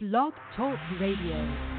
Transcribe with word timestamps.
Blog 0.00 0.32
Talk 0.54 0.78
Radio. 1.00 1.77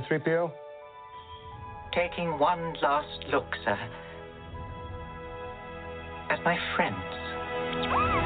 There, 0.00 0.20
3PO? 0.20 0.50
Taking 1.94 2.38
one 2.38 2.74
last 2.82 3.24
look, 3.30 3.46
sir. 3.64 3.78
At 6.30 6.42
my 6.44 6.58
friends. 6.74 6.96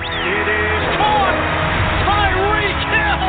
It 0.08 0.48
is 0.48 0.96
caught! 0.96 1.36
Tyreek 2.08 2.80
Hill! 2.89 3.28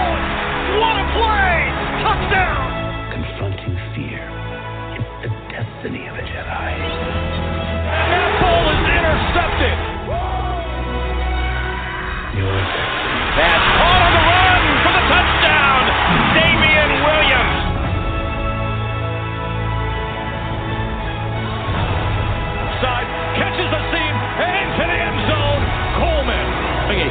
What 0.79 0.95
a 0.95 1.05
play! 1.19 1.57
Touchdown! 1.99 3.11
Confronting 3.11 3.75
fear. 3.95 4.23
It's 4.95 5.11
the 5.23 5.31
destiny 5.51 6.07
of 6.07 6.15
a 6.15 6.23
Jedi. 6.23 6.71
That 7.91 8.31
ball 8.39 8.65
is 8.71 8.83
intercepted! 8.87 9.88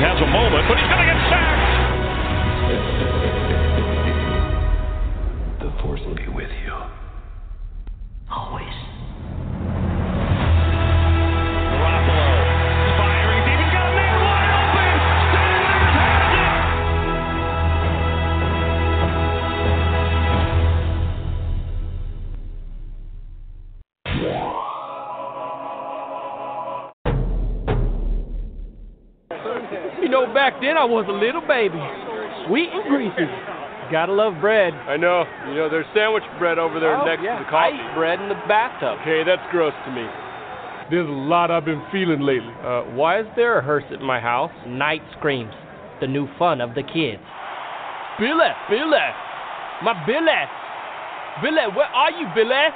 Has 0.00 0.18
a 0.22 0.30
moment, 0.30 0.62
but 0.70 0.78
he's 0.78 0.86
going 0.86 1.02
to 1.02 1.08
get 1.10 1.17
then 30.60 30.76
I 30.76 30.84
was 30.84 31.06
a 31.08 31.12
little 31.14 31.42
baby. 31.46 31.80
Sweet 32.46 32.70
and 32.72 32.84
greasy. 32.88 33.28
Gotta 33.90 34.12
love 34.12 34.40
bread. 34.40 34.74
I 34.74 34.96
know. 34.96 35.24
You 35.48 35.54
know, 35.54 35.68
there's 35.70 35.86
sandwich 35.94 36.24
bread 36.38 36.58
over 36.58 36.78
there 36.80 36.96
Oh, 36.96 37.04
next 37.04 37.22
yeah. 37.22 37.38
to 37.38 37.44
the 37.44 37.50
coffee. 37.50 37.72
I 37.72 37.90
eat 37.90 37.94
bread 37.96 38.20
in 38.20 38.28
the 38.28 38.40
bathtub. 38.46 38.98
Okay, 39.00 39.24
that's 39.24 39.42
gross 39.50 39.72
to 39.86 39.90
me. 39.92 40.04
There's 40.90 41.08
a 41.08 41.12
lot 41.28 41.50
I've 41.50 41.64
been 41.64 41.82
feeling 41.92 42.20
lately. 42.20 42.52
Uh, 42.64 42.82
why 42.96 43.20
is 43.20 43.26
there 43.36 43.58
a 43.58 43.62
hearse 43.62 43.84
at 43.92 44.00
my 44.00 44.20
house? 44.20 44.52
Night 44.66 45.02
screams. 45.18 45.52
The 46.00 46.06
new 46.06 46.28
fun 46.38 46.60
of 46.60 46.74
the 46.74 46.82
kids. 46.82 47.22
Billy, 48.18 48.50
Billy, 48.68 49.08
my 49.82 49.94
Billy, 50.06 50.42
Billy, 51.42 51.66
where 51.76 51.86
are 51.86 52.10
you, 52.10 52.26
Billy? 52.34 52.66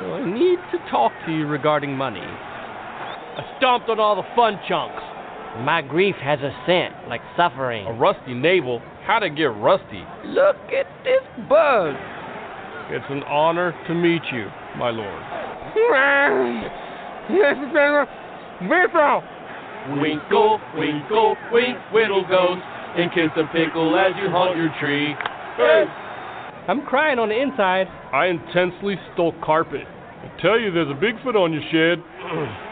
So 0.00 0.14
I 0.14 0.24
need 0.26 0.58
to 0.72 0.78
talk 0.90 1.12
to 1.26 1.32
you 1.32 1.46
regarding 1.46 1.96
money. 1.96 2.20
I 2.20 3.42
stomped 3.58 3.88
on 3.88 3.98
all 4.00 4.16
the 4.16 4.28
fun 4.36 4.58
chunks. 4.68 5.02
My 5.62 5.82
grief 5.82 6.16
has 6.16 6.40
a 6.40 6.50
scent 6.66 7.08
like 7.08 7.20
suffering. 7.36 7.86
A 7.86 7.92
rusty 7.92 8.34
navel? 8.34 8.82
How'd 9.06 9.22
it 9.22 9.36
get 9.36 9.54
rusty? 9.54 10.02
Look 10.24 10.56
at 10.74 10.86
this 11.04 11.22
bug. 11.48 11.94
It's 12.90 13.04
an 13.08 13.22
honor 13.24 13.72
to 13.86 13.94
meet 13.94 14.22
you, 14.32 14.48
my 14.76 14.90
lord. 14.90 15.14
Winkle, 20.00 20.60
winkle, 20.76 21.36
wink, 21.52 21.78
whittle 21.92 22.24
ghost, 22.28 22.60
and 22.96 23.12
kiss 23.12 23.30
a 23.36 23.46
pickle 23.52 23.96
as 23.96 24.12
you 24.20 24.28
haunt 24.30 24.56
your 24.56 24.74
tree. 24.80 25.14
Hey! 25.56 25.84
I'm 26.66 26.84
crying 26.84 27.18
on 27.18 27.28
the 27.28 27.40
inside. 27.40 27.86
I 28.12 28.26
intensely 28.26 28.96
stole 29.12 29.34
carpet. 29.44 29.86
I 29.86 30.40
tell 30.40 30.58
you, 30.58 30.72
there's 30.72 30.88
a 30.88 30.94
Bigfoot 30.94 31.36
on 31.36 31.52
your 31.52 31.62
shed. 31.70 32.02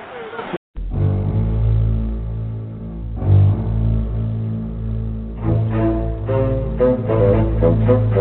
All 7.73 8.12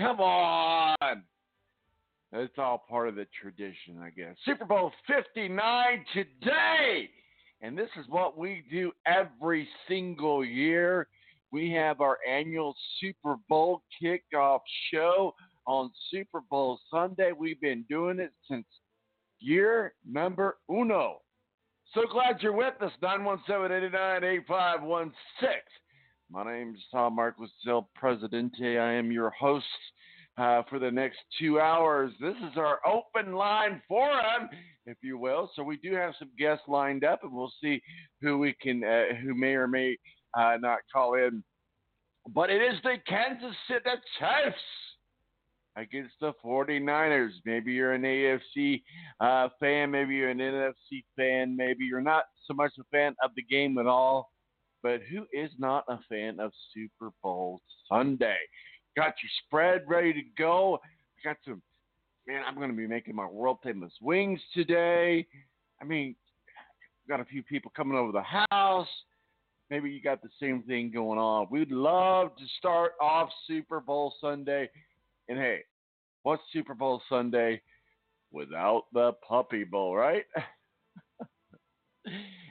come 0.00 0.20
on. 0.20 1.22
It's 2.32 2.58
all 2.58 2.84
part 2.88 3.08
of 3.08 3.16
the 3.16 3.26
tradition, 3.40 4.00
I 4.02 4.10
guess. 4.10 4.36
Super 4.44 4.64
Bowl 4.64 4.92
59 5.06 6.04
today. 6.14 7.10
And 7.60 7.76
this 7.76 7.90
is 7.98 8.06
what 8.08 8.38
we 8.38 8.62
do 8.70 8.92
every 9.06 9.68
single 9.88 10.44
year. 10.44 11.08
We 11.52 11.72
have 11.72 12.00
our 12.00 12.18
annual 12.28 12.74
Super 13.00 13.36
Bowl 13.48 13.82
kickoff 14.02 14.60
show 14.92 15.34
on 15.66 15.90
Super 16.10 16.40
Bowl 16.48 16.78
Sunday. 16.90 17.32
We've 17.36 17.60
been 17.60 17.84
doing 17.88 18.20
it 18.20 18.32
since 18.48 18.64
year 19.40 19.94
number 20.08 20.58
uno. 20.70 21.20
So 21.94 22.02
glad 22.10 22.40
you're 22.40 22.52
with 22.52 22.80
us. 22.80 22.92
917-898-8516. 23.02 25.10
My 26.32 26.44
name's 26.44 26.78
Tom 26.92 27.16
Marcos, 27.16 27.50
El 27.66 27.90
Presidente. 27.96 28.78
I 28.78 28.92
am 28.92 29.10
your 29.10 29.30
host 29.30 29.66
uh, 30.38 30.62
for 30.70 30.78
the 30.78 30.90
next 30.90 31.18
two 31.40 31.58
hours. 31.58 32.12
This 32.20 32.36
is 32.36 32.56
our 32.56 32.78
open 32.86 33.32
line 33.32 33.82
forum, 33.88 34.48
if 34.86 34.96
you 35.02 35.18
will. 35.18 35.50
So 35.56 35.64
we 35.64 35.76
do 35.78 35.92
have 35.94 36.12
some 36.20 36.30
guests 36.38 36.62
lined 36.68 37.02
up, 37.02 37.24
and 37.24 37.32
we'll 37.32 37.52
see 37.60 37.82
who 38.22 38.38
we 38.38 38.54
can, 38.62 38.84
uh, 38.84 39.16
who 39.20 39.34
may 39.34 39.54
or 39.54 39.66
may 39.66 39.96
uh, 40.38 40.56
not 40.60 40.78
call 40.92 41.14
in. 41.14 41.42
But 42.32 42.48
it 42.48 42.62
is 42.62 42.78
the 42.84 42.98
Kansas 43.08 43.56
City 43.66 43.90
Chiefs 44.20 44.56
against 45.74 46.14
the 46.20 46.32
49ers. 46.44 47.32
Maybe 47.44 47.72
you're 47.72 47.94
an 47.94 48.02
AFC 48.02 48.82
uh, 49.18 49.48
fan, 49.58 49.90
maybe 49.90 50.14
you're 50.14 50.30
an 50.30 50.38
NFC 50.38 51.02
fan, 51.16 51.56
maybe 51.56 51.86
you're 51.86 52.00
not 52.00 52.26
so 52.46 52.54
much 52.54 52.70
a 52.78 52.84
fan 52.92 53.16
of 53.20 53.32
the 53.34 53.42
game 53.42 53.78
at 53.78 53.86
all. 53.86 54.30
But 54.82 55.00
who 55.10 55.26
is 55.32 55.50
not 55.58 55.84
a 55.88 55.98
fan 56.08 56.40
of 56.40 56.52
Super 56.74 57.10
Bowl 57.22 57.60
Sunday? 57.88 58.38
Got 58.96 59.14
your 59.22 59.30
spread 59.44 59.82
ready 59.86 60.12
to 60.12 60.22
go. 60.38 60.80
I 60.84 61.28
got 61.28 61.36
some, 61.44 61.60
man, 62.26 62.42
I'm 62.46 62.56
going 62.56 62.70
to 62.70 62.76
be 62.76 62.86
making 62.86 63.14
my 63.14 63.26
world 63.26 63.58
famous 63.62 63.92
wings 64.00 64.40
today. 64.54 65.26
I 65.80 65.84
mean, 65.84 66.14
got 67.08 67.20
a 67.20 67.24
few 67.24 67.42
people 67.42 67.72
coming 67.76 67.98
over 67.98 68.12
the 68.12 68.44
house. 68.50 68.88
Maybe 69.68 69.90
you 69.90 70.00
got 70.00 70.22
the 70.22 70.30
same 70.40 70.62
thing 70.62 70.90
going 70.92 71.18
on. 71.18 71.46
We'd 71.50 71.70
love 71.70 72.34
to 72.36 72.44
start 72.58 72.92
off 73.00 73.28
Super 73.46 73.80
Bowl 73.80 74.14
Sunday. 74.20 74.68
And 75.28 75.38
hey, 75.38 75.60
what's 76.22 76.42
Super 76.52 76.74
Bowl 76.74 77.02
Sunday 77.08 77.60
without 78.32 78.84
the 78.92 79.12
Puppy 79.26 79.64
Bowl, 79.64 79.94
right? 79.94 80.24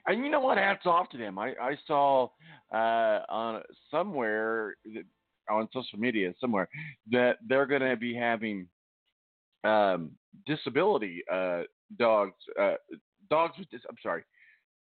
and 0.09 0.23
you 0.23 0.31
know 0.31 0.39
what? 0.39 0.57
Hats 0.57 0.85
off 0.85 1.09
to 1.09 1.17
them. 1.17 1.38
I, 1.38 1.53
I 1.61 1.77
saw 1.85 2.29
uh, 2.73 3.19
on 3.29 3.61
somewhere 3.91 4.75
on 5.50 5.67
social 5.73 6.00
media 6.00 6.33
somewhere 6.39 6.69
that 7.11 7.38
they're 7.47 7.65
going 7.65 7.81
to 7.81 7.95
be 7.95 8.13
having 8.13 8.67
um, 9.63 10.11
disability 10.45 11.23
uh, 11.31 11.61
dogs, 11.97 12.33
uh, 12.59 12.75
dogs 13.29 13.57
with 13.57 13.69
dis- 13.69 13.81
I'm 13.89 13.95
sorry, 14.01 14.23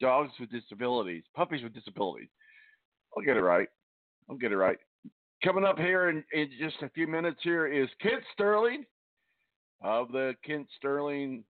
dogs 0.00 0.32
with 0.40 0.50
disabilities, 0.50 1.24
puppies 1.34 1.62
with 1.62 1.74
disabilities. 1.74 2.28
I'll 3.16 3.24
get 3.24 3.36
it 3.36 3.42
right. 3.42 3.68
I'll 4.28 4.36
get 4.36 4.52
it 4.52 4.56
right. 4.56 4.78
Coming 5.44 5.64
up 5.64 5.78
here 5.78 6.10
in, 6.10 6.24
in 6.32 6.50
just 6.60 6.76
a 6.82 6.90
few 6.90 7.06
minutes 7.06 7.38
here 7.42 7.66
is 7.66 7.88
Kent 8.02 8.22
Sterling 8.32 8.84
of 9.82 10.10
the 10.10 10.34
KentSterling.com. 10.84 11.44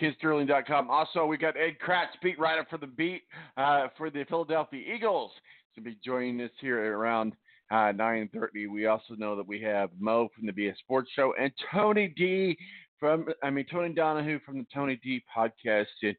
KentSterling.com. 0.00 0.90
Also, 0.90 1.26
we 1.26 1.36
got 1.36 1.56
Ed 1.56 1.76
Kracz, 1.84 2.08
beat 2.22 2.38
writer 2.38 2.66
for 2.68 2.78
the 2.78 2.86
beat 2.86 3.22
uh, 3.56 3.88
for 3.96 4.10
the 4.10 4.24
Philadelphia 4.28 4.94
Eagles, 4.94 5.32
to 5.74 5.80
be 5.80 5.96
joining 6.04 6.40
us 6.40 6.50
here 6.60 6.96
around 6.96 7.34
uh, 7.70 7.92
9:30. 7.92 8.68
We 8.70 8.86
also 8.86 9.14
know 9.16 9.36
that 9.36 9.46
we 9.46 9.60
have 9.62 9.90
Mo 9.98 10.28
from 10.34 10.46
the 10.46 10.52
BS 10.52 10.76
Sports 10.78 11.10
Show 11.14 11.34
and 11.38 11.50
Tony 11.72 12.08
D 12.16 12.56
from, 12.98 13.26
I 13.42 13.50
mean 13.50 13.66
Tony 13.70 13.92
Donahue 13.92 14.40
from 14.44 14.58
the 14.58 14.66
Tony 14.72 14.98
D 15.02 15.22
podcast, 15.36 15.86
and 16.02 16.16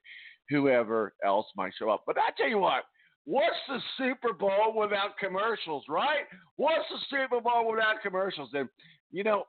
whoever 0.50 1.14
else 1.24 1.48
might 1.56 1.74
show 1.78 1.90
up. 1.90 2.04
But 2.06 2.18
I 2.18 2.30
tell 2.38 2.50
you 2.50 2.60
what, 2.60 2.84
what's 3.26 3.56
the 3.68 3.80
Super 3.98 4.34
Bowl 4.34 4.74
without 4.76 5.18
commercials, 5.20 5.84
right? 5.90 6.24
What's 6.56 6.86
the 6.90 7.00
Super 7.10 7.42
Bowl 7.42 7.70
without 7.70 8.02
commercials? 8.02 8.50
And 8.54 8.70
you 9.12 9.24
know, 9.24 9.46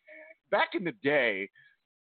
back 0.50 0.70
in 0.74 0.84
the 0.84 0.94
day, 1.02 1.48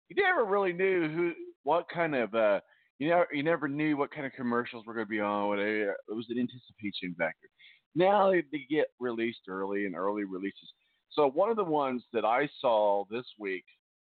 you 0.09 0.23
never 0.23 0.45
really 0.45 0.73
knew 0.73 1.09
who, 1.09 1.33
what 1.65 1.87
kind 1.89 2.15
of, 2.15 2.35
uh, 2.35 2.61
you 2.99 3.09
know, 3.11 3.25
you 3.33 3.43
never 3.43 3.69
knew 3.69 3.97
what 3.97 4.11
kind 4.11 4.27
of 4.27 4.33
commercials 4.33 4.87
were 4.87 4.95
going 4.95 5.07
to 5.07 5.11
be 5.11 5.21
on. 5.21 5.59
It 5.59 5.95
was 6.09 6.27
an 6.31 6.39
anticipation 6.39 7.15
factor. 7.19 7.49
Now 7.95 8.31
they, 8.31 8.43
they 8.53 8.67
get 8.71 8.87
released 9.01 9.49
early 9.49 9.87
and 9.87 9.95
early 9.95 10.25
releases. 10.25 10.73
So 11.11 11.31
one 11.31 11.51
of 11.51 11.57
the 11.57 11.65
ones 11.65 12.03
that 12.13 12.25
I 12.25 12.49
saw 12.61 13.05
this 13.11 13.27
week 13.39 13.65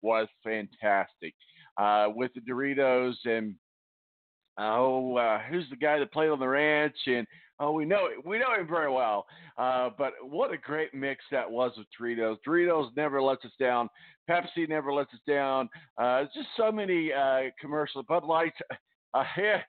was 0.03 0.29
fantastic 0.43 1.35
uh, 1.77 2.09
with 2.15 2.33
the 2.35 2.41
Doritos 2.41 3.15
and 3.25 3.55
oh, 4.59 5.17
uh, 5.17 5.41
who's 5.51 5.69
the 5.71 5.77
guy 5.77 5.99
that 5.99 6.13
played 6.13 6.31
on 6.31 6.41
the 6.41 6.49
ranch? 6.49 6.97
And 7.07 7.27
oh, 7.61 7.73
we 7.73 7.85
know 7.85 8.09
we 8.25 8.39
know 8.39 8.55
him 8.55 8.67
very 8.67 8.91
well. 8.91 9.27
Uh, 9.59 9.91
but 9.97 10.13
what 10.23 10.53
a 10.53 10.57
great 10.59 10.95
mix 10.95 11.25
that 11.31 11.51
was 11.51 11.73
with 11.77 11.87
Doritos. 11.99 12.39
Doritos 12.47 12.91
never 12.97 13.23
lets 13.23 13.45
us 13.45 13.53
down. 13.59 13.89
Pepsi 14.29 14.69
never 14.69 14.93
lets 14.93 15.13
us 15.13 15.21
down. 15.29 15.69
Uh, 16.01 16.25
just 16.35 16.49
so 16.57 16.73
many 16.73 17.13
uh, 17.13 17.43
commercials. 17.61 18.05
Bud 18.09 18.25
Light. 18.25 18.55
Uh, 19.17 19.23
yeah, 19.39 19.61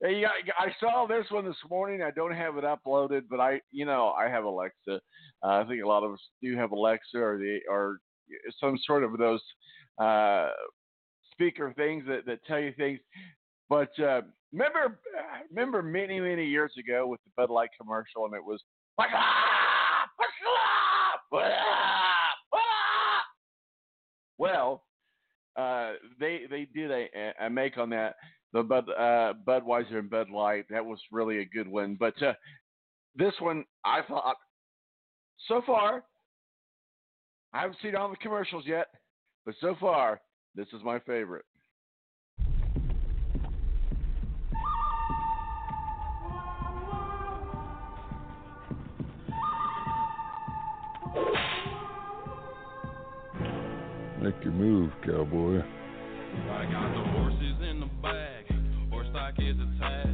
yeah, 0.00 0.28
I 0.58 0.68
saw 0.80 1.06
this 1.06 1.26
one 1.30 1.44
this 1.44 1.56
morning. 1.70 2.02
I 2.02 2.10
don't 2.10 2.34
have 2.34 2.56
it 2.56 2.64
uploaded, 2.64 3.22
but 3.30 3.38
I, 3.38 3.60
you 3.70 3.84
know, 3.84 4.08
I 4.10 4.28
have 4.28 4.42
Alexa. 4.42 5.00
Uh, 5.42 5.46
I 5.46 5.64
think 5.68 5.84
a 5.84 5.86
lot 5.86 6.02
of 6.02 6.12
us 6.12 6.20
do 6.42 6.56
have 6.56 6.72
Alexa 6.72 7.16
or 7.16 7.38
the 7.38 7.60
or 7.70 7.98
some 8.60 8.76
sort 8.84 9.04
of 9.04 9.16
those 9.18 9.40
uh, 10.00 10.50
speaker 11.32 11.72
things 11.76 12.04
that, 12.08 12.26
that 12.26 12.44
tell 12.44 12.58
you 12.58 12.72
things. 12.76 12.98
But 13.68 13.90
uh, 13.98 14.22
remember, 14.52 14.98
remember 15.50 15.82
many 15.82 16.20
many 16.20 16.46
years 16.46 16.72
ago 16.78 17.06
with 17.06 17.20
the 17.24 17.30
Bud 17.36 17.50
Light 17.50 17.70
commercial, 17.80 18.24
and 18.24 18.34
it 18.34 18.44
was 18.44 18.60
like 18.98 19.10
ah, 19.14 20.04
well, 24.38 24.84
uh, 25.56 25.92
they 26.18 26.42
they 26.50 26.66
did 26.74 26.90
a, 26.90 27.06
a 27.40 27.50
make 27.50 27.76
on 27.76 27.90
that 27.90 28.14
the 28.52 28.62
Bud 28.62 28.88
uh, 28.88 29.34
Budweiser 29.46 29.98
and 29.98 30.10
Bud 30.10 30.30
Light. 30.30 30.64
That 30.70 30.84
was 30.84 30.98
really 31.12 31.38
a 31.38 31.44
good 31.44 31.68
one. 31.68 31.96
But 31.98 32.20
uh, 32.22 32.32
this 33.14 33.34
one, 33.40 33.64
I 33.84 34.00
thought 34.06 34.36
so 35.46 35.62
far, 35.66 36.04
I 37.52 37.60
haven't 37.60 37.78
seen 37.82 37.96
all 37.96 38.10
the 38.10 38.16
commercials 38.16 38.64
yet, 38.66 38.86
but 39.44 39.54
so 39.60 39.76
far, 39.80 40.20
this 40.54 40.68
is 40.72 40.82
my 40.84 40.98
favorite. 41.00 41.44
Make 54.28 54.44
your 54.44 54.52
move, 54.52 54.92
cowboy. 55.06 55.56
I 55.56 56.64
got 56.70 56.92
the 56.92 57.02
horses 57.16 57.56
in 57.70 57.80
the 57.80 57.88
horse 58.90 59.06
stock 59.08 59.32
is 59.38 59.56
attached. 59.56 60.07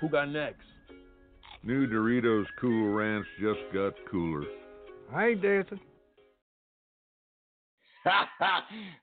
Who 0.00 0.08
got 0.08 0.28
next? 0.30 0.62
New 1.62 1.86
Doritos 1.86 2.46
Cool 2.60 2.92
Ranch 2.92 3.26
just 3.40 3.60
got 3.74 3.94
cooler. 4.10 4.44
I 5.12 5.28
ain't 5.28 5.42
dancing. 5.42 5.80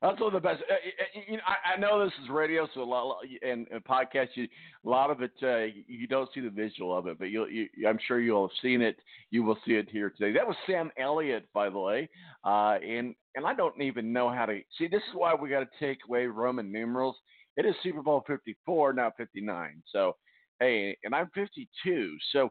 That's 0.01 0.19
one 0.19 0.33
of 0.33 0.33
the 0.33 0.39
best. 0.39 0.63
Uh, 0.69 0.73
uh, 0.73 1.21
you 1.27 1.37
know, 1.37 1.43
I, 1.45 1.73
I 1.75 1.79
know 1.79 2.03
this 2.03 2.13
is 2.23 2.29
radio, 2.29 2.67
so 2.73 2.81
a 2.81 2.83
lot 2.83 3.17
and, 3.41 3.67
and 3.71 3.83
podcast. 3.83 4.29
You, 4.35 4.47
a 4.85 4.89
lot 4.89 5.11
of 5.11 5.21
it, 5.21 5.31
uh, 5.43 5.65
you 5.87 6.07
don't 6.07 6.29
see 6.33 6.41
the 6.41 6.49
visual 6.49 6.97
of 6.97 7.07
it, 7.07 7.19
but 7.19 7.25
you'll, 7.25 7.49
you, 7.49 7.67
I'm 7.87 7.99
sure 8.07 8.19
you'll 8.19 8.47
have 8.47 8.57
seen 8.61 8.81
it. 8.81 8.97
You 9.31 9.43
will 9.43 9.57
see 9.65 9.73
it 9.73 9.89
here 9.89 10.09
today. 10.09 10.31
That 10.33 10.47
was 10.47 10.55
Sam 10.65 10.91
Elliott, 10.97 11.47
by 11.53 11.69
the 11.69 11.79
way, 11.79 12.09
uh, 12.43 12.77
and 12.85 13.15
and 13.35 13.45
I 13.45 13.53
don't 13.53 13.79
even 13.81 14.13
know 14.13 14.29
how 14.29 14.45
to 14.45 14.59
see. 14.77 14.87
This 14.87 15.03
is 15.09 15.15
why 15.15 15.35
we 15.35 15.49
got 15.49 15.59
to 15.59 15.79
take 15.79 15.99
away 16.07 16.25
Roman 16.25 16.71
numerals. 16.71 17.17
It 17.57 17.65
is 17.65 17.75
Super 17.83 18.01
Bowl 18.01 18.23
54, 18.27 18.93
not 18.93 19.13
59. 19.17 19.81
So, 19.91 20.15
hey, 20.59 20.97
and 21.03 21.13
I'm 21.13 21.29
52. 21.33 22.17
So, 22.31 22.49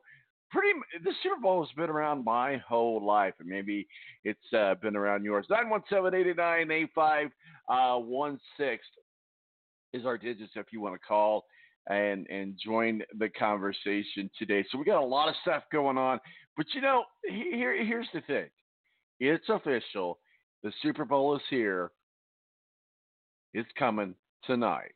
pretty 0.50 0.78
the 1.02 1.12
Super 1.22 1.40
Bowl 1.40 1.64
has 1.64 1.72
been 1.76 1.90
around 1.90 2.24
my 2.24 2.58
whole 2.58 3.04
life, 3.04 3.34
and 3.40 3.48
maybe 3.48 3.86
it's 4.24 4.52
uh, 4.56 4.74
been 4.80 4.96
around 4.96 5.24
yours. 5.24 5.46
917-889-8516 5.50 7.28
uh, 7.68 8.76
is 9.92 10.06
our 10.06 10.18
digits 10.18 10.52
if 10.56 10.66
you 10.72 10.80
want 10.80 10.94
to 10.94 11.06
call 11.06 11.44
and 11.88 12.26
and 12.28 12.58
join 12.62 13.02
the 13.18 13.28
conversation 13.28 14.30
today. 14.38 14.64
So 14.70 14.78
we 14.78 14.84
got 14.84 15.02
a 15.02 15.06
lot 15.06 15.28
of 15.28 15.34
stuff 15.42 15.64
going 15.72 15.98
on, 15.98 16.18
but 16.56 16.66
you 16.74 16.80
know, 16.80 17.04
here 17.28 17.84
here's 17.84 18.08
the 18.14 18.20
thing. 18.22 18.48
It's 19.20 19.48
official. 19.48 20.18
The 20.62 20.72
Super 20.82 21.04
Bowl 21.04 21.36
is 21.36 21.42
here. 21.50 21.90
It's 23.52 23.68
coming 23.78 24.14
tonight. 24.44 24.94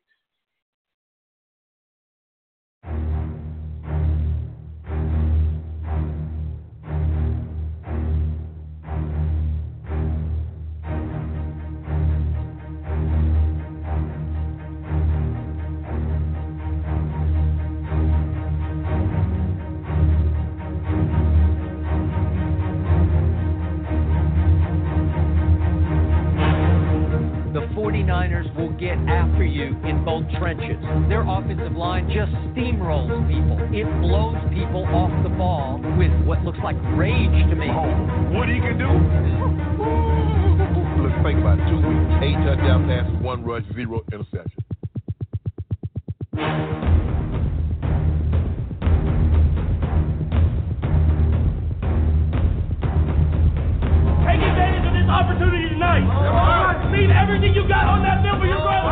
49ers 27.89 28.55
will 28.55 28.69
get 28.77 28.99
after 29.09 29.43
you 29.43 29.75
in 29.83 30.05
both 30.05 30.23
trenches. 30.37 30.77
Their 31.09 31.25
offensive 31.27 31.75
line 31.75 32.05
just 32.05 32.31
steamrolls 32.53 33.09
people. 33.25 33.57
It 33.73 33.89
blows 33.99 34.37
people 34.53 34.85
off 34.93 35.09
the 35.23 35.29
ball 35.29 35.81
with 35.97 36.11
what 36.23 36.43
looks 36.43 36.59
like 36.63 36.75
rage 36.93 37.33
to 37.49 37.55
me. 37.55 37.65
What 38.37 38.47
he 38.47 38.59
can 38.61 38.77
do? 38.77 38.93
Let's 41.01 41.17
think 41.25 41.39
about 41.39 41.57
it. 41.57 41.65
Two 41.65 41.81
weeks, 41.81 42.13
eight 42.21 42.37
touchdown 42.45 42.85
passes, 42.85 43.17
one 43.23 43.43
rush, 43.43 43.63
zero 43.73 44.03
interception. 44.13 44.61
Take 54.29 54.45
advantage 54.45 54.85
of 54.85 54.93
this 54.93 55.09
opportunity 55.09 55.68
tonight. 55.79 56.91
Leave 56.91 57.09
everything 57.09 57.55
you 57.55 57.63
got 57.67 57.87
on 57.87 58.03
that 58.03 58.19
field 58.19 58.39
for 58.39 58.47
your 58.47 58.59
brother. 58.59 58.91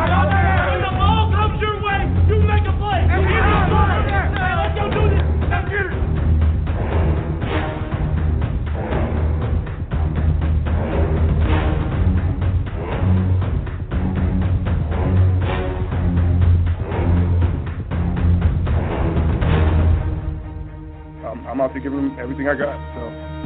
When 0.72 0.80
the 0.80 0.92
ball 0.96 1.28
comes 1.36 1.60
your 1.60 1.76
way, 1.84 2.08
you 2.32 2.40
make 2.48 2.64
a 2.64 2.72
play. 2.80 3.04
You 3.04 3.28
get 3.28 3.44
it 3.44 3.68
started. 3.68 4.08
Hey, 4.08 4.56
let's 4.56 4.72
go 4.72 4.88
do 4.88 5.04
this. 5.12 5.20
Let's 5.52 5.68
get 5.68 5.84
it. 5.84 5.92
I'm, 21.28 21.44
I'm 21.44 21.60
out 21.60 21.74
to 21.74 21.80
give 21.80 21.92
him 21.92 22.16
everything 22.18 22.48
I 22.48 22.56
got. 22.56 22.80
So 22.96 23.00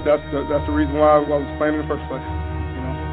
that's 0.07 0.23
the, 0.31 0.47
that's 0.47 0.67
the 0.71 0.73
reason 0.73 0.95
why 0.95 1.19
I 1.19 1.27
was 1.27 1.43
playing 1.59 1.75
in 1.75 1.83
the 1.83 1.89
first 1.91 2.07
place. 2.07 2.42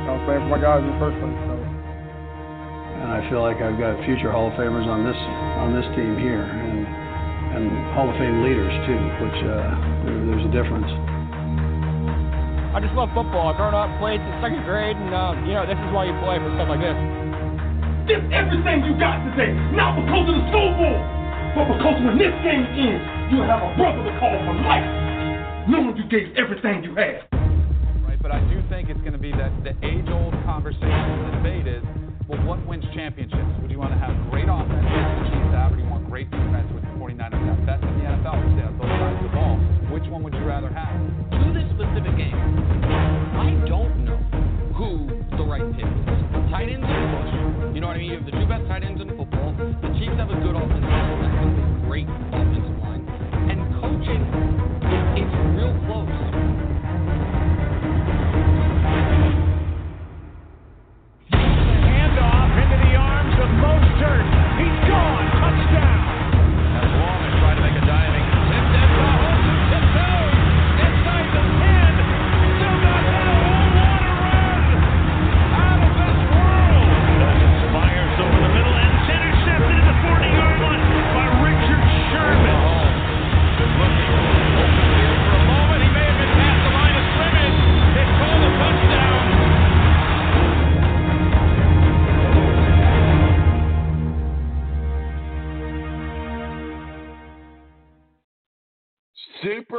You 0.10 0.18
know, 0.18 0.18
I 0.18 0.26
was 0.26 0.26
playing 0.26 0.44
for 0.50 0.54
my 0.58 0.62
guys 0.66 0.82
in 0.82 0.90
the 0.90 0.98
first 0.98 1.18
place. 1.22 1.38
So 1.46 1.54
and 1.54 3.10
I 3.14 3.22
feel 3.30 3.46
like 3.46 3.62
I've 3.62 3.78
got 3.78 3.94
future 4.10 4.34
Hall 4.34 4.50
of 4.50 4.58
Famers 4.58 4.90
on 4.90 5.06
this 5.06 5.14
on 5.62 5.70
this 5.70 5.86
team 5.94 6.18
here, 6.18 6.42
and 6.50 6.82
and 7.54 7.70
Hall 7.94 8.10
of 8.10 8.18
Fame 8.18 8.42
leaders 8.42 8.74
too, 8.90 8.98
which 8.98 9.40
uh, 9.46 9.70
there, 10.10 10.18
there's 10.34 10.46
a 10.50 10.54
difference. 10.54 10.90
I 12.74 12.82
just 12.82 12.98
love 12.98 13.14
football. 13.14 13.54
I 13.54 13.54
grown 13.54 13.78
up, 13.78 13.94
played 14.02 14.18
since 14.18 14.38
second 14.42 14.66
grade, 14.66 14.98
and 14.98 15.14
uh, 15.14 15.38
you 15.46 15.54
know 15.54 15.70
this 15.70 15.78
is 15.78 15.90
why 15.94 16.10
you 16.10 16.18
play 16.26 16.42
for 16.42 16.50
stuff 16.58 16.74
like 16.74 16.82
this. 16.82 16.98
Give 18.10 18.26
everything 18.34 18.90
you 18.90 18.98
got 18.98 19.22
today, 19.30 19.54
not 19.78 19.94
because 19.94 20.26
of 20.26 20.42
the 20.42 20.46
Super 20.50 20.74
Bowl, 20.74 20.98
but 21.54 21.66
because 21.70 21.98
when 22.02 22.18
this 22.18 22.34
game 22.42 22.66
ends, 22.66 23.06
you'll 23.30 23.46
have 23.46 23.62
a 23.62 23.70
brother 23.78 24.02
to 24.02 24.14
call 24.18 24.34
for 24.42 24.58
life, 24.66 24.90
knowing 25.70 25.94
you 25.94 26.10
gave 26.10 26.34
everything 26.34 26.82
you 26.82 26.98
had. 26.98 27.29
But 28.22 28.32
I 28.32 28.40
do 28.52 28.62
think 28.68 28.90
it's 28.90 29.00
going 29.00 29.16
to 29.16 29.22
be 29.22 29.32
that 29.32 29.52
the 29.64 29.72
age-old 29.80 30.36
conversation, 30.44 31.32
the 31.32 31.40
debate 31.40 31.68
is, 31.68 31.84
well, 32.28 32.44
what 32.44 32.60
wins 32.68 32.84
championships? 32.94 33.48
Would 33.62 33.72
you 33.72 33.80
want 33.80 33.96
to 33.96 34.00
have 34.00 34.12
great 34.30 34.46
offense, 34.52 34.86
like 34.86 35.24
the 35.24 35.32
Chiefs 35.32 35.56
have, 35.56 35.72
or 35.72 35.76
do 35.80 35.84
you 35.84 35.90
want 35.90 36.06
great 36.12 36.30
defense 36.30 36.68
with 36.76 36.84
the 36.84 36.94
49ers 37.00 37.40
have? 37.48 37.66
Best 37.66 37.82
in 37.82 37.96
the 37.98 38.06
NFL, 38.06 38.36
which 38.44 38.56
they 38.60 38.66
have 38.68 38.78
both 38.78 38.92
sides 38.92 39.18
of 39.18 39.32
the 39.32 39.34
ball. 39.34 39.56
Which 39.90 40.06
one 40.12 40.22
would 40.28 40.36
you 40.36 40.44
rather 40.44 40.70
have? 40.70 40.94
To 41.32 41.48
this 41.56 41.66
specific 41.74 42.14
game, 42.20 42.38
I 43.40 43.56
don't 43.66 44.04
know 44.04 44.20
who 44.76 45.10
the 45.40 45.46
right 45.48 45.64
pick 45.74 45.88
is. 45.88 46.52
Tight 46.52 46.70
ends 46.70 46.86
and 46.86 47.08
Bush. 47.16 47.34
You 47.74 47.82
know 47.82 47.88
what 47.88 47.96
I 47.96 48.04
mean? 48.04 48.12
You 48.12 48.20
have 48.20 48.28
the 48.28 48.36
two 48.36 48.46
best 48.46 48.68
tight 48.68 48.84
ends 48.84 49.00
in 49.02 49.08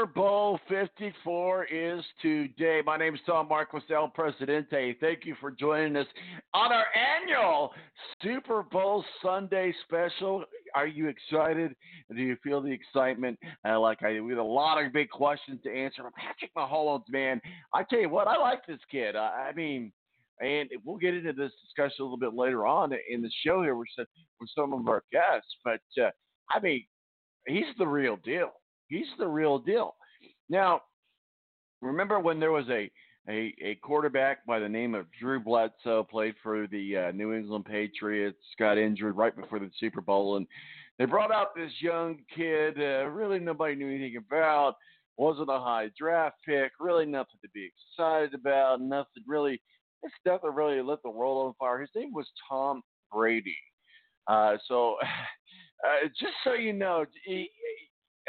Super 0.00 0.12
Bowl 0.14 0.58
54 0.70 1.64
is 1.66 2.02
today. 2.22 2.80
My 2.86 2.96
name 2.96 3.14
is 3.14 3.20
Tom 3.26 3.48
Marquis 3.48 3.80
El 3.94 4.08
Presidente. 4.08 4.96
Thank 4.98 5.26
you 5.26 5.34
for 5.38 5.50
joining 5.50 5.94
us 5.94 6.06
on 6.54 6.72
our 6.72 6.86
annual 6.96 7.72
Super 8.22 8.62
Bowl 8.62 9.04
Sunday 9.22 9.74
special. 9.84 10.44
Are 10.74 10.86
you 10.86 11.08
excited? 11.08 11.76
Do 12.14 12.22
you 12.22 12.38
feel 12.42 12.62
the 12.62 12.70
excitement? 12.70 13.38
Uh, 13.68 13.78
like 13.78 14.02
I, 14.02 14.20
we 14.20 14.30
have 14.30 14.38
a 14.38 14.42
lot 14.42 14.82
of 14.82 14.90
big 14.90 15.10
questions 15.10 15.60
to 15.64 15.70
answer. 15.70 16.02
Patrick 16.16 16.54
Mahomes, 16.56 17.04
man, 17.10 17.38
I 17.74 17.82
tell 17.82 18.00
you 18.00 18.08
what, 18.08 18.26
I 18.26 18.38
like 18.38 18.66
this 18.66 18.80
kid. 18.90 19.16
I, 19.16 19.50
I 19.50 19.52
mean, 19.52 19.92
and 20.40 20.70
we'll 20.82 20.96
get 20.96 21.14
into 21.14 21.34
this 21.34 21.52
discussion 21.62 21.96
a 22.00 22.04
little 22.04 22.16
bit 22.16 22.32
later 22.32 22.66
on 22.66 22.94
in 23.10 23.20
the 23.20 23.30
show 23.44 23.62
here 23.62 23.74
with 23.74 23.88
some, 23.94 24.06
with 24.40 24.48
some 24.54 24.72
of 24.72 24.88
our 24.88 25.02
guests. 25.12 25.56
But 25.62 25.82
uh, 26.02 26.08
I 26.50 26.58
mean, 26.58 26.86
he's 27.46 27.66
the 27.76 27.86
real 27.86 28.16
deal. 28.24 28.52
He's 28.90 29.06
the 29.18 29.26
real 29.26 29.58
deal. 29.58 29.94
Now, 30.50 30.82
remember 31.80 32.20
when 32.20 32.38
there 32.38 32.52
was 32.52 32.68
a 32.68 32.90
a, 33.28 33.54
a 33.62 33.74
quarterback 33.76 34.44
by 34.46 34.58
the 34.58 34.68
name 34.68 34.94
of 34.94 35.06
Drew 35.18 35.40
Bledsoe 35.40 36.02
played 36.04 36.34
for 36.42 36.66
the 36.66 36.96
uh, 36.96 37.10
New 37.12 37.32
England 37.32 37.64
Patriots, 37.64 38.38
got 38.58 38.78
injured 38.78 39.16
right 39.16 39.34
before 39.34 39.58
the 39.58 39.70
Super 39.78 40.00
Bowl, 40.00 40.36
and 40.36 40.46
they 40.98 41.04
brought 41.04 41.32
out 41.32 41.54
this 41.54 41.72
young 41.80 42.18
kid. 42.34 42.76
Uh, 42.78 43.06
really, 43.06 43.38
nobody 43.38 43.74
knew 43.74 43.88
anything 43.88 44.16
about. 44.16 44.74
Wasn't 45.16 45.48
a 45.50 45.58
high 45.58 45.90
draft 45.98 46.36
pick. 46.46 46.72
Really, 46.80 47.06
nothing 47.06 47.38
to 47.42 47.48
be 47.54 47.70
excited 47.96 48.34
about. 48.34 48.80
Nothing 48.80 49.22
really. 49.26 49.60
This 50.02 50.12
nothing 50.24 50.54
really 50.54 50.80
lit 50.82 51.00
the 51.02 51.10
world 51.10 51.46
on 51.46 51.54
fire. 51.58 51.80
His 51.80 51.90
name 51.94 52.12
was 52.12 52.26
Tom 52.48 52.82
Brady. 53.12 53.56
Uh, 54.26 54.56
so, 54.66 54.96
uh, 55.86 56.08
just 56.18 56.34
so 56.42 56.54
you 56.54 56.72
know, 56.72 57.04
he, 57.24 57.50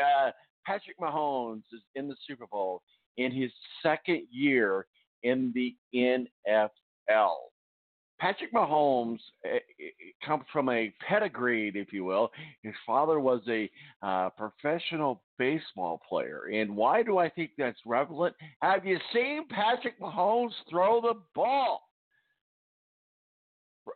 uh, 0.01 0.31
Patrick 0.65 0.99
Mahomes 0.99 1.63
is 1.73 1.81
in 1.95 2.07
the 2.07 2.15
Super 2.27 2.47
Bowl 2.47 2.81
in 3.17 3.31
his 3.31 3.51
second 3.83 4.27
year 4.31 4.85
in 5.23 5.51
the 5.53 5.75
NFL. 5.95 7.35
Patrick 8.19 8.53
Mahomes 8.53 9.17
uh, 9.51 9.57
comes 10.23 10.43
from 10.53 10.69
a 10.69 10.93
pedigree, 11.07 11.71
if 11.73 11.91
you 11.91 12.05
will. 12.05 12.29
His 12.61 12.75
father 12.85 13.19
was 13.19 13.41
a 13.49 13.67
uh, 14.03 14.29
professional 14.29 15.23
baseball 15.39 15.99
player. 16.07 16.43
And 16.53 16.75
why 16.75 17.01
do 17.01 17.17
I 17.17 17.29
think 17.29 17.51
that's 17.57 17.79
relevant? 17.83 18.35
Have 18.61 18.85
you 18.85 18.99
seen 19.11 19.47
Patrick 19.49 19.99
Mahomes 19.99 20.51
throw 20.69 21.01
the 21.01 21.15
ball? 21.33 21.81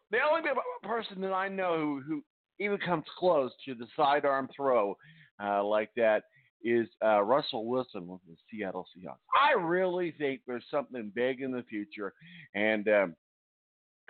The 0.10 0.18
only 0.28 0.50
person 0.82 1.22
that 1.22 1.32
I 1.32 1.48
know 1.48 1.78
who, 1.78 2.02
who 2.08 2.24
even 2.60 2.80
comes 2.80 3.06
close 3.20 3.52
to 3.66 3.76
the 3.76 3.86
sidearm 3.96 4.50
throw 4.56 4.98
uh, 5.44 5.64
like 5.64 5.90
that 5.98 6.24
is 6.66 6.88
uh, 7.04 7.22
Russell 7.22 7.66
Wilson 7.66 8.08
with 8.08 8.20
the 8.28 8.36
Seattle 8.50 8.86
Seahawks. 8.98 9.18
I 9.40 9.54
really 9.54 10.14
think 10.18 10.42
there's 10.46 10.66
something 10.70 11.12
big 11.16 11.42
in 11.42 11.52
the 11.52 11.64
future, 11.70 12.14
and 12.56 12.88
um, 12.90 13.16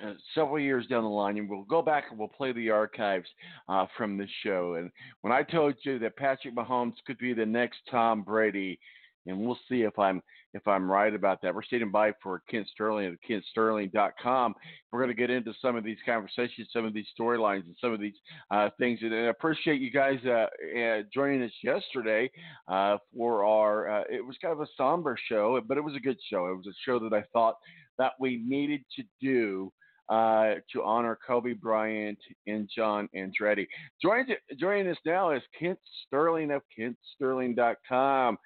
uh, 0.04 0.14
several 0.34 0.60
years 0.60 0.88
down 0.88 1.04
the 1.04 1.10
line, 1.10 1.38
and 1.38 1.50
we'll 1.50 1.64
go 1.64 1.82
back 1.82 2.06
and 2.10 2.20
we'll 2.20 2.28
play 2.28 2.52
the 2.54 2.70
archives 2.70 3.28
uh, 3.70 3.86
from 3.98 4.18
this 4.18 4.30
show. 4.44 4.76
And 4.76 4.90
when 5.22 5.32
I 5.32 5.44
told 5.44 5.76
you 5.84 6.00
that 6.00 6.18
Patrick 6.18 6.56
Mahomes 6.56 6.96
could 7.06 7.18
be 7.18 7.34
the 7.34 7.46
next 7.46 7.80
Tom 7.92 8.24
Brady, 8.24 8.80
and 9.26 9.38
we'll 9.38 9.60
see 9.70 9.82
if 9.82 9.98
I'm 9.98 10.22
if 10.54 10.68
I'm 10.68 10.90
right 10.90 11.14
about 11.14 11.42
that. 11.42 11.54
We're 11.54 11.64
standing 11.64 11.92
by 11.92 12.14
for 12.24 12.42
Kent 12.50 12.68
Sterling 12.72 13.08
at 13.08 13.30
KentSterling.com. 13.30 14.54
We're 14.92 15.00
going 15.00 15.10
to 15.10 15.20
get 15.20 15.30
into 15.30 15.54
some 15.62 15.76
of 15.76 15.84
these 15.84 15.98
conversations, 16.06 16.70
some 16.72 16.86
of 16.86 16.94
these 16.94 17.08
storylines, 17.20 17.66
and 17.66 17.76
some 17.82 17.92
of 17.92 18.00
these 18.00 18.16
uh, 18.52 18.70
things. 18.80 19.00
And 19.02 19.14
I 19.14 19.28
appreciate 19.28 19.82
you 19.82 19.92
guys 19.92 20.20
uh, 20.26 20.48
uh, 20.80 21.02
joining 21.14 21.44
us 21.44 21.52
yesterday 21.62 22.32
uh, 22.70 22.98
for 23.16 23.44
our. 23.44 23.90
Uh, 23.90 24.04
it 24.10 24.26
was 24.26 24.38
kind 24.42 24.54
of 24.54 24.62
a 24.62 24.68
somber 24.78 25.18
show, 25.30 25.60
but 25.68 25.78
it 25.78 25.84
was 25.84 25.96
a 25.96 26.00
good 26.00 26.18
show. 26.30 26.48
It 26.48 26.56
was 26.56 26.68
a 26.68 26.78
show 26.86 27.00
that 27.00 27.14
I 27.14 27.24
thought 27.34 27.56
that 27.98 28.14
we 28.20 28.42
needed 28.46 28.82
to 28.96 29.04
do 29.22 29.72
uh, 30.10 30.56
to 30.72 30.84
honor 30.84 31.18
Kobe 31.26 31.54
Bryant 31.54 32.20
and 32.48 32.70
John 32.74 33.10
Andretti. 33.16 33.68
Joining, 34.02 34.36
joining 34.60 34.88
us 34.88 34.98
now 35.06 35.32
is 35.32 35.42
Kent 35.58 35.80
Sterling 36.06 36.52
of 36.52 36.62
KentSterling.com. 36.78 38.38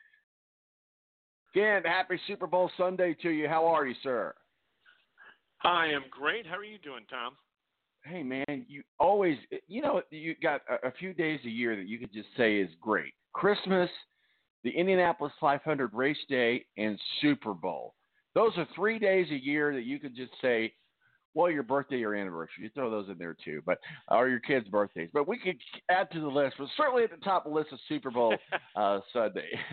Kent, 1.53 1.85
happy 1.85 2.19
Super 2.27 2.47
Bowl 2.47 2.69
Sunday 2.77 3.15
to 3.21 3.29
you. 3.29 3.47
How 3.47 3.65
are 3.65 3.85
you, 3.85 3.95
sir? 4.03 4.33
I 5.63 5.87
am 5.87 6.03
great. 6.11 6.45
How 6.45 6.55
are 6.55 6.63
you 6.63 6.77
doing, 6.79 7.05
Tom? 7.09 7.33
Hey, 8.03 8.23
man, 8.23 8.65
you 8.67 8.81
always, 8.99 9.37
you 9.67 9.81
know, 9.81 10.01
you 10.09 10.35
got 10.41 10.61
a, 10.69 10.87
a 10.87 10.91
few 10.91 11.13
days 11.13 11.39
a 11.45 11.49
year 11.49 11.75
that 11.75 11.87
you 11.87 11.99
could 11.99 12.13
just 12.13 12.29
say 12.37 12.57
is 12.57 12.69
great 12.79 13.13
Christmas, 13.33 13.89
the 14.63 14.69
Indianapolis 14.69 15.33
500 15.39 15.93
race 15.93 16.17
day, 16.29 16.65
and 16.77 16.99
Super 17.21 17.53
Bowl. 17.53 17.95
Those 18.35 18.51
are 18.57 18.67
three 18.75 18.99
days 18.99 19.27
a 19.31 19.43
year 19.43 19.73
that 19.73 19.83
you 19.83 19.99
could 19.99 20.15
just 20.15 20.31
say, 20.41 20.73
well, 21.33 21.51
your 21.51 21.63
birthday 21.63 22.03
or 22.03 22.15
anniversary. 22.15 22.63
You 22.63 22.69
throw 22.73 22.89
those 22.89 23.09
in 23.09 23.17
there 23.17 23.35
too, 23.43 23.61
but 23.65 23.79
or 24.09 24.29
your 24.29 24.39
kids' 24.39 24.67
birthdays. 24.67 25.09
But 25.13 25.27
we 25.27 25.37
could 25.37 25.57
add 25.89 26.09
to 26.11 26.19
the 26.19 26.27
list. 26.27 26.55
But 26.57 26.67
certainly 26.75 27.03
at 27.03 27.11
the 27.11 27.17
top 27.17 27.45
of 27.45 27.51
the 27.51 27.57
list 27.57 27.69
is 27.71 27.79
Super 27.87 28.11
Bowl 28.11 28.35
uh, 28.75 28.99
Sunday. 29.13 29.49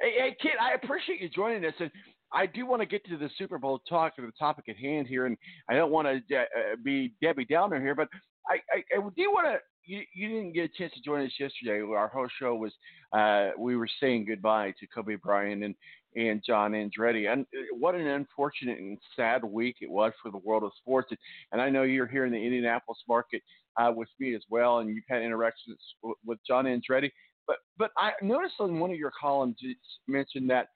hey, 0.00 0.12
hey, 0.18 0.36
kid, 0.40 0.52
I 0.60 0.74
appreciate 0.74 1.20
you 1.20 1.28
joining 1.28 1.64
us, 1.64 1.74
and 1.78 1.90
I 2.32 2.46
do 2.46 2.66
want 2.66 2.82
to 2.82 2.86
get 2.86 3.04
to 3.06 3.16
the 3.16 3.30
Super 3.38 3.58
Bowl 3.58 3.80
talk 3.88 4.14
and 4.18 4.26
the 4.26 4.32
topic 4.38 4.66
at 4.68 4.76
hand 4.76 5.06
here, 5.06 5.26
and 5.26 5.36
I 5.70 5.74
don't 5.74 5.92
want 5.92 6.08
to 6.08 6.36
uh, 6.36 6.42
be 6.82 7.12
Debbie 7.22 7.44
Downer 7.44 7.80
here, 7.80 7.94
but 7.94 8.08
I, 8.48 8.54
I, 8.72 8.98
I 8.98 9.08
do 9.16 9.30
want 9.30 9.46
to. 9.46 9.58
You, 9.88 10.00
you 10.14 10.28
didn't 10.28 10.52
get 10.52 10.64
a 10.64 10.68
chance 10.76 10.92
to 10.94 11.00
join 11.00 11.24
us 11.24 11.32
yesterday. 11.38 11.80
Our 11.80 12.08
whole 12.08 12.26
show 12.40 12.56
was 12.56 12.72
uh, 13.12 13.50
we 13.56 13.76
were 13.76 13.88
saying 14.00 14.26
goodbye 14.26 14.74
to 14.80 14.86
Kobe 14.88 15.14
Bryant, 15.14 15.62
and 15.62 15.76
and 16.16 16.42
John 16.44 16.72
Andretti. 16.72 17.30
And 17.30 17.42
uh, 17.42 17.76
what 17.78 17.94
an 17.94 18.06
unfortunate 18.06 18.78
and 18.78 18.98
sad 19.14 19.44
week 19.44 19.76
it 19.80 19.90
was 19.90 20.12
for 20.22 20.30
the 20.30 20.38
world 20.38 20.64
of 20.64 20.72
sports. 20.78 21.12
And 21.52 21.60
I 21.60 21.68
know 21.70 21.82
you're 21.82 22.06
here 22.06 22.24
in 22.24 22.32
the 22.32 22.42
Indianapolis 22.42 22.98
market 23.08 23.42
uh, 23.76 23.92
with 23.94 24.08
me 24.18 24.34
as 24.34 24.42
well, 24.48 24.78
and 24.78 24.88
you've 24.88 25.04
had 25.08 25.22
interactions 25.22 25.78
with 26.24 26.38
John 26.46 26.64
Andretti. 26.64 27.10
But 27.46 27.56
but 27.78 27.90
I 27.96 28.12
noticed 28.22 28.54
on 28.58 28.80
one 28.80 28.90
of 28.90 28.96
your 28.96 29.12
columns 29.18 29.56
you 29.60 29.74
mentioned 30.08 30.50
that 30.50 30.68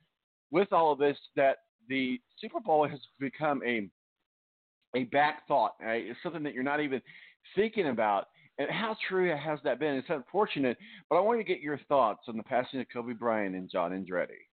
with 0.50 0.72
all 0.72 0.92
of 0.92 0.98
this 0.98 1.18
that 1.36 1.56
the 1.88 2.20
Super 2.38 2.60
Bowl 2.60 2.86
has 2.86 3.00
become 3.18 3.62
a 3.66 3.88
a 4.94 5.04
back 5.04 5.46
thought, 5.46 5.74
It's 5.80 6.18
something 6.22 6.42
that 6.42 6.52
you're 6.52 6.62
not 6.62 6.80
even 6.80 7.00
thinking 7.54 7.88
about. 7.88 8.26
And 8.58 8.68
how 8.68 8.96
true 9.08 9.34
has 9.34 9.58
that 9.64 9.78
been? 9.78 9.94
It's 9.94 10.10
unfortunate, 10.10 10.76
but 11.08 11.16
I 11.16 11.20
want 11.20 11.38
to 11.40 11.44
get 11.44 11.60
your 11.60 11.78
thoughts 11.88 12.24
on 12.28 12.36
the 12.36 12.42
passing 12.42 12.80
of 12.80 12.86
Kobe 12.92 13.14
Bryant 13.14 13.54
and 13.54 13.70
John 13.70 13.92
Andretti. 13.92 14.49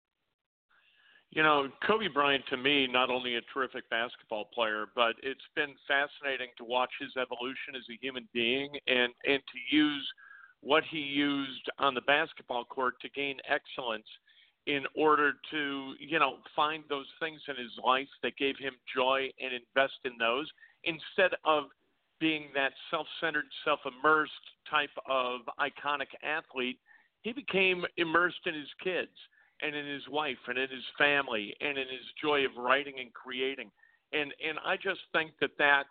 You 1.31 1.43
know, 1.43 1.67
Kobe 1.86 2.07
Bryant 2.07 2.46
to 2.50 2.57
me, 2.57 2.88
not 2.88 3.10
only 3.10 3.36
a 3.36 3.41
terrific 3.53 3.89
basketball 3.89 4.46
player, 4.53 4.86
but 4.96 5.15
it's 5.22 5.39
been 5.55 5.75
fascinating 5.88 6.48
to 6.57 6.63
watch 6.63 6.91
his 7.00 7.12
evolution 7.17 7.75
as 7.75 7.84
a 7.91 8.00
human 8.01 8.27
being 8.34 8.72
and, 8.88 9.13
and 9.25 9.39
to 9.39 9.75
use 9.75 10.07
what 10.62 10.84
he 10.89 10.98
used 10.98 11.69
on 11.79 11.93
the 11.93 12.01
basketball 12.01 12.63
court 12.65 12.96
to 13.01 13.10
gain 13.10 13.38
excellence 13.48 14.07
in 14.67 14.84
order 14.96 15.34
to, 15.51 15.93
you 16.00 16.17
know, 16.17 16.38
find 16.55 16.84
those 16.89 17.05
things 17.19 17.41
in 17.48 17.55
his 17.55 17.72
life 17.86 18.07
that 18.24 18.36
gave 18.38 18.57
him 18.57 18.74
joy 18.93 19.29
and 19.39 19.51
invest 19.53 20.00
in 20.05 20.13
those 20.19 20.50
instead 20.84 21.31
of 21.46 21.65
being 22.19 22.48
that 22.55 22.72
self 22.89 23.05
centered, 23.22 23.46
self 23.63 23.79
immersed 23.86 24.31
type 24.69 24.89
of 25.07 25.41
iconic 25.60 26.07
athlete. 26.24 26.79
He 27.22 27.34
became 27.34 27.85
immersed 27.98 28.46
in 28.46 28.55
his 28.55 28.70
kids 28.83 29.11
and 29.61 29.75
in 29.75 29.87
his 29.87 30.07
wife 30.09 30.37
and 30.48 30.57
in 30.57 30.70
his 30.70 30.85
family 30.98 31.53
and 31.61 31.77
in 31.77 31.87
his 31.87 32.05
joy 32.22 32.46
of 32.46 32.51
writing 32.57 32.96
and 33.00 33.13
creating. 33.13 33.72
And 34.13 34.33
and 34.48 34.57
I 34.65 34.75
just 34.75 35.01
think 35.13 35.31
that 35.41 35.51
that 35.57 35.83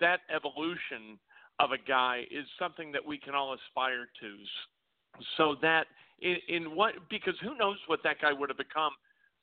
that 0.00 0.20
evolution 0.34 1.18
of 1.60 1.70
a 1.70 1.78
guy 1.78 2.24
is 2.30 2.46
something 2.58 2.92
that 2.92 3.04
we 3.04 3.18
can 3.18 3.34
all 3.34 3.54
aspire 3.54 4.06
to. 4.20 4.36
So 5.36 5.56
that 5.62 5.86
in, 6.20 6.36
in 6.48 6.76
what 6.76 6.94
because 7.08 7.34
who 7.42 7.56
knows 7.56 7.78
what 7.86 8.00
that 8.04 8.20
guy 8.20 8.32
would 8.32 8.50
have 8.50 8.58
become 8.58 8.92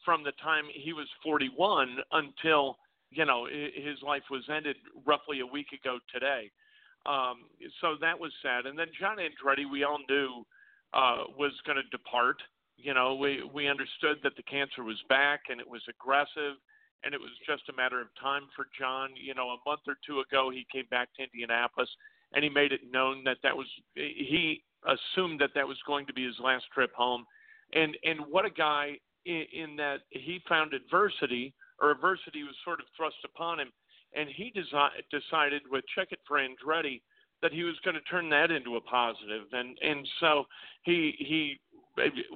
from 0.03 0.23
the 0.23 0.33
time 0.43 0.65
he 0.73 0.93
was 0.93 1.07
41 1.23 1.97
until 2.11 2.77
you 3.09 3.25
know 3.25 3.45
his 3.45 4.01
life 4.01 4.23
was 4.29 4.43
ended 4.53 4.75
roughly 5.05 5.39
a 5.39 5.45
week 5.45 5.67
ago 5.73 5.99
today. 6.13 6.51
Um, 7.05 7.49
so 7.81 7.95
that 7.99 8.19
was 8.19 8.31
sad. 8.43 8.65
And 8.65 8.77
then 8.77 8.87
John 8.99 9.17
Andretti, 9.17 9.69
we 9.69 9.83
all 9.83 9.99
knew 10.07 10.45
uh, 10.93 11.23
was 11.37 11.51
going 11.65 11.77
to 11.77 11.89
depart. 11.89 12.37
You 12.81 12.93
know, 12.93 13.15
we 13.15 13.43
we 13.53 13.67
understood 13.67 14.17
that 14.23 14.35
the 14.35 14.43
cancer 14.43 14.83
was 14.83 15.01
back 15.09 15.41
and 15.49 15.59
it 15.59 15.69
was 15.69 15.81
aggressive, 15.89 16.57
and 17.03 17.13
it 17.13 17.19
was 17.19 17.31
just 17.47 17.69
a 17.69 17.73
matter 17.73 18.01
of 18.01 18.07
time 18.21 18.43
for 18.55 18.67
John. 18.77 19.09
You 19.15 19.33
know, 19.33 19.49
a 19.49 19.57
month 19.65 19.81
or 19.87 19.97
two 20.05 20.19
ago, 20.19 20.49
he 20.49 20.65
came 20.71 20.85
back 20.89 21.09
to 21.15 21.23
Indianapolis 21.23 21.89
and 22.33 22.43
he 22.43 22.49
made 22.49 22.71
it 22.71 22.81
known 22.91 23.23
that 23.23 23.37
that 23.43 23.55
was 23.55 23.67
he 23.95 24.63
assumed 24.85 25.39
that 25.39 25.51
that 25.55 25.67
was 25.67 25.77
going 25.85 26.05
to 26.07 26.13
be 26.13 26.25
his 26.25 26.39
last 26.39 26.65
trip 26.73 26.93
home, 26.93 27.25
and 27.73 27.97
and 28.03 28.19
what 28.29 28.45
a 28.45 28.49
guy 28.49 28.97
in, 29.25 29.45
in 29.53 29.75
that 29.75 30.01
he 30.09 30.39
found 30.47 30.73
adversity 30.73 31.53
or 31.79 31.91
adversity 31.91 32.43
was 32.43 32.55
sort 32.63 32.79
of 32.79 32.85
thrust 32.95 33.17
upon 33.25 33.59
him, 33.59 33.71
and 34.15 34.29
he 34.29 34.51
desi- 34.55 34.89
decided 35.11 35.61
with 35.69 35.83
check 35.95 36.09
it 36.11 36.19
for 36.27 36.37
Andretti 36.37 37.01
that 37.41 37.51
he 37.51 37.63
was 37.63 37.75
going 37.83 37.95
to 37.95 38.01
turn 38.01 38.29
that 38.29 38.51
into 38.51 38.75
a 38.75 38.81
positive, 38.81 39.47
and 39.51 39.77
and 39.81 40.07
so 40.19 40.45
he 40.83 41.15
he 41.19 41.59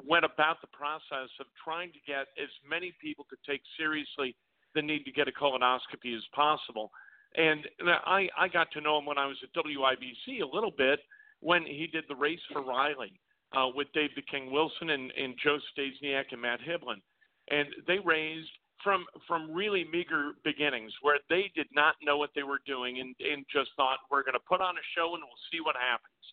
went 0.05 0.25
about 0.25 0.61
the 0.61 0.67
process 0.67 1.29
of 1.39 1.45
trying 1.63 1.91
to 1.91 1.99
get 2.05 2.27
as 2.41 2.49
many 2.67 2.93
people 3.01 3.25
to 3.29 3.37
take 3.49 3.61
seriously 3.77 4.35
the 4.73 4.81
need 4.81 5.03
to 5.05 5.11
get 5.11 5.27
a 5.27 5.31
colonoscopy 5.31 6.15
as 6.15 6.23
possible. 6.33 6.91
And 7.35 7.67
I, 8.05 8.29
I 8.37 8.47
got 8.47 8.71
to 8.71 8.81
know 8.81 8.97
him 8.99 9.05
when 9.05 9.17
I 9.17 9.25
was 9.25 9.37
at 9.43 9.53
WIBC 9.53 10.41
a 10.41 10.55
little 10.55 10.71
bit 10.71 10.99
when 11.41 11.63
he 11.65 11.87
did 11.91 12.05
the 12.07 12.15
race 12.15 12.39
for 12.51 12.61
Riley 12.61 13.19
uh, 13.55 13.67
with 13.73 13.87
Dave 13.93 14.11
the 14.15 14.21
King 14.21 14.51
Wilson 14.51 14.89
and, 14.89 15.11
and 15.11 15.35
Joe 15.43 15.59
Stasiak 15.71 16.25
and 16.31 16.41
Matt 16.41 16.59
Hiblin. 16.59 17.01
And 17.49 17.67
they 17.87 17.99
raised 17.99 18.49
from 18.83 19.05
from 19.27 19.51
really 19.51 19.85
meager 19.91 20.33
beginnings 20.43 20.91
where 21.01 21.19
they 21.29 21.51
did 21.55 21.67
not 21.73 21.95
know 22.03 22.17
what 22.17 22.31
they 22.35 22.43
were 22.43 22.59
doing 22.65 22.99
and, 22.99 23.15
and 23.19 23.45
just 23.51 23.69
thought 23.75 23.99
we're 24.11 24.23
going 24.23 24.35
to 24.35 24.47
put 24.47 24.59
on 24.59 24.75
a 24.75 24.85
show 24.95 25.15
and 25.15 25.23
we'll 25.23 25.45
see 25.51 25.63
what 25.63 25.75
happens 25.79 26.25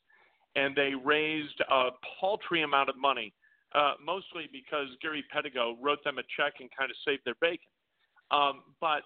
and 0.56 0.74
they 0.76 0.92
raised 0.94 1.60
a 1.70 1.90
paltry 2.20 2.62
amount 2.62 2.88
of 2.88 2.96
money, 2.96 3.32
uh, 3.74 3.92
mostly 4.04 4.48
because 4.52 4.88
Gary 5.00 5.24
Pedigo 5.34 5.74
wrote 5.80 6.02
them 6.04 6.18
a 6.18 6.22
check 6.36 6.54
and 6.60 6.68
kind 6.76 6.90
of 6.90 6.96
saved 7.06 7.22
their 7.24 7.36
bacon. 7.40 7.70
Um, 8.30 8.62
but 8.80 9.02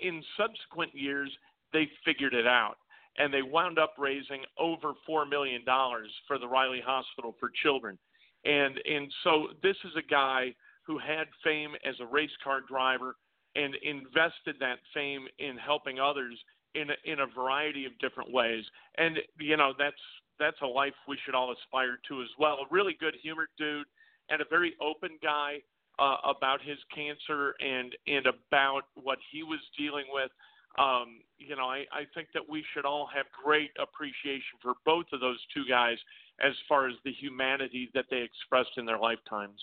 in 0.00 0.22
subsequent 0.36 0.94
years, 0.94 1.30
they 1.72 1.88
figured 2.04 2.34
it 2.34 2.46
out, 2.46 2.76
and 3.18 3.32
they 3.32 3.42
wound 3.42 3.78
up 3.78 3.94
raising 3.98 4.44
over 4.58 4.92
four 5.04 5.26
million 5.26 5.64
dollars 5.64 6.10
for 6.26 6.38
the 6.38 6.46
Riley 6.46 6.82
Hospital 6.84 7.34
for 7.38 7.50
Children, 7.62 7.98
and 8.44 8.78
and 8.84 9.12
so 9.24 9.48
this 9.62 9.76
is 9.84 9.92
a 9.96 10.08
guy 10.08 10.54
who 10.86 10.98
had 10.98 11.26
fame 11.42 11.74
as 11.84 11.96
a 12.00 12.06
race 12.06 12.30
car 12.44 12.60
driver 12.68 13.16
and 13.56 13.74
invested 13.82 14.56
that 14.60 14.78
fame 14.94 15.26
in 15.38 15.56
helping 15.56 15.98
others 15.98 16.38
in 16.74 16.90
a, 16.90 16.94
in 17.10 17.20
a 17.20 17.26
variety 17.26 17.86
of 17.86 17.98
different 17.98 18.32
ways. 18.32 18.64
And 18.98 19.18
you 19.38 19.56
know 19.56 19.72
that's 19.78 19.96
that's 20.38 20.60
a 20.62 20.66
life 20.66 20.94
we 21.08 21.18
should 21.24 21.34
all 21.34 21.52
aspire 21.52 21.98
to 22.08 22.22
as 22.22 22.28
well. 22.38 22.54
A 22.54 22.66
really 22.70 22.96
good 22.98 23.14
humored 23.22 23.48
dude 23.58 23.86
and 24.28 24.40
a 24.40 24.44
very 24.48 24.74
open 24.80 25.18
guy 25.22 25.58
uh, 25.98 26.16
about 26.24 26.60
his 26.62 26.78
cancer 26.94 27.54
and 27.60 27.94
and 28.06 28.26
about 28.26 28.82
what 28.94 29.18
he 29.32 29.42
was 29.42 29.60
dealing 29.78 30.06
with. 30.12 30.30
Um, 30.78 31.20
you 31.38 31.56
know, 31.56 31.64
I, 31.66 31.84
I 31.90 32.04
think 32.14 32.28
that 32.34 32.42
we 32.46 32.62
should 32.74 32.84
all 32.84 33.08
have 33.14 33.24
great 33.42 33.70
appreciation 33.80 34.60
for 34.60 34.74
both 34.84 35.06
of 35.12 35.20
those 35.20 35.38
two 35.54 35.64
guys 35.68 35.96
as 36.44 36.52
far 36.68 36.86
as 36.86 36.94
the 37.04 37.12
humanity 37.12 37.90
that 37.94 38.04
they 38.10 38.18
expressed 38.18 38.76
in 38.76 38.84
their 38.84 38.98
lifetimes. 38.98 39.58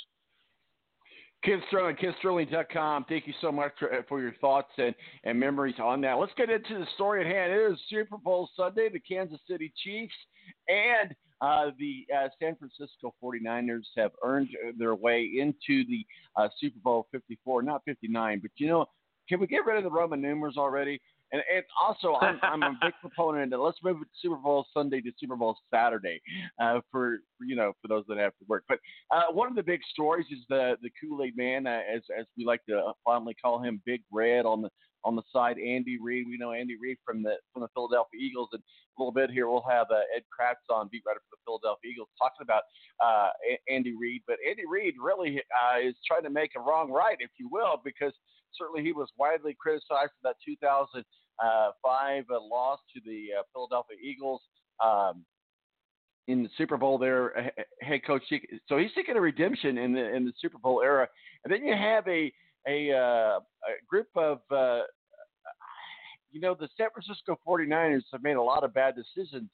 Kent 1.43 1.61
Sterling, 1.67 1.97
KentSterling.com. 1.97 3.05
Thank 3.09 3.27
you 3.27 3.33
so 3.41 3.51
much 3.51 3.73
for, 3.77 4.05
for, 4.07 4.21
your 4.21 4.33
thoughts 4.39 4.71
and, 4.77 4.95
and 5.25 5.37
memories 5.37 5.75
on 5.81 5.99
that. 6.01 6.13
Let's 6.13 6.31
get 6.37 6.49
into 6.49 6.79
the 6.79 6.87
story 6.95 7.19
at 7.21 7.27
hand. 7.27 7.51
It 7.51 7.73
is 7.73 7.77
Super 7.89 8.17
Bowl 8.17 8.49
Sunday. 8.55 8.89
The 8.89 8.99
Kansas 8.99 9.39
City 9.47 9.71
Chiefs 9.83 10.13
and 10.67 11.15
uh, 11.41 11.71
the 11.77 12.05
uh, 12.15 12.29
San 12.41 12.55
Francisco 12.55 13.13
49ers 13.21 13.83
have 13.97 14.11
earned 14.23 14.49
their 14.77 14.95
way 14.95 15.29
into 15.37 15.85
the 15.89 16.05
uh, 16.37 16.47
Super 16.59 16.79
Bowl 16.81 17.07
54, 17.11 17.63
not 17.63 17.81
59. 17.85 18.39
But 18.39 18.51
you 18.55 18.67
know, 18.67 18.85
can 19.27 19.39
we 19.39 19.47
get 19.47 19.65
rid 19.65 19.77
of 19.77 19.83
the 19.83 19.91
Roman 19.91 20.21
numerals 20.21 20.57
already? 20.57 21.01
And, 21.33 21.41
and 21.53 21.63
also, 21.81 22.13
I'm, 22.21 22.39
I'm 22.43 22.63
a 22.63 22.77
big 22.81 22.93
proponent. 23.01 23.53
Of, 23.53 23.59
let's 23.59 23.79
move 23.83 23.97
Super 24.21 24.35
Bowl 24.35 24.65
Sunday 24.73 25.01
to 25.01 25.11
Super 25.19 25.35
Bowl 25.35 25.57
Saturday 25.73 26.21
uh, 26.61 26.79
for 26.91 27.17
you 27.41 27.55
know 27.55 27.73
for 27.81 27.87
those 27.87 28.05
that 28.07 28.17
have 28.19 28.33
to 28.37 28.45
work. 28.47 28.63
But 28.69 28.77
uh, 29.11 29.31
one 29.31 29.49
of 29.49 29.55
the 29.55 29.63
big 29.63 29.81
stories 29.91 30.27
is 30.31 30.39
the 30.47 30.77
the 30.81 30.91
Kool 31.01 31.23
Aid 31.23 31.35
Man, 31.35 31.65
uh, 31.65 31.81
as 31.93 32.03
as 32.17 32.25
we 32.37 32.45
like 32.45 32.63
to 32.69 32.93
fondly 33.03 33.35
call 33.43 33.61
him, 33.61 33.81
Big 33.85 34.01
Red 34.11 34.45
on 34.45 34.61
the 34.61 34.69
on 35.05 35.15
the 35.15 35.23
side, 35.31 35.57
Andy 35.57 35.97
Reid. 35.97 36.27
We 36.27 36.37
know 36.37 36.51
Andy 36.51 36.75
Reid 36.79 36.97
from 37.05 37.23
the 37.23 37.35
from 37.51 37.61
the 37.61 37.67
Philadelphia 37.73 38.19
Eagles, 38.19 38.49
and 38.53 38.61
a 38.61 39.01
little 39.01 39.11
bit 39.11 39.31
here 39.31 39.49
we'll 39.49 39.65
have 39.69 39.87
uh, 39.91 40.01
Ed 40.15 40.23
Kracz 40.31 40.73
on, 40.73 40.89
beat 40.91 41.03
writer 41.05 41.21
for 41.29 41.35
the 41.35 41.41
Philadelphia 41.45 41.91
Eagles, 41.91 42.09
talking 42.17 42.41
about 42.41 42.63
uh, 43.03 43.29
Andy 43.69 43.93
Reid. 43.99 44.23
But 44.27 44.37
Andy 44.47 44.63
Reid 44.69 44.95
really 45.01 45.39
uh, 45.39 45.79
is 45.79 45.95
trying 46.07 46.23
to 46.23 46.29
make 46.29 46.51
a 46.55 46.59
wrong 46.59 46.91
right, 46.91 47.17
if 47.19 47.31
you 47.37 47.49
will, 47.51 47.81
because 47.83 48.13
certainly 48.57 48.83
he 48.83 48.91
was 48.91 49.09
widely 49.17 49.55
criticized 49.59 50.11
for 50.21 50.29
that 50.29 50.35
2005 50.45 51.03
uh, 51.41 52.41
loss 52.41 52.79
to 52.93 53.01
the 53.05 53.39
uh, 53.39 53.43
Philadelphia 53.53 53.97
Eagles. 54.01 54.41
Um, 54.83 55.25
in 56.27 56.41
the 56.41 56.49
Super 56.57 56.77
Bowl, 56.77 56.97
there, 56.97 57.51
head 57.81 58.05
coach. 58.05 58.23
So 58.69 58.77
he's 58.77 58.91
seeking 58.95 59.17
a 59.17 59.21
redemption 59.21 59.77
in 59.77 59.91
the 59.91 60.15
in 60.15 60.23
the 60.23 60.31
Super 60.39 60.57
Bowl 60.57 60.81
era, 60.81 61.07
and 61.43 61.53
then 61.53 61.65
you 61.65 61.73
have 61.73 62.07
a 62.07 62.31
a, 62.67 62.91
uh, 62.91 63.39
a 63.39 63.85
group 63.87 64.07
of, 64.15 64.39
uh, 64.51 64.81
you 66.31 66.41
know, 66.41 66.55
the 66.59 66.67
San 66.77 66.87
Francisco 66.93 67.39
49ers 67.47 68.03
have 68.11 68.23
made 68.23 68.35
a 68.35 68.41
lot 68.41 68.63
of 68.63 68.73
bad 68.73 68.95
decisions 68.95 69.49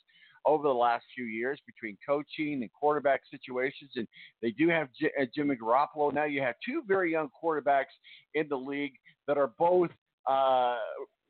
over 0.45 0.67
the 0.67 0.73
last 0.73 1.05
few 1.13 1.25
years 1.25 1.59
between 1.65 1.97
coaching 2.05 2.61
and 2.61 2.69
quarterback 2.71 3.21
situations. 3.29 3.91
And 3.95 4.07
they 4.41 4.51
do 4.51 4.69
have 4.69 4.87
J- 4.99 5.11
uh, 5.19 5.25
Jimmy 5.35 5.55
Garoppolo. 5.55 6.13
Now 6.13 6.25
you 6.25 6.41
have 6.41 6.55
two 6.65 6.81
very 6.87 7.11
young 7.11 7.29
quarterbacks 7.43 7.93
in 8.33 8.47
the 8.49 8.55
league 8.55 8.93
that 9.27 9.37
are 9.37 9.51
both 9.59 9.89
uh, 10.27 10.77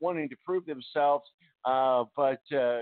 wanting 0.00 0.28
to 0.28 0.36
prove 0.44 0.64
themselves. 0.66 1.24
Uh, 1.64 2.04
but 2.16 2.40
uh, 2.56 2.80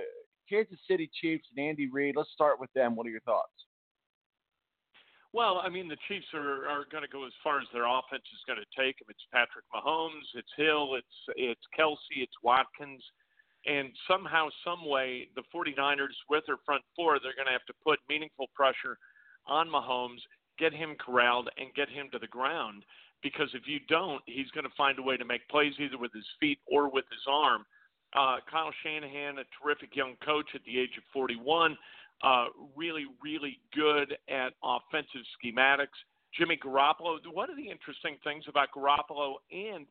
Kansas 0.49 0.79
City 0.89 1.11
Chiefs 1.21 1.49
and 1.57 1.67
Andy 1.67 1.89
Reid, 1.91 2.15
let's 2.17 2.31
start 2.33 2.61
with 2.61 2.73
them. 2.75 2.95
What 2.95 3.07
are 3.07 3.11
your 3.11 3.21
thoughts? 3.21 3.53
Well, 5.33 5.61
I 5.63 5.69
mean, 5.69 5.89
the 5.89 6.01
Chiefs 6.09 6.27
are 6.33 6.67
are 6.67 6.85
going 6.91 7.05
to 7.05 7.09
go 7.09 7.27
as 7.27 7.37
far 7.45 7.61
as 7.61 7.69
their 7.73 7.85
offense 7.85 8.25
is 8.33 8.43
going 8.47 8.59
to 8.59 8.71
take 8.73 8.99
them. 8.99 9.09
It's 9.11 9.27
Patrick 9.33 9.65
Mahomes, 9.75 10.25
it's 10.35 10.53
Hill, 10.57 10.95
it's 10.97 11.19
it's 11.37 11.67
Kelce, 11.79 12.17
it's 12.17 12.33
Watkins, 12.43 13.05
and 13.67 13.91
somehow, 14.09 14.49
some 14.65 14.89
way, 14.89 15.29
the 15.37 15.43
49ers 15.55 16.17
with 16.31 16.45
their 16.47 16.57
front 16.65 16.83
four, 16.97 17.19
they're 17.21 17.37
going 17.37 17.47
to 17.47 17.53
have 17.53 17.67
to 17.67 17.75
put 17.85 17.99
meaningful 18.09 18.47
pressure 18.55 18.97
on 19.47 19.69
Mahomes, 19.69 20.25
get 20.59 20.73
him 20.73 20.97
corralled, 20.99 21.51
and 21.59 21.75
get 21.75 21.89
him 21.89 22.09
to 22.13 22.19
the 22.19 22.29
ground. 22.29 22.85
Because 23.23 23.49
if 23.53 23.63
you 23.67 23.81
don't, 23.89 24.23
he's 24.27 24.51
going 24.53 24.65
to 24.65 24.77
find 24.77 24.99
a 24.99 25.03
way 25.03 25.17
to 25.17 25.25
make 25.25 25.47
plays 25.49 25.75
either 25.79 25.99
with 25.99 26.13
his 26.15 26.27
feet 26.41 26.59
or 26.67 26.91
with 26.91 27.05
his 27.11 27.25
arm. 27.29 27.65
Uh, 28.15 28.37
Kyle 28.51 28.73
Shanahan, 28.83 29.39
a 29.39 29.45
terrific 29.61 29.95
young 29.95 30.15
coach 30.25 30.47
at 30.55 30.63
the 30.65 30.79
age 30.79 30.97
of 30.97 31.05
41, 31.13 31.77
uh, 32.23 32.47
really, 32.77 33.07
really 33.23 33.61
good 33.75 34.17
at 34.29 34.53
offensive 34.63 35.23
schematics. 35.39 35.97
Jimmy 36.37 36.59
Garoppolo. 36.63 37.19
One 37.33 37.51
of 37.51 37.57
the 37.57 37.71
interesting 37.71 38.17
things 38.23 38.45
about 38.49 38.69
Garoppolo 38.77 39.37
and 39.51 39.87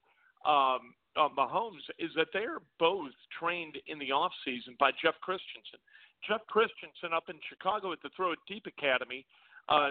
um, 0.46 0.94
uh, 1.16 1.30
Mahomes 1.36 1.82
is 2.00 2.12
that 2.16 2.28
they're 2.32 2.60
both 2.80 3.12
trained 3.40 3.78
in 3.88 3.98
the 4.00 4.12
off 4.12 4.32
season 4.46 4.76
by 4.80 4.92
Jeff 5.02 5.16
Christensen. 5.22 5.80
Jeff 6.28 6.42
Christensen 6.48 7.14
up 7.16 7.26
in 7.30 7.36
Chicago 7.50 7.92
at 7.92 8.02
the 8.04 8.10
Throw 8.16 8.32
It 8.32 8.40
Deep 8.48 8.66
Academy 8.68 9.26
uh, 9.70 9.90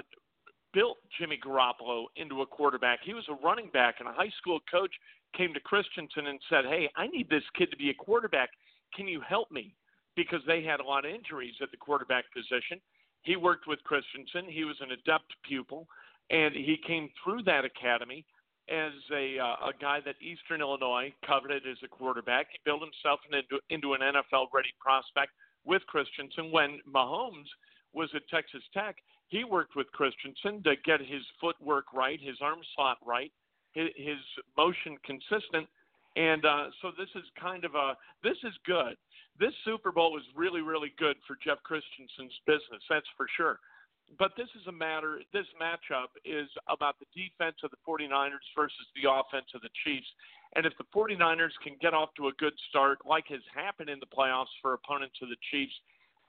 built 0.73 0.99
Jimmy 1.19 1.39
Garoppolo 1.45 2.07
into 2.17 2.43
a 2.43 2.47
quarterback. 2.47 3.01
He 3.05 3.15
was 3.15 3.25
a 3.29 3.35
running 3.45 3.71
back, 3.73 3.97
and 3.99 4.09
a 4.09 4.13
high 4.13 4.33
school 4.39 4.61
coach 4.71 4.93
came 5.37 5.53
to 5.55 5.61
Christensen 5.61 6.27
and 6.27 6.39
said, 6.49 6.65
"Hey, 6.65 6.89
I 6.97 7.07
need 7.09 7.29
this 7.29 7.45
kid 7.57 7.71
to 7.71 7.77
be 7.77 7.91
a 7.91 7.95
quarterback. 7.95 8.51
Can 8.95 9.09
you 9.09 9.21
help 9.21 9.51
me?" 9.51 9.75
Because 10.17 10.41
they 10.47 10.63
had 10.63 10.81
a 10.81 10.85
lot 10.85 11.05
of 11.05 11.13
injuries 11.13 11.55
at 11.63 11.71
the 11.71 11.77
quarterback 11.77 12.25
position. 12.33 12.81
He 13.23 13.37
worked 13.37 13.67
with 13.67 13.83
Christensen. 13.85 14.51
He 14.51 14.65
was 14.65 14.77
an 14.81 14.93
adept 14.93 15.35
pupil, 15.47 15.87
and 16.31 16.55
he 16.55 16.79
came 16.87 17.11
through 17.23 17.43
that 17.45 17.65
academy 17.65 18.25
as 18.69 18.93
a 19.13 19.39
uh, 19.39 19.71
a 19.71 19.73
guy 19.81 20.01
that 20.05 20.17
Eastern 20.21 20.61
Illinois 20.61 21.13
coveted 21.27 21.63
as 21.71 21.77
a 21.85 21.89
quarterback. 21.89 22.49
He 22.51 22.59
built 22.65 22.83
himself 22.83 23.21
into 23.31 23.61
into 23.71 23.95
an 23.95 24.01
NFL 24.01 24.47
ready 24.53 24.73
prospect 24.81 25.33
with 25.65 25.83
Christensen. 25.87 26.51
When 26.51 26.81
Mahomes 26.89 27.51
was 27.93 28.09
at 28.15 28.23
Texas 28.29 28.63
Tech, 28.73 28.97
he 29.29 29.45
worked 29.45 29.77
with 29.77 29.91
Christensen 29.93 30.63
to 30.63 30.75
get 30.85 31.01
his 31.01 31.23
footwork 31.41 31.93
right, 31.93 32.21
his 32.21 32.37
arm 32.41 32.61
slot 32.75 32.99
right, 33.05 33.33
his, 33.73 33.89
his 33.97 34.19
motion 34.57 34.97
consistent. 35.05 35.67
And 36.17 36.45
uh, 36.45 36.67
so 36.81 36.91
this 36.97 37.09
is 37.15 37.25
kind 37.39 37.65
of 37.65 37.75
a 37.75 37.95
this 38.25 38.37
is 38.43 38.53
good 38.65 38.97
this 39.39 39.53
Super 39.65 39.93
Bowl 39.93 40.13
was 40.13 40.25
really, 40.35 40.61
really 40.61 40.93
good 40.99 41.17
for 41.27 41.37
Jeff 41.45 41.59
Christensen's 41.63 42.33
business. 42.47 42.83
That's 42.89 43.09
for 43.17 43.27
sure. 43.37 43.61
But 44.19 44.33
this 44.37 44.49
is 44.55 44.67
a 44.69 44.73
matter, 44.73 45.21
this 45.33 45.47
matchup 45.61 46.15
is 46.25 46.49
about 46.69 46.95
the 47.03 47.11
defense 47.11 47.57
of 47.65 47.71
the 47.71 47.83
49ers 47.83 48.47
versus 48.55 48.87
the 48.95 49.11
offense 49.11 49.51
of 49.55 49.63
the 49.63 49.73
Chiefs. 49.85 50.07
And 50.55 50.65
if 50.65 50.73
the 50.79 50.87
49ers 50.95 51.59
can 51.63 51.75
get 51.83 51.93
off 51.93 52.11
to 52.17 52.29
a 52.29 52.33
good 52.39 52.55
start, 52.71 52.99
like 53.05 53.25
has 53.29 53.43
happened 53.53 53.91
in 53.91 53.99
the 53.99 54.07
playoffs 54.07 54.55
for 54.63 54.75
opponents 54.75 55.17
of 55.23 55.29
the 55.29 55.37
Chiefs, 55.51 55.75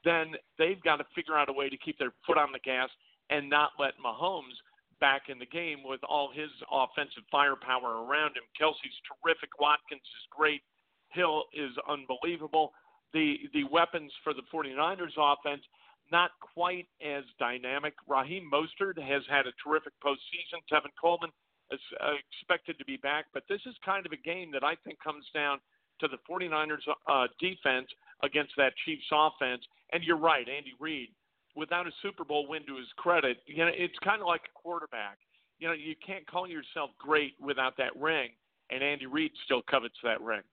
then 0.04 0.34
they've 0.58 0.82
got 0.82 0.97
to 0.97 1.06
figure 1.13 1.38
out 1.38 1.50
a 1.50 1.54
way 1.54 1.69
to 1.69 1.78
keep 1.78 2.00
their 2.00 2.13
foot 2.26 2.38
on 2.38 2.52
the 2.52 2.60
gas 2.60 2.89
and 3.30 3.50
not 3.50 3.71
let 3.80 3.93
Mahomes 4.04 4.58
back 4.99 5.29
in 5.29 5.39
the 5.39 5.45
game 5.45 5.79
with 5.83 6.01
all 6.07 6.31
his 6.33 6.49
offensive 6.71 7.23
firepower 7.31 8.05
around 8.05 8.36
him. 8.38 8.43
Kelce's 8.60 8.97
terrific. 9.07 9.49
Watkins 9.60 10.01
is 10.01 10.25
great. 10.31 10.62
Hill 11.10 11.43
is 11.53 11.71
unbelievable 11.88 12.73
the 13.13 13.38
the 13.53 13.63
weapons 13.71 14.12
for 14.23 14.33
the 14.33 14.43
49ers 14.53 15.15
offense 15.17 15.63
not 16.12 16.31
quite 16.39 16.88
as 17.05 17.23
dynamic. 17.38 17.93
Raheem 18.07 18.49
Mostert 18.51 18.97
has 18.97 19.23
had 19.29 19.45
a 19.45 19.51
terrific 19.62 19.91
postseason. 20.03 20.63
Tevin 20.71 20.95
Coleman 20.99 21.31
is 21.71 21.79
uh, 21.99 22.13
expected 22.31 22.77
to 22.79 22.86
be 22.86 22.95
back, 22.95 23.25
but 23.33 23.43
this 23.49 23.60
is 23.65 23.75
kind 23.83 24.05
of 24.05 24.13
a 24.13 24.17
game 24.17 24.49
that 24.53 24.63
I 24.63 24.75
think 24.86 24.99
comes 25.03 25.25
down 25.33 25.60
to 25.99 26.07
the 26.07 26.17
49ers 26.29 26.88
uh, 27.12 27.27
defense 27.41 27.88
against 28.23 28.53
that 28.55 28.71
Chiefs 28.86 29.03
offense. 29.12 29.63
And 29.91 30.03
you're 30.03 30.15
right, 30.15 30.47
Andy 30.47 30.73
Reid, 30.79 31.10
without 31.58 31.88
a 31.88 31.91
Super 32.02 32.24
Bowl 32.24 32.48
win 32.48 32.65
to 32.67 32.78
his 32.78 32.88
credit, 32.98 33.39
you 33.48 33.65
know, 33.65 33.72
it's 33.74 33.98
kind 34.04 34.22
of 34.22 34.28
like 34.28 34.41
a 34.46 34.60
quarterback. 34.62 35.17
You 35.60 35.67
know, 35.67 35.74
you 35.74 35.96
can't 36.06 36.26
call 36.28 36.48
yourself 36.48 36.91
great 37.00 37.34
without 37.41 37.76
that 37.78 37.98
ring, 38.00 38.30
and 38.70 38.84
Andy 38.84 39.08
Reid 39.08 39.32
still 39.43 39.63
covets 39.70 39.98
that 40.04 40.22
ring. 40.22 40.43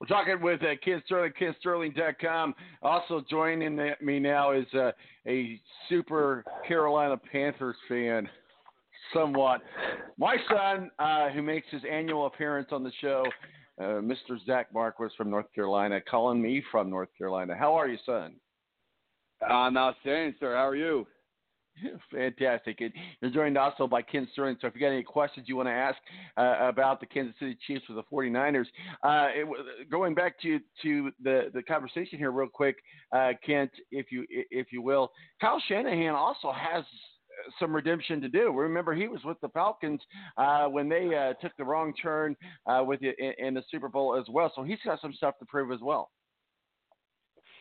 We're 0.00 0.06
talking 0.08 0.40
with 0.40 0.60
uh, 0.62 0.74
Kent 0.84 1.04
Sterling, 1.06 1.32
KentSterling.com. 1.40 2.54
Also 2.82 3.22
joining 3.30 3.76
me 4.02 4.18
now 4.18 4.52
is 4.52 4.66
uh, 4.74 4.90
a 5.26 5.60
super 5.88 6.44
Carolina 6.66 7.16
Panthers 7.30 7.76
fan, 7.88 8.28
somewhat. 9.12 9.60
My 10.18 10.36
son, 10.50 10.90
uh, 10.98 11.28
who 11.30 11.42
makes 11.42 11.68
his 11.70 11.82
annual 11.90 12.26
appearance 12.26 12.68
on 12.72 12.82
the 12.82 12.92
show, 13.00 13.24
uh, 13.78 14.00
Mr. 14.02 14.44
Zach 14.46 14.72
Marquis 14.74 15.14
from 15.16 15.30
North 15.30 15.52
Carolina, 15.54 16.00
calling 16.00 16.42
me 16.42 16.62
from 16.72 16.90
North 16.90 17.10
Carolina. 17.16 17.54
How 17.56 17.74
are 17.74 17.88
you, 17.88 17.98
son? 18.04 18.34
I'm 19.48 19.76
outstanding, 19.76 20.34
sir. 20.40 20.54
How 20.54 20.68
are 20.68 20.76
you? 20.76 21.06
Fantastic. 22.12 22.80
And 22.80 22.92
you're 23.20 23.30
joined 23.30 23.58
also 23.58 23.86
by 23.86 24.02
Kent 24.02 24.28
Sterling. 24.32 24.56
So 24.60 24.66
if 24.66 24.74
you 24.74 24.80
got 24.80 24.88
any 24.88 25.02
questions 25.02 25.46
you 25.48 25.56
want 25.56 25.68
to 25.68 25.72
ask 25.72 25.98
uh, 26.36 26.68
about 26.68 27.00
the 27.00 27.06
Kansas 27.06 27.34
City 27.38 27.56
Chiefs 27.66 27.84
or 27.88 27.96
the 27.96 28.02
49ers, 28.12 28.66
uh, 29.02 29.28
it, 29.34 29.90
going 29.90 30.14
back 30.14 30.40
to 30.42 30.60
to 30.82 31.10
the, 31.22 31.50
the 31.52 31.62
conversation 31.62 32.18
here 32.18 32.30
real 32.30 32.48
quick, 32.48 32.76
uh, 33.12 33.32
Kent, 33.44 33.70
if 33.90 34.10
you 34.10 34.24
if 34.28 34.68
you 34.72 34.82
will, 34.82 35.10
Kyle 35.40 35.62
Shanahan 35.68 36.14
also 36.14 36.52
has 36.52 36.84
some 37.58 37.74
redemption 37.74 38.20
to 38.20 38.28
do. 38.28 38.52
Remember, 38.52 38.94
he 38.94 39.08
was 39.08 39.20
with 39.24 39.40
the 39.40 39.48
Falcons 39.48 40.00
uh, 40.36 40.66
when 40.66 40.88
they 40.88 41.14
uh, 41.14 41.34
took 41.42 41.56
the 41.56 41.64
wrong 41.64 41.92
turn 42.00 42.36
uh, 42.66 42.82
with 42.86 43.02
in, 43.02 43.32
in 43.38 43.54
the 43.54 43.62
Super 43.70 43.88
Bowl 43.88 44.16
as 44.16 44.24
well. 44.30 44.52
So 44.54 44.62
he's 44.62 44.78
got 44.84 45.00
some 45.00 45.12
stuff 45.12 45.38
to 45.40 45.44
prove 45.44 45.72
as 45.72 45.80
well 45.82 46.10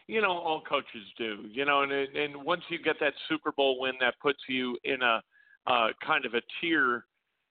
you 0.07 0.21
know 0.21 0.31
all 0.31 0.61
coaches 0.61 1.07
do 1.17 1.45
you 1.49 1.65
know 1.65 1.81
and 1.83 1.91
and 1.91 2.35
once 2.43 2.61
you 2.69 2.77
get 2.81 2.95
that 2.99 3.13
super 3.29 3.51
bowl 3.51 3.79
win 3.79 3.93
that 3.99 4.15
puts 4.21 4.39
you 4.47 4.77
in 4.83 5.01
a 5.01 5.21
uh 5.67 5.87
kind 6.05 6.25
of 6.25 6.33
a 6.33 6.41
tier 6.59 7.05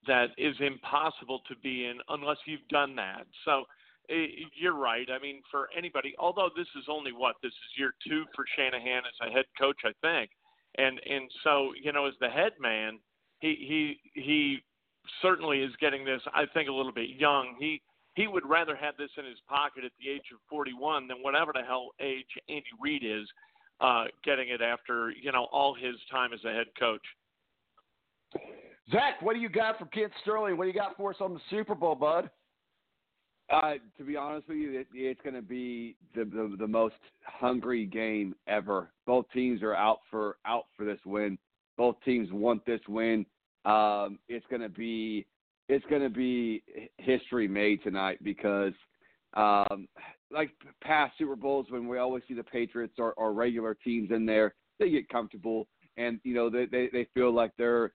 that 0.07 0.31
is 0.37 0.57
impossible 0.61 1.41
to 1.49 1.55
be 1.62 1.87
in 1.87 1.99
unless 2.09 2.38
you've 2.47 2.67
done 2.69 2.97
that. 2.97 3.25
So 3.45 3.65
it, 4.09 4.49
you're 4.61 4.77
right. 4.77 5.07
I 5.11 5.23
mean 5.23 5.43
for 5.51 5.69
anybody 5.77 6.15
although 6.19 6.51
this 6.57 6.67
is 6.77 6.85
only 6.88 7.12
what 7.12 7.37
this 7.43 7.53
is 7.53 7.79
year 7.79 7.95
2 8.09 8.25
for 8.35 8.45
Shanahan 8.57 9.03
as 9.07 9.29
a 9.29 9.33
head 9.33 9.47
coach 9.59 9.81
i 9.85 9.93
think. 10.01 10.31
And 10.79 11.01
and 11.07 11.31
so 11.45 11.73
you 11.83 11.93
know 11.93 12.07
as 12.07 12.15
the 12.21 12.29
head 12.29 12.53
man 12.61 12.99
he 13.41 13.97
he 14.15 14.21
he 14.21 14.59
certainly 15.21 15.61
is 15.61 15.73
getting 15.81 16.05
this 16.05 16.21
i 16.35 16.45
think 16.53 16.69
a 16.69 16.73
little 16.73 16.93
bit 16.93 17.11
young. 17.11 17.57
He 17.59 17.81
he 18.14 18.27
would 18.27 18.48
rather 18.48 18.77
have 18.77 18.96
this 18.96 19.11
in 19.18 19.25
his 19.25 19.38
pocket 19.48 19.85
at 19.85 19.92
the 20.01 20.11
age 20.11 20.27
of 20.33 20.40
41 20.51 21.09
than 21.09 21.18
whatever 21.22 21.53
the 21.55 21.62
hell 21.62 21.90
age 22.01 22.27
Andy 22.48 22.64
Reid 22.81 23.03
is 23.05 23.27
uh, 23.81 24.05
getting 24.25 24.48
it 24.48 24.61
after 24.61 25.11
you 25.11 25.33
know 25.33 25.48
all 25.53 25.75
his 25.75 25.96
time 26.11 26.33
as 26.33 26.40
a 26.44 26.53
head 26.53 26.66
coach. 26.79 27.03
Zach, 28.90 29.22
what 29.22 29.35
do 29.35 29.40
you 29.40 29.48
got 29.48 29.79
for 29.79 29.87
Kent 29.87 30.12
Sterling? 30.22 30.57
What 30.57 30.64
do 30.64 30.70
you 30.70 30.75
got 30.75 30.96
for 30.96 31.11
us 31.11 31.16
on 31.20 31.35
the 31.35 31.40
Super 31.51 31.75
Bowl, 31.75 31.94
bud? 31.94 32.31
Uh, 33.51 33.75
to 33.98 34.05
be 34.05 34.16
honest 34.16 34.48
with 34.48 34.57
you, 34.57 34.81
it, 34.81 34.87
it's 34.94 35.20
going 35.22 35.35
to 35.35 35.42
be 35.42 35.96
the, 36.14 36.25
the 36.25 36.57
the 36.59 36.66
most 36.66 36.94
hungry 37.25 37.87
game 37.87 38.35
ever. 38.46 38.90
Both 39.07 39.27
teams 39.33 39.62
are 39.62 39.75
out 39.75 39.98
for 40.11 40.37
out 40.46 40.66
for 40.77 40.85
this 40.85 41.01
win. 41.05 41.38
Both 41.77 41.96
teams 42.05 42.31
want 42.33 42.64
this 42.66 42.81
win. 42.88 43.27
Um, 43.64 44.18
it's 44.29 44.46
going 44.48 44.62
to 44.62 44.68
be 44.68 45.27
it's 45.68 45.85
going 45.87 46.03
to 46.03 46.11
be 46.11 46.62
history 46.98 47.48
made 47.48 47.83
tonight 47.83 48.18
because, 48.22 48.72
um, 49.35 49.88
like 50.31 50.51
past 50.83 51.14
Super 51.18 51.37
Bowls, 51.37 51.66
when 51.70 51.88
we 51.88 51.98
always 51.98 52.22
see 52.29 52.35
the 52.35 52.42
Patriots 52.42 52.94
or, 52.98 53.12
or 53.14 53.33
regular 53.33 53.75
teams 53.75 54.11
in 54.11 54.27
there, 54.27 54.55
they 54.79 54.90
get 54.90 55.09
comfortable 55.09 55.68
and 55.96 56.20
you 56.25 56.35
know 56.35 56.48
they 56.51 56.66
they, 56.66 56.88
they 56.92 57.07
feel 57.14 57.33
like 57.33 57.53
they're 57.59 57.92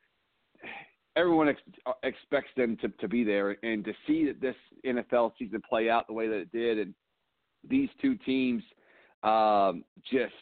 everyone 1.16 1.50
ex- 1.50 1.62
expects 2.04 2.52
them 2.56 2.78
to, 2.78 2.90
to 2.90 3.08
be 3.08 3.24
there, 3.24 3.58
and 3.64 3.84
to 3.86 3.94
see 4.06 4.26
that 4.26 4.40
this 4.40 4.56
NFL 4.86 5.32
season 5.38 5.62
play 5.68 5.90
out 5.90 6.08
the 6.08 6.14
way 6.14 6.28
that 6.28 6.38
it 6.38 6.52
did, 6.52 6.80
and 6.80 6.94
these 7.68 7.90
two 8.02 8.16
teams 8.18 8.64
um, 9.24 9.84
just 10.12 10.34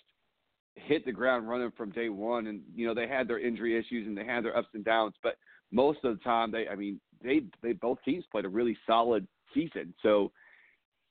hit 0.75 1.05
the 1.05 1.11
ground 1.11 1.47
running 1.47 1.71
from 1.77 1.91
day 1.91 2.09
one. 2.09 2.47
And 2.47 2.61
you 2.75 2.85
know 2.85 2.93
they 2.93 3.07
had 3.07 3.27
their 3.27 3.39
injury 3.39 3.77
issues 3.77 4.07
and 4.07 4.17
they 4.17 4.25
had 4.25 4.43
their 4.43 4.57
ups 4.57 4.69
and 4.73 4.83
downs, 4.83 5.15
but 5.23 5.35
most 5.71 5.99
of 6.03 6.17
the 6.17 6.23
time 6.23 6.51
they, 6.51 6.67
I 6.67 6.75
mean, 6.75 6.99
they 7.25 7.41
they 7.61 7.73
both 7.73 7.97
teams 8.03 8.25
played 8.31 8.45
a 8.45 8.49
really 8.49 8.77
solid 8.85 9.27
season. 9.53 9.93
So 10.03 10.31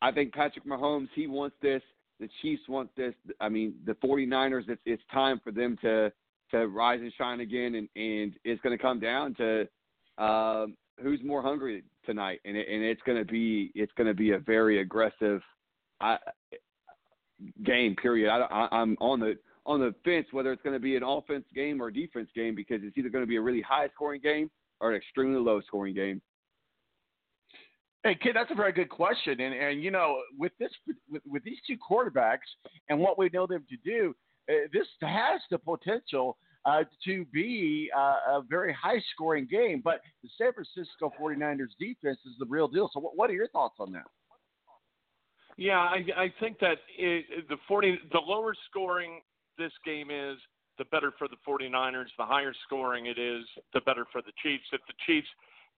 I 0.02 0.12
think 0.12 0.32
Patrick 0.32 0.66
Mahomes 0.66 1.08
he 1.14 1.26
wants 1.26 1.56
this. 1.62 1.82
The 2.20 2.28
Chiefs 2.42 2.62
want 2.68 2.90
this. 2.96 3.14
I 3.40 3.48
mean, 3.48 3.74
the 3.86 3.94
49ers. 3.94 4.68
It's 4.68 4.80
it's 4.86 5.02
time 5.12 5.40
for 5.42 5.50
them 5.50 5.76
to 5.82 6.12
to 6.50 6.68
rise 6.68 7.00
and 7.00 7.12
shine 7.16 7.40
again, 7.40 7.74
and 7.74 7.88
and 7.96 8.34
it's 8.44 8.60
going 8.62 8.76
to 8.76 8.82
come 8.82 9.00
down 9.00 9.34
to 9.34 9.66
um, 10.22 10.76
who's 11.02 11.20
more 11.24 11.42
hungry 11.42 11.82
tonight, 12.06 12.40
and 12.44 12.56
it, 12.56 12.68
and 12.68 12.82
it's 12.82 13.02
going 13.04 13.18
to 13.18 13.24
be 13.24 13.72
it's 13.74 13.92
going 13.96 14.06
to 14.06 14.14
be 14.14 14.32
a 14.32 14.38
very 14.38 14.80
aggressive 14.80 15.42
I, 16.00 16.18
game. 17.64 17.96
Period. 17.96 18.30
I, 18.30 18.40
I, 18.40 18.68
I'm 18.76 18.96
on 19.00 19.20
the 19.20 19.36
on 19.66 19.80
the 19.80 19.94
fence 20.04 20.26
whether 20.30 20.52
it's 20.52 20.62
going 20.62 20.74
to 20.74 20.80
be 20.80 20.96
an 20.96 21.02
offense 21.02 21.44
game 21.54 21.80
or 21.80 21.90
defense 21.90 22.28
game 22.34 22.54
because 22.54 22.80
it's 22.82 22.96
either 22.98 23.08
going 23.08 23.24
to 23.24 23.28
be 23.28 23.36
a 23.36 23.40
really 23.40 23.62
high 23.62 23.88
scoring 23.94 24.20
game 24.20 24.50
or 24.84 24.90
an 24.90 24.96
extremely 24.96 25.40
low 25.40 25.62
scoring 25.62 25.94
game. 25.94 26.20
Hey, 28.04 28.18
kid, 28.22 28.36
that's 28.36 28.50
a 28.50 28.54
very 28.54 28.72
good 28.72 28.90
question. 28.90 29.40
And 29.40 29.54
and 29.54 29.82
you 29.82 29.90
know, 29.90 30.20
with 30.38 30.52
this 30.60 30.70
with, 31.10 31.22
with 31.26 31.42
these 31.42 31.56
two 31.66 31.76
quarterbacks 31.78 32.46
and 32.90 33.00
what 33.00 33.18
we 33.18 33.30
know 33.32 33.46
them 33.46 33.64
to 33.70 33.76
do, 33.78 34.14
uh, 34.50 34.68
this 34.74 34.86
has 35.00 35.40
the 35.50 35.58
potential 35.58 36.36
uh, 36.66 36.84
to 37.06 37.24
be 37.32 37.90
uh, 37.96 38.18
a 38.28 38.42
very 38.48 38.74
high 38.74 39.00
scoring 39.14 39.48
game. 39.50 39.80
But 39.82 40.02
the 40.22 40.28
San 40.36 40.52
Francisco 40.52 41.10
49ers 41.18 41.72
defense 41.80 42.18
is 42.26 42.34
the 42.38 42.46
real 42.46 42.68
deal. 42.68 42.90
So, 42.92 43.00
what, 43.00 43.16
what 43.16 43.30
are 43.30 43.34
your 43.34 43.48
thoughts 43.48 43.76
on 43.80 43.90
that? 43.92 44.04
Yeah, 45.56 45.78
I, 45.78 46.04
I 46.16 46.34
think 46.40 46.58
that 46.58 46.78
it, 46.98 47.48
the 47.48 47.56
40, 47.68 48.00
the 48.12 48.18
lower 48.18 48.54
scoring 48.68 49.20
this 49.56 49.72
game 49.86 50.10
is, 50.10 50.36
the 50.78 50.84
better 50.86 51.12
for 51.18 51.28
the 51.28 51.36
49ers. 51.46 52.10
The 52.18 52.24
higher 52.24 52.52
scoring 52.66 53.06
it 53.06 53.18
is, 53.18 53.44
the 53.72 53.80
better 53.82 54.06
for 54.10 54.22
the 54.22 54.32
Chiefs. 54.42 54.64
If 54.72 54.80
the 54.86 54.94
Chiefs 55.06 55.28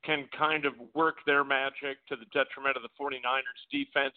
can 0.04 0.28
kind 0.36 0.64
of 0.64 0.74
work 0.94 1.16
their 1.26 1.44
magic 1.44 1.98
to 2.08 2.16
the 2.16 2.26
detriment 2.32 2.76
of 2.76 2.82
the 2.82 2.94
49ers 3.00 3.62
defense, 3.70 4.14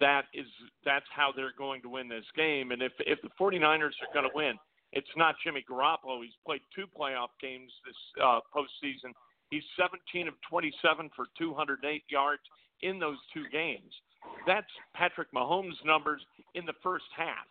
that 0.00 0.24
is 0.32 0.46
that's 0.84 1.06
how 1.14 1.32
they're 1.34 1.56
going 1.56 1.82
to 1.82 1.88
win 1.88 2.08
this 2.08 2.24
game. 2.36 2.72
And 2.72 2.82
if 2.82 2.92
if 3.00 3.20
the 3.22 3.30
49ers 3.38 3.92
are 4.00 4.12
going 4.14 4.28
to 4.28 4.34
win, 4.34 4.54
it's 4.92 5.10
not 5.16 5.34
Jimmy 5.44 5.64
Garoppolo. 5.68 6.22
He's 6.22 6.36
played 6.46 6.60
two 6.74 6.86
playoff 6.86 7.28
games 7.40 7.70
this 7.84 8.22
uh, 8.22 8.40
postseason. 8.54 9.12
He's 9.50 9.64
17 9.78 10.28
of 10.28 10.34
27 10.48 11.10
for 11.14 11.26
208 11.38 12.02
yards 12.08 12.42
in 12.80 12.98
those 12.98 13.18
two 13.34 13.44
games. 13.52 13.92
That's 14.46 14.70
Patrick 14.94 15.28
Mahomes' 15.32 15.84
numbers 15.84 16.22
in 16.54 16.64
the 16.64 16.72
first 16.82 17.04
half 17.16 17.46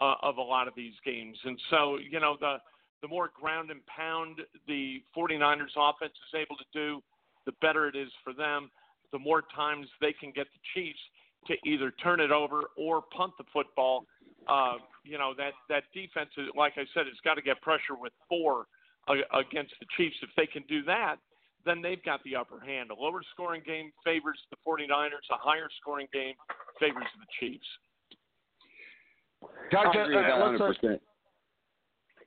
uh, 0.00 0.14
of 0.22 0.36
a 0.36 0.42
lot 0.42 0.68
of 0.68 0.74
these 0.74 0.94
games. 1.04 1.36
And 1.44 1.58
so, 1.70 1.98
you 1.98 2.20
know, 2.20 2.36
the 2.40 2.56
the 3.00 3.08
more 3.08 3.30
ground 3.40 3.70
and 3.70 3.80
pound 3.86 4.40
the 4.66 5.00
49ers 5.16 5.70
offense 5.76 6.12
is 6.12 6.34
able 6.34 6.56
to 6.56 6.64
do, 6.72 7.00
the 7.46 7.52
better 7.60 7.86
it 7.86 7.94
is 7.94 8.10
for 8.24 8.32
them. 8.32 8.70
The 9.12 9.18
more 9.20 9.42
times 9.54 9.86
they 10.00 10.12
can 10.12 10.32
get 10.32 10.46
the 10.50 10.60
Chiefs 10.74 10.98
to 11.46 11.54
either 11.64 11.92
turn 12.02 12.20
it 12.20 12.32
over 12.32 12.62
or 12.76 13.02
punt 13.16 13.34
the 13.38 13.44
football. 13.52 14.04
Uh, 14.48 14.74
you 15.04 15.16
know 15.16 15.32
that 15.36 15.52
that 15.68 15.84
defense, 15.94 16.30
like 16.56 16.72
I 16.76 16.84
said, 16.92 17.06
has 17.06 17.16
got 17.24 17.34
to 17.34 17.42
get 17.42 17.60
pressure 17.62 17.94
with 17.98 18.12
four 18.28 18.66
uh, 19.06 19.14
against 19.38 19.74
the 19.80 19.86
Chiefs. 19.96 20.16
If 20.22 20.30
they 20.36 20.46
can 20.46 20.64
do 20.68 20.82
that, 20.84 21.16
then 21.64 21.82
they've 21.82 22.02
got 22.04 22.22
the 22.24 22.36
upper 22.36 22.60
hand. 22.60 22.90
A 22.90 22.94
lower 22.94 23.22
scoring 23.32 23.62
game 23.64 23.92
favors 24.04 24.38
the 24.50 24.56
49ers. 24.66 25.24
A 25.30 25.38
higher 25.38 25.68
scoring 25.80 26.08
game 26.12 26.34
favors 26.80 27.08
the 27.18 27.26
Chiefs. 27.40 27.66
I 29.42 29.90
agree 29.90 30.16
with 30.16 30.24
that 30.24 30.90
100%. 30.90 31.00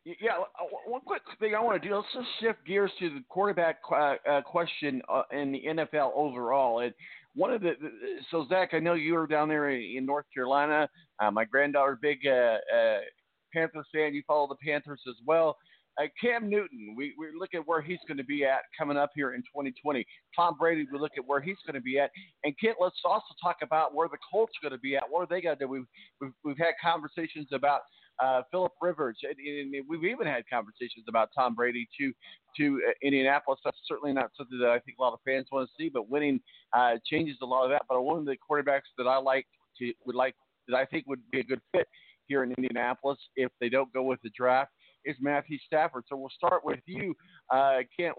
Yeah, 0.03 0.31
uh, 0.31 0.65
one 0.87 1.01
quick 1.01 1.21
thing 1.39 1.53
I 1.53 1.61
want 1.61 1.81
to 1.81 1.87
do. 1.87 1.95
Let's 1.95 2.07
just 2.13 2.27
shift 2.39 2.65
gears 2.65 2.91
to 2.99 3.09
the 3.09 3.23
quarterback 3.29 3.77
uh, 3.91 4.15
uh, 4.27 4.41
question 4.41 4.99
uh, 5.07 5.23
in 5.31 5.51
the 5.51 5.61
NFL 5.67 6.11
overall. 6.15 6.79
And 6.79 6.91
one 7.35 7.53
of 7.53 7.61
the, 7.61 7.73
so 8.31 8.47
Zach, 8.49 8.69
I 8.73 8.79
know 8.79 8.95
you 8.95 9.13
were 9.13 9.27
down 9.27 9.47
there 9.47 9.69
in 9.69 10.05
North 10.05 10.25
Carolina. 10.33 10.89
Uh, 11.19 11.29
my 11.29 11.45
granddaughter, 11.45 11.99
big 12.01 12.19
uh, 12.25 12.57
uh, 12.75 12.99
Panthers 13.53 13.85
fan. 13.93 14.15
You 14.15 14.23
follow 14.25 14.47
the 14.47 14.55
Panthers 14.55 15.01
as 15.07 15.15
well. 15.25 15.57
Uh, 15.99 16.05
Cam 16.19 16.49
Newton, 16.49 16.95
we, 16.95 17.13
we 17.19 17.27
look 17.37 17.53
at 17.53 17.67
where 17.67 17.81
he's 17.81 17.99
going 18.07 18.17
to 18.17 18.23
be 18.23 18.45
at 18.45 18.61
coming 18.77 18.97
up 18.97 19.11
here 19.13 19.33
in 19.33 19.41
2020. 19.41 20.05
Tom 20.35 20.55
Brady, 20.57 20.85
we 20.91 20.97
look 20.97 21.11
at 21.17 21.25
where 21.25 21.41
he's 21.41 21.57
going 21.65 21.75
to 21.75 21.81
be 21.81 21.99
at. 21.99 22.11
And 22.43 22.53
Kent, 22.59 22.77
let's 22.79 22.99
also 23.03 23.33
talk 23.41 23.57
about 23.61 23.93
where 23.93 24.07
the 24.07 24.17
Colts 24.31 24.53
are 24.57 24.69
going 24.69 24.77
to 24.77 24.81
be 24.81 24.95
at. 24.95 25.03
What 25.09 25.21
are 25.21 25.27
they 25.29 25.41
going 25.41 25.57
to 25.57 25.65
do? 25.65 25.67
We've, 25.67 25.85
we've, 26.21 26.31
we've 26.43 26.57
had 26.57 26.73
conversations 26.81 27.47
about 27.51 27.81
uh, 28.23 28.43
Philip 28.51 28.71
Rivers. 28.81 29.17
And, 29.23 29.73
and 29.75 29.85
we've 29.87 30.05
even 30.05 30.27
had 30.27 30.43
conversations 30.51 31.05
about 31.09 31.29
Tom 31.37 31.55
Brady 31.55 31.87
to 31.99 32.13
to 32.57 32.81
uh, 32.87 32.91
Indianapolis. 33.01 33.59
That's 33.63 33.77
certainly 33.87 34.13
not 34.13 34.31
something 34.37 34.59
that 34.59 34.69
I 34.69 34.79
think 34.79 34.97
a 34.99 35.01
lot 35.01 35.13
of 35.13 35.19
fans 35.25 35.47
want 35.51 35.69
to 35.69 35.73
see. 35.81 35.89
But 35.89 36.09
winning 36.09 36.39
uh, 36.73 36.95
changes 37.05 37.37
a 37.41 37.45
lot 37.45 37.63
of 37.63 37.69
that. 37.71 37.83
But 37.89 38.01
one 38.01 38.19
of 38.19 38.25
the 38.25 38.35
quarterbacks 38.37 38.91
that 38.97 39.07
I 39.07 39.17
like 39.17 39.45
to 39.79 39.93
would 40.05 40.15
like 40.15 40.35
that 40.67 40.75
I 40.75 40.85
think 40.85 41.05
would 41.07 41.21
be 41.31 41.39
a 41.39 41.43
good 41.43 41.61
fit 41.71 41.87
here 42.27 42.43
in 42.43 42.53
Indianapolis 42.57 43.17
if 43.35 43.51
they 43.59 43.69
don't 43.69 43.91
go 43.93 44.03
with 44.03 44.19
the 44.23 44.31
draft 44.37 44.71
is 45.05 45.15
Matthew 45.19 45.57
Stafford. 45.65 46.03
So 46.09 46.15
we'll 46.17 46.29
start 46.35 46.63
with 46.63 46.79
you, 46.85 47.15
uh, 47.49 47.79
Kent. 47.97 48.15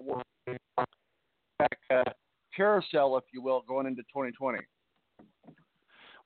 Back 1.58 1.78
uh, 1.90 2.10
carousel, 2.56 3.16
if 3.16 3.24
you 3.32 3.42
will, 3.42 3.62
going 3.68 3.86
into 3.86 4.02
2020. 4.02 4.58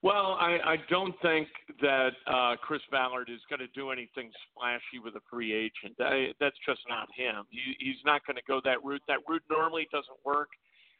Well, 0.02 0.36
I, 0.38 0.58
I 0.64 0.76
don't 0.88 1.14
think 1.20 1.48
that 1.80 2.10
uh, 2.26 2.56
Chris 2.62 2.82
Ballard 2.90 3.28
is 3.28 3.40
going 3.48 3.60
to 3.60 3.66
do 3.74 3.90
anything 3.90 4.30
splashy 4.48 5.02
with 5.02 5.16
a 5.16 5.20
free 5.28 5.52
agent. 5.52 5.96
I, 5.98 6.28
that's 6.38 6.56
just 6.66 6.80
not 6.88 7.08
him. 7.16 7.44
He, 7.50 7.74
he's 7.80 7.96
not 8.04 8.24
going 8.26 8.36
to 8.36 8.42
go 8.46 8.60
that 8.64 8.84
route. 8.84 9.02
That 9.08 9.18
route 9.28 9.42
normally 9.50 9.88
doesn't 9.90 10.18
work. 10.24 10.48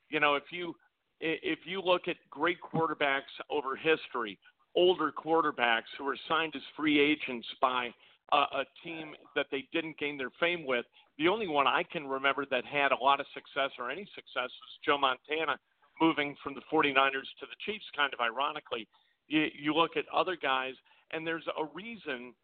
You 0.09 0.21
know, 0.21 0.35
if 0.35 0.45
you 0.51 0.75
if 1.21 1.61
you 1.65 1.81
look 1.81 2.09
at 2.09 2.17
great 2.31 2.59
quarterbacks 2.61 3.33
over 3.51 3.77
history, 3.77 4.39
older 4.75 5.13
quarterbacks 5.13 5.89
who 5.97 6.05
were 6.05 6.19
signed 6.29 6.55
as 6.57 6.63
free 6.77 7.01
agents 7.01 7.47
by 7.61 7.91
a, 8.33 8.37
a 8.37 8.65
team 8.85 9.15
that 9.35 9.47
they 9.51 9.67
didn't 9.73 9.99
gain 9.99 10.17
their 10.17 10.31
fame 10.41 10.67
with, 10.67 10.85
the 11.19 11.29
only 11.29 11.49
one 11.49 11.67
I 11.67 11.83
can 11.83 12.07
remember 12.07 12.45
that 12.51 12.65
had 12.65 12.93
a 12.93 13.03
lot 13.03 13.21
of 13.21 13.27
success 13.33 13.71
or 13.79 13.91
any 13.91 14.07
success 14.15 14.51
was 14.51 14.73
Joe 14.85 14.99
Montana 14.99 15.59
moving 16.01 16.37
from 16.43 16.55
the 16.55 16.61
49ers 16.73 17.29
to 17.41 17.47
the 17.47 17.57
Chiefs, 17.65 17.85
kind 17.97 18.13
of 18.13 18.21
ironically. 18.21 18.87
You, 19.29 19.47
you 19.59 19.75
look 19.75 19.97
at 19.97 20.05
other 20.15 20.37
guys, 20.37 20.75
and 21.13 21.27
there's 21.27 21.47
a 21.59 21.65
reason 21.75 22.35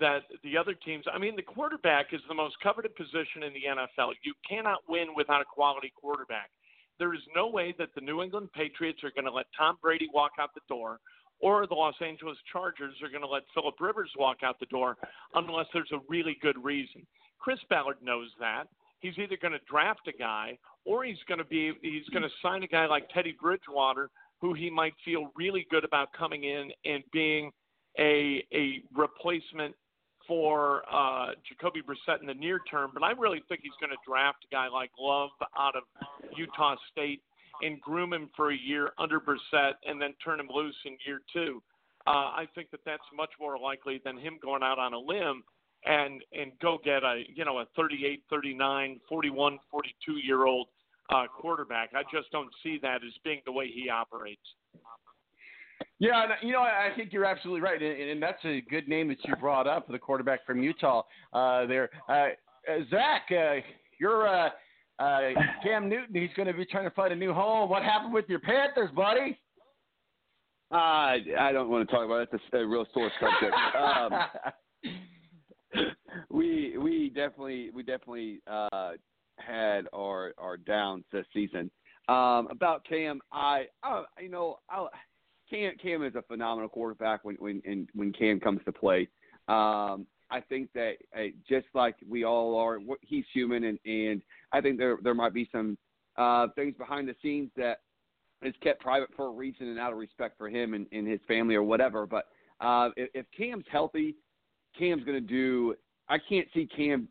that 0.00 0.22
the 0.42 0.56
other 0.56 0.74
teams, 0.74 1.04
I 1.12 1.18
mean, 1.18 1.36
the 1.36 1.42
quarterback 1.42 2.12
is 2.12 2.20
the 2.28 2.34
most 2.34 2.56
coveted 2.62 2.94
position 2.96 3.42
in 3.44 3.52
the 3.52 3.68
NFL. 3.68 4.12
You 4.24 4.32
cannot 4.48 4.78
win 4.88 5.08
without 5.14 5.42
a 5.42 5.44
quality 5.44 5.92
quarterback. 5.94 6.50
There 6.98 7.14
is 7.14 7.20
no 7.34 7.48
way 7.48 7.74
that 7.78 7.88
the 7.94 8.00
New 8.00 8.22
England 8.22 8.48
Patriots 8.54 9.00
are 9.04 9.10
going 9.10 9.26
to 9.26 9.32
let 9.32 9.46
Tom 9.56 9.76
Brady 9.82 10.08
walk 10.12 10.32
out 10.40 10.50
the 10.54 10.60
door 10.68 10.98
or 11.42 11.66
the 11.66 11.74
Los 11.74 11.94
Angeles 12.00 12.38
Chargers 12.50 12.94
are 13.02 13.08
going 13.08 13.22
to 13.22 13.28
let 13.28 13.42
Philip 13.52 13.74
Rivers 13.80 14.10
walk 14.16 14.38
out 14.44 14.58
the 14.60 14.66
door 14.66 14.96
unless 15.34 15.66
there's 15.74 15.90
a 15.92 16.00
really 16.08 16.36
good 16.40 16.56
reason. 16.62 17.06
Chris 17.38 17.58
Ballard 17.68 17.96
knows 18.02 18.30
that. 18.38 18.64
He's 19.00 19.18
either 19.18 19.36
going 19.36 19.52
to 19.52 19.60
draft 19.68 20.06
a 20.06 20.12
guy 20.12 20.56
or 20.86 21.04
he's 21.04 21.18
going 21.26 21.38
to 21.38 21.44
be 21.44 21.72
he's 21.82 22.08
going 22.10 22.22
to 22.22 22.30
sign 22.40 22.62
a 22.62 22.68
guy 22.68 22.86
like 22.86 23.08
Teddy 23.12 23.36
Bridgewater 23.40 24.08
who 24.40 24.54
he 24.54 24.70
might 24.70 24.94
feel 25.04 25.32
really 25.36 25.66
good 25.70 25.84
about 25.84 26.12
coming 26.16 26.44
in 26.44 26.70
and 26.84 27.02
being 27.12 27.50
a 27.98 28.44
a 28.54 28.82
replacement 28.94 29.74
for 30.28 30.82
uh, 30.92 31.30
Jacoby 31.48 31.82
Brissett 31.82 32.20
in 32.20 32.28
the 32.28 32.34
near 32.34 32.60
term. 32.70 32.92
But 32.94 33.02
I 33.02 33.10
really 33.10 33.42
think 33.48 33.62
he's 33.64 33.72
going 33.80 33.90
to 33.90 33.98
draft 34.06 34.46
a 34.50 34.54
guy 34.54 34.68
like 34.68 34.90
Love 34.96 35.30
out 35.58 35.74
of 35.74 35.82
Utah 36.36 36.76
State 36.92 37.22
and 37.62 37.80
groom 37.80 38.12
him 38.12 38.28
for 38.36 38.52
a 38.52 38.56
year 38.56 38.90
under 38.98 39.20
Brissett 39.20 39.74
and 39.86 40.00
then 40.00 40.14
turn 40.24 40.40
him 40.40 40.48
loose 40.52 40.76
in 40.84 40.96
year 41.06 41.20
two. 41.32 41.62
Uh, 42.06 42.10
I 42.10 42.46
think 42.54 42.70
that 42.72 42.80
that's 42.84 43.02
much 43.16 43.30
more 43.40 43.58
likely 43.58 44.00
than 44.04 44.18
him 44.18 44.38
going 44.42 44.62
out 44.62 44.78
on 44.78 44.92
a 44.92 44.98
limb 44.98 45.44
and 45.84 46.22
and 46.32 46.52
go 46.60 46.78
get 46.84 47.02
a 47.02 47.22
you 47.34 47.44
know 47.44 47.58
a 47.58 47.66
38, 47.76 48.22
39, 48.30 49.00
41, 49.08 49.58
42 49.70 50.12
year 50.12 50.46
old 50.46 50.68
uh, 51.10 51.24
quarterback. 51.26 51.90
I 51.94 52.02
just 52.12 52.30
don't 52.30 52.50
see 52.62 52.78
that 52.82 52.96
as 52.96 53.12
being 53.24 53.40
the 53.46 53.52
way 53.52 53.68
he 53.72 53.88
operates. 53.88 54.40
Yeah, 55.98 56.26
you 56.42 56.52
know, 56.52 56.62
I 56.62 56.90
think 56.96 57.12
you're 57.12 57.24
absolutely 57.24 57.60
right, 57.60 57.80
and, 57.80 58.10
and 58.10 58.22
that's 58.22 58.44
a 58.44 58.60
good 58.62 58.88
name 58.88 59.06
that 59.08 59.18
you 59.24 59.36
brought 59.36 59.68
up, 59.68 59.86
the 59.86 60.00
quarterback 60.00 60.44
from 60.44 60.60
Utah. 60.60 61.02
Uh, 61.32 61.64
there, 61.66 61.90
uh, 62.08 62.12
uh, 62.12 62.78
Zach, 62.90 63.22
uh, 63.30 63.60
you're 64.00 64.50
uh, 65.02 65.30
Cam 65.62 65.88
Newton. 65.88 66.14
He's 66.14 66.30
going 66.36 66.48
to 66.48 66.54
be 66.54 66.64
trying 66.64 66.84
to 66.84 66.90
find 66.90 67.12
a 67.12 67.16
new 67.16 67.32
home. 67.32 67.68
What 67.68 67.82
happened 67.82 68.14
with 68.14 68.26
your 68.28 68.40
Panthers, 68.40 68.90
buddy? 68.94 69.38
Uh, 70.70 71.18
I 71.38 71.50
don't 71.52 71.68
want 71.68 71.88
to 71.88 71.94
talk 71.94 72.04
about 72.04 72.22
it. 72.22 72.28
It's 72.32 72.42
a, 72.52 72.58
a 72.58 72.66
real 72.66 72.86
sore 72.94 73.10
subject. 73.20 73.54
um, 73.76 74.12
we 76.30 76.78
we 76.78 77.10
definitely 77.10 77.70
we 77.74 77.82
definitely 77.82 78.40
uh, 78.46 78.92
had 79.38 79.86
our 79.94 80.32
our 80.38 80.56
downs 80.56 81.04
this 81.12 81.26
season. 81.34 81.70
Um, 82.08 82.48
about 82.50 82.84
Cam, 82.88 83.20
I, 83.30 83.66
I 83.82 84.04
you 84.20 84.30
know 84.30 84.58
I, 84.70 84.86
Cam 85.50 85.72
Cam 85.82 86.02
is 86.04 86.14
a 86.14 86.22
phenomenal 86.22 86.68
quarterback 86.68 87.24
when 87.24 87.36
when 87.36 87.60
and 87.64 87.88
when 87.94 88.12
Cam 88.12 88.40
comes 88.40 88.60
to 88.64 88.72
play. 88.72 89.08
Um, 89.48 90.06
I 90.32 90.40
think 90.40 90.70
that 90.74 90.94
uh, 91.14 91.24
just 91.46 91.66
like 91.74 91.94
we 92.08 92.24
all 92.24 92.56
are, 92.56 92.78
he's 93.02 93.24
human, 93.34 93.64
and 93.64 93.78
and 93.84 94.22
I 94.52 94.62
think 94.62 94.78
there 94.78 94.96
there 95.02 95.14
might 95.14 95.34
be 95.34 95.48
some 95.52 95.76
uh, 96.16 96.48
things 96.56 96.74
behind 96.78 97.06
the 97.06 97.14
scenes 97.22 97.50
that 97.56 97.80
is 98.42 98.54
kept 98.62 98.80
private 98.80 99.10
for 99.14 99.26
a 99.26 99.30
reason 99.30 99.68
and 99.68 99.78
out 99.78 99.92
of 99.92 99.98
respect 99.98 100.36
for 100.38 100.48
him 100.48 100.74
and, 100.74 100.86
and 100.90 101.06
his 101.06 101.20
family 101.28 101.54
or 101.54 101.62
whatever. 101.62 102.06
But 102.06 102.24
uh, 102.60 102.88
if, 102.96 103.10
if 103.14 103.26
Cam's 103.36 103.66
healthy, 103.70 104.16
Cam's 104.76 105.04
going 105.04 105.20
to 105.20 105.26
do. 105.26 105.74
I 106.08 106.16
can't 106.28 106.48
see 106.54 106.66
Cam 106.74 107.08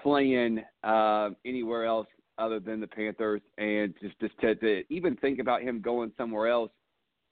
playing 0.00 0.62
uh, 0.84 1.30
anywhere 1.44 1.84
else 1.86 2.06
other 2.38 2.60
than 2.60 2.80
the 2.80 2.86
Panthers, 2.86 3.40
and 3.56 3.94
just 4.02 4.18
just 4.20 4.38
to, 4.40 4.54
to 4.56 4.82
even 4.90 5.16
think 5.16 5.38
about 5.38 5.62
him 5.62 5.80
going 5.80 6.12
somewhere 6.18 6.48
else. 6.48 6.70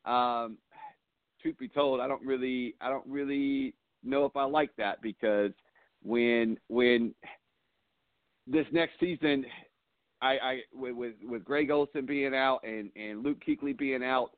Um, 0.06 0.56
truth 1.42 1.58
be 1.58 1.68
told, 1.68 2.00
I 2.00 2.08
don't 2.08 2.24
really, 2.24 2.74
I 2.80 2.88
don't 2.88 3.06
really 3.06 3.74
know 4.04 4.24
if 4.24 4.36
I 4.36 4.44
like 4.44 4.70
that 4.76 5.02
because 5.02 5.52
when 6.02 6.58
when 6.68 7.14
this 8.46 8.66
next 8.72 9.00
season, 9.00 9.44
I, 10.20 10.38
I 10.42 10.60
with 10.72 11.14
with, 11.22 11.44
Greg 11.44 11.70
Olsen 11.70 12.06
being 12.06 12.34
out 12.34 12.60
and 12.64 12.90
and 12.96 13.22
Luke 13.22 13.38
Kuechly 13.46 13.76
being 13.76 14.04
out, 14.04 14.30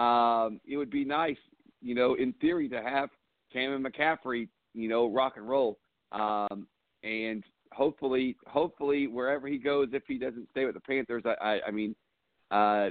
um, 0.00 0.60
it 0.66 0.76
would 0.76 0.90
be 0.90 1.04
nice, 1.04 1.36
you 1.80 1.94
know, 1.94 2.14
in 2.14 2.32
theory, 2.34 2.68
to 2.68 2.82
have 2.82 3.08
Cameron 3.52 3.84
McCaffrey, 3.84 4.48
you 4.74 4.88
know, 4.88 5.10
rock 5.10 5.34
and 5.36 5.48
roll. 5.48 5.78
Um, 6.12 6.66
and 7.02 7.42
hopefully, 7.72 8.36
hopefully, 8.46 9.06
wherever 9.06 9.48
he 9.48 9.58
goes, 9.58 9.88
if 9.92 10.02
he 10.06 10.18
doesn't 10.18 10.48
stay 10.50 10.64
with 10.64 10.74
the 10.74 10.80
Panthers, 10.80 11.22
I, 11.26 11.34
I, 11.40 11.60
I 11.68 11.70
mean, 11.70 11.94
uh, 12.50 12.90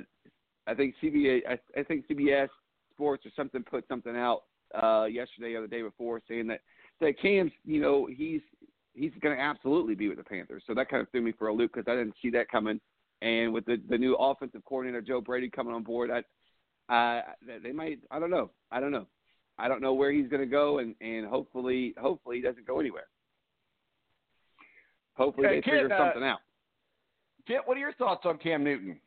I 0.68 0.74
think 0.76 0.96
CBA, 1.02 1.42
I, 1.48 1.80
I 1.80 1.84
think 1.84 2.06
CBS 2.08 2.50
Sports 2.94 3.26
or 3.26 3.32
something 3.36 3.64
put 3.64 3.88
something 3.88 4.16
out 4.16 4.44
uh, 4.82 5.06
yesterday 5.06 5.54
or 5.54 5.62
the 5.62 5.68
day 5.68 5.82
before 5.82 6.22
saying 6.28 6.48
that 6.48 6.62
that 7.02 7.20
Cam's, 7.22 7.52
you 7.66 7.82
know, 7.82 8.08
he's 8.12 8.42
he's 8.94 9.12
going 9.22 9.36
to 9.36 9.42
absolutely 9.42 9.96
be 9.96 10.08
with 10.08 10.18
the 10.18 10.24
Panthers. 10.24 10.64
So 10.68 10.74
that 10.74 10.90
kind 10.90 11.02
of 11.02 11.10
threw 11.12 11.22
me 11.22 11.34
for 11.38 11.48
a 11.48 11.54
loop 11.54 11.74
because 11.74 11.92
I 11.92 11.96
didn't 11.96 12.16
see 12.22 12.30
that 12.32 12.50
coming. 12.50 12.80
And 13.22 13.54
with 13.54 13.66
the 13.66 13.82
the 13.90 13.98
new 13.98 14.16
offensive 14.16 14.64
coordinator 14.66 15.02
Joe 15.02 15.22
Brady 15.22 15.50
coming 15.50 15.74
on 15.74 15.84
board, 15.84 16.12
I, 16.12 16.20
uh, 16.94 17.22
they 17.64 17.72
might. 17.72 18.00
I 18.12 18.20
don't 18.20 18.30
know. 18.30 18.52
I 18.72 18.80
don't 18.80 18.92
know. 18.92 19.08
I 19.58 19.68
don't 19.68 19.82
know 19.82 19.94
where 19.94 20.12
he's 20.12 20.28
going 20.28 20.42
to 20.42 20.48
go, 20.48 20.80
and 20.80 20.96
and 21.02 21.26
hopefully, 21.26 21.94
hopefully 22.00 22.38
he 22.38 22.42
doesn't 22.42 22.68
go 22.68 22.80
anywhere. 22.80 23.08
Hopefully 25.16 25.48
Hey, 25.48 25.56
they 25.56 25.62
Kit, 25.62 25.74
figure 25.74 25.94
uh, 25.94 26.08
something 26.08 26.24
out. 26.24 26.40
Kent, 27.48 27.62
what 27.66 27.78
are 27.78 27.80
your 27.80 27.94
thoughts 27.94 28.24
on 28.26 28.38
Cam 28.38 28.64
Newton? 28.64 29.00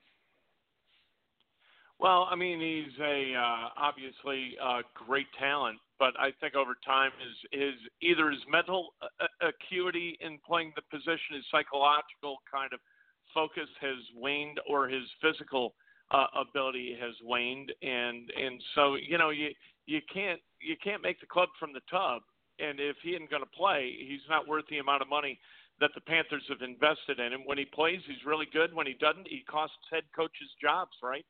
Well, 1.98 2.28
I 2.30 2.36
mean, 2.36 2.60
he's 2.60 2.98
a 3.00 3.34
uh, 3.34 3.68
obviously 3.76 4.56
uh, 4.62 4.82
great 4.94 5.26
talent, 5.38 5.78
but 5.98 6.12
I 6.20 6.30
think 6.40 6.54
over 6.54 6.76
time 6.84 7.10
his 7.18 7.60
his 7.60 7.74
either 8.02 8.30
his 8.30 8.40
mental 8.50 8.90
uh, 9.00 9.26
acuity 9.40 10.18
in 10.20 10.38
playing 10.46 10.72
the 10.76 10.82
position, 10.90 11.36
his 11.36 11.44
psychological 11.50 12.36
kind 12.52 12.72
of 12.74 12.80
focus 13.32 13.68
has 13.80 13.96
waned, 14.14 14.60
or 14.68 14.88
his 14.88 15.04
physical 15.22 15.74
uh, 16.10 16.26
ability 16.36 16.96
has 17.00 17.14
waned, 17.24 17.72
and 17.80 18.30
and 18.30 18.60
so 18.74 18.96
you 18.96 19.16
know 19.16 19.30
you 19.30 19.48
you 19.86 20.00
can't 20.12 20.40
you 20.60 20.76
can't 20.84 21.02
make 21.02 21.18
the 21.20 21.26
club 21.26 21.48
from 21.58 21.72
the 21.72 21.80
tub, 21.90 22.20
and 22.58 22.78
if 22.78 22.96
he 23.02 23.10
isn't 23.10 23.30
going 23.30 23.42
to 23.42 23.56
play, 23.56 23.96
he's 23.98 24.24
not 24.28 24.46
worth 24.46 24.64
the 24.68 24.78
amount 24.78 25.00
of 25.00 25.08
money 25.08 25.38
that 25.80 25.90
the 25.94 26.00
Panthers 26.02 26.44
have 26.48 26.60
invested 26.60 27.20
in 27.20 27.32
him. 27.32 27.42
When 27.46 27.58
he 27.58 27.64
plays, 27.64 28.00
he's 28.06 28.24
really 28.26 28.46
good. 28.52 28.74
When 28.74 28.86
he 28.86 28.94
doesn't, 28.94 29.28
he 29.28 29.44
costs 29.48 29.76
head 29.90 30.04
coaches 30.14 30.48
jobs, 30.60 30.92
right? 31.02 31.24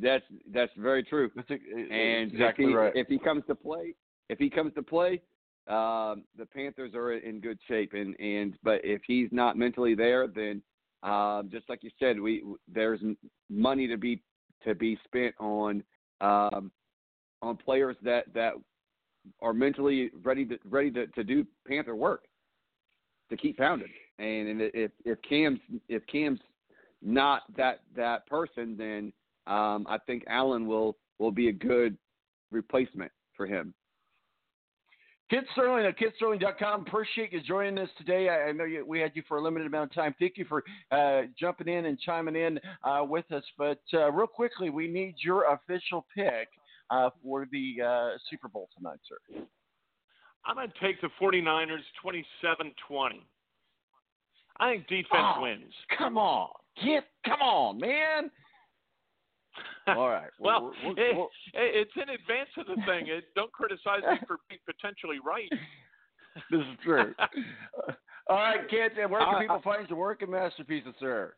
That's 0.00 0.24
that's 0.52 0.72
very 0.76 1.02
true. 1.02 1.30
That's 1.34 1.50
and 1.50 2.32
exactly 2.32 2.64
if 2.64 2.70
he, 2.70 2.74
right. 2.74 2.92
If 2.94 3.08
he 3.08 3.18
comes 3.18 3.44
to 3.48 3.54
play, 3.54 3.94
if 4.28 4.38
he 4.38 4.50
comes 4.50 4.74
to 4.74 4.82
play, 4.82 5.20
um, 5.68 6.24
the 6.36 6.46
Panthers 6.52 6.94
are 6.94 7.12
in 7.12 7.40
good 7.40 7.58
shape. 7.68 7.92
And 7.92 8.18
and 8.18 8.56
but 8.62 8.80
if 8.84 9.02
he's 9.06 9.28
not 9.30 9.56
mentally 9.56 9.94
there, 9.94 10.26
then 10.26 10.62
um, 11.02 11.48
just 11.52 11.68
like 11.68 11.82
you 11.82 11.90
said, 11.98 12.18
we 12.18 12.42
there's 12.66 13.00
money 13.48 13.86
to 13.86 13.96
be 13.96 14.22
to 14.64 14.74
be 14.74 14.98
spent 15.04 15.34
on 15.38 15.82
um, 16.20 16.72
on 17.42 17.56
players 17.56 17.96
that 18.02 18.32
that 18.34 18.54
are 19.40 19.54
mentally 19.54 20.10
ready 20.22 20.44
to 20.46 20.58
ready 20.64 20.90
to, 20.90 21.06
to 21.08 21.22
do 21.22 21.46
Panther 21.68 21.94
work 21.94 22.24
to 23.30 23.36
keep 23.36 23.58
pounding. 23.58 23.92
And, 24.18 24.48
and 24.48 24.60
if 24.74 24.90
if 25.04 25.18
Cam's 25.28 25.60
if 25.88 26.06
Cam's 26.06 26.40
not 27.02 27.42
that 27.56 27.80
that 27.96 28.26
person, 28.26 28.76
then 28.76 29.12
um, 29.46 29.86
I 29.88 29.98
think 30.06 30.24
Allen 30.28 30.66
will 30.66 30.96
will 31.18 31.32
be 31.32 31.48
a 31.48 31.52
good 31.52 31.96
replacement 32.50 33.10
for 33.36 33.46
him. 33.46 33.74
Kent 35.30 35.46
Sterling 35.52 35.86
at 35.86 35.98
KentSterling.com. 35.98 36.82
Appreciate 36.82 37.32
you 37.32 37.40
joining 37.40 37.78
us 37.78 37.88
today. 37.96 38.28
I, 38.28 38.48
I 38.48 38.52
know 38.52 38.64
you, 38.64 38.84
we 38.86 39.00
had 39.00 39.12
you 39.14 39.22
for 39.26 39.38
a 39.38 39.42
limited 39.42 39.66
amount 39.66 39.90
of 39.90 39.94
time. 39.94 40.14
Thank 40.20 40.36
you 40.36 40.44
for 40.44 40.62
uh, 40.92 41.22
jumping 41.38 41.66
in 41.68 41.86
and 41.86 41.98
chiming 41.98 42.36
in 42.36 42.60
uh, 42.82 43.02
with 43.04 43.30
us. 43.32 43.42
But 43.56 43.80
uh, 43.94 44.12
real 44.12 44.26
quickly, 44.26 44.68
we 44.68 44.86
need 44.86 45.14
your 45.24 45.50
official 45.52 46.06
pick 46.14 46.48
uh, 46.90 47.08
for 47.22 47.46
the 47.50 47.76
uh, 47.82 48.18
Super 48.30 48.48
Bowl 48.48 48.68
tonight, 48.76 48.98
sir. 49.08 49.40
I'm 50.44 50.56
going 50.56 50.68
to 50.68 50.86
take 50.86 51.00
the 51.00 51.08
49ers 51.20 51.78
27-20. 52.04 53.20
I 54.60 54.70
think 54.72 54.86
defense 54.86 55.06
Oh, 55.14 55.40
wins. 55.42 55.72
Come 55.98 56.16
on, 56.18 56.50
get 56.84 57.04
come 57.26 57.40
on, 57.40 57.78
man. 57.78 58.30
All 59.88 60.08
right. 60.08 60.30
well, 60.38 60.72
we're- 60.82 60.94
we're- 60.94 61.10
it- 61.10 61.16
we're- 61.16 61.30
it's 61.80 61.92
in 61.96 62.08
advance 62.10 62.50
of 62.58 62.66
the 62.66 62.76
thing. 62.86 63.08
It, 63.08 63.24
don't 63.34 63.52
criticize 63.52 64.02
me 64.02 64.18
for 64.26 64.38
being 64.48 64.60
potentially 64.66 65.18
right. 65.24 65.50
this 66.50 66.60
is 66.60 66.78
true. 66.82 67.14
All 68.28 68.36
right, 68.38 68.68
kids, 68.70 68.94
and 68.98 69.10
where 69.10 69.20
can 69.20 69.34
Uh, 69.34 69.40
people 69.40 69.60
find 69.62 69.88
your 69.88 69.98
work 69.98 70.22
and 70.22 70.30
masterpieces, 70.30 70.94
sir? 70.98 71.34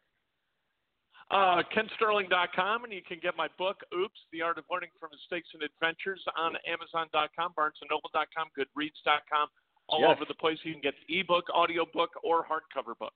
Uh, 1.29 1.61
KentSterling.com, 1.75 2.85
and 2.85 2.93
you 2.93 3.03
can 3.03 3.19
get 3.21 3.37
my 3.37 3.49
book, 3.59 3.83
Oops, 3.93 4.21
The 4.31 4.43
Art 4.43 4.59
of 4.59 4.65
Learning 4.71 4.91
from 5.01 5.11
Mistakes 5.11 5.49
and 5.55 5.63
Adventures, 5.65 6.23
on 6.39 6.55
Amazon.com, 6.71 7.53
BarnesandNoble.com, 7.59 8.47
Goodreads.com, 8.57 9.49
all 9.89 10.01
Yes. 10.03 10.11
over 10.15 10.25
the 10.25 10.35
place. 10.35 10.59
You 10.63 10.73
can 10.73 10.81
get 10.81 10.95
the 11.09 11.19
ebook, 11.19 11.51
audiobook, 11.51 12.11
or 12.23 12.47
hardcover 12.47 12.97
book. 12.97 13.15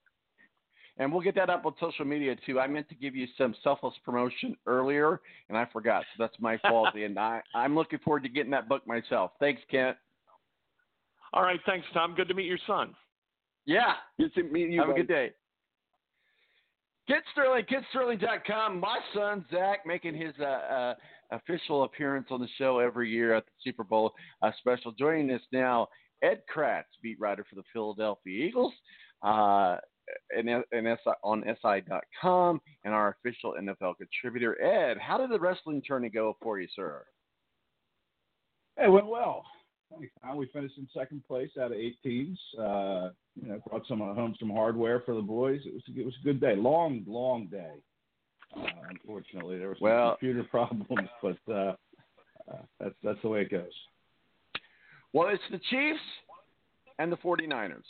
And 0.98 1.12
we'll 1.12 1.22
get 1.22 1.35
that 1.37 1.48
up 1.48 1.64
on 1.64 1.74
social 1.81 2.05
media 2.05 2.37
too. 2.44 2.61
I 2.61 2.66
meant 2.66 2.88
to 2.90 2.94
give 2.94 3.16
you 3.16 3.26
some 3.38 3.55
selfless 3.64 3.94
promotion 4.05 4.57
earlier, 4.66 5.20
and 5.48 5.57
I 5.57 5.66
forgot, 5.72 6.03
so 6.03 6.24
that's 6.24 6.38
my 6.40 6.59
fault. 6.59 6.88
and 6.94 7.18
I, 7.18 7.40
I'm 7.55 7.74
looking 7.74 7.98
forward 8.00 8.22
to 8.24 8.29
getting 8.29 8.50
that 8.50 8.68
book 8.68 8.87
myself. 8.87 9.33
Thanks, 9.40 9.62
Kent. 9.70 9.96
All 11.33 11.42
right, 11.42 11.61
thanks, 11.64 11.87
Tom. 11.94 12.14
Good 12.14 12.29
to 12.29 12.35
meet 12.35 12.46
your 12.46 12.59
son. 12.66 12.94
Yeah. 13.64 13.94
Good 14.18 14.35
to 14.35 14.42
meet 14.42 14.70
you. 14.70 14.81
Have 14.81 14.90
a 14.90 14.94
good 14.94 15.09
day. 15.09 15.31
Kent 17.11 17.24
Sterling, 17.33 17.64
KentSterling.com. 17.64 18.79
My 18.79 18.98
son 19.14 19.44
Zach 19.50 19.81
making 19.85 20.14
his 20.14 20.33
uh, 20.40 20.44
uh, 20.44 20.94
official 21.33 21.83
appearance 21.83 22.29
on 22.31 22.40
the 22.40 22.48
show 22.57 22.79
every 22.79 23.11
year 23.11 23.35
at 23.35 23.44
the 23.46 23.53
Super 23.64 23.83
Bowl 23.83 24.12
uh, 24.42 24.53
special. 24.61 24.92
Joining 24.92 25.31
us 25.33 25.40
now, 25.53 25.88
Ed 26.22 26.42
Kracz, 26.55 26.85
beat 27.03 27.18
writer 27.18 27.44
for 27.48 27.57
the 27.57 27.64
Philadelphia 27.72 28.46
Eagles, 28.46 28.72
uh, 29.22 29.79
and, 30.37 30.49
and 30.49 30.99
SI, 31.05 31.11
on 31.23 31.44
SI.com, 31.62 32.61
and 32.85 32.94
our 32.94 33.16
official 33.18 33.54
NFL 33.61 33.94
contributor. 33.96 34.61
Ed, 34.63 34.98
how 34.98 35.19
did 35.19 35.31
the 35.31 35.38
wrestling 35.40 35.83
tourney 35.83 36.08
go 36.08 36.37
for 36.42 36.58
you, 36.61 36.69
sir? 36.75 37.04
It 38.77 38.90
went 38.90 39.06
well. 39.06 39.44
We 40.37 40.46
finished 40.52 40.79
in 40.79 40.88
second 40.96 41.23
place 41.27 41.50
out 41.61 41.73
of 41.73 41.79
eight 41.79 41.96
teams. 42.02 42.38
Uh, 42.58 43.11
you 43.35 43.48
know, 43.48 43.61
brought 43.69 43.87
some 43.88 44.00
uh, 44.02 44.15
home 44.15 44.37
some 44.38 44.50
hardware 44.50 45.00
for 45.04 45.15
the 45.15 45.21
boys. 45.23 45.61
It 45.67 45.73
was 45.75 45.83
it 45.96 46.04
was 46.04 46.15
a 46.21 46.25
good 46.25 46.40
day. 46.40 46.54
Long, 46.56 47.02
long 47.06 47.46
day. 47.46 47.73
Uh, 48.56 48.67
unfortunately, 48.88 49.58
there 49.58 49.69
were 49.69 49.75
some 49.77 49.88
Well- 49.88 50.11
computer 50.13 50.44
problems, 50.50 51.08
but 51.23 51.37
uh, 51.48 51.75
uh, 52.50 52.63
that's 52.79 52.94
that's 53.02 53.19
the 53.23 53.29
way 53.29 53.42
it 53.42 53.50
goes. 53.50 53.73
Well, 55.13 55.29
it's 55.29 55.42
the 55.50 55.58
Chiefs 55.71 56.00
and 57.00 57.11
the 57.11 57.17
49ers. 57.17 57.83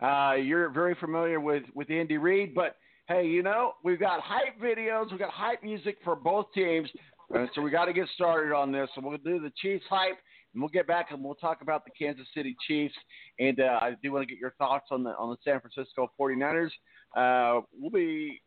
Uh, 0.00 0.34
you're 0.34 0.68
very 0.70 0.94
familiar 0.94 1.40
with, 1.40 1.64
with 1.74 1.90
Andy 1.90 2.18
Reid, 2.18 2.54
but 2.54 2.76
hey, 3.08 3.26
you 3.26 3.42
know, 3.42 3.72
we've 3.84 4.00
got 4.00 4.20
hype 4.20 4.60
videos, 4.60 5.10
we've 5.10 5.20
got 5.20 5.30
hype 5.30 5.62
music 5.62 5.98
for 6.04 6.16
both 6.16 6.46
teams. 6.54 6.88
Uh, 7.34 7.46
so 7.54 7.60
we 7.60 7.70
got 7.70 7.86
to 7.86 7.92
get 7.92 8.08
started 8.14 8.54
on 8.54 8.70
this. 8.70 8.88
So 8.94 9.00
we'll 9.02 9.18
do 9.18 9.40
the 9.40 9.52
Chiefs 9.60 9.84
hype, 9.88 10.18
and 10.52 10.62
we'll 10.62 10.68
get 10.68 10.86
back 10.86 11.10
and 11.10 11.22
we'll 11.24 11.34
talk 11.34 11.60
about 11.60 11.84
the 11.84 11.90
Kansas 11.90 12.26
City 12.34 12.56
Chiefs. 12.66 12.94
And 13.38 13.60
uh, 13.60 13.78
I 13.82 13.96
do 14.02 14.12
want 14.12 14.26
to 14.26 14.32
get 14.32 14.40
your 14.40 14.54
thoughts 14.58 14.86
on 14.90 15.02
the 15.02 15.10
on 15.10 15.30
the 15.30 15.36
San 15.44 15.60
Francisco 15.60 16.10
49ers. 16.20 16.70
Uh, 17.16 17.62
we'll 17.72 17.90
be 17.90 18.40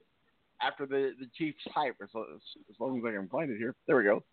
after 0.61 0.85
the 0.85 1.11
the 1.19 1.27
Chiefs 1.37 1.59
hype 1.73 1.95
as, 2.01 2.09
as 2.15 2.75
long 2.79 2.97
as 2.97 3.03
I 3.05 3.11
can 3.11 3.27
find 3.27 3.51
it 3.51 3.57
here. 3.57 3.75
There 3.87 3.97
we 3.97 4.03
go. 4.03 4.23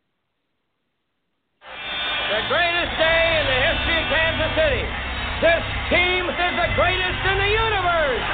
The 1.63 2.43
greatest 2.49 2.99
day 2.99 3.23
in 3.41 3.47
the 3.47 3.59
history 3.67 3.99
of 4.03 4.07
Kansas 4.11 4.53
City. 4.59 5.16
This 5.37 5.65
team 5.91 6.25
is 6.31 6.55
the 6.57 6.69
greatest 6.77 7.21
in 7.29 7.37
the 7.37 7.51
universe. 7.53 8.25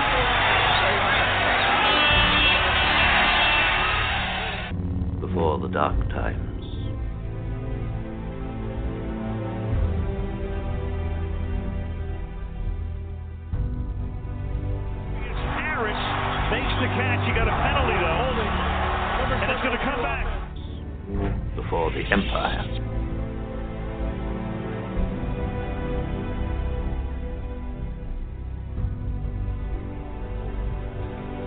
Before 5.20 5.58
the 5.58 5.66
dark 5.66 5.98
times. 6.10 6.62
Harris 15.58 16.02
makes 16.52 16.70
the 16.78 16.86
catch. 16.86 17.26
He 17.26 17.34
got 17.34 17.48
a 17.48 17.56
penalty 17.66 17.98
though, 17.98 18.30
and 19.42 19.50
it's 19.50 19.62
going 19.62 19.76
to 19.76 19.82
come 19.82 20.02
back. 20.02 20.26
Before 21.56 21.90
the 21.90 22.04
empire. 22.12 22.91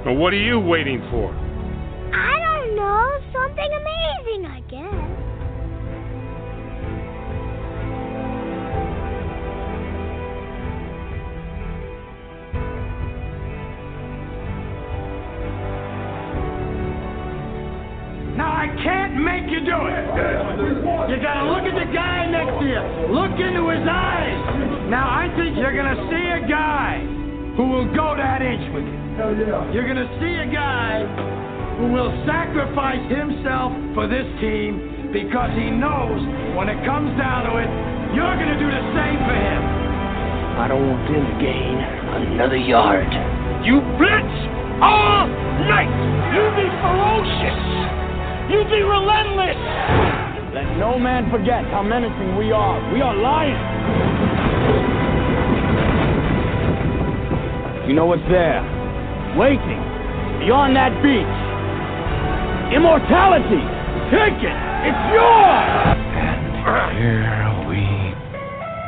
Well, 0.06 0.18
what 0.18 0.34
are 0.34 0.38
you 0.38 0.60
waiting 0.60 1.02
for? 1.10 1.34
I 2.14 2.38
don't 2.38 2.76
know. 2.76 3.10
Something 3.34 3.72
amazing, 3.74 4.46
I 4.46 4.60
guess. 4.70 4.94
Now 18.38 18.54
I 18.54 18.68
can't 18.84 19.18
make 19.18 19.50
you 19.50 19.66
do 19.66 19.88
it. 19.90 20.06
You 21.10 21.18
gotta 21.20 21.50
look 21.50 21.66
at 21.66 21.74
the 21.74 21.92
guy 21.92 22.30
next 22.30 22.60
to 22.60 22.66
you. 22.68 23.12
Look 23.12 23.40
into 23.40 23.70
his 23.70 23.88
eyes. 23.90 24.88
Now 24.88 25.10
I 25.10 25.34
think 25.36 25.58
you're 25.58 25.76
gonna 25.76 26.08
see 26.12 26.46
a 26.46 26.48
guy 26.48 27.15
who 27.56 27.72
will 27.72 27.88
go 27.96 28.16
that 28.20 28.44
inch 28.44 28.68
with 28.76 28.84
you. 28.84 29.00
Hell 29.16 29.32
yeah. 29.32 29.72
You're 29.72 29.88
gonna 29.88 30.12
see 30.20 30.34
a 30.44 30.48
guy 30.52 31.08
who 31.80 31.92
will 31.92 32.12
sacrifice 32.28 33.04
himself 33.08 33.72
for 33.96 34.08
this 34.08 34.28
team 34.44 35.12
because 35.12 35.52
he 35.56 35.72
knows 35.72 36.20
when 36.56 36.68
it 36.68 36.80
comes 36.84 37.16
down 37.16 37.48
to 37.48 37.56
it, 37.60 37.70
you're 38.12 38.36
gonna 38.36 38.60
do 38.60 38.68
the 38.68 38.86
same 38.96 39.20
for 39.24 39.36
him. 39.36 39.62
I 40.56 40.68
don't 40.68 40.84
want 40.84 41.04
them 41.08 41.24
to 41.24 41.36
gain 41.40 41.76
another 41.80 42.60
yard. 42.60 43.12
You 43.64 43.80
blitz 44.00 44.36
all 44.80 45.28
night. 45.68 45.92
You 46.32 46.44
be 46.60 46.68
ferocious. 46.84 47.64
You 48.52 48.64
be 48.72 48.84
relentless. 48.84 49.60
Let 50.56 50.80
no 50.80 51.00
man 51.00 51.32
forget 51.32 51.64
how 51.72 51.84
menacing 51.84 52.38
we 52.38 52.52
are. 52.52 52.80
We 52.94 53.02
are 53.02 53.16
lions. 53.16 54.45
You 57.88 57.94
know 57.94 58.08
what's 58.08 58.26
there? 58.30 58.66
Waiting 59.38 59.82
beyond 60.42 60.76
that 60.76 60.90
beach. 61.06 61.38
Immortality. 62.74 63.62
Take 64.10 64.42
it. 64.42 64.58
It's 64.90 65.04
yours. 65.14 65.94
And 66.66 66.98
here 66.98 67.30
we 67.70 67.86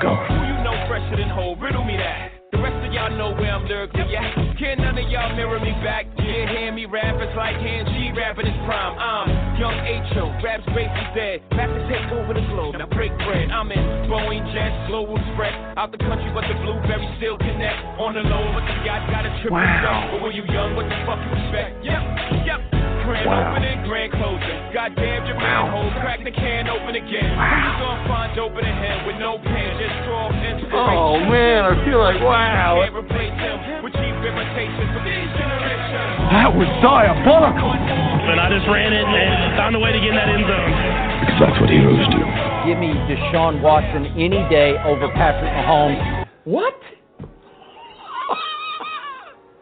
go. 0.01 0.17
Who 0.17 0.33
you 0.33 0.57
know 0.65 0.73
fresher 0.89 1.15
than 1.15 1.29
whole? 1.29 1.55
Riddle 1.57 1.85
me 1.85 1.97
that. 1.97 2.31
The 2.51 2.57
rest 2.57 2.85
of 2.87 2.91
y'all 2.91 3.11
know 3.15 3.39
where 3.39 3.53
I'm 3.53 3.67
lyrically 3.67 4.15
at. 4.15 4.46
Can 4.57 4.81
none 4.81 4.97
of 4.97 5.05
y'all 5.13 5.37
mirror 5.37 5.61
me 5.61 5.69
back? 5.85 6.09
Yeah, 6.17 6.49
hear 6.49 6.73
me 6.73 6.89
rap, 6.89 7.13
it's 7.21 7.37
like 7.37 7.53
hand 7.61 7.85
G 7.93 8.09
rapping 8.17 8.49
his 8.49 8.57
prime. 8.65 8.97
I'm 8.97 9.29
young 9.61 9.77
H.O., 9.85 10.33
rap's 10.41 10.65
basically 10.73 11.09
dead. 11.13 11.45
Back 11.53 11.69
to 11.69 11.81
take 11.85 12.09
over 12.09 12.33
the 12.33 12.41
globe, 12.49 12.73
now 12.73 12.89
break 12.89 13.13
bread. 13.21 13.53
I'm 13.53 13.69
in 13.69 14.09
Boeing 14.09 14.41
Jets, 14.57 14.89
Global 14.89 15.21
spread. 15.37 15.53
Out 15.77 15.93
the 15.93 16.01
country, 16.01 16.33
but 16.33 16.49
the 16.49 16.57
blueberry 16.65 17.05
still 17.21 17.37
connect. 17.37 18.01
On 18.01 18.17
the 18.17 18.25
low, 18.25 18.49
but 18.57 18.65
the 18.65 18.81
yacht 18.81 19.05
got 19.13 19.29
a 19.29 19.31
triple 19.45 19.61
wow. 19.61 20.09
But 20.09 20.25
when 20.25 20.33
you 20.33 20.41
young, 20.49 20.73
what 20.73 20.89
the 20.89 20.97
fuck 21.05 21.21
you 21.21 21.37
expect? 21.37 21.85
Yep, 21.85 22.01
yep. 22.49 22.76
Grand 23.07 23.23
Wow. 23.23 23.55
opening, 23.55 23.79
grand 23.87 24.11
closing. 24.11 24.59
Goddamn 24.75 25.25
your 25.25 25.39
Wow. 25.39 25.63
manhole, 25.71 25.91
crack 26.03 26.19
the 26.27 26.31
can 26.31 26.67
open 26.67 26.93
again. 26.93 27.23
Who 27.23 27.55
you 27.55 27.73
gonna 27.79 28.03
find 28.03 28.37
open 28.37 28.65
ahead 28.65 29.07
with 29.07 29.15
no 29.15 29.39
pen, 29.39 29.79
just 29.79 29.95
straw 30.03 30.27
inspiration? 30.27 30.75
Oh, 30.75 31.15
man, 31.23 31.63
I 31.63 31.75
feel 31.85 31.99
like, 31.99 32.19
wow. 32.19 32.83
Can't 32.83 32.95
replace 32.95 33.31
him 33.31 33.81
with 33.81 33.93
cheap 33.95 34.15
imitations 34.27 34.91
for 34.91 34.99
these 35.07 35.31
generations. 35.39 36.35
That 36.35 36.51
was 36.53 36.67
diabolical. 36.83 37.71
And 37.71 38.41
I 38.41 38.49
just 38.51 38.67
ran 38.67 38.91
it 38.91 39.07
and 39.07 39.55
found 39.55 39.75
a 39.77 39.79
way 39.79 39.93
to 39.93 39.99
get 39.99 40.09
in 40.09 40.15
that 40.15 40.27
end 40.27 40.43
zone. 40.43 40.75
Because 41.23 41.39
that's 41.47 41.61
what 41.61 41.69
heroes 41.69 42.07
do. 42.11 42.19
Give 42.67 42.77
me 42.77 42.91
Deshaun 43.07 43.61
Watson 43.61 44.07
any 44.19 44.43
day 44.51 44.75
over 44.83 45.07
Patrick 45.15 45.53
Mahomes. 45.55 46.27
What? 46.43 46.75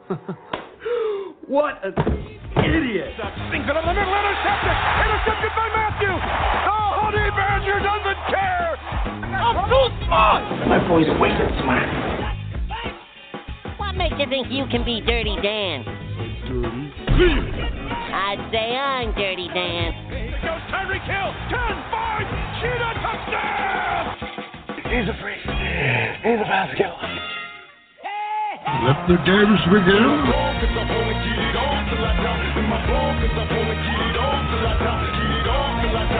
what 1.47 1.77
an 1.85 1.93
idiot. 2.57 3.13
Things 3.51 3.65
it 3.69 3.77
up 3.77 3.85
the 3.85 3.93
middle, 3.93 4.15
intercepted! 4.15 4.77
Intercepted 5.05 5.51
by 5.53 5.67
Mathieu! 5.75 6.15
The 6.17 6.77
honey 6.97 7.29
badger 7.37 7.79
doesn't 7.85 8.21
care! 8.29 8.73
I'm 9.35 9.69
too 9.69 9.87
smart! 10.05 10.41
My 10.67 10.79
boy's 10.87 11.09
way 11.19 11.29
too 11.37 11.49
smart. 11.61 11.89
What 13.77 13.95
makes 13.95 14.15
you 14.17 14.27
think 14.29 14.49
you 14.49 14.65
can 14.67 14.83
be 14.83 15.01
Dirty 15.01 15.35
Dan? 15.41 15.85
I'd 18.15 18.49
say 18.51 18.75
I'm 18.75 19.13
Dirty 19.13 19.47
Dan. 19.53 19.93
Goes 20.41 20.61
Tyreek 20.73 21.05
Hill! 21.05 21.31
10-5! 21.53 22.25
Cheetah 22.61 22.93
touchdown! 23.05 24.17
He's 24.89 25.09
a 25.09 25.15
freak. 25.21 25.41
He's 26.23 26.39
a 26.39 26.47
basket. 26.47 27.44
Let 28.65 29.07
the 29.07 29.17
games 29.21 29.61
begin. 29.69 30.03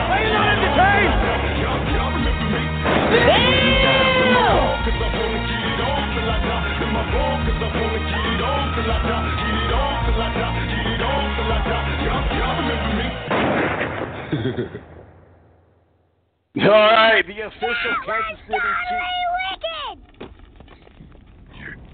Are 0.06 0.22
you 0.22 0.30
not 0.32 0.46
entertained? 0.54 1.10
All 16.56 16.70
right, 16.70 17.26
the 17.26 17.40
official 17.40 17.94
Kansas 18.06 18.38
City 18.46 18.70
Chiefs. 18.88 20.05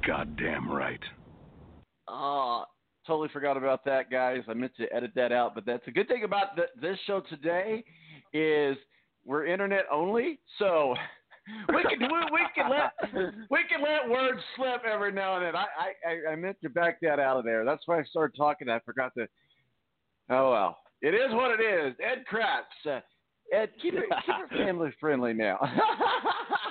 Goddamn 0.06 0.70
right. 0.70 1.00
Oh, 2.08 2.64
totally 3.06 3.28
forgot 3.32 3.56
about 3.56 3.84
that, 3.84 4.10
guys. 4.10 4.42
I 4.48 4.54
meant 4.54 4.72
to 4.76 4.92
edit 4.92 5.12
that 5.14 5.32
out, 5.32 5.54
but 5.54 5.64
that's 5.64 5.86
a 5.86 5.90
good 5.90 6.08
thing 6.08 6.24
about 6.24 6.56
th- 6.56 6.68
this 6.80 6.98
show 7.06 7.20
today 7.28 7.84
is 8.32 8.76
we're 9.24 9.46
internet 9.46 9.84
only, 9.92 10.40
so 10.58 10.94
we 11.68 11.82
can 11.84 12.00
we, 12.00 12.18
we 12.32 12.40
can 12.54 12.68
let 12.70 12.92
we 13.50 13.60
can 13.68 13.80
let 13.82 14.10
words 14.10 14.40
slip 14.56 14.82
every 14.84 15.12
now 15.12 15.36
and 15.36 15.46
then. 15.46 15.56
I, 15.56 15.66
I 15.78 16.10
I- 16.10 16.32
I 16.32 16.36
meant 16.36 16.56
to 16.62 16.68
back 16.70 16.98
that 17.02 17.20
out 17.20 17.36
of 17.36 17.44
there. 17.44 17.64
That's 17.64 17.82
why 17.86 18.00
I 18.00 18.04
started 18.04 18.36
talking. 18.36 18.68
I 18.68 18.80
forgot 18.80 19.12
to. 19.16 19.26
Oh 20.30 20.50
well, 20.50 20.78
it 21.00 21.14
is 21.14 21.30
what 21.32 21.58
it 21.58 21.62
is. 21.62 21.94
Ed 22.00 22.24
Kracz. 22.30 22.90
Uh, 22.90 23.00
Ed, 23.54 23.70
keep 23.80 23.94
it 23.94 24.04
keep 24.26 24.34
it 24.50 24.56
family 24.66 24.90
friendly 24.98 25.32
now. 25.34 25.58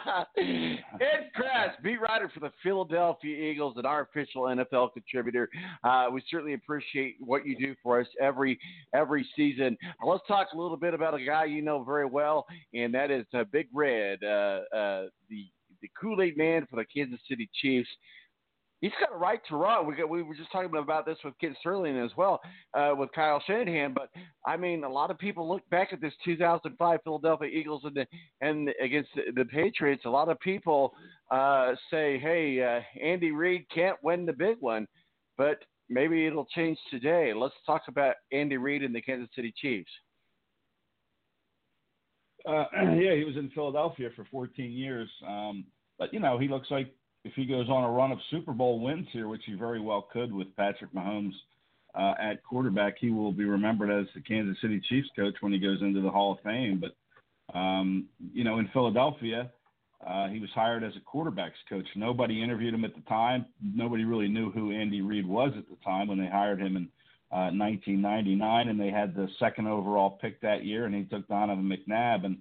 Ed 0.38 1.32
Kracz, 1.36 1.82
beat 1.84 2.02
writer 2.02 2.30
for 2.34 2.40
the 2.40 2.52
Philadelphia 2.64 3.52
Eagles 3.52 3.76
and 3.78 3.86
our 3.86 4.02
official 4.02 4.44
NFL 4.44 4.94
contributor. 4.94 5.50
Uh, 5.84 6.08
we 6.12 6.24
certainly 6.30 6.54
appreciate 6.54 7.16
what 7.20 7.46
you 7.46 7.58
do 7.58 7.76
for 7.82 8.00
us 8.00 8.08
every 8.20 8.60
every 8.94 9.28
season. 9.36 9.78
Uh, 10.04 10.08
let's 10.08 10.26
talk 10.28 10.48
a 10.54 10.58
little 10.58 10.78
bit 10.78 10.94
about 10.94 11.14
a 11.14 11.24
guy 11.24 11.46
you 11.46 11.62
know 11.62 11.84
very 11.84 12.06
well, 12.06 12.46
and 12.74 12.94
that 12.94 13.12
is 13.12 13.26
uh, 13.34 13.44
Big 13.52 13.68
Red, 13.74 14.24
uh, 14.24 14.62
uh, 14.76 15.06
the 15.30 15.48
the 15.82 15.90
Kool 16.00 16.22
Aid 16.22 16.38
Man 16.38 16.68
for 16.70 16.78
the 16.78 16.86
Kansas 16.86 17.20
City 17.28 17.50
Chiefs. 17.62 17.90
He's 18.82 18.92
got 19.00 19.16
a 19.16 19.18
right 19.18 19.40
to 19.48 19.56
run. 19.56 19.86
We 19.86 19.96
got, 19.96 20.10
we 20.10 20.24
were 20.24 20.34
just 20.34 20.52
talking 20.52 20.76
about 20.76 21.06
this 21.06 21.18
with 21.24 21.38
Kent 21.40 21.56
Sterling 21.60 21.98
as 22.00 22.10
well, 22.18 22.42
uh, 22.74 22.94
with 22.98 23.12
Kyle 23.14 23.42
Shanahan. 23.46 23.94
But 23.94 24.10
I 24.46 24.58
mean, 24.58 24.84
a 24.84 24.90
lot 24.90 25.12
of 25.12 25.20
people 25.20 25.48
look 25.48 25.62
back 25.70 25.94
at 25.94 26.02
this 26.02 26.14
2005 26.26 27.00
Philadelphia 27.04 27.48
Eagles 27.48 27.84
and 27.86 27.96
the, 27.96 28.08
and 28.42 28.70
against 28.84 29.10
the, 29.16 29.32
the 29.36 29.46
Patriots. 29.46 30.04
A 30.06 30.10
lot 30.10 30.30
of 30.30 30.40
people 30.40 30.94
uh, 31.30 31.74
say, 31.92 32.18
"Hey, 32.18 32.62
uh, 32.62 32.82
Andy 33.04 33.32
Reid 33.32 33.66
can't 33.74 33.98
win 34.04 34.26
the 34.26 34.34
big 34.34 34.58
one," 34.60 34.88
but 35.38 35.60
maybe 35.88 36.26
it'll 36.26 36.46
change 36.46 36.80
today. 36.90 37.34
Let's 37.36 37.54
talk 37.68 37.84
about 37.88 38.16
Andy 38.32 38.58
Reid 38.58 38.82
and 38.82 38.96
the 38.96 39.02
Kansas 39.02 39.30
City 39.36 39.54
Chiefs. 39.56 39.92
Uh, 42.48 42.66
yeah, 42.74 43.14
he 43.16 43.24
was 43.26 43.38
in 43.38 43.52
Philadelphia 43.54 44.10
for 44.16 44.26
14 44.32 44.72
years. 44.72 45.10
Um, 45.28 45.66
but 46.00 46.12
you 46.12 46.20
know, 46.20 46.40
he 46.40 46.48
looks 46.48 46.72
like 46.72 46.92
if 47.24 47.34
he 47.34 47.46
goes 47.46 47.70
on 47.70 47.84
a 47.84 47.92
run 47.92 48.12
of 48.12 48.20
Super 48.30 48.52
Bowl 48.52 48.80
wins 48.80 49.08
here, 49.12 49.28
which 49.28 49.44
he 49.46 49.54
very 49.54 49.80
well 49.80 50.08
could 50.12 50.34
with 50.34 50.56
Patrick 50.56 50.94
Mahomes 50.94 51.34
uh, 51.94 52.14
at 52.20 52.44
quarterback, 52.44 52.96
he 53.00 53.10
will 53.10 53.32
be 53.32 53.46
remembered 53.46 53.92
as 53.92 54.08
the 54.16 54.22
Kansas 54.22 54.58
City 54.62 54.82
Chiefs 54.90 55.10
coach 55.16 55.36
when 55.42 55.52
he 55.52 55.60
goes 55.60 55.82
into 55.82 56.02
the 56.02 56.10
Hall 56.10 56.34
of 56.34 56.40
Fame. 56.44 56.82
But 56.82 57.58
um, 57.58 58.06
you 58.34 58.44
know, 58.44 58.60
in 58.60 58.70
Philadelphia, 58.74 59.52
uh, 60.06 60.30
he 60.30 60.40
was 60.40 60.50
hired 60.56 60.84
as 60.84 60.94
a 60.96 61.18
quarterbacks 61.18 61.52
coach. 61.70 61.86
Nobody 61.96 62.42
interviewed 62.42 62.74
him 62.74 62.86
at 62.86 62.96
the 62.96 63.02
time. 63.02 63.46
Nobody 63.62 64.04
really 64.04 64.28
knew 64.28 64.52
who 64.52 64.72
Andy 64.72 65.02
Reid 65.02 65.28
was 65.28 65.52
at 65.58 65.70
the 65.70 65.78
time 65.84 66.08
when 66.08 66.18
they 66.18 66.28
hired 66.28 66.60
him 66.60 66.76
in 66.76 66.88
uh, 67.32 67.52
1999, 67.54 68.68
and 68.68 68.80
they 68.80 68.90
had 68.90 69.14
the 69.14 69.28
second 69.40 69.68
overall 69.68 70.18
pick 70.22 70.42
that 70.42 70.66
year, 70.66 70.86
and 70.86 70.96
he 70.96 71.04
took 71.04 71.28
Donovan 71.28 71.70
McNabb, 71.70 72.26
and 72.26 72.38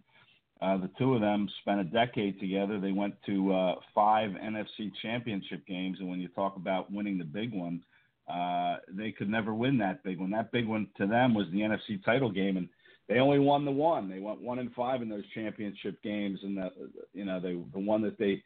uh, 0.62 0.76
the 0.76 0.90
two 0.98 1.14
of 1.14 1.20
them 1.20 1.48
spent 1.62 1.80
a 1.80 1.84
decade 1.84 2.38
together. 2.38 2.78
They 2.78 2.92
went 2.92 3.14
to 3.26 3.52
uh, 3.52 3.74
five 3.94 4.30
NFC 4.32 4.90
championship 5.00 5.66
games, 5.66 5.98
and 6.00 6.08
when 6.08 6.20
you 6.20 6.28
talk 6.28 6.56
about 6.56 6.92
winning 6.92 7.16
the 7.18 7.24
big 7.24 7.52
one, 7.52 7.82
uh, 8.28 8.76
they 8.88 9.10
could 9.10 9.30
never 9.30 9.54
win 9.54 9.78
that 9.78 10.04
big 10.04 10.20
one. 10.20 10.30
That 10.30 10.52
big 10.52 10.66
one 10.66 10.88
to 10.98 11.06
them 11.06 11.34
was 11.34 11.46
the 11.50 11.60
NFC 11.60 12.04
title 12.04 12.30
game, 12.30 12.58
and 12.58 12.68
they 13.08 13.18
only 13.18 13.38
won 13.38 13.64
the 13.64 13.70
one. 13.70 14.08
They 14.08 14.20
went 14.20 14.42
one 14.42 14.58
and 14.58 14.72
five 14.74 15.02
in 15.02 15.08
those 15.08 15.24
championship 15.34 16.02
games, 16.02 16.38
and 16.42 16.56
the 16.56 16.70
you 17.14 17.24
know 17.24 17.40
they 17.40 17.54
the 17.72 17.80
one 17.80 18.02
that 18.02 18.18
they 18.18 18.42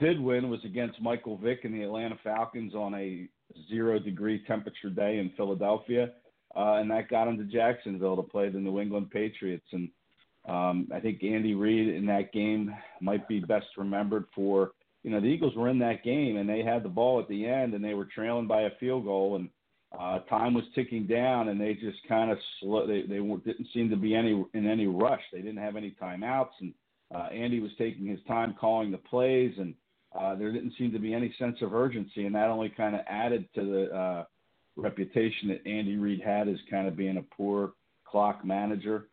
did 0.00 0.20
win 0.20 0.48
was 0.48 0.60
against 0.64 1.02
Michael 1.02 1.36
Vick 1.36 1.64
and 1.64 1.74
the 1.74 1.82
Atlanta 1.82 2.16
Falcons 2.22 2.74
on 2.74 2.94
a 2.94 3.28
zero 3.68 3.98
degree 3.98 4.44
temperature 4.46 4.90
day 4.90 5.18
in 5.18 5.32
Philadelphia, 5.36 6.12
uh, 6.56 6.74
and 6.74 6.90
that 6.90 7.08
got 7.08 7.24
them 7.24 7.36
to 7.36 7.44
Jacksonville 7.44 8.16
to 8.16 8.22
play 8.22 8.48
the 8.48 8.58
New 8.58 8.80
England 8.80 9.10
Patriots. 9.10 9.66
And 9.72 9.90
um, 10.48 10.88
I 10.94 11.00
think 11.00 11.22
Andy 11.22 11.54
Reid 11.54 11.88
in 11.94 12.06
that 12.06 12.32
game 12.32 12.74
might 13.00 13.28
be 13.28 13.40
best 13.40 13.66
remembered 13.76 14.24
for 14.34 14.72
you 15.02 15.10
know 15.10 15.20
the 15.20 15.26
Eagles 15.26 15.54
were 15.56 15.68
in 15.68 15.78
that 15.80 16.02
game 16.04 16.36
and 16.36 16.48
they 16.48 16.62
had 16.62 16.82
the 16.82 16.88
ball 16.88 17.20
at 17.20 17.28
the 17.28 17.46
end 17.46 17.74
and 17.74 17.84
they 17.84 17.94
were 17.94 18.06
trailing 18.06 18.46
by 18.46 18.62
a 18.62 18.70
field 18.80 19.04
goal 19.04 19.36
and 19.36 19.48
uh, 19.96 20.18
time 20.20 20.52
was 20.52 20.64
ticking 20.74 21.06
down, 21.06 21.48
and 21.48 21.60
they 21.60 21.74
just 21.74 21.98
kind 22.06 22.30
of 22.30 22.38
slow. 22.60 22.86
They 22.86 23.02
they 23.02 23.18
didn't 23.18 23.68
seem 23.72 23.88
to 23.90 23.96
be 23.96 24.14
any 24.14 24.44
in 24.52 24.66
any 24.66 24.86
rush. 24.86 25.22
They 25.32 25.40
didn't 25.40 25.62
have 25.62 25.76
any 25.76 25.96
timeouts, 26.00 26.50
and 26.60 26.74
uh, 27.14 27.28
Andy 27.32 27.60
was 27.60 27.70
taking 27.78 28.06
his 28.06 28.20
time 28.28 28.54
calling 28.60 28.90
the 28.90 28.98
plays, 28.98 29.54
and 29.56 29.74
uh, 30.18 30.34
there 30.34 30.52
didn't 30.52 30.74
seem 30.76 30.92
to 30.92 30.98
be 30.98 31.14
any 31.14 31.34
sense 31.38 31.56
of 31.62 31.72
urgency, 31.72 32.26
and 32.26 32.34
that 32.34 32.50
only 32.50 32.68
kind 32.68 32.94
of 32.94 33.00
added 33.08 33.48
to 33.54 33.64
the 33.64 33.96
uh, 33.96 34.24
reputation 34.76 35.48
that 35.48 35.66
Andy 35.66 35.96
Reid 35.96 36.20
had 36.20 36.48
as 36.48 36.58
kind 36.70 36.86
of 36.86 36.94
being 36.94 37.16
a 37.16 37.22
poor 37.22 37.72
clock 38.04 38.44
manager. 38.44 39.08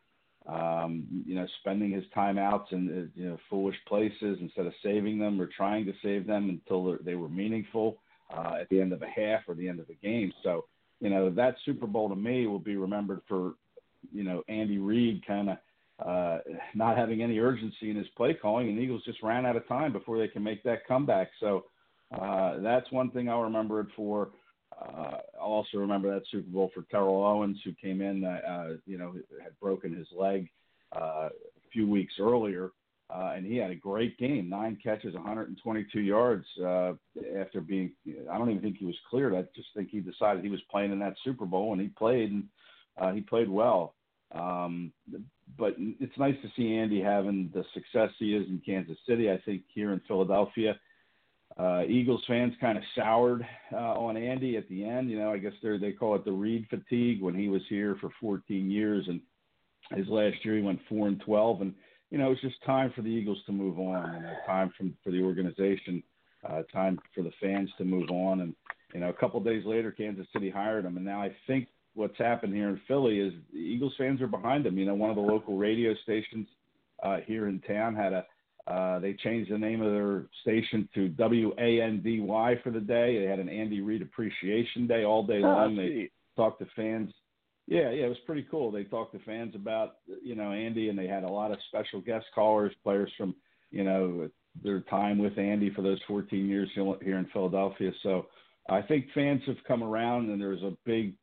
Um, 0.47 1.07
you 1.25 1.33
know, 1.33 1.47
spending 1.61 1.91
his 1.91 2.03
timeouts 2.15 2.71
in 2.71 2.87
uh, 2.87 3.19
you 3.19 3.29
know 3.29 3.37
foolish 3.49 3.77
places 3.87 4.37
instead 4.41 4.67
of 4.67 4.73
saving 4.83 5.17
them 5.17 5.41
or 5.41 5.47
trying 5.47 5.85
to 5.85 5.93
save 6.03 6.27
them 6.27 6.49
until 6.49 6.97
they 7.03 7.15
were 7.15 7.29
meaningful 7.29 7.97
uh, 8.35 8.57
at 8.61 8.69
the 8.69 8.79
end 8.79 8.93
of 8.93 9.01
a 9.01 9.07
half 9.07 9.41
or 9.47 9.55
the 9.55 9.67
end 9.67 9.79
of 9.79 9.89
a 9.89 9.95
game. 9.95 10.31
So, 10.43 10.65
you 10.99 11.09
know, 11.09 11.29
that 11.31 11.55
Super 11.65 11.87
Bowl 11.87 12.09
to 12.09 12.15
me 12.15 12.47
will 12.47 12.59
be 12.59 12.75
remembered 12.75 13.21
for, 13.27 13.53
you 14.13 14.23
know, 14.23 14.43
Andy 14.47 14.77
Reid 14.77 15.25
kind 15.25 15.49
of 15.49 15.57
uh, 16.05 16.39
not 16.73 16.97
having 16.97 17.21
any 17.21 17.39
urgency 17.39 17.89
in 17.89 17.95
his 17.95 18.07
play 18.17 18.33
calling, 18.33 18.67
and 18.67 18.77
the 18.77 18.81
Eagles 18.81 19.03
just 19.05 19.23
ran 19.23 19.45
out 19.45 19.55
of 19.55 19.67
time 19.67 19.93
before 19.93 20.17
they 20.17 20.27
can 20.27 20.43
make 20.43 20.61
that 20.63 20.85
comeback. 20.87 21.29
So 21.39 21.65
uh, 22.19 22.59
that's 22.59 22.91
one 22.91 23.11
thing 23.11 23.29
I'll 23.29 23.41
remember 23.41 23.79
it 23.79 23.87
for. 23.95 24.29
Uh, 24.79 25.17
I'll 25.39 25.51
also 25.51 25.77
remember 25.77 26.13
that 26.13 26.25
Super 26.31 26.49
Bowl 26.49 26.71
for 26.73 26.83
Terrell 26.91 27.23
Owens, 27.23 27.57
who 27.63 27.73
came 27.73 28.01
in, 28.01 28.25
uh, 28.25 28.39
uh, 28.47 28.69
you 28.85 28.97
know, 28.97 29.13
had 29.41 29.57
broken 29.59 29.95
his 29.95 30.07
leg 30.15 30.49
uh, 30.95 31.29
a 31.29 31.69
few 31.71 31.87
weeks 31.87 32.15
earlier 32.19 32.71
uh, 33.09 33.33
and 33.35 33.45
he 33.45 33.57
had 33.57 33.69
a 33.69 33.75
great 33.75 34.17
game, 34.17 34.49
nine 34.49 34.77
catches, 34.83 35.13
122 35.13 35.99
yards. 35.99 36.45
Uh, 36.59 36.93
after 37.39 37.61
being, 37.61 37.91
I 38.31 38.37
don't 38.37 38.49
even 38.49 38.63
think 38.63 38.77
he 38.77 38.85
was 38.85 38.97
cleared. 39.09 39.35
I 39.35 39.43
just 39.55 39.67
think 39.75 39.89
he 39.89 39.99
decided 39.99 40.43
he 40.43 40.49
was 40.49 40.61
playing 40.71 40.91
in 40.91 40.99
that 40.99 41.15
Super 41.23 41.45
Bowl, 41.45 41.71
and 41.71 41.81
he 41.81 41.89
played, 41.89 42.31
and 42.31 42.43
uh, 42.99 43.11
he 43.11 43.21
played 43.21 43.49
well. 43.49 43.93
Um, 44.33 44.91
but 45.57 45.75
it's 45.77 46.17
nice 46.17 46.35
to 46.41 46.49
see 46.57 46.75
Andy 46.75 46.99
having 46.99 47.51
the 47.53 47.63
success 47.75 48.09
he 48.17 48.35
is 48.35 48.47
in 48.47 48.59
Kansas 48.65 48.97
City. 49.07 49.29
I 49.29 49.39
think 49.45 49.61
here 49.67 49.93
in 49.93 50.01
Philadelphia, 50.07 50.75
uh, 51.57 51.83
Eagles 51.87 52.23
fans 52.27 52.53
kind 52.59 52.77
of 52.77 52.83
soured 52.95 53.45
uh, 53.71 53.93
on 53.93 54.17
Andy 54.17 54.57
at 54.57 54.67
the 54.67 54.83
end. 54.83 55.09
You 55.09 55.19
know, 55.19 55.31
I 55.31 55.37
guess 55.37 55.53
they 55.63 55.77
they 55.77 55.91
call 55.93 56.15
it 56.15 56.25
the 56.25 56.31
Reid 56.31 56.67
fatigue 56.69 57.21
when 57.21 57.35
he 57.35 57.47
was 57.47 57.61
here 57.69 57.95
for 58.01 58.09
14 58.19 58.69
years, 58.69 59.07
and 59.07 59.21
his 59.97 60.07
last 60.07 60.43
year 60.43 60.55
he 60.55 60.61
went 60.61 60.79
four 60.89 61.07
and 61.07 61.19
12, 61.21 61.61
and 61.61 61.73
you 62.11 62.17
know, 62.17 62.27
it 62.27 62.29
was 62.29 62.41
just 62.41 62.63
time 62.65 62.91
for 62.95 63.01
the 63.01 63.09
Eagles 63.09 63.39
to 63.45 63.51
move 63.51 63.79
on, 63.79 64.15
and 64.15 64.25
time 64.45 64.71
from 64.77 64.95
for 65.03 65.11
the 65.11 65.21
organization, 65.21 66.03
uh, 66.47 66.63
time 66.73 66.99
for 67.13 67.23
the 67.23 67.31
fans 67.41 67.69
to 67.77 67.85
move 67.85 68.09
on. 68.09 68.41
And 68.41 68.55
you 68.93 68.99
know, 68.99 69.09
a 69.09 69.13
couple 69.13 69.39
of 69.39 69.45
days 69.45 69.63
later, 69.65 69.91
Kansas 69.91 70.27
City 70.33 70.49
hired 70.49 70.85
him, 70.85 70.97
and 70.97 71.05
now 71.05 71.21
I 71.21 71.33
think 71.47 71.67
what's 71.93 72.17
happened 72.17 72.53
here 72.53 72.69
in 72.69 72.81
Philly 72.87 73.19
is 73.19 73.33
the 73.53 73.59
Eagles 73.59 73.93
fans 73.97 74.21
are 74.21 74.27
behind 74.27 74.65
him. 74.65 74.77
You 74.77 74.85
know, 74.85 74.93
one 74.93 75.09
of 75.09 75.15
the 75.15 75.21
local 75.21 75.57
radio 75.57 75.93
stations 76.03 76.47
uh, 77.01 77.17
here 77.25 77.47
in 77.47 77.61
town 77.61 77.95
had 77.95 78.13
a 78.13 78.25
uh, 78.67 78.99
they 78.99 79.13
changed 79.13 79.51
the 79.51 79.57
name 79.57 79.81
of 79.81 79.91
their 79.91 80.25
station 80.41 80.89
to 80.95 81.09
WANDY 81.17 82.61
for 82.63 82.71
the 82.71 82.79
day. 82.79 83.19
They 83.19 83.25
had 83.25 83.39
an 83.39 83.49
Andy 83.49 83.81
Reid 83.81 84.01
Appreciation 84.01 84.87
Day 84.87 85.03
all 85.03 85.25
day 85.25 85.41
oh, 85.43 85.47
long. 85.47 85.75
They 85.75 86.09
talked 86.35 86.59
to 86.59 86.67
fans 86.75 87.11
yeah, 87.67 87.89
yeah, 87.91 88.05
it 88.05 88.09
was 88.09 88.17
pretty 88.25 88.45
cool. 88.51 88.71
They 88.71 88.83
talked 88.83 89.13
to 89.13 89.19
fans 89.25 89.55
about 89.55 89.95
you 90.23 90.35
know 90.35 90.51
Andy, 90.51 90.89
and 90.89 90.97
they 90.97 91.07
had 91.07 91.23
a 91.23 91.29
lot 91.29 91.51
of 91.51 91.57
special 91.69 91.99
guest 91.99 92.25
callers, 92.33 92.71
players 92.83 93.11
from 93.17 93.35
you 93.71 93.83
know 93.83 94.29
their 94.63 94.81
time 94.81 95.17
with 95.17 95.37
Andy 95.37 95.71
for 95.73 95.81
those 95.81 95.99
14 96.07 96.47
years 96.47 96.69
here 96.75 97.17
in 97.17 97.27
Philadelphia. 97.33 97.91
So 98.03 98.27
I 98.69 98.81
think 98.81 99.07
fans 99.13 99.41
have 99.47 99.57
come 99.67 99.83
around, 99.83 100.29
and 100.29 100.39
there's 100.39 100.61
a 100.61 100.77
big 100.85 101.15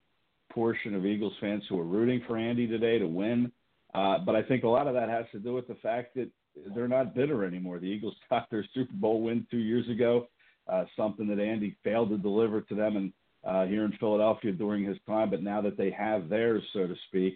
portion 0.53 0.95
of 0.95 1.07
Eagles 1.07 1.32
fans 1.40 1.62
who 1.68 1.78
are 1.78 1.84
rooting 1.84 2.22
for 2.26 2.36
Andy 2.36 2.66
today 2.66 2.99
to 2.99 3.07
win. 3.07 3.53
Uh, 3.95 4.18
but 4.18 4.34
I 4.34 4.43
think 4.43 4.64
a 4.64 4.68
lot 4.68 4.86
of 4.86 4.95
that 4.95 5.09
has 5.09 5.26
to 5.32 5.38
do 5.38 5.55
with 5.55 5.68
the 5.68 5.76
fact 5.76 6.14
that 6.16 6.28
they're 6.74 6.88
not 6.88 7.14
bitter 7.14 7.44
anymore. 7.44 7.78
The 7.78 7.86
Eagles 7.86 8.14
got 8.30 8.50
their 8.50 8.64
Super 8.74 8.94
Bowl 8.94 9.22
win 9.22 9.46
two 9.50 9.59
years 9.59 9.88
ago, 9.88 10.28
uh, 10.68 10.84
something 10.96 11.26
that 11.28 11.40
Andy 11.40 11.76
failed 11.84 12.11
to 12.11 12.18
deliver 12.18 12.61
to 12.62 12.74
them, 12.74 12.96
and 12.96 13.12
uh, 13.44 13.66
here 13.66 13.84
in 13.84 13.92
Philadelphia 13.98 14.53
during 14.53 14.84
his 14.84 14.96
time, 15.07 15.30
but 15.30 15.42
now 15.42 15.61
that 15.61 15.76
they 15.76 15.90
have 15.90 16.28
theirs, 16.28 16.62
so 16.72 16.86
to 16.86 16.94
speak, 17.09 17.34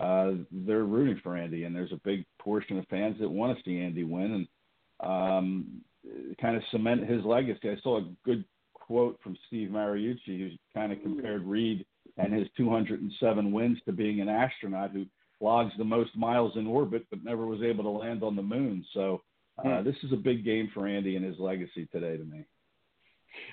uh, 0.00 0.32
they're 0.50 0.84
rooting 0.84 1.20
for 1.22 1.36
Andy, 1.36 1.64
and 1.64 1.76
there's 1.76 1.92
a 1.92 2.00
big 2.02 2.24
portion 2.38 2.78
of 2.78 2.86
fans 2.88 3.16
that 3.20 3.28
want 3.28 3.56
to 3.56 3.64
see 3.64 3.78
Andy 3.78 4.04
win 4.04 4.46
and 5.02 5.08
um, 5.08 5.82
kind 6.40 6.56
of 6.56 6.62
cement 6.70 7.08
his 7.08 7.24
legacy. 7.24 7.70
I 7.70 7.76
saw 7.82 7.98
a 7.98 8.08
good 8.24 8.44
quote 8.72 9.18
from 9.22 9.36
Steve 9.46 9.68
Mariucci, 9.68 10.38
who 10.38 10.50
kind 10.74 10.92
of 10.92 11.02
compared 11.02 11.44
Reid 11.44 11.84
and 12.16 12.32
his 12.32 12.48
207 12.56 13.52
wins 13.52 13.78
to 13.84 13.92
being 13.92 14.20
an 14.20 14.28
astronaut 14.28 14.90
who 14.92 15.04
logs 15.44 15.72
the 15.78 15.84
most 15.84 16.16
miles 16.16 16.56
in 16.56 16.66
orbit 16.66 17.06
but 17.10 17.22
never 17.22 17.46
was 17.46 17.62
able 17.62 17.84
to 17.84 17.90
land 17.90 18.22
on 18.22 18.34
the 18.34 18.42
moon. 18.42 18.84
So 18.94 19.22
uh, 19.58 19.78
hmm. 19.78 19.84
this 19.84 19.96
is 20.02 20.12
a 20.12 20.16
big 20.16 20.44
game 20.44 20.70
for 20.74 20.88
Andy 20.88 21.16
and 21.16 21.24
his 21.24 21.38
legacy 21.38 21.86
today 21.92 22.16
to 22.16 22.24
me. 22.24 22.44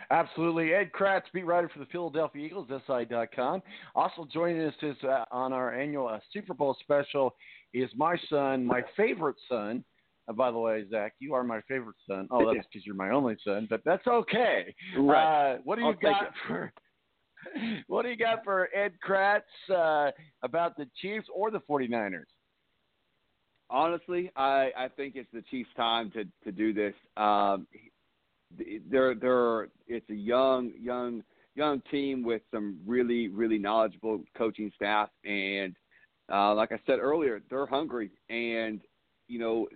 Absolutely. 0.10 0.74
Ed 0.74 0.92
Kracz, 0.92 1.24
beat 1.34 1.46
writer 1.46 1.70
for 1.70 1.80
the 1.80 1.86
Philadelphia 1.88 2.46
Eagles, 2.46 2.68
SI.com. 2.88 3.62
Also 3.96 4.28
joining 4.32 4.62
us 4.62 4.74
is, 4.82 4.98
uh, 5.04 5.26
on 5.32 5.54
our 5.54 5.74
annual 5.74 6.08
uh, 6.08 6.20
Super 6.34 6.54
Bowl 6.54 6.76
special 6.82 7.36
is 7.74 7.89
my 7.96 8.16
son, 8.30 8.66
my 8.66 8.82
favorite 8.96 9.38
son. 9.50 9.84
Uh, 10.28 10.34
by 10.34 10.52
the 10.52 10.58
way, 10.58 10.84
Zach, 10.89 11.14
you 11.20 11.34
are 11.34 11.44
my 11.44 11.62
favorite 11.62 11.96
son. 12.08 12.28
Oh, 12.30 12.54
that's 12.54 12.68
because 12.72 12.86
you're 12.86 12.96
my 12.96 13.10
only 13.10 13.38
son, 13.44 13.68
but 13.70 13.82
that's 13.86 14.06
okay. 14.06 14.74
Right. 14.98 15.54
Uh, 15.54 15.58
what 15.64 15.76
do 15.76 15.82
you 15.82 15.88
I'll 15.88 15.94
got 15.94 16.32
for 16.48 16.74
what 17.88 18.04
do 18.04 18.10
you 18.10 18.18
got 18.18 18.43
for 18.43 18.70
Ed 18.76 18.93
Kracz 19.06 19.41
uh, 19.70 20.12
about 20.43 20.78
the 20.78 20.88
Chiefs 21.02 21.28
or 21.34 21.52
the 21.52 21.60
49ers? 21.60 22.26
Honestly, 23.70 24.30
I, 24.36 24.70
I 24.78 24.88
think 24.95 25.16
it's 25.16 25.30
the 25.34 25.43
Chiefs' 25.49 25.70
time 25.78 26.12
to, 26.12 26.26
to 26.43 26.52
do 26.52 26.74
this. 26.74 26.93
Um, 27.16 27.68
they're 28.89 29.16
they're 29.16 29.70
it's 29.88 30.10
a 30.10 30.16
young 30.16 30.72
young 30.80 31.24
young 31.56 31.82
team 31.91 32.24
with 32.24 32.41
some 32.52 32.80
really 32.86 33.28
really 33.28 33.58
knowledgeable 33.58 34.24
coaching 34.38 34.72
staff. 34.76 35.10
And 35.26 35.76
uh, 36.32 36.54
like 36.54 36.72
I 36.72 36.80
said 36.86 36.99
earlier, 36.99 37.41
they're 37.49 37.66
hungry. 37.66 38.12
And 38.30 38.82
you 39.28 39.39
know 39.39 39.68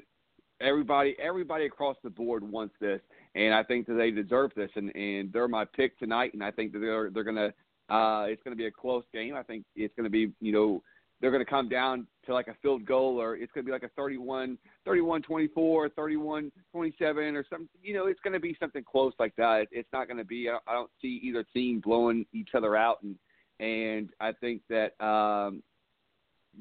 everybody 0.61 1.15
everybody 1.21 1.65
across 1.65 1.97
the 2.03 2.09
board 2.09 2.43
wants 2.43 2.76
this. 2.80 3.01
And 3.36 3.53
I 3.53 3.63
think 3.63 3.88
that 3.88 3.95
they 3.95 4.11
deserve 4.11 4.51
this. 4.55 4.71
And 4.76 4.95
and 4.95 5.32
they're 5.32 5.47
my 5.47 5.65
pick 5.65 5.97
tonight. 5.99 6.34
And 6.34 6.43
I 6.43 6.51
think 6.51 6.73
that 6.73 6.80
they're 6.80 7.09
they're 7.09 7.23
gonna 7.23 7.53
uh, 7.89 8.25
it's 8.27 8.41
gonna 8.43 8.55
be 8.55 8.67
a 8.67 8.71
close 8.71 9.03
game. 9.13 9.36
I 9.36 9.43
think 9.43 9.65
it's 9.75 9.93
gonna 9.95 10.09
be 10.09 10.31
you 10.41 10.51
know 10.51 10.81
they're 11.21 11.31
going 11.31 11.43
to 11.43 11.49
come 11.49 11.69
down 11.69 12.05
to 12.25 12.33
like 12.33 12.47
a 12.47 12.55
field 12.61 12.86
goal 12.86 13.19
or 13.21 13.36
it's 13.36 13.51
going 13.53 13.63
to 13.63 13.67
be 13.67 13.71
like 13.71 13.83
a 13.83 13.89
31 13.95 14.57
31 14.86 15.21
24 15.21 15.89
31 15.89 16.51
27 16.71 17.36
or 17.36 17.45
something 17.49 17.67
you 17.81 17.93
know 17.93 18.07
it's 18.07 18.19
going 18.19 18.33
to 18.33 18.39
be 18.39 18.55
something 18.59 18.83
close 18.83 19.13
like 19.17 19.33
that 19.38 19.67
it's 19.71 19.88
not 19.93 20.07
going 20.07 20.17
to 20.17 20.25
be 20.25 20.49
I 20.49 20.73
don't 20.73 20.91
see 21.01 21.19
either 21.23 21.45
team 21.53 21.79
blowing 21.79 22.25
each 22.33 22.49
other 22.53 22.75
out 22.75 23.01
and 23.01 23.15
and 23.59 24.09
I 24.19 24.33
think 24.33 24.61
that 24.69 25.01
um 25.03 25.63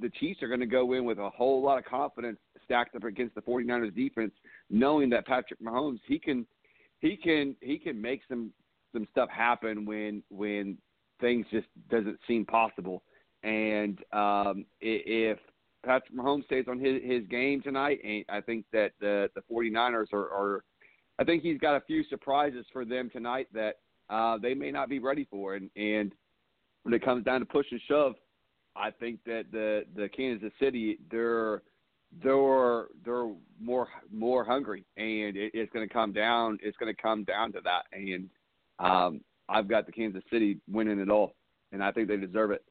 the 0.01 0.11
Chiefs 0.18 0.43
are 0.43 0.49
going 0.49 0.61
to 0.61 0.66
go 0.66 0.93
in 0.95 1.05
with 1.05 1.18
a 1.18 1.31
whole 1.31 1.62
lot 1.62 1.79
of 1.79 1.85
confidence 1.85 2.39
stacked 2.64 2.97
up 2.97 3.05
against 3.05 3.35
the 3.37 3.43
49ers 3.43 3.95
defense, 3.95 4.33
knowing 4.68 5.09
that 5.11 5.25
Patrick 5.25 5.61
Mahomes 5.61 6.01
he 6.07 6.18
can 6.18 6.47
he 7.01 7.16
can 7.16 7.55
he 7.61 7.79
can 7.79 8.01
make 8.01 8.22
some 8.29 8.51
some 8.93 9.07
stuff 9.12 9.29
happen 9.31 9.85
when 9.85 10.22
when 10.31 10.79
things 11.25 11.47
just 11.51 11.66
doesn't 11.91 12.18
seem 12.29 12.45
possible. 12.45 13.03
And 13.43 13.99
um, 14.12 14.66
if 14.81 15.39
Patrick 15.85 16.16
Mahomes 16.16 16.45
stays 16.45 16.66
on 16.68 16.79
his, 16.79 17.03
his 17.03 17.27
game 17.29 17.62
tonight, 17.62 17.99
and 18.05 18.25
I 18.29 18.41
think 18.43 18.66
that 18.72 18.93
the 19.01 19.29
the 19.35 19.43
49ers 19.51 20.12
are, 20.12 20.31
are 20.31 20.64
I 21.18 21.25
think 21.25 21.43
he's 21.43 21.59
got 21.59 21.77
a 21.77 21.81
few 21.81 22.05
surprises 22.05 22.66
for 22.72 22.85
them 22.85 23.09
tonight 23.11 23.49
that 23.55 23.77
uh, 24.11 24.37
they 24.39 24.55
may 24.55 24.70
not 24.70 24.89
be 24.89 24.99
ready 24.99 25.27
for. 25.31 25.55
And 25.55 25.70
and 25.77 26.12
when 26.83 26.93
it 26.93 27.05
comes 27.05 27.25
down 27.25 27.41
to 27.41 27.47
push 27.47 27.66
and 27.70 27.81
shove, 27.89 28.14
I 28.77 28.91
think 28.91 29.20
that 29.25 29.45
the 29.51 29.85
the 29.97 30.09
Kansas 30.11 30.53
City 30.61 30.99
they're 31.11 31.62
they're 32.22 32.87
they're 33.05 33.31
more 33.61 33.89
more 34.12 34.45
hungry, 34.45 34.85
and 34.99 35.37
it, 35.37 35.53
it's 35.55 35.72
going 35.72 35.87
to 35.89 35.93
come 35.93 36.12
down. 36.12 36.59
It's 36.62 36.77
going 36.77 36.95
to 36.95 37.03
come 37.03 37.25
down 37.25 37.53
to 37.53 37.61
that, 37.64 37.85
and 37.93 38.29
um, 38.79 39.20
I've 39.49 39.68
got 39.68 39.86
the 39.86 39.92
Kansas 39.92 40.22
City 40.32 40.59
winning 40.70 40.99
it 40.99 41.11
all, 41.11 41.34
and 41.72 41.82
I 41.82 41.92
think 41.92 42.09
they 42.09 42.16
deserve 42.16 42.51
it. 42.51 42.64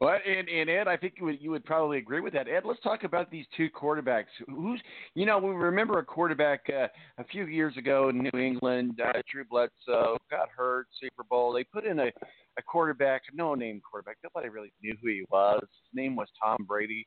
Well, 0.00 0.16
and, 0.26 0.48
and 0.48 0.70
Ed, 0.70 0.88
I 0.88 0.96
think 0.96 1.14
you 1.18 1.26
would 1.26 1.42
you 1.42 1.50
would 1.50 1.64
probably 1.64 1.98
agree 1.98 2.20
with 2.20 2.32
that. 2.32 2.48
Ed, 2.48 2.62
let's 2.64 2.80
talk 2.80 3.04
about 3.04 3.30
these 3.30 3.44
two 3.54 3.68
quarterbacks. 3.68 4.32
Who's 4.48 4.80
you 5.14 5.26
know 5.26 5.38
we 5.38 5.50
remember 5.50 5.98
a 5.98 6.04
quarterback 6.04 6.64
uh, 6.70 6.88
a 7.18 7.24
few 7.24 7.46
years 7.46 7.76
ago 7.76 8.08
in 8.08 8.18
New 8.18 8.40
England, 8.40 8.98
uh, 9.04 9.20
Drew 9.30 9.44
Bledsoe 9.44 10.16
got 10.30 10.48
hurt, 10.56 10.86
Super 10.98 11.22
Bowl. 11.24 11.52
They 11.52 11.64
put 11.64 11.84
in 11.84 11.98
a 11.98 12.10
a 12.58 12.62
quarterback, 12.62 13.22
no 13.34 13.54
name 13.54 13.82
quarterback. 13.88 14.16
Nobody 14.24 14.48
really 14.48 14.72
knew 14.82 14.96
who 15.02 15.08
he 15.08 15.24
was. 15.30 15.60
His 15.60 15.94
name 15.94 16.16
was 16.16 16.28
Tom 16.42 16.64
Brady. 16.66 17.06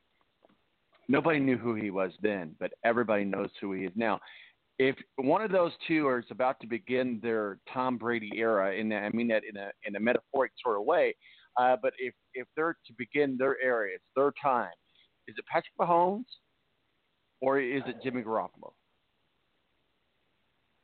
Nobody 1.08 1.40
knew 1.40 1.58
who 1.58 1.74
he 1.74 1.90
was 1.90 2.12
then, 2.22 2.54
but 2.60 2.72
everybody 2.84 3.24
knows 3.24 3.50
who 3.60 3.72
he 3.72 3.84
is 3.84 3.92
now. 3.94 4.20
If 4.78 4.96
one 5.16 5.42
of 5.42 5.52
those 5.52 5.72
two 5.86 6.08
is 6.16 6.24
about 6.30 6.58
to 6.60 6.66
begin 6.66 7.20
their 7.22 7.58
Tom 7.72 7.96
Brady 7.96 8.32
era, 8.34 8.76
and 8.76 8.92
I 8.92 9.08
mean 9.10 9.28
that 9.28 9.42
in 9.48 9.56
a 9.56 9.70
in 9.84 9.94
a 9.96 10.00
metaphoric 10.00 10.52
sort 10.62 10.78
of 10.78 10.84
way, 10.84 11.14
uh, 11.56 11.76
but 11.80 11.92
if 11.98 12.14
if 12.34 12.46
they're 12.56 12.76
to 12.86 12.92
begin 12.98 13.36
their 13.38 13.60
era, 13.62 13.88
it's 13.94 14.04
their 14.16 14.32
time. 14.42 14.72
Is 15.28 15.36
it 15.38 15.44
Patrick 15.46 15.74
Mahomes 15.80 16.24
or 17.40 17.60
is 17.60 17.82
it 17.86 17.96
Jimmy 18.02 18.22
Garoppolo? 18.22 18.72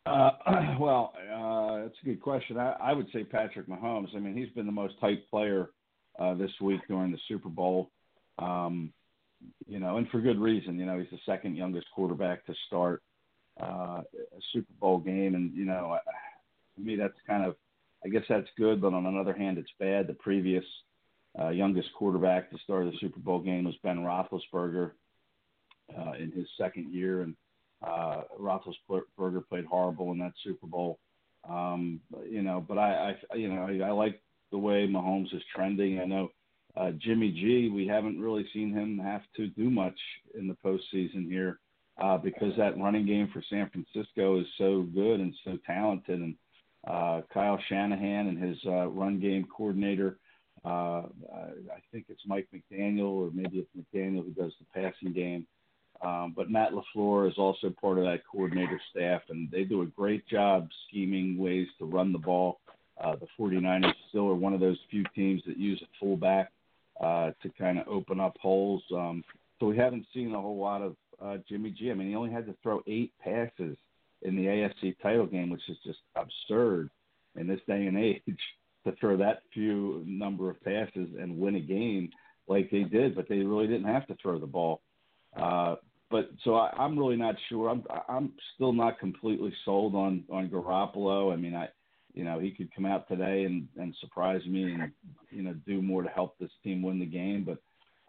Uh, 0.06 0.30
well, 0.80 1.12
uh, 1.32 1.82
that's 1.82 1.96
a 2.02 2.04
good 2.04 2.20
question. 2.20 2.58
I, 2.58 2.72
I 2.80 2.92
would 2.92 3.06
say 3.12 3.24
Patrick 3.24 3.68
Mahomes. 3.68 4.14
I 4.14 4.18
mean, 4.18 4.36
he's 4.36 4.50
been 4.50 4.66
the 4.66 4.72
most 4.72 4.94
hyped 5.02 5.28
player 5.30 5.70
uh, 6.18 6.34
this 6.34 6.50
week 6.60 6.80
during 6.88 7.12
the 7.12 7.18
Super 7.28 7.48
Bowl. 7.48 7.90
Um, 8.38 8.92
you 9.66 9.80
know, 9.80 9.96
and 9.96 10.08
for 10.10 10.20
good 10.20 10.38
reason. 10.38 10.78
You 10.78 10.86
know, 10.86 10.98
he's 10.98 11.10
the 11.10 11.18
second 11.26 11.56
youngest 11.56 11.86
quarterback 11.94 12.44
to 12.46 12.54
start 12.66 13.02
uh, 13.62 14.00
a 14.02 14.40
Super 14.52 14.72
Bowl 14.80 14.98
game, 14.98 15.34
and 15.34 15.54
you 15.54 15.64
know, 15.64 15.98
to 16.76 16.82
me, 16.82 16.96
that's 16.96 17.14
kind 17.26 17.44
of, 17.44 17.56
I 18.04 18.08
guess 18.08 18.22
that's 18.28 18.48
good, 18.56 18.80
but 18.80 18.94
on 18.94 19.06
another 19.06 19.34
hand, 19.34 19.58
it's 19.58 19.70
bad. 19.78 20.06
The 20.06 20.14
previous 20.14 20.64
uh, 21.40 21.50
youngest 21.50 21.88
quarterback 21.96 22.50
to 22.50 22.58
start 22.64 22.86
the 22.86 22.96
Super 23.00 23.20
Bowl 23.20 23.40
game 23.40 23.64
was 23.64 23.74
Ben 23.82 23.98
Roethlisberger 23.98 24.92
uh, 25.96 26.12
in 26.18 26.32
his 26.32 26.46
second 26.58 26.92
year, 26.92 27.22
and 27.22 27.34
uh, 27.86 28.22
Roethlisberger 28.38 29.46
played 29.48 29.64
horrible 29.64 30.12
in 30.12 30.18
that 30.18 30.32
Super 30.44 30.66
Bowl. 30.66 30.98
Um, 31.48 32.00
you 32.28 32.42
know, 32.42 32.64
but 32.66 32.78
I, 32.78 33.16
I 33.32 33.34
you 33.34 33.48
know, 33.48 33.62
I, 33.62 33.88
I 33.88 33.90
like 33.92 34.20
the 34.52 34.58
way 34.58 34.86
Mahomes 34.86 35.34
is 35.34 35.42
trending. 35.54 36.00
I 36.00 36.04
know 36.04 36.28
uh, 36.76 36.90
Jimmy 36.98 37.30
G. 37.30 37.70
We 37.72 37.86
haven't 37.86 38.20
really 38.20 38.46
seen 38.52 38.72
him 38.72 38.98
have 38.98 39.22
to 39.36 39.46
do 39.48 39.70
much 39.70 39.98
in 40.38 40.48
the 40.48 40.56
postseason 40.64 41.26
here 41.28 41.58
uh, 42.00 42.16
because 42.16 42.56
that 42.56 42.78
running 42.78 43.06
game 43.06 43.28
for 43.32 43.42
San 43.50 43.70
Francisco 43.70 44.40
is 44.40 44.46
so 44.58 44.82
good 44.94 45.20
and 45.20 45.34
so 45.44 45.58
talented, 45.66 46.20
and 46.20 46.34
uh, 46.86 47.20
Kyle 47.32 47.58
Shanahan 47.68 48.28
and 48.28 48.42
his 48.42 48.56
uh, 48.66 48.86
run 48.86 49.20
game 49.20 49.46
coordinator. 49.54 50.18
Uh, 50.64 51.02
I 51.32 51.80
think 51.92 52.06
it's 52.08 52.22
Mike 52.26 52.48
McDaniel, 52.54 53.10
or 53.10 53.30
maybe 53.32 53.58
it's 53.58 53.70
McDaniel 53.76 54.24
who 54.24 54.30
does 54.30 54.52
the 54.58 54.80
passing 54.80 55.12
game. 55.12 55.46
Um, 56.02 56.32
but 56.34 56.50
Matt 56.50 56.70
LaFleur 56.72 57.28
is 57.28 57.36
also 57.36 57.70
part 57.70 57.98
of 57.98 58.04
that 58.04 58.22
coordinator 58.30 58.80
staff, 58.90 59.22
and 59.28 59.50
they 59.50 59.64
do 59.64 59.82
a 59.82 59.86
great 59.86 60.26
job 60.26 60.68
scheming 60.88 61.36
ways 61.36 61.66
to 61.78 61.84
run 61.84 62.12
the 62.12 62.18
ball. 62.18 62.60
Uh, 63.02 63.16
the 63.16 63.26
49ers 63.38 63.92
still 64.08 64.28
are 64.28 64.34
one 64.34 64.54
of 64.54 64.60
those 64.60 64.78
few 64.90 65.04
teams 65.14 65.42
that 65.46 65.58
use 65.58 65.80
a 65.82 65.88
fullback 65.98 66.52
uh, 67.00 67.30
to 67.42 67.50
kind 67.58 67.78
of 67.78 67.88
open 67.88 68.20
up 68.20 68.36
holes. 68.40 68.82
Um, 68.94 69.22
so 69.58 69.66
we 69.66 69.76
haven't 69.76 70.06
seen 70.14 70.34
a 70.34 70.40
whole 70.40 70.58
lot 70.58 70.80
of 70.80 70.96
uh, 71.20 71.36
Jimmy 71.48 71.70
G. 71.70 71.90
I 71.90 71.94
mean, 71.94 72.08
he 72.08 72.16
only 72.16 72.30
had 72.30 72.46
to 72.46 72.54
throw 72.62 72.82
eight 72.86 73.12
passes 73.22 73.76
in 74.22 74.36
the 74.36 74.46
AFC 74.46 74.96
title 75.02 75.26
game, 75.26 75.50
which 75.50 75.68
is 75.68 75.76
just 75.84 75.98
absurd 76.16 76.90
in 77.36 77.46
this 77.46 77.60
day 77.66 77.86
and 77.86 77.98
age 77.98 78.22
to 78.84 78.92
throw 78.98 79.16
that 79.16 79.42
few 79.52 80.02
number 80.06 80.50
of 80.50 80.62
passes 80.62 81.08
and 81.20 81.38
win 81.38 81.56
a 81.56 81.60
game 81.60 82.10
like 82.48 82.70
they 82.70 82.82
did. 82.82 83.14
But 83.14 83.28
they 83.28 83.38
really 83.38 83.66
didn't 83.66 83.92
have 83.92 84.06
to 84.08 84.16
throw 84.20 84.38
the 84.38 84.46
ball. 84.46 84.80
Uh, 85.36 85.76
but 86.10 86.30
so 86.44 86.54
I, 86.54 86.70
I'm 86.76 86.98
really 86.98 87.16
not 87.16 87.36
sure. 87.48 87.68
I'm 87.68 87.84
I'm 88.08 88.32
still 88.54 88.72
not 88.72 88.98
completely 88.98 89.52
sold 89.64 89.94
on 89.94 90.24
on 90.30 90.48
Garoppolo. 90.48 91.32
I 91.32 91.36
mean, 91.36 91.54
I 91.54 91.68
you 92.14 92.24
know 92.24 92.40
he 92.40 92.50
could 92.50 92.74
come 92.74 92.86
out 92.86 93.08
today 93.08 93.44
and 93.44 93.68
and 93.76 93.94
surprise 94.00 94.44
me 94.46 94.72
and 94.72 94.90
you 95.30 95.42
know 95.42 95.54
do 95.66 95.80
more 95.80 96.02
to 96.02 96.08
help 96.08 96.36
this 96.38 96.50
team 96.64 96.82
win 96.82 96.98
the 96.98 97.06
game. 97.06 97.44
But 97.44 97.58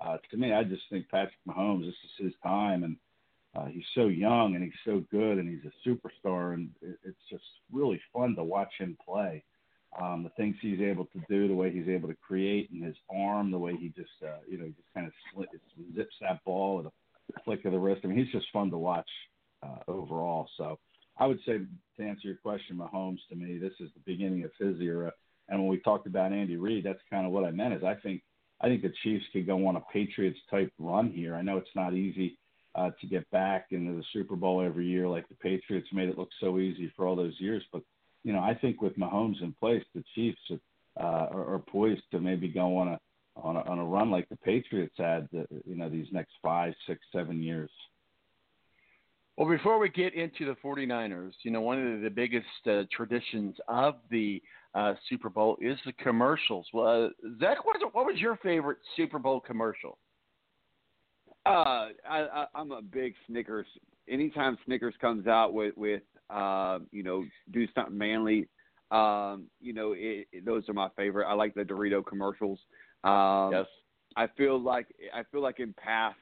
uh, 0.03 0.17
to 0.29 0.37
me, 0.37 0.53
I 0.53 0.63
just 0.63 0.83
think 0.89 1.09
Patrick 1.09 1.33
Mahomes. 1.47 1.85
This 1.85 1.95
is 2.05 2.25
his 2.25 2.33
time, 2.43 2.83
and 2.83 2.95
uh, 3.55 3.65
he's 3.65 3.85
so 3.95 4.07
young 4.07 4.55
and 4.55 4.63
he's 4.63 4.73
so 4.85 5.03
good 5.11 5.37
and 5.37 5.49
he's 5.49 5.69
a 5.69 5.89
superstar, 5.89 6.53
and 6.53 6.69
it, 6.81 6.97
it's 7.03 7.19
just 7.29 7.43
really 7.71 8.01
fun 8.13 8.35
to 8.35 8.43
watch 8.43 8.71
him 8.77 8.97
play. 9.05 9.43
Um, 10.01 10.23
the 10.23 10.29
things 10.41 10.55
he's 10.61 10.79
able 10.79 11.05
to 11.05 11.21
do, 11.29 11.49
the 11.49 11.53
way 11.53 11.69
he's 11.69 11.89
able 11.89 12.07
to 12.07 12.15
create, 12.15 12.71
and 12.71 12.83
his 12.83 12.95
arm, 13.13 13.51
the 13.51 13.59
way 13.59 13.75
he 13.75 13.89
just 13.89 14.09
uh, 14.23 14.37
you 14.47 14.57
know 14.57 14.65
he 14.65 14.71
just 14.71 14.93
kind 14.93 15.05
of 15.05 15.13
slit, 15.33 15.49
zips 15.95 16.15
that 16.21 16.43
ball 16.45 16.79
at 16.79 16.85
a 16.85 17.43
flick 17.43 17.65
of 17.65 17.73
the 17.73 17.79
wrist. 17.79 18.01
I 18.03 18.07
mean, 18.07 18.17
he's 18.17 18.31
just 18.31 18.47
fun 18.53 18.71
to 18.71 18.77
watch 18.77 19.09
uh, 19.61 19.79
overall. 19.89 20.47
So 20.57 20.79
I 21.17 21.27
would 21.27 21.39
say 21.45 21.59
to 21.97 22.03
answer 22.03 22.27
your 22.27 22.37
question, 22.37 22.77
Mahomes 22.77 23.19
to 23.29 23.35
me, 23.35 23.57
this 23.57 23.73
is 23.81 23.89
the 23.93 24.01
beginning 24.05 24.45
of 24.45 24.51
his 24.57 24.79
era. 24.79 25.11
And 25.49 25.59
when 25.59 25.67
we 25.67 25.79
talked 25.79 26.07
about 26.07 26.31
Andy 26.31 26.55
Reid, 26.55 26.85
that's 26.85 27.01
kind 27.09 27.25
of 27.25 27.33
what 27.33 27.43
I 27.43 27.51
meant. 27.51 27.73
Is 27.73 27.83
I 27.83 27.95
think 27.95 28.23
I 28.61 28.67
think 28.67 28.81
the 28.83 28.93
Chiefs 29.03 29.25
could 29.33 29.47
go 29.47 29.67
on 29.67 29.75
a 29.75 29.81
Patriots 29.91 30.39
type 30.49 30.71
run 30.77 31.11
here. 31.11 31.35
I 31.35 31.41
know 31.41 31.57
it's 31.57 31.75
not 31.75 31.93
easy 31.93 32.37
uh, 32.75 32.91
to 33.01 33.07
get 33.07 33.29
back 33.31 33.67
into 33.71 33.93
the 33.93 34.03
Super 34.13 34.35
Bowl 34.35 34.61
every 34.61 34.85
year 34.85 35.07
like 35.07 35.27
the 35.27 35.35
Patriots 35.35 35.87
made 35.91 36.09
it 36.09 36.17
look 36.17 36.29
so 36.39 36.59
easy 36.59 36.91
for 36.95 37.07
all 37.07 37.15
those 37.15 37.39
years. 37.39 37.63
But 37.73 37.81
you 38.23 38.33
know, 38.33 38.39
I 38.39 38.53
think 38.53 38.81
with 38.81 38.97
Mahomes 38.97 39.41
in 39.41 39.53
place, 39.59 39.83
the 39.95 40.03
Chiefs 40.15 40.39
uh, 40.51 41.03
are, 41.03 41.55
are 41.55 41.59
poised 41.59 42.03
to 42.11 42.19
maybe 42.19 42.47
go 42.47 42.77
on 42.77 42.89
a 42.89 42.99
on 43.37 43.55
a, 43.55 43.61
on 43.61 43.79
a 43.79 43.85
run 43.85 44.11
like 44.11 44.27
the 44.29 44.35
Patriots 44.37 44.95
had, 44.97 45.27
the, 45.31 45.47
you 45.65 45.75
know, 45.75 45.89
these 45.89 46.07
next 46.11 46.33
five, 46.41 46.73
six, 46.85 46.99
seven 47.13 47.41
years. 47.41 47.69
Well, 49.37 49.49
before 49.49 49.79
we 49.79 49.89
get 49.89 50.13
into 50.13 50.45
the 50.45 50.55
49ers, 50.63 51.31
you 51.43 51.51
know, 51.51 51.61
one 51.61 51.93
of 51.93 52.01
the 52.01 52.09
biggest 52.09 52.45
uh, 52.67 52.83
traditions 52.91 53.55
of 53.67 53.95
the 54.09 54.41
uh, 54.73 54.93
Super 55.09 55.29
Bowl 55.29 55.57
is 55.61 55.77
the 55.85 55.93
commercials. 55.93 56.67
Well, 56.73 57.05
uh, 57.05 57.09
Zach, 57.39 57.65
what 57.65 57.77
was, 57.79 57.89
what 57.91 58.05
was 58.05 58.19
your 58.19 58.37
favorite 58.37 58.77
Super 58.95 59.19
Bowl 59.19 59.39
commercial? 59.39 59.97
Uh, 61.45 61.89
I, 62.07 62.27
I, 62.33 62.45
I'm 62.55 62.71
a 62.71 62.81
big 62.81 63.13
Snickers. 63.27 63.67
Anytime 64.07 64.57
Snickers 64.65 64.93
comes 65.01 65.27
out 65.27 65.53
with 65.53 65.75
with 65.75 66.03
uh, 66.29 66.79
you 66.91 67.03
know, 67.03 67.25
do 67.51 67.67
something 67.75 67.97
manly, 67.97 68.47
um, 68.91 69.45
you 69.59 69.73
know, 69.73 69.93
it, 69.93 70.27
it, 70.31 70.45
those 70.45 70.67
are 70.69 70.73
my 70.73 70.89
favorite. 70.95 71.27
I 71.27 71.33
like 71.33 71.53
the 71.53 71.63
Dorito 71.63 72.05
commercials. 72.05 72.59
Um, 73.03 73.51
yes. 73.51 73.65
I 74.15 74.27
feel 74.37 74.59
like 74.59 74.87
I 75.13 75.23
feel 75.31 75.41
like 75.41 75.59
in 75.59 75.73
past 75.73 76.17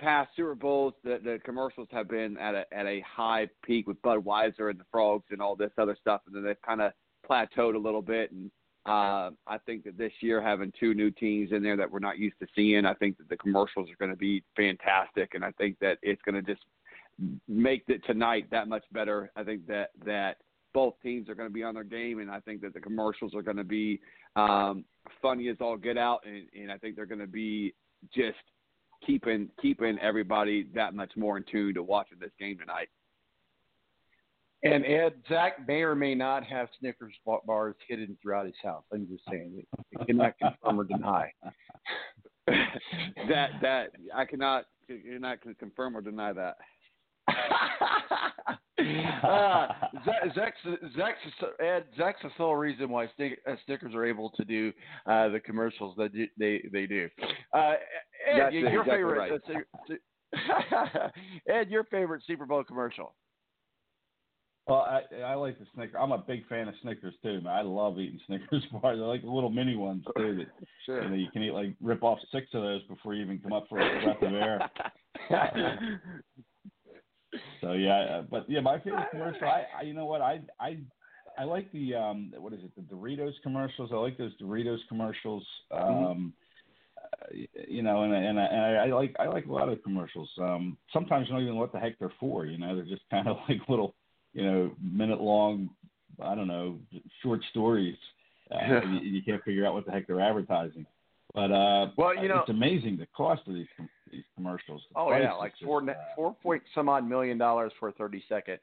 past 0.00 0.30
Super 0.34 0.54
Bowls, 0.54 0.94
the, 1.04 1.20
the 1.22 1.38
commercials 1.44 1.88
have 1.92 2.08
been 2.08 2.36
at 2.38 2.54
a 2.54 2.64
at 2.72 2.86
a 2.86 3.02
high 3.02 3.48
peak 3.64 3.86
with 3.86 4.00
Budweiser 4.02 4.70
and 4.70 4.80
the 4.80 4.84
Frogs 4.90 5.26
and 5.30 5.40
all 5.40 5.54
this 5.56 5.72
other 5.78 5.96
stuff, 6.00 6.22
and 6.26 6.34
then 6.34 6.42
they've 6.42 6.62
kind 6.62 6.80
of 6.80 6.92
plateaued 7.28 7.74
a 7.74 7.78
little 7.78 8.02
bit. 8.02 8.32
And 8.32 8.50
uh, 8.86 9.30
I 9.46 9.58
think 9.64 9.84
that 9.84 9.96
this 9.96 10.12
year 10.20 10.42
having 10.42 10.72
two 10.78 10.94
new 10.94 11.10
teams 11.10 11.52
in 11.52 11.62
there 11.62 11.76
that 11.76 11.90
we're 11.90 12.00
not 12.00 12.18
used 12.18 12.38
to 12.40 12.46
seeing, 12.54 12.84
I 12.84 12.94
think 12.94 13.16
that 13.18 13.28
the 13.28 13.36
commercials 13.36 13.88
are 13.90 13.96
going 13.98 14.10
to 14.10 14.16
be 14.16 14.42
fantastic, 14.56 15.34
and 15.34 15.44
I 15.44 15.52
think 15.52 15.78
that 15.80 15.98
it's 16.02 16.20
going 16.22 16.34
to 16.34 16.42
just 16.42 16.64
make 17.48 17.84
it 17.88 18.04
tonight 18.06 18.46
that 18.50 18.68
much 18.68 18.84
better. 18.92 19.30
I 19.36 19.44
think 19.44 19.66
that 19.68 19.90
that 20.04 20.36
both 20.74 20.94
teams 21.02 21.28
are 21.28 21.34
going 21.34 21.48
to 21.48 21.52
be 21.52 21.62
on 21.62 21.74
their 21.74 21.84
game, 21.84 22.18
and 22.18 22.30
I 22.30 22.40
think 22.40 22.60
that 22.62 22.74
the 22.74 22.80
commercials 22.80 23.34
are 23.34 23.42
going 23.42 23.56
to 23.56 23.64
be 23.64 24.00
um, 24.36 24.84
funny 25.22 25.48
as 25.48 25.56
all 25.60 25.76
get 25.76 25.96
out, 25.96 26.20
and, 26.26 26.46
and 26.60 26.70
I 26.70 26.76
think 26.76 26.96
they're 26.96 27.06
going 27.06 27.20
to 27.20 27.26
be 27.26 27.74
just 28.14 28.36
keeping 29.06 29.48
keeping 29.60 29.98
everybody 30.00 30.66
that 30.74 30.94
much 30.94 31.12
more 31.16 31.36
in 31.36 31.44
tune 31.50 31.74
to 31.74 31.82
watching 31.82 32.18
this 32.20 32.32
game 32.38 32.58
tonight. 32.58 32.88
And 34.64 34.84
Ed, 34.86 35.14
Zach 35.28 35.68
may 35.68 35.82
or 35.82 35.94
may 35.94 36.14
not 36.14 36.42
have 36.44 36.68
Snickers 36.80 37.14
bars 37.24 37.74
hidden 37.86 38.16
throughout 38.22 38.46
his 38.46 38.54
house. 38.62 38.84
I'm 38.92 39.06
just 39.06 39.22
saying, 39.30 39.62
he 39.90 40.04
cannot 40.06 40.38
confirm 40.38 40.80
or 40.80 40.84
deny. 40.84 41.30
that 42.46 43.50
that 43.62 43.90
I 44.14 44.24
cannot 44.24 44.64
you're 44.88 45.18
not 45.18 45.42
to 45.54 45.58
confirm 45.58 45.96
or 45.96 46.00
deny 46.00 46.32
that. 46.32 46.56
uh, 49.26 49.68
Zach, 50.04 50.34
Zach's, 50.34 50.58
Zach's, 50.96 51.20
Ed, 51.60 51.84
Zach's 51.96 52.20
the 52.22 52.30
sole 52.36 52.56
reason 52.56 52.90
why 52.90 53.04
uh, 53.04 53.54
Snickers 53.64 53.94
are 53.94 54.04
able 54.04 54.30
to 54.30 54.44
do 54.44 54.72
uh, 55.06 55.28
the 55.28 55.40
commercials 55.40 55.96
that 55.96 56.12
do, 56.12 56.26
they 56.38 56.68
they 56.72 56.86
do. 56.86 57.08
Uh, 57.52 57.74
Ed, 58.30 58.52
your 58.52 58.82
exactly 58.82 58.90
favorite. 58.90 59.18
right. 59.18 59.40
uh, 60.72 61.08
Ed, 61.52 61.70
your 61.70 61.84
favorite 61.84 62.22
Super 62.26 62.46
Bowl 62.46 62.64
commercial? 62.64 63.14
Well, 64.66 64.78
I 64.80 65.02
I 65.22 65.34
like 65.34 65.58
the 65.58 65.66
Snickers. 65.74 65.96
I'm 65.98 66.12
a 66.12 66.18
big 66.18 66.46
fan 66.48 66.68
of 66.68 66.74
Snickers 66.80 67.14
too, 67.22 67.40
man. 67.42 67.52
I 67.52 67.60
love 67.62 67.98
eating 67.98 68.20
Snickers 68.26 68.64
bars. 68.72 68.98
I 68.98 69.04
like 69.04 69.22
the 69.22 69.30
little 69.30 69.50
mini 69.50 69.76
ones 69.76 70.04
too. 70.16 70.36
That 70.36 70.46
Sure. 70.86 71.02
you 71.02 71.08
know 71.10 71.16
you 71.16 71.30
can 71.32 71.42
eat 71.42 71.52
like 71.52 71.74
rip 71.82 72.02
off 72.02 72.18
six 72.32 72.46
of 72.54 72.62
those 72.62 72.82
before 72.84 73.14
you 73.14 73.22
even 73.22 73.38
come 73.40 73.52
up 73.52 73.66
for 73.68 73.78
a 73.78 74.02
breath 74.02 74.22
of 74.22 74.34
air. 74.34 74.70
So 77.60 77.72
yeah, 77.72 77.98
uh, 77.98 78.22
but 78.30 78.48
yeah, 78.48 78.60
my 78.60 78.78
favorite 78.78 79.10
commercial. 79.10 79.48
I, 79.48 79.64
I 79.80 79.82
you 79.82 79.94
know 79.94 80.06
what 80.06 80.20
I 80.20 80.40
I 80.60 80.78
I 81.36 81.44
like 81.44 81.70
the 81.72 81.94
um 81.94 82.32
what 82.38 82.52
is 82.52 82.60
it 82.62 82.70
the 82.76 82.82
Doritos 82.82 83.32
commercials. 83.42 83.90
I 83.92 83.96
like 83.96 84.16
those 84.16 84.36
Doritos 84.40 84.78
commercials. 84.88 85.44
Um, 85.70 86.32
uh, 86.96 87.26
you 87.68 87.82
know, 87.82 88.02
and 88.02 88.14
and 88.14 88.38
I, 88.38 88.44
and 88.44 88.60
I, 88.60 88.70
I 88.86 88.92
like 88.92 89.16
I 89.18 89.26
like 89.26 89.46
a 89.46 89.52
lot 89.52 89.68
of 89.68 89.82
commercials. 89.82 90.30
Um, 90.40 90.78
sometimes 90.92 91.26
you 91.26 91.32
don't 91.34 91.42
even 91.42 91.54
know 91.54 91.60
what 91.60 91.72
the 91.72 91.80
heck 91.80 91.98
they're 91.98 92.12
for. 92.20 92.46
You 92.46 92.58
know, 92.58 92.76
they're 92.76 92.84
just 92.84 93.02
kind 93.10 93.26
of 93.26 93.36
like 93.48 93.58
little 93.68 93.94
you 94.34 94.44
know 94.44 94.70
minute 94.82 95.20
long. 95.20 95.70
I 96.22 96.34
don't 96.34 96.46
know 96.48 96.78
short 97.22 97.40
stories. 97.50 97.96
Uh, 98.52 98.58
Yeah. 98.60 98.84
you, 98.92 99.00
you 99.00 99.22
can't 99.22 99.42
figure 99.42 99.66
out 99.66 99.72
what 99.74 99.86
the 99.86 99.90
heck 99.92 100.06
they're 100.06 100.20
advertising. 100.20 100.86
But 101.34 101.50
uh, 101.50 101.90
Well, 101.96 102.14
you 102.14 102.28
know- 102.28 102.40
it's 102.40 102.50
amazing 102.50 102.98
the 102.98 103.06
cost 103.16 103.42
of 103.48 103.54
these 103.54 103.66
com- 103.76 103.88
these 104.12 104.22
commercials. 104.36 104.82
The 104.92 104.98
Oh 105.00 105.16
yeah, 105.16 105.32
like 105.32 105.52
just, 105.52 105.64
four 105.64 105.80
ne- 105.82 105.94
four 106.14 106.34
point 106.42 106.62
some 106.74 106.88
odd 106.88 107.08
million 107.08 107.38
dollars 107.38 107.72
for 107.80 107.88
a 107.88 107.92
thirty 107.92 108.22
second. 108.28 108.58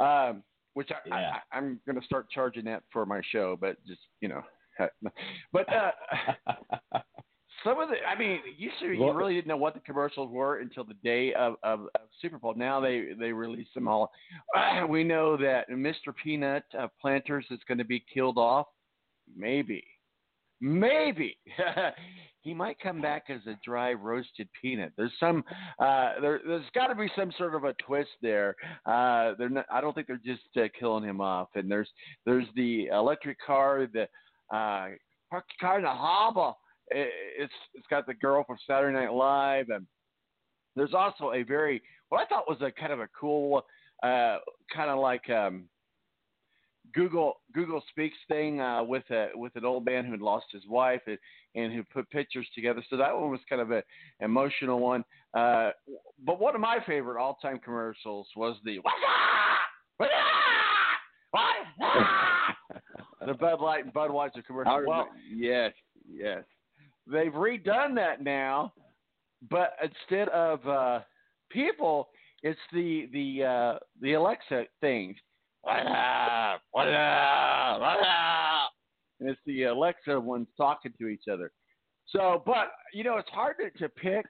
Um, 0.00 0.42
which 0.74 0.90
I, 0.92 1.14
I, 1.14 1.18
I 1.20 1.38
I'm 1.52 1.80
going 1.86 1.98
to 2.00 2.04
start 2.06 2.28
charging 2.30 2.64
that 2.64 2.82
for 2.92 3.04
my 3.06 3.20
show, 3.30 3.56
but 3.60 3.76
just 3.86 4.00
you 4.20 4.28
know, 4.28 4.42
but 5.52 5.66
uh, 5.72 5.90
some 7.64 7.80
of 7.80 7.88
the 7.88 7.96
I 8.06 8.18
mean, 8.18 8.40
used 8.56 8.74
to 8.80 8.86
you 8.86 9.12
really 9.12 9.34
didn't 9.34 9.48
know 9.48 9.56
what 9.56 9.74
the 9.74 9.80
commercials 9.80 10.30
were 10.30 10.58
until 10.58 10.84
the 10.84 10.94
day 11.04 11.32
of, 11.34 11.54
of, 11.62 11.80
of 11.80 12.00
Super 12.20 12.38
Bowl. 12.38 12.54
Now 12.56 12.80
they 12.80 13.08
they 13.18 13.32
release 13.32 13.68
them 13.74 13.88
all. 13.88 14.10
Uh, 14.56 14.86
we 14.88 15.04
know 15.04 15.36
that 15.36 15.68
Mr. 15.70 16.14
Peanut 16.22 16.64
uh, 16.78 16.88
Planters 17.00 17.46
is 17.50 17.60
going 17.66 17.78
to 17.78 17.84
be 17.84 18.04
killed 18.12 18.38
off. 18.38 18.66
Maybe, 19.36 19.84
maybe 20.60 21.36
he 22.40 22.54
might 22.54 22.80
come 22.80 23.02
back 23.02 23.24
as 23.28 23.40
a 23.46 23.58
dry 23.64 23.92
roasted 23.92 24.48
peanut. 24.60 24.92
There's 24.96 25.12
some 25.20 25.44
uh, 25.78 26.12
there, 26.20 26.40
there's 26.46 26.64
got 26.74 26.86
to 26.86 26.94
be 26.94 27.10
some 27.16 27.32
sort 27.36 27.54
of 27.54 27.64
a 27.64 27.74
twist 27.74 28.10
there. 28.22 28.56
Uh, 28.86 29.34
they're 29.38 29.50
not, 29.50 29.66
I 29.70 29.80
don't 29.80 29.94
think 29.94 30.06
they're 30.06 30.20
just 30.24 30.42
uh, 30.56 30.68
killing 30.78 31.04
him 31.04 31.20
off. 31.20 31.48
And 31.54 31.70
there's 31.70 31.90
there's 32.24 32.46
the 32.56 32.86
electric 32.86 33.38
car, 33.44 33.86
the 33.92 34.02
uh, 34.54 34.94
park 35.30 35.44
your 35.60 35.60
car 35.60 35.78
in 35.78 35.84
the 35.84 35.90
harbor. 35.90 36.52
It, 36.90 37.10
it's 37.38 37.52
it's 37.74 37.86
got 37.88 38.06
the 38.06 38.14
girl 38.14 38.44
from 38.44 38.56
Saturday 38.66 38.96
Night 38.96 39.12
Live, 39.12 39.66
and 39.70 39.86
there's 40.76 40.94
also 40.94 41.32
a 41.32 41.42
very 41.42 41.82
what 42.08 42.20
I 42.20 42.26
thought 42.26 42.48
was 42.48 42.58
a 42.60 42.70
kind 42.70 42.92
of 42.92 43.00
a 43.00 43.08
cool 43.18 43.62
uh, 44.02 44.38
kind 44.74 44.90
of 44.90 44.98
like 44.98 45.28
um, 45.30 45.64
Google 46.94 47.40
Google 47.52 47.82
Speaks 47.90 48.16
thing 48.28 48.60
uh, 48.60 48.82
with 48.82 49.04
a 49.10 49.28
with 49.34 49.54
an 49.56 49.64
old 49.64 49.84
man 49.84 50.04
who 50.04 50.12
had 50.12 50.20
lost 50.20 50.46
his 50.52 50.66
wife 50.66 51.02
and, 51.06 51.18
and 51.54 51.72
who 51.72 51.82
put 51.84 52.08
pictures 52.10 52.46
together. 52.54 52.82
So 52.88 52.96
that 52.96 53.14
one 53.14 53.30
was 53.30 53.40
kind 53.48 53.60
of 53.60 53.70
an 53.70 53.82
emotional 54.20 54.78
one. 54.78 55.04
Uh, 55.34 55.70
but 56.24 56.40
one 56.40 56.54
of 56.54 56.60
my 56.60 56.78
favorite 56.86 57.20
all 57.20 57.38
time 57.42 57.58
commercials 57.58 58.28
was 58.36 58.56
the 58.64 58.78
the 63.26 63.34
Bud 63.34 63.60
Light 63.60 63.84
and 63.84 63.92
Budweiser 63.92 64.44
commercial. 64.46 64.84
Well, 64.86 65.08
yes, 65.30 65.72
yes. 66.10 66.44
They've 67.10 67.32
redone 67.32 67.94
that 67.96 68.22
now, 68.22 68.72
but 69.50 69.74
instead 69.82 70.28
of 70.28 70.66
uh, 70.66 71.00
people, 71.50 72.08
it's 72.42 72.58
the 72.72 73.08
the 73.12 73.44
uh, 73.44 73.78
the 74.00 74.14
Alexa 74.14 74.64
thing. 74.80 75.14
What 75.62 75.86
up? 75.86 76.62
What 76.70 76.88
up? 76.88 77.80
What 77.80 77.98
up? 78.00 78.70
And 79.20 79.28
it's 79.28 79.40
the 79.46 79.64
Alexa 79.64 80.18
ones 80.18 80.46
talking 80.56 80.92
to 81.00 81.08
each 81.08 81.24
other. 81.30 81.50
So, 82.06 82.42
but 82.46 82.72
you 82.92 83.04
know, 83.04 83.18
it's 83.18 83.28
hard 83.30 83.56
to, 83.60 83.78
to 83.78 83.88
pick 83.88 84.24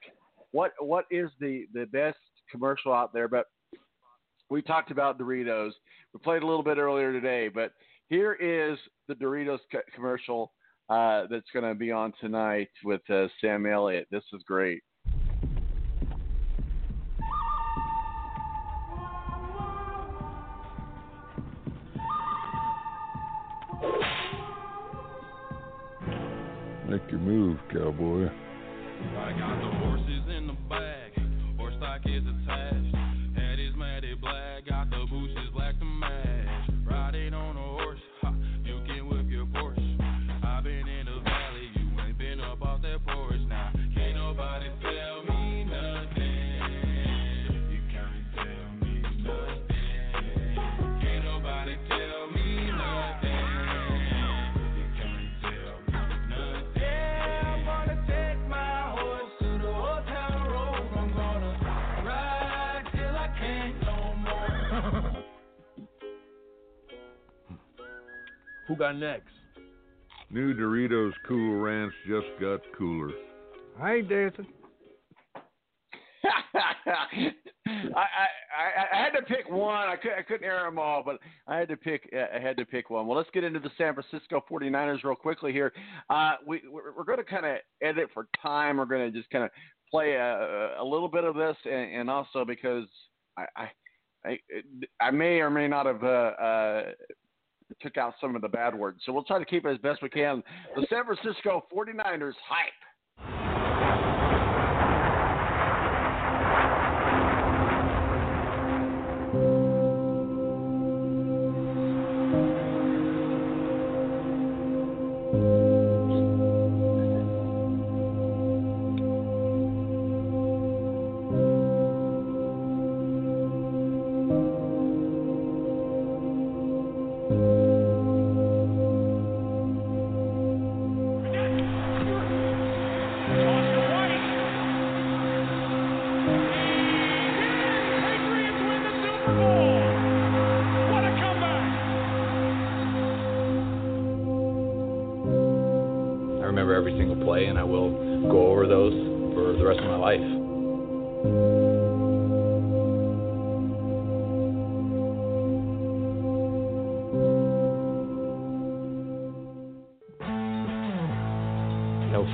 what 0.51 0.71
what 0.79 1.05
is 1.11 1.29
the 1.39 1.65
the 1.73 1.85
best 1.85 2.17
commercial 2.51 2.93
out 2.93 3.13
there. 3.13 3.27
But 3.27 3.45
we 4.49 4.61
talked 4.61 4.91
about 4.91 5.19
Doritos. 5.19 5.71
We 6.13 6.19
played 6.23 6.41
a 6.41 6.47
little 6.47 6.63
bit 6.63 6.77
earlier 6.77 7.11
today, 7.11 7.49
but 7.49 7.73
here 8.09 8.33
is 8.33 8.79
the 9.07 9.13
Doritos 9.13 9.59
co- 9.71 9.81
commercial 9.93 10.51
uh, 10.89 11.27
that's 11.29 11.49
going 11.53 11.65
to 11.65 11.75
be 11.75 11.91
on 11.91 12.13
tonight 12.19 12.69
with 12.83 13.01
uh, 13.09 13.27
Sam 13.41 13.65
Elliott. 13.65 14.07
This 14.11 14.23
is 14.33 14.41
great. 14.47 14.81
Make 26.89 27.11
your 27.11 27.19
move, 27.19 27.59
cowboy. 27.71 28.25
I 28.25 29.31
got 29.37 29.61
the 29.61 29.77
horses 29.77 30.23
in 30.35 30.47
the 30.47 30.57
bag, 30.67 31.11
horse 31.55 31.75
stock 31.77 32.01
is 32.05 32.23
attached. 32.25 32.78
Who 68.69 68.75
got 68.75 68.97
next? 68.97 69.31
New 70.29 70.53
Doritos 70.53 71.11
Cool 71.27 71.59
Ranch 71.59 71.91
just 72.07 72.27
got 72.39 72.61
cooler. 72.77 73.11
I 73.81 73.95
ain't 73.95 74.09
dancing. 74.09 74.45
I, 76.23 76.99
I, 77.65 78.27
I 78.55 78.93
I 78.93 79.03
had 79.03 79.09
to 79.11 79.23
pick 79.23 79.49
one. 79.49 79.87
I, 79.87 79.95
could, 79.95 80.11
I 80.11 80.21
couldn't 80.21 80.45
air 80.45 80.63
them 80.65 80.77
all, 80.77 81.01
but 81.03 81.17
I 81.47 81.57
had 81.57 81.67
to 81.69 81.77
pick. 81.77 82.07
uh, 82.15 82.35
I 82.35 82.39
had 82.39 82.57
to 82.57 82.65
pick 82.65 82.91
one. 82.91 83.07
Well, 83.07 83.17
let's 83.17 83.29
get 83.33 83.43
into 83.43 83.59
the 83.59 83.71
San 83.75 83.95
Francisco 83.95 84.43
49ers 84.49 85.03
real 85.03 85.15
quickly 85.15 85.51
here. 85.51 85.73
Uh, 86.11 86.33
we 86.45 86.61
we're, 86.69 86.95
we're 86.95 87.05
going 87.05 87.17
to 87.17 87.23
kind 87.23 87.47
of 87.47 87.57
edit 87.81 88.09
for 88.13 88.27
time. 88.39 88.77
We're 88.77 88.85
going 88.85 89.11
to 89.11 89.17
just 89.17 89.31
kind 89.31 89.45
of 89.45 89.49
play 89.89 90.13
a, 90.13 90.75
a 90.79 90.83
little 90.83 91.07
bit 91.07 91.23
of 91.23 91.33
this, 91.33 91.57
and, 91.65 92.01
and 92.01 92.09
also 92.09 92.45
because 92.45 92.85
I, 93.35 93.45
I 93.55 93.69
I 94.25 94.39
I 94.99 95.11
may 95.11 95.39
or 95.39 95.49
may 95.49 95.67
not 95.67 95.85
have 95.87 96.03
uh, 96.03 96.07
uh, 96.07 96.83
took 97.81 97.97
out 97.97 98.13
some 98.19 98.35
of 98.35 98.41
the 98.41 98.47
bad 98.47 98.75
words. 98.75 99.01
So 99.05 99.11
we'll 99.11 99.23
try 99.23 99.39
to 99.39 99.45
keep 99.45 99.65
it 99.65 99.69
as 99.69 99.77
best 99.79 100.01
we 100.01 100.09
can. 100.09 100.43
The 100.75 100.85
San 100.89 101.05
Francisco 101.05 101.65
49ers 101.73 102.33
hype. 102.47 102.73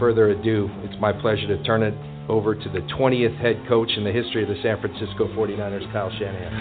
Further 0.06 0.30
ado, 0.30 0.70
it's 0.84 0.93
my 1.01 1.12
pleasure 1.12 1.47
to 1.47 1.58
turn 1.64 1.82
it 1.82 1.95
over 2.30 2.53
to 2.53 2.70
the 2.70 2.82
20th 2.93 3.36
head 3.41 3.60
coach 3.68 3.89
in 3.97 4.03
the 4.03 4.12
history 4.12 4.43
of 4.43 4.49
the 4.49 4.56
San 4.62 4.80
Francisco 4.80 5.26
49ers, 5.34 5.91
Kyle 5.91 6.12
Shanahan. 6.12 6.53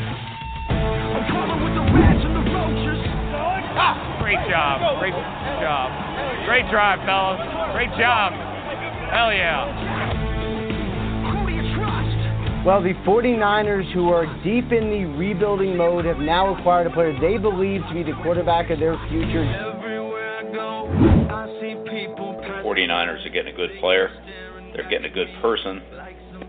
Ah, 3.76 4.16
great 4.22 4.40
job. 4.48 4.98
Great 4.98 5.12
job. 5.60 5.92
Great 6.46 6.64
drive, 6.70 7.04
fellas. 7.04 7.36
Great 7.74 7.92
job. 8.00 8.32
Hell 9.12 9.30
yeah. 9.30 9.68
Well, 12.64 12.82
the 12.82 12.94
49ers, 13.04 13.92
who 13.92 14.08
are 14.08 14.24
deep 14.42 14.72
in 14.72 14.88
the 14.88 15.04
rebuilding 15.18 15.76
mode, 15.76 16.06
have 16.06 16.16
now 16.16 16.56
acquired 16.56 16.86
a 16.86 16.90
player 16.94 17.12
they 17.20 17.36
believe 17.36 17.82
to 17.88 17.92
be 17.92 18.02
the 18.02 18.16
quarterback 18.22 18.70
of 18.70 18.78
their 18.80 18.96
future. 19.10 19.44
Good 23.66 23.80
player, 23.80 24.10
they're 24.74 24.88
getting 24.90 25.10
a 25.10 25.14
good 25.14 25.28
person, 25.40 25.80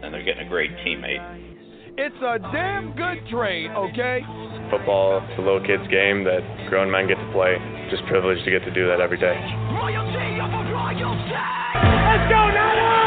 and 0.02 0.14
they're 0.14 0.24
getting 0.24 0.46
a 0.46 0.50
great 0.50 0.72
teammate. 0.86 1.54
It's 1.98 2.16
a 2.18 2.40
damn 2.52 2.94
good 2.96 3.26
trade, 3.30 3.72
okay? 3.72 4.20
Football, 4.70 5.24
it's 5.30 5.40
a 5.40 5.42
little 5.42 5.62
kid's 5.62 5.88
game 5.88 6.26
that 6.26 6.42
grown 6.70 6.92
men 6.92 7.08
get 7.08 7.16
to 7.16 7.32
play. 7.32 7.56
Just 7.90 8.04
privileged 8.08 8.44
to 8.44 8.52
get 8.52 8.66
to 8.66 8.72
do 8.74 8.86
that 8.88 9.00
every 9.00 9.18
day. 9.18 9.40
Let's 9.40 9.48
go, 12.28 12.42
Niners! 12.52 13.06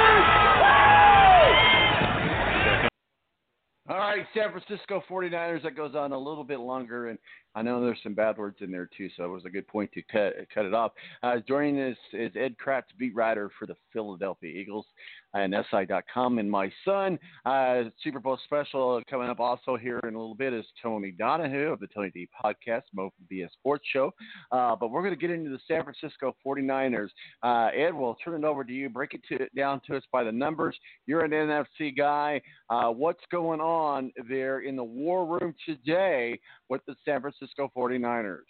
All 3.91 3.99
right, 3.99 4.25
San 4.35 4.51
Francisco 4.53 5.03
49ers. 5.11 5.63
That 5.65 5.77
goes 5.77 5.95
on 5.95 6.13
a 6.13 6.19
little 6.19 6.45
bit 6.45 6.61
longer, 6.61 7.09
and 7.09 7.19
I 7.59 7.63
know 7.63 7.81
there's 7.81 7.99
some 8.05 8.15
bad 8.15 8.39
words 8.39 8.59
in 8.61 8.71
there 8.71 8.89
too, 8.97 9.09
so 9.17 9.25
it 9.25 9.29
was 9.31 9.45
a 9.45 9.51
good 9.51 9.67
point 9.67 9.91
to 9.91 10.03
cut 10.03 10.35
cut 10.55 10.65
it 10.65 10.75
off. 10.75 10.93
Uh, 11.25 11.39
joining 11.49 11.81
us 11.81 11.97
is 12.13 12.31
Ed 12.37 12.55
Kracz, 12.65 12.85
beat 12.97 13.17
writer 13.17 13.51
for 13.59 13.67
the 13.67 13.75
Philadelphia 13.93 14.49
Eagles 14.49 14.87
and 15.35 15.55
SI.com, 15.71 16.39
and 16.39 16.51
my 16.51 16.71
son. 16.85 17.19
Uh, 17.45 17.85
Super 18.03 18.21
Bowl 18.21 18.39
special 18.45 19.03
coming 19.11 19.29
up 19.29 19.41
also 19.41 19.77
here 19.77 20.01
in 20.05 20.15
a 20.15 20.19
little 20.19 20.35
bit 20.35 20.53
is 20.53 20.65
Tony 20.83 21.11
Donahue 21.11 21.73
of 21.73 21.81
the 21.81 21.89
Tony 21.89 22.11
D 22.11 22.29
Podcast, 22.45 22.83
Mo 22.95 23.11
from 23.17 23.49
Sports 23.53 23.85
Show. 23.93 24.13
Uh, 24.53 24.75
but 24.77 24.91
we're 24.91 25.03
going 25.03 25.15
to 25.15 25.21
get 25.21 25.31
into 25.31 25.51
the 25.51 25.59
San 25.67 25.83
Francisco 25.83 26.35
49ers. 26.47 27.09
Uh, 27.43 27.71
Ed, 27.77 27.93
we'll 27.93 28.17
turn 28.25 28.43
it 28.43 28.47
over 28.47 28.65
to 28.65 28.73
you. 28.73 28.89
Break 28.89 29.15
it 29.15 29.21
to, 29.29 29.47
down 29.57 29.81
to 29.87 29.97
us 29.97 30.03
by 30.13 30.25
the 30.25 30.33
numbers. 30.33 30.77
You're 31.07 31.25
an 31.25 31.33
NFC 31.33 31.97
guy. 31.97 32.41
Uh, 32.71 32.91
what's 32.91 33.23
going 33.31 33.61
on 33.61 34.13
there 34.29 34.61
in 34.61 34.77
the 34.77 34.85
war 34.85 35.27
room 35.27 35.55
today 35.67 36.39
with 36.69 36.85
the 36.87 36.95
San 37.05 37.21
Francisco 37.21 37.47
49ers? 37.59 38.40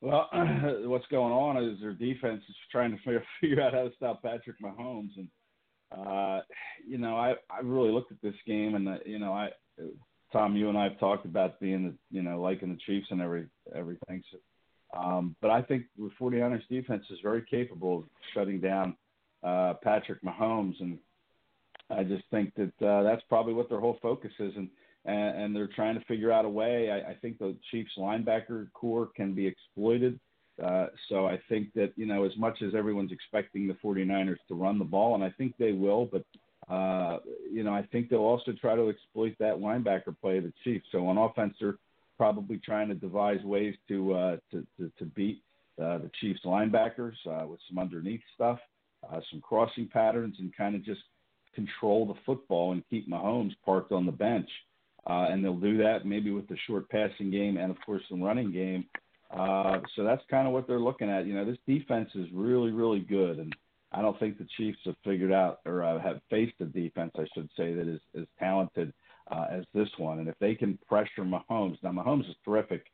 Well, 0.00 0.28
what's 0.84 1.06
going 1.06 1.32
on 1.32 1.62
is 1.62 1.80
their 1.80 1.92
defense 1.92 2.42
is 2.48 2.54
trying 2.70 2.92
to 2.92 2.98
figure, 2.98 3.24
figure 3.40 3.62
out 3.62 3.74
how 3.74 3.82
to 3.84 3.92
stop 3.96 4.22
Patrick 4.22 4.56
Mahomes, 4.62 5.10
and 5.16 5.28
uh, 5.90 6.40
you 6.86 6.98
know, 6.98 7.16
I 7.16 7.34
I 7.50 7.60
really 7.62 7.90
looked 7.90 8.12
at 8.12 8.22
this 8.22 8.34
game, 8.46 8.74
and 8.74 8.88
uh, 8.88 8.96
you 9.04 9.18
know, 9.18 9.32
I 9.32 9.50
Tom, 10.32 10.56
you 10.56 10.68
and 10.68 10.76
I 10.76 10.84
have 10.84 11.00
talked 11.00 11.24
about 11.24 11.58
being 11.60 11.84
the 11.84 11.94
you 12.10 12.22
know 12.22 12.40
liking 12.40 12.68
the 12.68 12.78
Chiefs 12.86 13.08
and 13.10 13.20
every 13.20 13.46
everything. 13.74 14.22
So, 14.30 14.98
um, 14.98 15.36
but 15.40 15.50
I 15.50 15.62
think 15.62 15.84
the 15.96 16.10
49ers 16.20 16.66
defense 16.68 17.04
is 17.10 17.18
very 17.22 17.42
capable 17.50 17.98
of 17.98 18.04
shutting 18.34 18.60
down 18.60 18.96
uh, 19.42 19.74
Patrick 19.82 20.22
Mahomes, 20.22 20.80
and 20.80 20.98
I 21.90 22.04
just 22.04 22.24
think 22.30 22.52
that 22.56 22.86
uh, 22.86 23.02
that's 23.02 23.22
probably 23.28 23.54
what 23.54 23.68
their 23.68 23.80
whole 23.80 23.98
focus 24.02 24.32
is, 24.38 24.52
and 24.56 24.68
and, 25.04 25.42
and 25.42 25.56
they're 25.56 25.70
trying 25.74 25.98
to 25.98 26.04
figure 26.06 26.32
out 26.32 26.44
a 26.44 26.48
way. 26.48 26.90
I, 26.90 27.10
I 27.10 27.14
think 27.14 27.38
the 27.38 27.56
Chiefs 27.70 27.92
linebacker 27.98 28.72
core 28.72 29.08
can 29.16 29.34
be 29.34 29.46
exploited. 29.46 30.18
Uh, 30.62 30.86
so 31.08 31.26
I 31.26 31.38
think 31.48 31.72
that, 31.74 31.92
you 31.96 32.06
know, 32.06 32.24
as 32.24 32.36
much 32.36 32.62
as 32.62 32.74
everyone's 32.74 33.12
expecting 33.12 33.68
the 33.68 33.74
49ers 33.74 34.38
to 34.48 34.54
run 34.54 34.78
the 34.78 34.84
ball, 34.84 35.14
and 35.14 35.22
I 35.22 35.30
think 35.30 35.54
they 35.56 35.72
will, 35.72 36.06
but, 36.10 36.24
uh, 36.72 37.18
you 37.50 37.62
know, 37.62 37.72
I 37.72 37.82
think 37.92 38.08
they'll 38.08 38.20
also 38.20 38.52
try 38.52 38.74
to 38.74 38.88
exploit 38.88 39.36
that 39.38 39.58
linebacker 39.58 40.18
play 40.20 40.38
of 40.38 40.44
the 40.44 40.52
Chiefs. 40.64 40.86
So 40.90 41.06
on 41.06 41.16
offense, 41.16 41.54
they're 41.60 41.78
probably 42.16 42.58
trying 42.58 42.88
to 42.88 42.94
devise 42.94 43.42
ways 43.44 43.76
to, 43.86 44.14
uh, 44.14 44.36
to, 44.50 44.66
to, 44.78 44.90
to 44.98 45.04
beat 45.04 45.42
uh, 45.80 45.98
the 45.98 46.10
Chiefs 46.20 46.40
linebackers 46.44 47.14
uh, 47.30 47.46
with 47.46 47.60
some 47.68 47.78
underneath 47.78 48.20
stuff, 48.34 48.58
uh, 49.08 49.20
some 49.30 49.40
crossing 49.40 49.86
patterns, 49.86 50.36
and 50.40 50.54
kind 50.56 50.74
of 50.74 50.84
just 50.84 51.00
control 51.54 52.04
the 52.04 52.20
football 52.26 52.72
and 52.72 52.82
keep 52.90 53.08
Mahomes 53.08 53.54
parked 53.64 53.92
on 53.92 54.06
the 54.06 54.12
bench. 54.12 54.48
Uh, 55.08 55.26
and 55.30 55.42
they'll 55.42 55.58
do 55.58 55.78
that 55.78 56.04
maybe 56.04 56.30
with 56.30 56.46
the 56.48 56.56
short 56.66 56.88
passing 56.90 57.30
game 57.30 57.56
and, 57.56 57.70
of 57.70 57.76
course, 57.84 58.02
the 58.10 58.16
running 58.16 58.52
game. 58.52 58.84
Uh, 59.30 59.78
so 59.96 60.04
that's 60.04 60.22
kind 60.30 60.46
of 60.46 60.52
what 60.52 60.66
they're 60.66 60.78
looking 60.78 61.10
at. 61.10 61.26
You 61.26 61.34
know, 61.34 61.44
this 61.44 61.58
defense 61.66 62.10
is 62.14 62.26
really, 62.32 62.70
really 62.70 63.00
good, 63.00 63.38
and 63.38 63.54
I 63.92 64.02
don't 64.02 64.18
think 64.18 64.38
the 64.38 64.46
Chiefs 64.56 64.78
have 64.84 64.96
figured 65.04 65.32
out 65.32 65.60
or 65.64 65.82
uh, 65.82 66.00
have 66.00 66.20
faced 66.30 66.54
a 66.60 66.64
defense, 66.66 67.12
I 67.16 67.26
should 67.34 67.48
say, 67.56 67.72
that 67.74 67.88
is 67.88 68.00
as 68.18 68.26
talented 68.38 68.92
uh, 69.30 69.46
as 69.50 69.64
this 69.74 69.88
one. 69.98 70.18
And 70.18 70.28
if 70.28 70.34
they 70.40 70.54
can 70.54 70.78
pressure 70.88 71.24
Mahomes, 71.24 71.78
now 71.82 71.92
Mahomes 71.92 72.28
is 72.28 72.36
terrific 72.44 72.84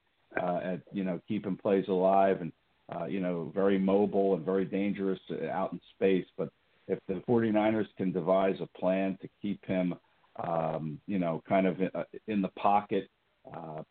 uh, 0.41 0.61
at 0.65 0.81
you 0.93 1.05
know 1.05 1.21
keeping 1.29 1.57
plays 1.57 1.85
alive 1.89 2.41
and 2.41 2.53
uh, 2.95 3.05
you 3.07 3.21
know 3.21 3.53
very 3.55 3.79
mobile 3.79 4.35
and 4.35 4.45
very 4.45 4.65
dangerous 4.65 5.21
out 5.53 5.73
in 5.73 5.81
space. 5.95 6.27
But 6.37 6.51
if 6.89 6.99
the 7.09 7.23
49ers 7.29 7.87
can 7.97 8.13
devise 8.13 8.57
a 8.61 8.79
plan 8.79 9.19
to 9.23 9.29
keep 9.41 9.65
him, 9.65 9.95
um, 10.37 11.01
you 11.07 11.19
know, 11.19 11.43
kind 11.49 11.67
of 11.67 11.81
in, 11.81 11.91
uh, 11.95 12.05
in 12.27 12.43
the 12.43 12.49
pocket. 12.49 13.09
Uh, 13.53 13.83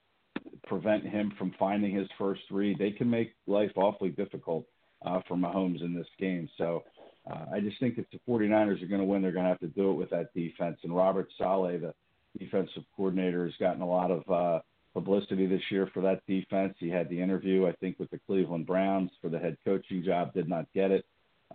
prevent 0.66 1.06
him 1.06 1.32
from 1.38 1.54
finding 1.60 1.94
his 1.94 2.08
first 2.18 2.42
three. 2.48 2.76
They 2.78 2.92
can 2.92 3.10
make 3.10 3.34
life 3.48 3.72
awfully 3.76 4.10
difficult 4.10 4.66
uh, 5.06 5.20
for 5.28 5.36
Mahomes 5.36 5.82
in 5.82 5.94
this 5.94 6.08
game. 6.20 6.50
So 6.58 6.84
uh, 7.30 7.46
I 7.54 7.60
just 7.60 7.80
think 7.80 7.98
if 7.98 8.06
the 8.12 8.20
49ers 8.30 8.82
are 8.82 8.88
going 8.88 9.02
to 9.02 9.06
win, 9.06 9.22
they're 9.22 9.32
going 9.32 9.46
to 9.46 9.50
have 9.50 9.60
to 9.60 9.68
do 9.68 9.92
it 9.92 9.96
with 9.96 10.10
that 10.12 10.34
defense. 10.34 10.78
And 10.84 10.96
Robert 10.96 11.28
Saleh, 11.38 11.82
the 11.82 11.94
defensive 12.40 12.84
coordinator, 12.96 13.46
has 13.46 13.54
gotten 13.60 13.82
a 13.82 13.88
lot 13.88 14.12
of 14.12 14.30
uh, 14.30 14.60
publicity 14.94 15.46
this 15.46 15.62
year 15.70 15.90
for 15.94 16.02
that 16.02 16.26
defense. 16.28 16.76
He 16.80 16.90
had 16.90 17.10
the 17.10 17.22
interview, 17.22 17.68
I 17.68 17.74
think, 17.74 18.00
with 18.00 18.10
the 18.12 18.20
Cleveland 18.26 18.66
Browns 18.66 19.12
for 19.22 19.30
the 19.30 19.40
head 19.40 19.58
coaching 19.66 20.04
job, 20.04 20.34
did 20.34 20.50
not 20.50 20.66
get 20.74 20.92
it. 20.92 21.06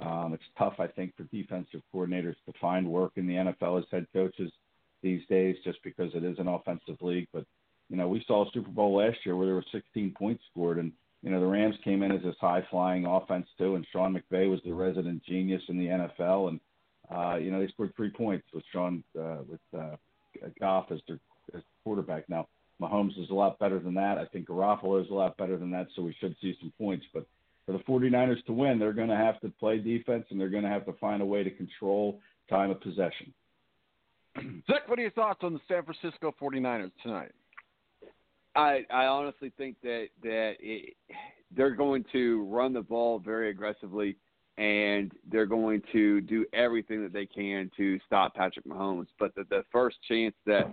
Um, 0.00 0.32
it's 0.32 0.44
tough, 0.56 0.74
I 0.78 0.86
think, 0.86 1.16
for 1.16 1.24
defensive 1.24 1.80
coordinators 1.94 2.36
to 2.46 2.52
find 2.60 2.88
work 2.88 3.12
in 3.16 3.26
the 3.26 3.34
NFL 3.34 3.78
as 3.78 3.84
head 3.90 4.06
coaches 4.12 4.52
these 5.02 5.22
days 5.28 5.56
just 5.64 5.78
because 5.82 6.10
it 6.14 6.24
is 6.24 6.38
an 6.38 6.48
offensive 6.48 7.00
league. 7.00 7.28
But 7.32 7.44
you 7.88 7.96
know, 7.96 8.08
we 8.08 8.24
saw 8.26 8.46
a 8.46 8.50
Super 8.52 8.70
Bowl 8.70 8.96
last 8.96 9.18
year 9.24 9.36
where 9.36 9.46
there 9.46 9.54
were 9.54 9.64
16 9.72 10.14
points 10.18 10.42
scored, 10.50 10.78
and 10.78 10.92
you 11.22 11.30
know 11.30 11.40
the 11.40 11.46
Rams 11.46 11.76
came 11.84 12.02
in 12.02 12.12
as 12.12 12.22
this 12.22 12.36
high-flying 12.40 13.06
offense 13.06 13.46
too, 13.56 13.74
and 13.76 13.86
Sean 13.92 14.14
McVay 14.14 14.50
was 14.50 14.60
the 14.64 14.72
resident 14.72 15.22
genius 15.24 15.62
in 15.68 15.78
the 15.78 15.86
NFL, 15.86 16.48
and 16.48 16.60
uh, 17.10 17.36
you 17.36 17.50
know 17.50 17.60
they 17.60 17.68
scored 17.68 17.94
three 17.96 18.10
points 18.10 18.46
with 18.52 18.64
Sean 18.72 19.02
uh, 19.18 19.38
with 19.48 19.60
uh, 19.76 19.96
Goff 20.60 20.86
as 20.90 21.00
their 21.06 21.18
as 21.54 21.62
quarterback. 21.82 22.28
Now 22.28 22.46
Mahomes 22.80 23.18
is 23.18 23.30
a 23.30 23.34
lot 23.34 23.58
better 23.58 23.78
than 23.78 23.94
that. 23.94 24.18
I 24.18 24.26
think 24.26 24.48
Garoppolo 24.48 25.02
is 25.02 25.10
a 25.10 25.14
lot 25.14 25.36
better 25.36 25.56
than 25.56 25.70
that, 25.72 25.88
so 25.96 26.02
we 26.02 26.16
should 26.20 26.36
see 26.40 26.56
some 26.60 26.72
points. 26.78 27.06
But 27.12 27.26
for 27.66 27.72
the 27.72 27.78
49ers 27.80 28.44
to 28.46 28.52
win, 28.52 28.78
they're 28.78 28.92
going 28.92 29.08
to 29.08 29.16
have 29.16 29.40
to 29.40 29.48
play 29.60 29.78
defense, 29.78 30.26
and 30.30 30.40
they're 30.40 30.48
going 30.48 30.62
to 30.62 30.70
have 30.70 30.86
to 30.86 30.92
find 30.94 31.20
a 31.22 31.26
way 31.26 31.42
to 31.42 31.50
control 31.50 32.20
time 32.48 32.70
of 32.70 32.80
possession. 32.80 33.32
Zach, 34.66 34.88
what 34.88 34.98
are 34.98 35.02
your 35.02 35.10
thoughts 35.10 35.40
on 35.42 35.52
the 35.52 35.60
San 35.68 35.82
Francisco 35.84 36.34
49ers 36.40 36.92
tonight? 37.02 37.32
I 38.56 38.84
I 38.90 39.06
honestly 39.06 39.52
think 39.56 39.76
that 39.82 40.08
that 40.22 40.54
it, 40.60 40.96
they're 41.54 41.74
going 41.74 42.04
to 42.12 42.44
run 42.44 42.72
the 42.72 42.82
ball 42.82 43.18
very 43.18 43.50
aggressively, 43.50 44.16
and 44.56 45.12
they're 45.30 45.46
going 45.46 45.82
to 45.92 46.20
do 46.22 46.44
everything 46.52 47.02
that 47.02 47.12
they 47.12 47.26
can 47.26 47.70
to 47.76 47.98
stop 48.06 48.34
Patrick 48.34 48.66
Mahomes. 48.66 49.06
But 49.18 49.34
the, 49.34 49.44
the 49.48 49.64
first 49.70 49.96
chance 50.08 50.34
that 50.46 50.66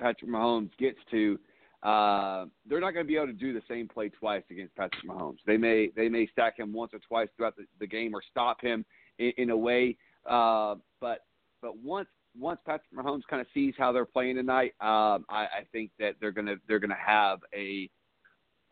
Patrick 0.00 0.30
Mahomes 0.30 0.70
gets 0.78 0.98
to, 1.10 1.38
uh, 1.82 2.46
they're 2.66 2.80
not 2.80 2.92
going 2.92 3.04
to 3.04 3.08
be 3.08 3.16
able 3.16 3.26
to 3.26 3.32
do 3.32 3.52
the 3.52 3.62
same 3.68 3.86
play 3.86 4.08
twice 4.08 4.44
against 4.50 4.74
Patrick 4.74 5.04
Mahomes. 5.06 5.38
They 5.46 5.56
may 5.56 5.90
they 5.94 6.08
may 6.08 6.26
stack 6.28 6.58
him 6.58 6.72
once 6.72 6.92
or 6.94 7.00
twice 7.00 7.28
throughout 7.36 7.56
the, 7.56 7.66
the 7.78 7.86
game 7.86 8.14
or 8.14 8.22
stop 8.30 8.60
him 8.60 8.84
in, 9.18 9.32
in 9.36 9.50
a 9.50 9.56
way. 9.56 9.96
Uh, 10.28 10.76
but 11.00 11.24
but 11.60 11.76
once 11.78 12.08
once 12.38 12.60
Patrick 12.64 12.92
Mahomes 12.94 13.22
kind 13.28 13.40
of 13.40 13.46
sees 13.52 13.74
how 13.76 13.92
they're 13.92 14.04
playing 14.04 14.36
tonight, 14.36 14.72
um, 14.80 15.24
I, 15.28 15.46
I 15.46 15.66
think 15.72 15.90
that 15.98 16.14
they're 16.20 16.32
gonna 16.32 16.56
they're 16.68 16.78
gonna 16.78 16.94
have 16.94 17.40
a 17.54 17.90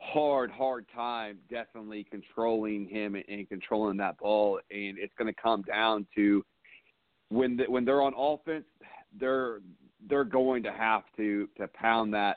hard 0.00 0.50
hard 0.50 0.86
time 0.94 1.38
definitely 1.50 2.06
controlling 2.08 2.88
him 2.88 3.14
and, 3.16 3.24
and 3.28 3.48
controlling 3.48 3.96
that 3.98 4.18
ball, 4.18 4.60
and 4.70 4.98
it's 4.98 5.12
gonna 5.18 5.32
come 5.42 5.62
down 5.62 6.06
to 6.14 6.44
when 7.30 7.56
the, 7.56 7.64
when 7.64 7.84
they're 7.84 8.02
on 8.02 8.14
offense, 8.16 8.64
they're 9.18 9.60
they're 10.08 10.24
going 10.24 10.62
to 10.62 10.72
have 10.72 11.02
to 11.16 11.48
to 11.56 11.68
pound 11.68 12.14
that 12.14 12.36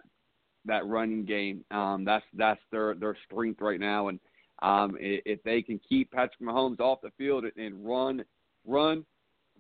that 0.66 0.86
running 0.86 1.26
game. 1.26 1.64
Um, 1.72 2.04
that's 2.04 2.26
that's 2.34 2.62
their 2.72 2.96
their 2.96 3.18
strength 3.26 3.62
right 3.62 3.80
now, 3.80 4.08
and 4.08 4.20
um, 4.62 4.96
if 5.00 5.42
they 5.44 5.62
can 5.62 5.80
keep 5.88 6.12
Patrick 6.12 6.40
Mahomes 6.42 6.80
off 6.80 7.02
the 7.02 7.12
field 7.18 7.46
and 7.58 7.86
run 7.86 8.24
run 8.66 9.06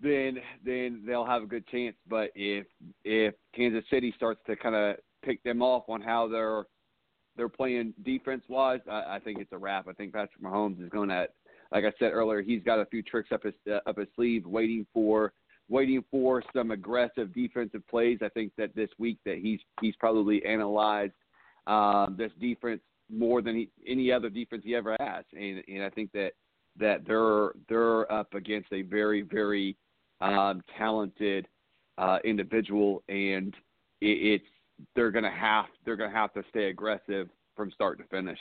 then 0.02 0.38
then 0.66 1.04
they'll 1.06 1.26
have 1.26 1.44
a 1.44 1.48
good 1.48 1.68
chance. 1.68 1.96
But 2.08 2.32
if 2.36 2.66
if 3.04 3.34
Kansas 3.56 3.84
City 3.90 4.14
starts 4.16 4.42
to 4.48 4.56
kind 4.56 4.76
of 4.76 4.96
pick 5.24 5.44
them 5.44 5.62
off 5.62 5.84
on 5.88 6.02
how 6.02 6.28
they're 6.28 6.64
they're 7.38 7.50
playing 7.50 7.94
defense 8.04 8.44
wise, 8.50 8.82
I, 8.90 9.16
I 9.16 9.20
think 9.24 9.40
it's 9.40 9.52
a 9.54 9.58
wrap. 9.58 9.88
I 9.88 9.94
think 9.94 10.14
Patrick 10.14 10.44
Mahomes 10.44 10.84
is 10.84 10.90
going 10.90 11.10
to, 11.10 11.28
like 11.72 11.86
I 11.86 11.92
said 11.98 12.12
earlier, 12.12 12.42
he's 12.42 12.64
got 12.64 12.80
a 12.80 12.86
few 12.86 13.02
tricks 13.02 13.30
up 13.32 13.44
his 13.44 13.54
uh, 13.72 13.80
up 13.88 13.98
his 13.98 14.08
sleeve, 14.16 14.46
waiting 14.46 14.86
for 14.94 15.34
waiting 15.70 16.04
for 16.12 16.44
some 16.54 16.72
aggressive 16.72 17.34
defensive 17.34 17.88
plays. 17.88 18.20
I 18.22 18.30
think 18.30 18.52
that 18.58 18.76
this 18.76 18.90
week 18.98 19.20
that 19.26 19.38
he's 19.38 19.60
he's 19.82 19.96
probably 19.98 20.44
analyzed 20.46 21.14
um, 21.68 22.16
this 22.18 22.32
defense 22.40 22.82
more 23.10 23.42
than 23.42 23.56
he, 23.56 23.70
any 23.88 24.12
other 24.12 24.30
defense 24.30 24.64
he 24.66 24.76
ever 24.76 24.96
has, 25.00 25.26
and 25.34 25.64
and 25.68 25.84
I 25.84 25.90
think 25.90 26.12
that 26.14 26.32
that 26.78 27.06
they're 27.06 27.52
they're 27.70 28.12
up 28.12 28.34
against 28.34 28.72
a 28.74 28.82
very 28.82 29.22
very 29.22 29.78
um, 30.22 30.62
talented 30.78 31.48
uh, 31.98 32.20
individual, 32.24 33.04
and 33.10 33.54
it, 34.02 34.42
it's 34.42 34.46
they're 34.96 35.12
gonna 35.12 35.32
have 35.32 35.66
they're 35.86 35.96
gonna 35.96 36.12
have 36.12 36.34
to 36.34 36.44
stay 36.50 36.66
aggressive 36.70 37.30
from 37.56 37.72
start 37.72 37.98
to 38.00 38.04
finish. 38.06 38.40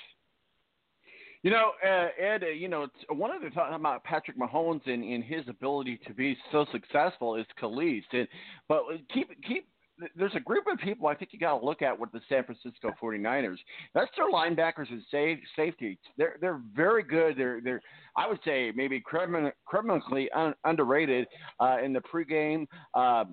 You 1.42 1.50
know, 1.50 1.72
uh, 1.82 2.08
Ed, 2.22 2.42
uh, 2.44 2.48
you 2.48 2.68
know, 2.68 2.86
one 3.08 3.30
of 3.30 3.40
the 3.40 3.48
talking 3.50 3.74
about 3.74 4.04
Patrick 4.04 4.38
Mahomes 4.38 4.86
and, 4.86 5.02
and 5.02 5.24
his 5.24 5.48
ability 5.48 5.98
to 6.06 6.12
be 6.12 6.36
so 6.52 6.66
successful 6.70 7.36
is 7.36 7.46
Khalid. 7.58 8.04
And, 8.12 8.28
but 8.68 8.82
keep 9.12 9.30
keep 9.42 9.66
there's 10.16 10.34
a 10.34 10.40
group 10.40 10.64
of 10.72 10.78
people 10.78 11.06
I 11.06 11.14
think 11.14 11.32
you 11.32 11.38
got 11.38 11.58
to 11.58 11.64
look 11.64 11.82
at 11.82 11.98
with 11.98 12.12
the 12.12 12.20
San 12.28 12.44
Francisco 12.44 12.92
49ers. 13.02 13.58
That's 13.94 14.10
their 14.16 14.30
linebackers 14.30 14.90
and 14.90 15.02
safe, 15.10 15.38
safety. 15.56 15.98
They're 16.16 16.36
they're 16.40 16.60
very 16.74 17.02
good. 17.02 17.36
They're 17.36 17.60
they're 17.60 17.80
I 18.16 18.28
would 18.28 18.40
say 18.44 18.72
maybe 18.74 19.00
criminally 19.00 20.30
un, 20.32 20.54
underrated 20.64 21.26
uh, 21.58 21.78
in 21.82 21.92
the 21.92 22.00
pregame. 22.00 22.66
Uh, 22.94 23.24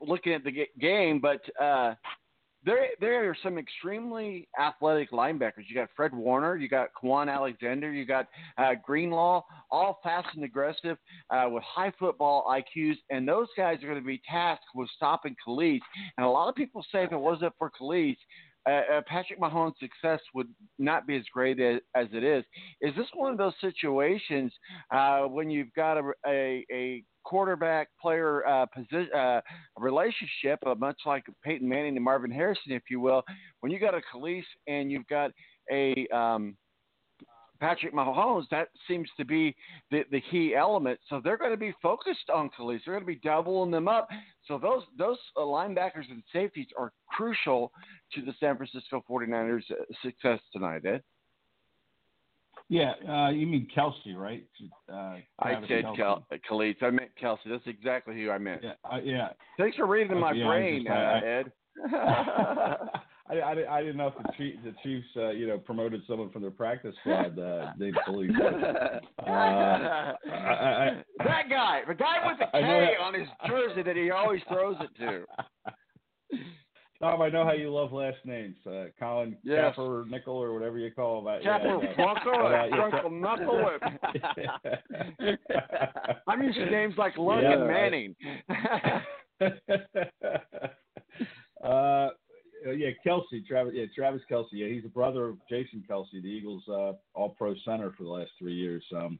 looking 0.00 0.32
at 0.32 0.42
the 0.44 0.66
game, 0.80 1.20
but 1.20 1.40
uh, 1.62 1.94
there 2.64 2.88
there 3.00 3.28
are 3.30 3.36
some 3.42 3.58
extremely 3.58 4.48
athletic 4.60 5.10
linebackers. 5.12 5.64
You 5.68 5.74
got 5.74 5.88
Fred 5.96 6.14
Warner, 6.14 6.56
you 6.56 6.68
got 6.68 6.88
Kwon 7.00 7.32
Alexander, 7.32 7.92
you 7.92 8.04
got 8.04 8.26
uh, 8.58 8.74
Greenlaw, 8.84 9.42
all 9.70 9.98
fast 10.02 10.28
and 10.34 10.44
aggressive 10.44 10.98
uh, 11.30 11.46
with 11.48 11.62
high 11.62 11.92
football 11.98 12.44
IQs, 12.50 12.96
and 13.10 13.26
those 13.26 13.48
guys 13.56 13.78
are 13.82 13.86
going 13.86 14.00
to 14.00 14.06
be 14.06 14.20
tasked 14.28 14.64
with 14.74 14.88
stopping 14.96 15.34
Khalid. 15.44 15.80
And 16.16 16.26
a 16.26 16.30
lot 16.30 16.48
of 16.48 16.54
people 16.54 16.84
say 16.92 17.04
if 17.04 17.12
it 17.12 17.18
wasn't 17.18 17.54
for 17.58 17.70
Khalid, 17.70 18.16
uh, 18.68 18.82
uh, 18.92 19.00
Patrick 19.06 19.40
Mahomes' 19.40 19.72
success 19.78 20.20
would 20.34 20.48
not 20.78 21.06
be 21.06 21.16
as 21.16 21.24
great 21.32 21.58
as, 21.60 21.80
as, 21.94 22.08
it 22.12 22.22
is. 22.22 22.44
Is 22.82 22.94
this 22.94 23.06
one 23.14 23.32
of 23.32 23.38
those 23.38 23.54
situations 23.60 24.52
uh, 24.94 25.22
when 25.22 25.48
you've 25.48 25.72
got 25.74 25.96
a, 25.96 26.12
a, 26.26 26.66
a 26.70 27.02
quarterback 27.24 27.88
player 28.00 28.46
uh, 28.46 28.66
position, 28.66 29.12
uh, 29.14 29.40
relationship, 29.78 30.58
uh, 30.66 30.74
much 30.74 31.00
like 31.06 31.24
Peyton 31.44 31.68
Manning 31.68 31.96
and 31.96 32.04
Marvin 32.04 32.30
Harrison, 32.30 32.72
if 32.72 32.82
you 32.90 33.00
will, 33.00 33.22
when 33.60 33.70
you 33.72 33.78
got 33.78 33.94
a 33.94 34.00
Khalid 34.12 34.44
and 34.66 34.90
you've 34.90 35.06
got 35.06 35.30
a 35.70 36.06
um, 36.08 36.56
Patrick 37.60 37.94
Mahomes, 37.94 38.48
that 38.50 38.68
seems 38.88 39.08
to 39.18 39.24
be 39.24 39.54
the, 39.90 40.02
the 40.10 40.22
key 40.30 40.54
element. 40.54 40.98
So 41.08 41.20
they're 41.22 41.36
going 41.36 41.50
to 41.50 41.56
be 41.58 41.74
focused 41.82 42.30
on 42.32 42.48
Khalid. 42.56 42.80
They're 42.84 42.94
going 42.94 43.04
to 43.04 43.06
be 43.06 43.20
doubling 43.22 43.70
them 43.70 43.86
up. 43.86 44.08
So 44.46 44.58
those 44.58 44.82
those 44.98 45.18
uh, 45.36 45.40
linebackers 45.40 46.10
and 46.10 46.22
safeties 46.32 46.68
are 46.78 46.92
crucial 47.08 47.70
to 48.14 48.22
the 48.22 48.32
San 48.40 48.56
Francisco 48.56 49.04
49ers' 49.08 49.62
uh, 49.70 49.74
success 50.02 50.40
tonight, 50.52 50.86
Ed. 50.86 51.02
Yeah, 52.70 52.92
uh, 53.08 53.30
you 53.30 53.48
mean 53.48 53.66
Kelce, 53.76 54.14
right? 54.14 54.46
Uh, 54.88 55.16
I 55.40 55.60
said 55.66 55.84
Kel- 55.96 56.24
Khalid. 56.48 56.76
I 56.80 56.90
meant 56.90 57.10
Kelce. 57.20 57.38
That's 57.44 57.66
exactly 57.66 58.14
who 58.14 58.30
I 58.30 58.38
meant. 58.38 58.62
Yeah, 58.62 58.74
uh, 58.84 59.00
yeah. 59.02 59.30
Thanks 59.58 59.76
for 59.76 59.86
reading 59.86 60.16
uh, 60.16 60.20
my 60.20 60.32
yeah, 60.32 60.46
brain, 60.46 60.84
just, 60.84 60.94
I, 60.94 61.18
Ed. 61.18 61.52
I, 63.28 63.34
I, 63.34 63.76
I, 63.76 63.80
didn't 63.80 63.96
know 63.96 64.06
if 64.06 64.14
the, 64.22 64.32
Chiefs, 64.38 64.58
the 64.64 64.72
Chiefs, 64.84 65.06
uh, 65.16 65.30
you 65.30 65.48
know, 65.48 65.58
promoted 65.58 66.02
someone 66.06 66.30
from 66.30 66.42
their 66.42 66.52
practice 66.52 66.94
squad 67.00 67.36
uh. 67.38 67.72
Uh, 69.18 69.30
I, 69.30 70.14
I, 70.30 71.02
that 71.18 71.48
guy, 71.50 71.82
the 71.88 71.94
guy 71.94 72.26
with 72.26 72.38
the 72.38 72.46
K 72.52 72.94
on 73.02 73.14
his 73.14 73.28
jersey 73.48 73.82
that 73.82 73.96
he 73.96 74.12
always 74.12 74.42
throws 74.48 74.76
it 74.80 74.90
to. 75.00 75.24
Tom, 77.00 77.22
I 77.22 77.30
know 77.30 77.44
how 77.44 77.52
you 77.52 77.72
love 77.72 77.92
last 77.92 78.18
names. 78.26 78.56
Uh, 78.66 78.86
Colin 78.98 79.34
yes. 79.42 79.74
Capper 79.74 80.04
Nickel 80.08 80.34
or 80.34 80.52
whatever 80.52 80.78
you 80.78 80.90
call 80.90 81.24
that. 81.24 81.42
Capper 81.42 81.78
yeah, 81.82 81.96
Knuckle 83.10 83.70
I'm 86.28 86.42
used 86.42 86.58
to 86.58 86.70
names 86.70 86.94
like 86.98 87.16
London 87.16 87.60
yeah, 87.60 87.66
Manning. 87.66 88.14
uh, 91.64 92.08
yeah, 92.66 92.90
Kelce, 93.06 93.46
Travis, 93.48 93.72
yeah, 93.74 93.86
Travis 93.96 94.20
Kelce. 94.30 94.48
Yeah, 94.52 94.68
he's 94.68 94.84
a 94.84 94.88
brother 94.88 95.28
of 95.28 95.38
Jason 95.48 95.82
Kelce, 95.88 96.12
the 96.12 96.28
Eagles' 96.28 96.68
uh, 96.68 96.92
All-Pro 97.14 97.54
center 97.64 97.94
for 97.96 98.02
the 98.02 98.10
last 98.10 98.32
three 98.38 98.54
years. 98.54 98.84
Um, 98.94 99.18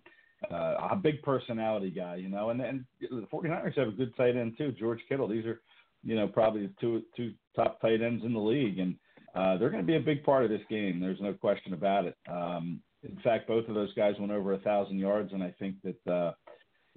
uh, 0.51 0.89
a 0.91 0.97
big 0.97 1.23
personality 1.23 1.91
guy, 1.91 2.17
you 2.17 2.29
know, 2.29 2.51
and 2.51 2.61
and 2.61 2.85
the 3.01 3.27
49ers 3.33 3.79
have 3.79 3.89
a 3.89 3.93
good 3.93 4.15
tight 4.17 4.37
end 4.37 4.55
too, 4.59 4.73
George 4.73 5.01
Kittle. 5.09 5.29
These 5.29 5.47
are 5.47 5.61
you 6.03 6.17
know, 6.17 6.27
probably 6.27 6.67
the 6.67 6.73
two 6.81 7.03
two 7.17 7.33
top 7.55 7.81
tight 7.81 8.03
ends 8.03 8.25
in 8.25 8.33
the 8.33 8.39
league, 8.39 8.79
and 8.79 8.95
uh, 9.35 9.57
they're 9.57 9.71
going 9.71 9.83
to 9.83 9.87
be 9.87 9.97
a 9.97 10.01
big 10.01 10.25
part 10.25 10.45
of 10.45 10.51
this 10.51 10.63
game. 10.69 11.01
There's 11.01 11.21
no 11.21 11.33
question 11.33 11.73
about 11.73 12.05
it. 12.05 12.17
Um, 12.31 12.81
in 13.03 13.19
fact, 13.23 13.49
both 13.49 13.69
of 13.69 13.75
those 13.75 13.95
guys 13.95 14.15
went 14.19 14.33
over 14.33 14.53
a 14.53 14.59
thousand 14.59 14.99
yards, 14.99 15.33
and 15.33 15.43
I 15.43 15.55
think 15.59 15.77
that 15.85 16.13
uh, 16.13 16.33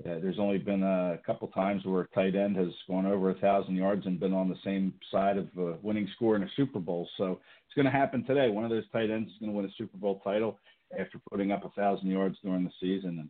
there's 0.04 0.40
only 0.40 0.58
been 0.58 0.84
a 0.84 1.20
couple 1.26 1.48
times 1.50 1.86
where 1.86 2.02
a 2.02 2.08
tight 2.10 2.36
end 2.36 2.58
has 2.58 2.70
gone 2.88 3.06
over 3.06 3.30
a 3.30 3.36
thousand 3.36 3.76
yards 3.76 4.06
and 4.06 4.20
been 4.20 4.34
on 4.34 4.50
the 4.50 4.58
same 4.64 4.94
side 5.12 5.38
of 5.38 5.48
a 5.58 5.78
winning 5.82 6.10
score 6.16 6.36
in 6.36 6.44
a 6.44 6.50
Super 6.56 6.80
Bowl. 6.80 7.08
So 7.18 7.40
it's 7.66 7.76
going 7.76 7.86
to 7.86 7.92
happen 7.92 8.26
today. 8.26 8.50
One 8.50 8.66
of 8.66 8.72
those 8.72 8.90
tight 8.92 9.12
ends 9.12 9.30
is 9.30 9.38
going 9.40 9.52
to 9.52 9.56
win 9.56 9.66
a 9.66 9.74
Super 9.78 9.98
Bowl 9.98 10.20
title 10.24 10.60
after 11.00 11.20
putting 11.30 11.52
up 11.52 11.64
a 11.64 11.70
thousand 11.70 12.10
yards 12.10 12.38
during 12.44 12.64
the 12.64 12.72
season, 12.82 13.20
and 13.20 13.30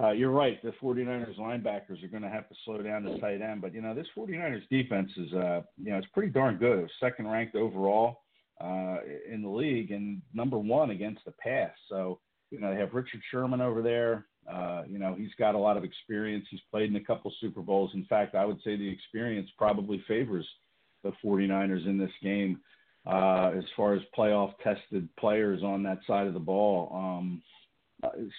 uh, 0.00 0.10
you're 0.12 0.30
right. 0.30 0.62
The 0.62 0.72
49ers 0.80 1.38
linebackers 1.38 2.02
are 2.04 2.08
going 2.08 2.22
to 2.22 2.28
have 2.28 2.48
to 2.48 2.54
slow 2.64 2.80
down 2.82 3.04
the 3.04 3.18
tight 3.18 3.42
end. 3.42 3.60
But, 3.60 3.74
you 3.74 3.82
know, 3.82 3.94
this 3.94 4.06
49ers 4.16 4.68
defense 4.70 5.10
is, 5.16 5.32
uh, 5.32 5.62
you 5.76 5.90
know, 5.90 5.98
it's 5.98 6.06
pretty 6.14 6.30
darn 6.30 6.56
good. 6.56 6.78
It 6.78 6.82
was 6.82 6.90
second 7.00 7.26
ranked 7.26 7.56
overall 7.56 8.20
uh, 8.60 8.98
in 9.30 9.42
the 9.42 9.48
league 9.48 9.90
and 9.90 10.22
number 10.32 10.58
one 10.58 10.90
against 10.90 11.24
the 11.24 11.32
pass. 11.32 11.72
So, 11.88 12.20
you 12.50 12.60
know, 12.60 12.72
they 12.72 12.80
have 12.80 12.94
Richard 12.94 13.20
Sherman 13.30 13.60
over 13.60 13.82
there. 13.82 14.26
Uh, 14.50 14.82
you 14.88 14.98
know, 14.98 15.14
he's 15.18 15.34
got 15.38 15.54
a 15.54 15.58
lot 15.58 15.76
of 15.76 15.84
experience. 15.84 16.46
He's 16.50 16.60
played 16.70 16.90
in 16.90 16.96
a 16.96 17.04
couple 17.04 17.32
Super 17.40 17.60
Bowls. 17.60 17.90
In 17.94 18.04
fact, 18.04 18.34
I 18.34 18.44
would 18.44 18.58
say 18.64 18.76
the 18.76 18.88
experience 18.88 19.50
probably 19.58 20.02
favors 20.06 20.46
the 21.02 21.12
49ers 21.24 21.86
in 21.86 21.98
this 21.98 22.10
game 22.22 22.60
uh, 23.06 23.50
as 23.56 23.64
far 23.76 23.94
as 23.94 24.02
playoff 24.16 24.52
tested 24.62 25.08
players 25.18 25.62
on 25.62 25.82
that 25.82 25.98
side 26.06 26.26
of 26.26 26.34
the 26.34 26.40
ball. 26.40 26.90
Um, 26.94 27.42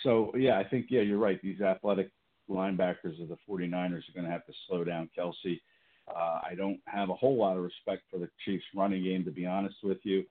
so 0.03 0.31
yeah, 0.35 0.57
I 0.57 0.63
think 0.63 0.87
yeah, 0.89 1.01
you're 1.01 1.17
right. 1.17 1.41
These 1.41 1.61
athletic 1.61 2.11
linebackers 2.49 3.21
of 3.21 3.29
the 3.29 3.37
49ers 3.47 4.09
are 4.09 4.13
going 4.13 4.25
to 4.25 4.31
have 4.31 4.45
to 4.45 4.53
slow 4.67 4.83
down 4.83 5.09
Kelce. 5.17 5.59
Uh, 6.07 6.39
I 6.49 6.55
don't 6.57 6.79
have 6.85 7.09
a 7.09 7.15
whole 7.15 7.37
lot 7.37 7.57
of 7.57 7.63
respect 7.63 8.03
for 8.09 8.17
the 8.19 8.29
Chiefs' 8.43 8.63
running 8.75 9.03
game, 9.03 9.23
to 9.25 9.31
be 9.31 9.45
honest 9.45 9.75
with 9.83 9.99
you. 10.03 10.23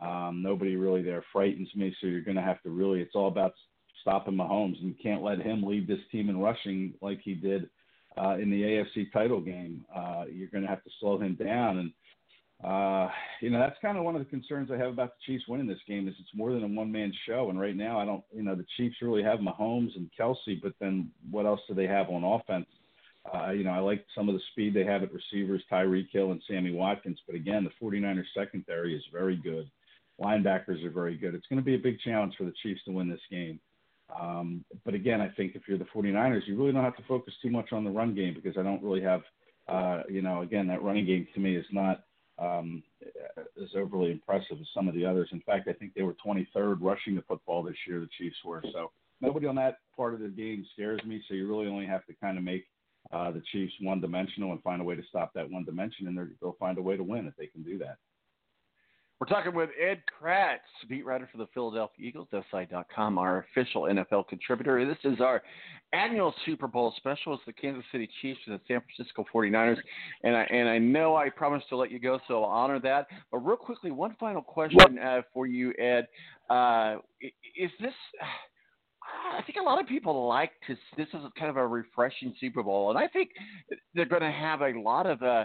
Um, 0.00 0.42
nobody 0.42 0.76
really 0.76 1.02
there 1.02 1.24
frightens 1.32 1.68
me, 1.74 1.94
so 2.00 2.06
you're 2.06 2.20
going 2.20 2.36
to 2.36 2.42
have 2.42 2.62
to 2.62 2.70
really. 2.70 3.00
It's 3.00 3.14
all 3.14 3.28
about 3.28 3.54
stopping 4.00 4.34
Mahomes, 4.34 4.78
and 4.80 4.88
you 4.88 4.94
can't 5.02 5.22
let 5.22 5.40
him 5.40 5.62
lead 5.62 5.86
this 5.86 6.00
team 6.12 6.28
in 6.28 6.38
rushing 6.38 6.94
like 7.00 7.20
he 7.22 7.34
did 7.34 7.68
uh, 8.16 8.36
in 8.40 8.50
the 8.50 8.62
AFC 8.62 9.12
title 9.12 9.40
game. 9.40 9.84
Uh, 9.94 10.24
you're 10.30 10.48
going 10.48 10.62
to 10.62 10.68
have 10.68 10.84
to 10.84 10.90
slow 11.00 11.18
him 11.18 11.34
down, 11.34 11.78
and 11.78 11.92
uh, 12.64 13.10
you 13.42 13.50
know, 13.50 13.58
that's 13.58 13.76
kind 13.82 13.98
of 13.98 14.04
one 14.04 14.16
of 14.16 14.20
the 14.20 14.30
concerns 14.30 14.70
I 14.70 14.78
have 14.78 14.88
about 14.90 15.10
the 15.10 15.22
Chiefs 15.26 15.44
winning 15.48 15.66
this 15.66 15.78
game 15.86 16.08
is 16.08 16.14
it's 16.18 16.34
more 16.34 16.52
than 16.52 16.64
a 16.64 16.68
one 16.68 16.90
man 16.90 17.12
show. 17.26 17.50
And 17.50 17.60
right 17.60 17.76
now, 17.76 18.00
I 18.00 18.06
don't, 18.06 18.24
you 18.34 18.42
know, 18.42 18.54
the 18.54 18.64
Chiefs 18.78 18.96
really 19.02 19.22
have 19.22 19.40
Mahomes 19.40 19.94
and 19.96 20.10
Kelce, 20.18 20.62
but 20.62 20.72
then 20.80 21.10
what 21.30 21.44
else 21.44 21.60
do 21.68 21.74
they 21.74 21.86
have 21.86 22.08
on 22.08 22.24
offense? 22.24 22.66
Uh, 23.32 23.50
you 23.50 23.64
know, 23.64 23.70
I 23.70 23.80
like 23.80 24.06
some 24.14 24.28
of 24.28 24.34
the 24.34 24.40
speed 24.52 24.72
they 24.72 24.84
have 24.84 25.02
at 25.02 25.10
receivers, 25.12 25.62
Tyreek 25.70 26.08
Hill 26.10 26.32
and 26.32 26.42
Sammy 26.48 26.72
Watkins. 26.72 27.18
But 27.26 27.36
again, 27.36 27.64
the 27.64 27.86
49ers 27.86 28.24
secondary 28.34 28.96
is 28.96 29.02
very 29.12 29.36
good. 29.36 29.70
Linebackers 30.20 30.84
are 30.84 30.90
very 30.90 31.16
good. 31.16 31.34
It's 31.34 31.46
going 31.48 31.58
to 31.58 31.64
be 31.64 31.74
a 31.74 31.78
big 31.78 31.98
challenge 32.00 32.34
for 32.38 32.44
the 32.44 32.54
Chiefs 32.62 32.80
to 32.84 32.92
win 32.92 33.10
this 33.10 33.20
game. 33.30 33.60
Um, 34.18 34.64
but 34.84 34.94
again, 34.94 35.20
I 35.20 35.28
think 35.28 35.54
if 35.54 35.62
you're 35.66 35.78
the 35.78 35.86
49ers, 35.86 36.46
you 36.46 36.56
really 36.58 36.72
don't 36.72 36.84
have 36.84 36.96
to 36.96 37.04
focus 37.08 37.34
too 37.42 37.50
much 37.50 37.72
on 37.72 37.84
the 37.84 37.90
run 37.90 38.14
game 38.14 38.34
because 38.34 38.56
I 38.58 38.62
don't 38.62 38.82
really 38.82 39.02
have, 39.02 39.22
uh, 39.68 40.02
you 40.08 40.22
know, 40.22 40.42
again, 40.42 40.66
that 40.68 40.82
running 40.82 41.06
game 41.06 41.26
to 41.34 41.40
me 41.40 41.56
is 41.56 41.66
not 41.72 42.04
um, 42.38 42.82
as 43.62 43.68
overly 43.76 44.10
impressive 44.10 44.58
as 44.60 44.66
some 44.74 44.88
of 44.88 44.94
the 44.94 45.04
others. 45.04 45.28
In 45.32 45.40
fact, 45.40 45.68
I 45.68 45.72
think 45.72 45.94
they 45.94 46.02
were 46.02 46.16
23rd 46.24 46.78
rushing 46.80 47.14
the 47.14 47.22
football 47.22 47.62
this 47.62 47.76
year. 47.86 48.00
The 48.00 48.08
Chiefs 48.18 48.36
were 48.44 48.62
so 48.72 48.90
nobody 49.20 49.46
on 49.46 49.54
that 49.56 49.78
part 49.96 50.14
of 50.14 50.20
the 50.20 50.28
game 50.28 50.64
scares 50.72 51.00
me. 51.04 51.22
So 51.28 51.34
you 51.34 51.48
really 51.48 51.68
only 51.68 51.86
have 51.86 52.04
to 52.06 52.14
kind 52.14 52.38
of 52.38 52.44
make 52.44 52.64
uh, 53.12 53.30
the 53.30 53.42
Chiefs 53.52 53.72
one 53.80 54.00
dimensional 54.00 54.52
and 54.52 54.62
find 54.62 54.80
a 54.80 54.84
way 54.84 54.96
to 54.96 55.02
stop 55.08 55.32
that 55.34 55.50
one 55.50 55.64
dimension, 55.64 56.06
and 56.06 56.18
they'll 56.40 56.56
find 56.58 56.78
a 56.78 56.82
way 56.82 56.96
to 56.96 57.02
win 57.04 57.26
if 57.26 57.36
they 57.36 57.46
can 57.46 57.62
do 57.62 57.78
that. 57.78 57.98
We're 59.20 59.28
talking 59.28 59.54
with 59.54 59.70
Ed 59.80 60.02
Kracz, 60.10 60.58
beat 60.88 61.06
writer 61.06 61.28
for 61.30 61.38
the 61.38 61.46
Philadelphia 61.54 62.08
Eagles, 62.08 62.26
SI.com, 62.32 63.16
our 63.16 63.46
official 63.48 63.82
NFL 63.82 64.26
contributor. 64.26 64.84
This 64.84 64.98
is 65.04 65.20
our 65.20 65.40
annual 65.92 66.34
Super 66.44 66.66
Bowl 66.66 66.92
special. 66.96 67.34
It's 67.34 67.42
the 67.46 67.52
Kansas 67.52 67.84
City 67.92 68.08
Chiefs 68.20 68.40
and 68.46 68.56
the 68.56 68.60
San 68.66 68.82
Francisco 68.82 69.24
49ers. 69.32 69.76
And 70.24 70.36
I, 70.36 70.42
and 70.42 70.68
I 70.68 70.78
know 70.78 71.14
I 71.14 71.30
promised 71.30 71.68
to 71.68 71.76
let 71.76 71.92
you 71.92 72.00
go, 72.00 72.18
so 72.26 72.42
I'll 72.42 72.50
honor 72.50 72.80
that. 72.80 73.06
But 73.30 73.38
real 73.38 73.56
quickly, 73.56 73.92
one 73.92 74.16
final 74.18 74.42
question 74.42 74.98
uh, 74.98 75.22
for 75.32 75.46
you, 75.46 75.72
Ed. 75.78 76.08
Uh, 76.50 76.96
is 77.22 77.70
this. 77.80 77.94
I 79.32 79.42
think 79.42 79.58
a 79.60 79.62
lot 79.62 79.80
of 79.80 79.86
people 79.86 80.26
like 80.26 80.50
to. 80.66 80.76
This 80.96 81.08
is 81.14 81.20
kind 81.38 81.50
of 81.50 81.56
a 81.56 81.66
refreshing 81.66 82.34
Super 82.40 82.64
Bowl, 82.64 82.90
and 82.90 82.98
I 82.98 83.06
think 83.06 83.30
they're 83.94 84.06
going 84.06 84.22
to 84.22 84.32
have 84.32 84.60
a 84.60 84.72
lot 84.78 85.06
of 85.06 85.22
uh, 85.22 85.44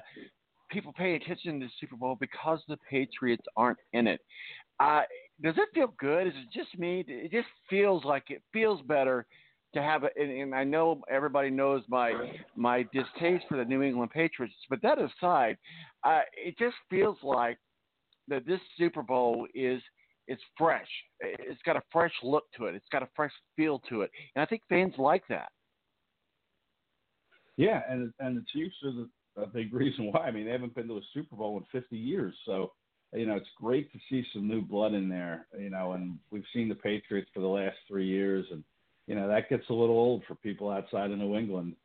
people 0.70 0.94
paying 0.94 1.16
attention 1.16 1.60
to 1.60 1.66
the 1.66 1.72
Super 1.80 1.96
Bowl 1.96 2.18
because 2.20 2.60
the 2.68 2.78
Patriots 2.90 3.46
aren't 3.56 3.80
in 3.94 4.08
it. 4.08 4.22
Uh, 4.80 5.02
does 5.42 5.56
it 5.58 5.70
feel 5.74 5.94
good? 6.00 6.28
Is 6.28 6.34
it 6.36 6.58
just 6.58 6.78
me? 6.78 7.04
It 7.08 7.32
just 7.32 7.48
feels 7.70 8.04
like 8.06 8.26
it 8.30 8.42
feels 8.54 8.82
better 8.84 9.26
to 9.74 9.82
have 9.82 10.04
it. 10.04 10.14
And, 10.16 10.32
and 10.32 10.56
I 10.56 10.64
know 10.64 11.02
everybody 11.10 11.50
knows 11.50 11.84
my 11.90 12.14
my 12.56 12.84
distaste 12.94 13.46
for 13.50 13.58
the 13.58 13.66
New 13.66 13.82
England 13.82 14.12
Patriots, 14.12 14.56
but 14.70 14.82
that 14.82 14.98
aside, 14.98 15.58
uh, 16.04 16.22
it 16.34 16.58
just 16.58 16.76
feels 16.90 17.18
like 17.24 17.58
that 18.28 18.46
this 18.46 18.60
Super 18.78 19.02
Bowl 19.02 19.48
is 19.54 19.82
it's 20.28 20.42
fresh. 20.58 20.88
It's 21.22 21.62
got 21.64 21.76
a 21.76 21.82
fresh 21.92 22.14
look 22.22 22.44
to 22.58 22.66
it. 22.66 22.76
It's 22.76 22.86
got 22.92 23.04
a 23.04 23.10
fresh 23.16 23.32
feel 23.56 23.80
to 23.90 24.02
it, 24.02 24.12
and 24.36 24.44
I 24.44 24.46
think 24.46 24.62
fans 24.70 24.94
like 24.98 25.24
that. 25.30 25.50
Yeah, 27.58 27.82
and 27.90 28.14
and 28.20 28.38
the 28.38 28.46
Chiefs 28.54 28.76
are 28.86 28.92
the 28.92 29.10
a 29.44 29.48
big 29.48 29.74
reason 29.74 30.12
why. 30.12 30.22
I 30.22 30.32
mean, 30.32 30.46
they 30.46 30.52
haven't 30.52 30.76
been 30.76 30.88
to 30.88 30.98
a 30.98 31.02
Super 31.14 31.36
Bowl 31.36 31.58
in 31.58 31.82
50 31.82 31.98
years, 31.98 32.34
so 32.46 32.72
you 33.14 33.26
know 33.26 33.36
it's 33.36 33.48
great 33.60 33.92
to 33.92 34.00
see 34.10 34.24
some 34.34 34.48
new 34.48 34.62
blood 34.62 34.94
in 34.94 35.10
there. 35.10 35.48
You 35.60 35.70
know, 35.70 35.94
and 35.94 36.18
we've 36.32 36.44
seen 36.54 36.70
the 36.70 36.76
Patriots 36.76 37.30
for 37.34 37.42
the 37.42 37.48
last 37.48 37.78
three 37.88 38.08
years, 38.08 38.46
and 38.52 38.64
you 39.08 39.16
know 39.16 39.28
that 39.28 39.50
gets 39.50 39.70
a 39.70 39.74
little 39.74 39.98
old 39.98 40.24
for 40.28 40.36
people 40.36 40.70
outside 40.70 41.12
of 41.12 41.18
New 41.18 41.36
England. 41.36 41.76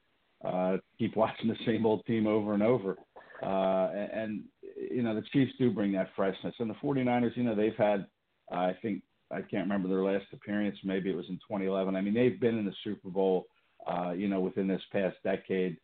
Uh, 0.44 0.76
keep 0.98 1.16
watching 1.16 1.48
the 1.48 1.56
same 1.66 1.86
old 1.86 2.04
team 2.06 2.26
over 2.26 2.54
and 2.54 2.62
over. 2.62 2.96
Uh, 3.42 3.90
and, 4.12 4.44
you 4.90 5.02
know 5.02 5.14
the 5.14 5.24
Chiefs 5.32 5.52
do 5.58 5.70
bring 5.70 5.92
that 5.92 6.10
freshness, 6.16 6.54
and 6.58 6.70
the 6.70 6.74
49ers, 6.74 7.36
you 7.36 7.42
know, 7.42 7.54
they've 7.54 7.76
had 7.76 8.06
uh, 8.52 8.56
I 8.56 8.76
think 8.82 9.02
I 9.30 9.40
can't 9.40 9.64
remember 9.64 9.88
their 9.88 10.04
last 10.04 10.26
appearance. 10.32 10.76
Maybe 10.84 11.10
it 11.10 11.16
was 11.16 11.26
in 11.28 11.36
2011. 11.36 11.96
I 11.96 12.00
mean, 12.00 12.14
they've 12.14 12.38
been 12.38 12.58
in 12.58 12.64
the 12.64 12.74
Super 12.84 13.08
Bowl, 13.08 13.46
uh, 13.86 14.12
you 14.12 14.28
know, 14.28 14.40
within 14.40 14.68
this 14.68 14.82
past 14.92 15.16
decade. 15.24 15.76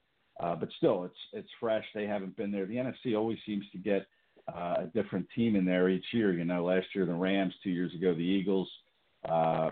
Uh, 0.43 0.57
but 0.57 0.69
still, 0.77 1.05
it's 1.05 1.19
it's 1.33 1.51
fresh. 1.59 1.85
They 1.95 2.07
haven't 2.07 2.37
been 2.37 2.51
there. 2.51 2.67
The 2.67 2.77
NFC 2.77 3.17
always 3.17 3.39
seems 3.45 3.65
to 3.73 3.79
get 3.79 4.07
uh, 4.49 4.77
a 4.79 4.91
different 4.95 5.27
team 5.35 5.55
in 5.55 5.65
there 5.65 5.89
each 5.89 6.07
year. 6.13 6.33
You 6.33 6.45
know, 6.45 6.65
last 6.65 6.87
year 6.95 7.05
the 7.05 7.13
Rams, 7.13 7.55
two 7.63 7.71
years 7.71 7.95
ago 7.95 8.15
the 8.15 8.21
Eagles. 8.21 8.69
Uh, 9.29 9.71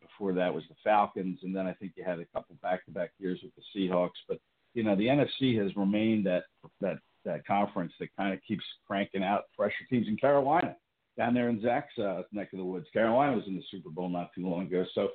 before 0.00 0.32
that 0.32 0.54
was 0.54 0.62
the 0.68 0.76
Falcons, 0.84 1.40
and 1.42 1.54
then 1.54 1.66
I 1.66 1.72
think 1.72 1.92
you 1.96 2.04
had 2.04 2.20
a 2.20 2.24
couple 2.26 2.56
back-to-back 2.62 3.10
years 3.18 3.40
with 3.42 3.52
the 3.56 3.62
Seahawks. 3.74 4.10
But 4.28 4.38
you 4.74 4.84
know, 4.84 4.94
the 4.94 5.06
NFC 5.06 5.60
has 5.60 5.74
remained 5.76 6.26
that 6.26 6.44
that 6.80 6.98
that 7.24 7.46
conference 7.46 7.92
that 7.98 8.14
kind 8.16 8.32
of 8.32 8.40
keeps 8.46 8.64
cranking 8.86 9.24
out 9.24 9.44
fresher 9.56 9.84
teams. 9.90 10.06
In 10.08 10.16
Carolina, 10.16 10.76
down 11.16 11.34
there 11.34 11.48
in 11.48 11.60
Zach's 11.62 11.98
uh, 11.98 12.22
neck 12.32 12.52
of 12.52 12.58
the 12.58 12.64
woods, 12.64 12.86
Carolina 12.92 13.36
was 13.36 13.46
in 13.46 13.56
the 13.56 13.62
Super 13.70 13.90
Bowl 13.90 14.08
not 14.08 14.30
too 14.34 14.46
long 14.46 14.66
ago. 14.66 14.84
So 14.94 15.08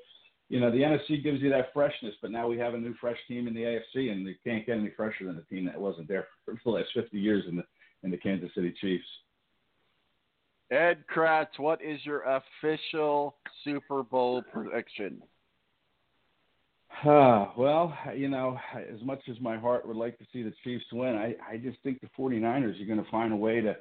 you 0.50 0.60
know, 0.60 0.72
the 0.72 0.80
NFC 0.80 1.24
gives 1.24 1.42
you 1.42 1.50
that 1.52 1.72
freshness, 1.74 2.16
but 2.22 2.32
now 2.32 2.48
we 2.48 2.58
have 2.58 2.74
a 2.74 2.78
new 2.78 2.96
fresh 3.00 3.18
team 3.28 3.48
in 3.48 3.54
the 3.54 3.62
AFC, 3.62 4.12
and 4.12 4.26
they 4.26 4.36
can't 4.44 4.66
get 4.66 4.78
any 4.78 4.92
fresher 4.98 5.26
than 5.26 5.38
a 5.38 5.54
team 5.54 5.66
that 5.66 5.80
wasn't 5.80 6.08
there 6.08 6.28
for 6.46 6.56
the 6.64 6.72
last 6.72 6.90
50 6.94 7.18
years 7.18 7.46
in 7.48 7.56
the 7.56 7.64
in 8.04 8.12
the 8.12 8.18
Kansas 8.18 8.50
City 8.56 8.74
Chiefs. 8.80 9.06
Ed 10.72 11.04
Kracz, 11.14 11.58
what 11.58 11.82
is 11.84 12.00
your 12.06 12.22
official 12.22 13.36
Super 13.64 14.04
Bowl 14.04 14.42
prediction? 14.54 15.22
Uh, 17.04 17.48
well, 17.58 17.94
you 18.16 18.30
know, 18.30 18.58
as 18.74 19.02
much 19.04 19.20
as 19.30 19.40
my 19.42 19.58
heart 19.58 19.86
would 19.88 19.98
like 19.98 20.18
to 20.20 20.26
see 20.32 20.44
the 20.44 20.54
Chiefs 20.64 20.86
win, 20.94 21.16
I, 21.16 21.36
I 21.48 21.58
just 21.58 21.78
think 21.84 22.00
the 22.02 22.10
49ers 22.18 22.82
are 22.82 22.86
going 22.86 23.04
to 23.04 23.12
find 23.12 23.34
a 23.34 23.36
way 23.36 23.62
to, 23.62 23.76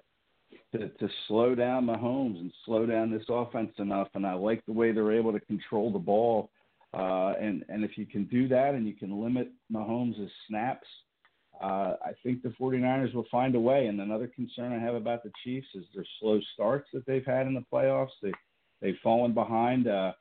to 0.73 0.89
to 0.89 1.09
slow 1.27 1.55
down 1.55 1.87
Mahomes 1.87 2.41
and 2.41 2.53
slow 2.65 2.87
down 2.87 3.11
this 3.11 3.25
offense 3.29 3.73
enough. 3.79 4.09
And 4.15 4.27
I 4.27 4.35
like 4.35 4.65
the 4.67 4.73
way 4.73 4.93
they're 4.93 5.13
able 5.13 5.33
to 5.33 5.41
control 5.41 5.93
the 5.93 5.99
ball 5.99 6.51
uh, 6.95 7.35
and 7.41 7.65
and 7.69 7.85
if 7.85 7.99
you 7.99 8.07
can 8.07 8.25
do 8.25 8.49
that 8.49 8.75
and 8.75 8.87
you 8.87 8.95
can 8.95 9.23
limit 9.23 9.51
Mahomes' 9.73 10.29
snaps, 10.49 10.87
uh, 11.63 11.95
I 12.03 12.13
think 12.23 12.43
the 12.43 12.55
49ers 12.61 13.15
will 13.15 13.27
find 13.31 13.55
a 13.55 13.61
way. 13.61 13.87
And 13.87 14.01
another 14.01 14.29
concern 14.29 14.73
I 14.73 14.79
have 14.79 14.95
about 14.95 15.23
the 15.23 15.33
Chiefs 15.45 15.67
is 15.75 15.85
their 15.95 16.07
slow 16.19 16.41
starts 16.55 16.89
that 16.95 17.05
they've 17.07 17.25
had 17.25 17.47
in 17.47 17.55
the 17.55 17.65
playoffs. 17.73 18.17
They 18.23 18.33
they've 18.81 18.97
fallen 19.03 19.35
behind 19.35 19.87
uh, 19.87 20.13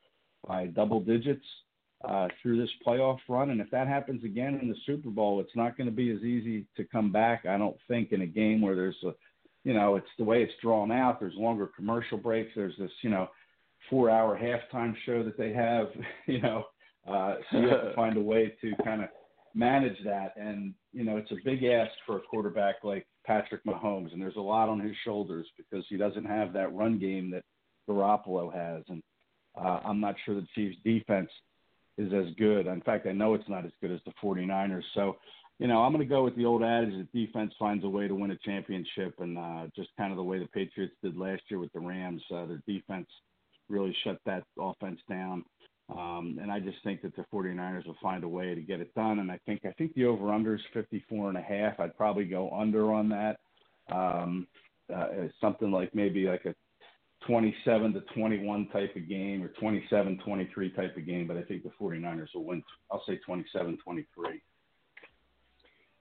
by 0.46 0.66
double 0.66 1.00
digits 1.00 1.44
uh, 2.06 2.28
through 2.42 2.60
this 2.60 2.70
playoff 2.86 3.18
run, 3.28 3.50
and 3.50 3.60
if 3.62 3.70
that 3.70 3.88
happens 3.88 4.22
again 4.22 4.58
in 4.60 4.68
the 4.68 4.76
Super 4.84 5.10
Bowl, 5.10 5.40
it's 5.40 5.56
not 5.56 5.76
going 5.76 5.88
to 5.88 5.94
be 5.94 6.10
as 6.10 6.22
easy 6.22 6.66
to 6.76 6.84
come 6.84 7.10
back. 7.10 7.46
I 7.46 7.56
don't 7.56 7.76
think 7.88 8.12
in 8.12 8.20
a 8.20 8.26
game 8.26 8.60
where 8.60 8.76
there's 8.76 9.02
a, 9.04 9.12
you 9.64 9.72
know, 9.72 9.96
it's 9.96 10.06
the 10.18 10.24
way 10.24 10.42
it's 10.42 10.52
drawn 10.60 10.92
out. 10.92 11.18
There's 11.18 11.34
longer 11.34 11.70
commercial 11.74 12.18
breaks. 12.18 12.52
There's 12.54 12.76
this, 12.78 12.90
you 13.02 13.10
know 13.10 13.28
four 13.90 14.10
hour 14.10 14.38
halftime 14.38 14.94
show 15.06 15.22
that 15.22 15.38
they 15.38 15.52
have, 15.52 15.88
you 16.26 16.40
know. 16.40 16.64
Uh, 17.06 17.36
so 17.50 17.58
you 17.58 17.68
have 17.68 17.82
to 17.82 17.92
find 17.96 18.16
a 18.16 18.20
way 18.20 18.54
to 18.60 18.72
kind 18.84 19.02
of 19.02 19.08
manage 19.54 19.96
that. 20.04 20.34
And, 20.36 20.74
you 20.92 21.04
know, 21.04 21.16
it's 21.16 21.30
a 21.32 21.36
big 21.44 21.64
ask 21.64 21.90
for 22.06 22.18
a 22.18 22.20
quarterback 22.20 22.76
like 22.82 23.06
Patrick 23.26 23.64
Mahomes. 23.64 24.12
And 24.12 24.20
there's 24.20 24.36
a 24.36 24.40
lot 24.40 24.68
on 24.68 24.80
his 24.80 24.94
shoulders 25.04 25.46
because 25.56 25.84
he 25.88 25.96
doesn't 25.96 26.24
have 26.24 26.52
that 26.52 26.74
run 26.74 26.98
game 26.98 27.30
that 27.30 27.44
Garoppolo 27.88 28.52
has. 28.54 28.84
And 28.88 29.02
uh, 29.56 29.80
I'm 29.84 30.00
not 30.00 30.16
sure 30.24 30.34
the 30.34 30.46
Chiefs' 30.54 30.76
defense 30.84 31.30
is 31.96 32.12
as 32.12 32.34
good. 32.36 32.66
In 32.66 32.80
fact, 32.82 33.06
I 33.06 33.12
know 33.12 33.34
it's 33.34 33.48
not 33.48 33.64
as 33.64 33.72
good 33.80 33.90
as 33.90 34.00
the 34.04 34.12
49ers. 34.22 34.84
So, 34.94 35.16
you 35.58 35.66
know, 35.66 35.82
I'm 35.82 35.92
going 35.92 36.06
to 36.06 36.08
go 36.08 36.22
with 36.22 36.36
the 36.36 36.44
old 36.44 36.62
adage 36.62 36.94
that 36.96 37.12
defense 37.12 37.52
finds 37.58 37.84
a 37.84 37.88
way 37.88 38.06
to 38.06 38.14
win 38.14 38.30
a 38.30 38.38
championship, 38.44 39.14
and 39.18 39.36
uh, 39.36 39.66
just 39.74 39.88
kind 39.96 40.12
of 40.12 40.16
the 40.16 40.22
way 40.22 40.38
the 40.38 40.46
Patriots 40.46 40.94
did 41.02 41.16
last 41.16 41.42
year 41.48 41.58
with 41.58 41.72
the 41.72 41.80
Rams. 41.80 42.22
Uh, 42.32 42.46
their 42.46 42.62
defense 42.68 43.08
really 43.68 43.96
shut 44.04 44.18
that 44.26 44.44
offense 44.58 45.00
down. 45.08 45.44
Um, 45.90 46.38
and 46.40 46.52
I 46.52 46.60
just 46.60 46.78
think 46.84 47.00
that 47.02 47.16
the 47.16 47.24
49ers 47.32 47.86
will 47.86 47.96
find 48.02 48.22
a 48.22 48.28
way 48.28 48.54
to 48.54 48.60
get 48.60 48.80
it 48.80 48.94
done. 48.94 49.20
And 49.20 49.30
I 49.30 49.38
think 49.46 49.62
I 49.64 49.72
think 49.72 49.94
the 49.94 50.04
over 50.04 50.32
under 50.32 50.54
is 50.54 50.60
54 50.74 51.30
and 51.30 51.38
a 51.38 51.42
half. 51.42 51.80
I'd 51.80 51.96
probably 51.96 52.26
go 52.26 52.50
under 52.50 52.92
on 52.92 53.08
that. 53.08 53.38
Um, 53.90 54.46
uh, 54.94 55.08
something 55.40 55.70
like 55.70 55.94
maybe 55.94 56.26
like 56.26 56.44
a 56.44 56.54
27 57.26 57.94
to 57.94 58.00
21 58.14 58.68
type 58.68 58.94
of 58.96 59.08
game 59.08 59.42
or 59.42 59.48
27 59.60 60.20
23 60.24 60.70
type 60.72 60.96
of 60.96 61.06
game. 61.06 61.26
But 61.26 61.38
I 61.38 61.42
think 61.42 61.62
the 61.62 61.70
49ers 61.80 62.28
will 62.34 62.44
win. 62.44 62.62
I'll 62.90 63.02
say 63.06 63.18
27 63.24 63.78
23. 63.82 64.42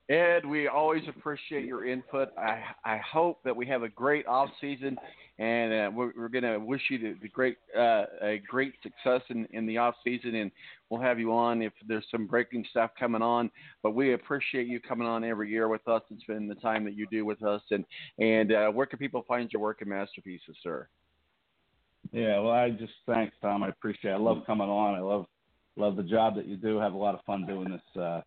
Ed, 0.10 0.46
we 0.46 0.70
always 0.70 1.04
appreciate 1.10 1.66
your 1.66 1.86
input. 1.86 2.30
I 2.38 2.62
I 2.86 2.98
hope 3.00 3.44
that 3.44 3.54
we 3.54 3.66
have 3.68 3.84
a 3.84 3.90
great 3.90 4.26
off 4.26 4.50
season, 4.62 4.98
and 5.38 5.74
uh, 5.74 5.92
we're, 5.94 6.14
we're 6.16 6.30
going 6.30 6.46
to 6.46 6.58
wish 6.60 6.82
you 6.90 6.98
the, 6.98 7.16
the 7.22 7.28
great 7.28 7.58
uh, 7.78 8.06
a 8.22 8.42
great 8.48 8.74
success 8.82 9.22
in, 9.30 9.46
in 9.52 9.66
the 9.66 9.78
off 9.78 9.96
season, 10.06 10.36
and 10.36 10.50
we'll 10.90 11.02
have 11.02 11.20
you 11.20 11.34
on 11.34 11.62
if 11.62 11.74
there's 11.86 12.06
some 12.10 12.26
breaking 12.26 12.64
stuff 12.70 12.92
coming 12.98 13.22
on. 13.22 13.52
But 13.84 13.96
we 13.96 14.14
appreciate 14.14 14.68
you 14.68 14.80
coming 14.80 15.06
on 15.06 15.26
every 15.26 15.50
year 15.50 15.68
with 15.68 15.86
us 15.90 16.04
and 16.10 16.22
spending 16.22 16.48
the 16.48 16.56
time 16.56 16.86
that 16.86 16.96
you 16.96 17.06
do 17.12 17.26
with 17.26 17.44
us. 17.44 17.62
And 17.72 17.84
and 18.18 18.54
uh, 18.54 18.70
where 18.70 18.86
can 18.86 19.00
people 19.00 19.26
find 19.28 19.52
your 19.52 19.62
work 19.62 19.82
and 19.82 19.90
masterpieces, 19.90 20.56
sir? 20.64 20.88
Yeah, 22.14 22.40
well, 22.40 22.54
I 22.54 22.70
just 22.70 22.94
thanks 23.06 23.36
Tom. 23.42 23.62
I 23.62 23.70
appreciate. 23.70 24.12
it. 24.12 24.14
I 24.14 24.20
love 24.20 24.44
coming 24.48 24.70
on. 24.70 24.96
I 24.96 25.02
love 25.02 25.26
love 25.76 25.98
the 25.98 26.04
job 26.04 26.38
that 26.38 26.48
you 26.48 26.56
do. 26.56 26.80
Have 26.80 26.94
a 26.94 26.98
lot 26.98 27.14
of 27.14 27.20
fun 27.26 27.46
doing 27.46 27.72
this. 27.72 28.22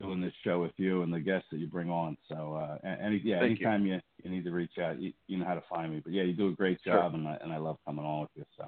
Doing 0.00 0.20
this 0.20 0.32
show 0.44 0.60
with 0.60 0.72
you 0.76 1.02
and 1.02 1.12
the 1.12 1.20
guests 1.20 1.48
that 1.50 1.58
you 1.58 1.66
bring 1.66 1.88
on. 1.88 2.18
So, 2.28 2.54
uh, 2.54 2.78
any, 2.84 3.20
yeah, 3.24 3.40
Thank 3.40 3.52
anytime 3.62 3.86
you. 3.86 3.94
you. 3.94 4.00
you 4.24 4.30
need 4.30 4.44
to 4.44 4.50
reach 4.50 4.78
out, 4.78 5.00
you, 5.00 5.12
you 5.26 5.38
know 5.38 5.46
how 5.46 5.54
to 5.54 5.62
find 5.70 5.92
me. 5.92 6.00
But 6.04 6.12
yeah, 6.12 6.22
you 6.22 6.34
do 6.34 6.48
a 6.48 6.52
great 6.52 6.82
job, 6.82 7.12
Sure. 7.12 7.18
and 7.18 7.26
I 7.26 7.38
and 7.42 7.52
I 7.52 7.56
love 7.56 7.78
coming 7.86 8.04
on 8.04 8.22
with 8.22 8.30
you. 8.34 8.44
So, 8.58 8.66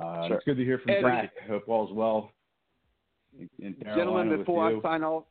uh, 0.00 0.26
Sure. 0.26 0.36
it's 0.36 0.44
good 0.44 0.56
to 0.56 0.64
hear 0.64 0.78
from 0.78 0.90
Ed, 0.90 1.02
Zach. 1.02 1.32
I 1.44 1.46
hope 1.46 1.68
all's 1.68 1.92
well. 1.92 2.32
In, 3.38 3.48
in 3.60 3.76
gentlemen, 3.84 4.36
before. 4.36 4.66
I 4.66 4.80
sign 4.80 5.04
off, 5.04 5.24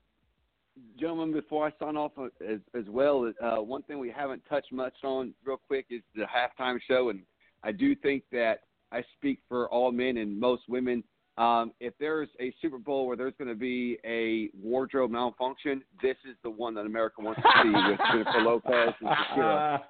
gentlemen, 0.97 1.33
before 1.33 1.67
I 1.67 1.71
sign 1.83 1.97
off 1.97 2.11
uh, 2.17 2.25
as 2.47 2.59
as 2.73 2.85
well, 2.87 3.31
uh, 3.41 3.57
one 3.57 3.83
thing 3.83 3.99
we 3.99 4.09
haven't 4.11 4.43
touched 4.47 4.71
much 4.71 4.95
on 5.03 5.33
real 5.43 5.59
quick 5.67 5.87
is 5.89 6.01
the 6.15 6.23
halftime 6.23 6.79
show, 6.87 7.09
and 7.09 7.21
I 7.63 7.73
do 7.73 7.95
think 7.95 8.23
that 8.31 8.61
I 8.93 9.03
speak 9.17 9.39
for 9.49 9.67
all 9.69 9.91
men 9.91 10.17
and 10.17 10.39
most 10.39 10.63
women. 10.69 11.03
Um, 11.37 11.71
if 11.79 11.93
there's 11.99 12.29
a 12.39 12.51
Super 12.61 12.79
Bowl 12.79 13.05
where 13.05 13.15
there's 13.15 13.33
going 13.37 13.47
to 13.49 13.55
be 13.55 13.99
a 14.03 14.49
wardrobe 14.59 15.11
malfunction, 15.11 15.83
this 16.01 16.15
is 16.27 16.35
the 16.43 16.49
one 16.49 16.73
that 16.75 16.85
America 16.87 17.21
wants 17.21 17.39
to 17.41 17.47
see 17.61 17.69
with 17.69 17.99
Jennifer 18.11 18.41
Lopez 18.41 18.93
and 19.01 19.09
Shakira. 19.09 19.81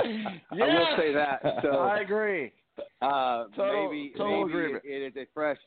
I 0.00 0.32
will 0.52 0.86
say 0.96 1.12
that. 1.12 1.40
So 1.62 1.70
I 1.70 2.00
agree. 2.00 2.52
uh, 3.02 3.44
Total- 3.56 3.90
maybe 3.90 4.12
total 4.16 4.46
maybe 4.46 4.58
agreement. 4.58 4.84
it 4.84 5.02
is 5.02 5.16
a 5.16 5.26
fresh. 5.34 5.58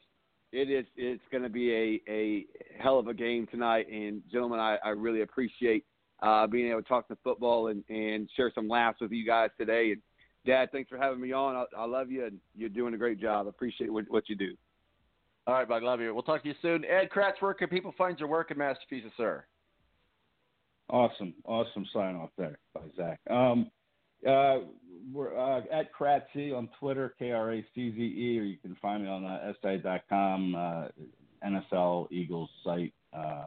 It 0.51 0.69
is. 0.71 0.85
It's 0.95 1.21
going 1.31 1.43
to 1.43 1.49
be 1.49 1.71
a 1.73 2.11
a 2.11 2.45
hell 2.81 2.97
of 2.97 3.07
a 3.07 3.13
game 3.13 3.45
tonight, 3.51 3.87
and 3.91 4.21
gentlemen, 4.31 4.59
I, 4.59 4.77
I 4.83 4.89
really 4.89 5.21
appreciate 5.21 5.85
uh, 6.23 6.47
being 6.47 6.69
able 6.71 6.81
to 6.81 6.87
talk 6.87 7.07
to 7.09 7.17
football 7.23 7.67
and 7.67 7.83
and 7.89 8.27
share 8.35 8.51
some 8.55 8.67
laughs 8.67 8.99
with 9.01 9.11
you 9.11 9.25
guys 9.25 9.49
today. 9.59 9.91
And 9.91 10.01
Dad, 10.47 10.69
thanks 10.71 10.89
for 10.89 10.97
having 10.97 11.21
me 11.21 11.33
on. 11.33 11.55
I, 11.55 11.65
I 11.77 11.85
love 11.85 12.09
you, 12.09 12.25
and 12.25 12.39
you're 12.55 12.69
doing 12.69 12.93
a 12.95 12.97
great 12.97 13.19
job. 13.19 13.45
I 13.45 13.49
appreciate 13.49 13.91
what, 13.93 14.05
what 14.09 14.27
you 14.29 14.35
do. 14.35 14.55
All 15.47 15.55
right, 15.55 15.67
bud. 15.67 15.83
Love 15.83 16.01
you. 16.01 16.13
We'll 16.13 16.23
talk 16.23 16.43
to 16.43 16.49
you 16.49 16.55
soon. 16.61 16.85
Ed 16.85 17.09
Kracz, 17.09 17.41
where 17.41 17.53
can 17.53 17.69
people 17.69 17.93
find 17.97 18.19
your 18.19 18.29
work 18.29 18.51
in 18.51 18.57
Masterpieces, 18.57 19.11
sir? 19.17 19.45
Awesome, 20.89 21.33
awesome 21.45 21.85
sign 21.93 22.15
off 22.15 22.31
there 22.37 22.57
by 22.73 22.81
Zach. 22.97 23.19
Um, 23.29 23.69
uh, 24.27 24.59
we're 25.13 25.37
uh, 25.37 25.61
at 25.71 25.93
Kracze 25.93 26.55
on 26.55 26.69
Twitter, 26.79 27.13
K 27.19 27.31
R 27.31 27.53
A 27.53 27.65
C 27.73 27.91
Z 27.91 28.01
E, 28.01 28.39
or 28.39 28.43
you 28.43 28.57
can 28.57 28.75
find 28.81 29.03
me 29.03 29.09
on 29.09 29.23
uh, 29.23 29.53
SI.com, 29.61 30.55
uh, 30.55 30.87
NFL 31.47 32.11
Eagles 32.11 32.49
site. 32.63 32.93
Uh, 33.13 33.45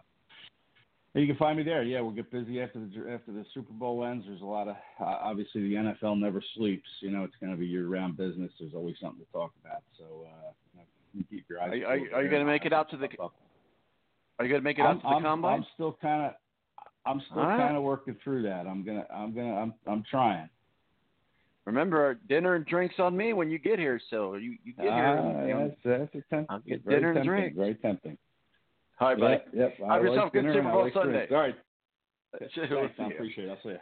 you 1.14 1.26
can 1.26 1.36
find 1.36 1.58
me 1.58 1.62
there. 1.62 1.82
Yeah, 1.82 2.00
we'll 2.00 2.12
get 2.12 2.30
busy 2.30 2.60
after 2.62 2.78
the 2.78 3.10
after 3.10 3.32
the 3.32 3.44
Super 3.52 3.72
Bowl 3.72 4.04
ends. 4.04 4.24
There's 4.26 4.40
a 4.40 4.46
lot 4.46 4.68
of 4.68 4.76
uh, 5.00 5.04
obviously 5.04 5.62
the 5.68 5.74
NFL 5.74 6.18
never 6.18 6.42
sleeps. 6.56 6.88
You 7.00 7.10
know, 7.10 7.24
it's 7.24 7.34
going 7.40 7.52
to 7.52 7.58
be 7.58 7.66
year-round 7.66 8.16
business. 8.16 8.50
There's 8.58 8.74
always 8.74 8.96
something 9.00 9.24
to 9.24 9.32
talk 9.32 9.52
about. 9.62 9.82
So 9.98 10.26
uh, 10.26 10.52
you 11.14 11.24
keep 11.30 11.44
your 11.48 11.60
eyes. 11.60 11.70
Are, 11.70 11.86
are, 11.86 11.90
are 11.92 12.22
you 12.22 12.30
going 12.30 12.44
to 12.44 12.44
make 12.44 12.64
it 12.64 12.72
out 12.72 12.90
to 12.90 12.96
the? 12.96 13.08
Are 13.18 14.44
you 14.44 14.48
going 14.48 14.60
to 14.60 14.60
make 14.60 14.78
it 14.78 14.82
out 14.82 14.90
I'm, 14.90 14.96
to 14.98 15.02
the 15.02 15.08
I'm, 15.08 15.22
combine? 15.22 15.58
I'm 15.60 15.66
still 15.74 15.98
kind 16.00 16.26
of. 16.26 16.32
I'm 17.04 17.20
still 17.30 17.40
All 17.40 17.48
right. 17.48 17.58
kind 17.58 17.76
of 17.76 17.82
working 17.82 18.16
through 18.22 18.42
that. 18.44 18.66
I'm 18.66 18.84
gonna. 18.84 19.04
I'm 19.12 19.34
gonna. 19.34 19.54
I'm. 19.54 19.74
I'm 19.86 20.04
trying. 20.08 20.48
Remember, 21.64 22.14
dinner 22.28 22.54
and 22.54 22.66
drinks 22.66 22.96
on 22.98 23.16
me 23.16 23.32
when 23.32 23.50
you 23.50 23.58
get 23.58 23.78
here. 23.78 24.00
So 24.10 24.34
you, 24.34 24.56
you 24.64 24.72
get 24.74 24.84
here. 24.84 24.92
Ah, 24.92 25.46
you 25.46 25.54
know, 25.54 25.68
that's, 25.84 26.10
that's 26.12 26.14
a 26.14 26.34
temp- 26.34 26.46
I'll 26.50 26.58
get 26.60 26.84
very 26.84 26.96
dinner 26.96 27.12
and 27.12 27.24
drinks. 27.24 27.56
Very 27.56 27.74
tempting. 27.76 28.18
All 29.00 29.08
right, 29.08 29.18
buddy. 29.18 29.34
Yep, 29.34 29.48
yep. 29.54 29.74
I 29.88 29.94
Have 29.94 30.02
like 30.02 30.10
yourself 30.10 30.28
a 30.28 30.32
good 30.32 30.42
dinner 30.42 30.54
Super 30.54 30.70
Bowl 30.70 30.84
like 30.84 30.92
Sunday. 30.92 31.12
drinks. 31.12 31.32
All 31.32 31.38
right. 31.38 31.56
Thanks, 32.38 32.54
Thanks, 32.56 32.94
I 32.98 33.06
appreciate 33.06 33.48
it. 33.48 33.50
I'll 33.50 33.58
see 33.62 33.68
you. 33.70 33.78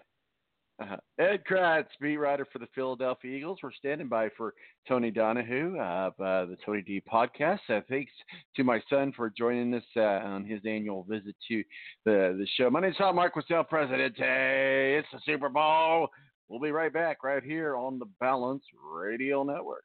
Uh-huh. 0.81 0.97
Ed 1.19 1.43
Kracz, 1.49 1.89
beat 2.01 2.17
writer 2.17 2.47
for 2.51 2.59
the 2.59 2.69
Philadelphia 2.75 3.37
Eagles. 3.37 3.59
We're 3.63 3.71
standing 3.73 4.09
by 4.09 4.31
for 4.35 4.55
Tony 4.89 5.11
Donahue 5.11 5.79
of 5.79 6.15
uh, 6.15 6.47
the 6.47 6.57
Tony 6.65 6.81
D 6.81 7.03
podcast. 7.11 7.59
Uh, 7.69 7.83
thanks 7.87 8.11
to 8.57 8.65
my 8.65 8.81
son 8.89 9.13
for 9.15 9.29
joining 9.29 9.75
us 9.75 9.85
uh, 9.97 10.01
on 10.01 10.47
his 10.47 10.61
annual 10.65 11.05
visit 11.07 11.37
to 11.49 11.63
the, 12.07 12.35
the 12.39 12.47
show. 12.57 12.71
My 12.71 12.81
name 12.81 12.93
is 12.93 12.97
Tom 12.97 13.17
Marquisel, 13.17 13.65
Presidente. 13.65 14.97
It's 14.99 15.09
the 15.13 15.21
Super 15.27 15.51
Bowl. 15.51 16.09
We'll 16.49 16.61
be 16.61 16.71
right 16.71 16.93
back 16.93 17.23
right 17.23 17.45
here 17.45 17.77
on 17.77 17.99
the 17.99 18.09
Balance 18.19 18.65
Radio 18.83 19.43
Network. 19.43 19.85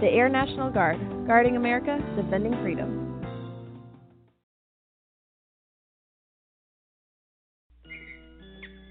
The 0.00 0.06
Air 0.06 0.28
National 0.28 0.70
Guard, 0.70 0.96
guarding 1.26 1.56
America, 1.56 1.98
defending 2.14 2.52
freedom. 2.62 3.07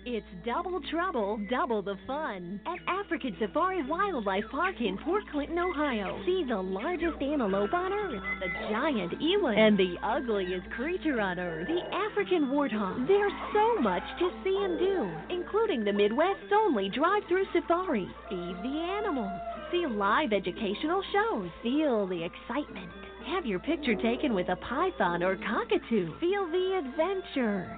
It's 0.10 0.26
double 0.46 0.80
trouble, 0.90 1.38
double 1.50 1.82
the 1.82 1.98
fun 2.08 2.62
at 2.66 2.80
African 2.88 3.36
Safari 3.42 3.84
Wildlife 3.86 4.46
Park 4.50 4.76
in 4.80 4.98
Port 5.00 5.24
Clinton, 5.34 5.60
Ohio. 5.60 6.18
See 6.26 6.46
the 6.48 6.56
largest 6.56 7.22
antelope 7.22 7.74
on 7.74 7.92
earth, 7.92 8.24
the 8.40 8.48
giant 8.72 9.22
eland, 9.22 9.60
and 9.60 9.78
the 9.78 9.98
ugliest 10.02 10.72
creature 10.72 11.20
on 11.20 11.38
earth, 11.40 11.68
the 11.68 11.82
African 11.94 12.48
warthog. 12.48 13.06
There's 13.06 13.34
so 13.52 13.82
much 13.82 14.04
to 14.20 14.30
see 14.46 14.58
and 14.64 14.80
do, 14.80 15.12
including 15.30 15.84
the 15.84 15.92
Midwest's 15.92 16.54
only 16.56 16.88
drive-through 16.88 17.48
safari. 17.52 18.08
Feed 18.30 18.56
the 18.64 18.80
animals, 19.04 19.42
see 19.74 19.86
live 19.88 20.32
educational 20.32 21.04
shows, 21.12 21.50
feel 21.62 22.08
the 22.08 22.24
excitement. 22.24 22.94
Have 23.26 23.46
your 23.46 23.60
picture 23.60 23.96
taken 23.96 24.34
with 24.34 24.48
a 24.48 24.56
python 24.56 25.22
or 25.22 25.36
cockatoo. 25.36 26.18
Feel 26.22 26.48
the 26.50 26.82
adventure. 26.82 27.78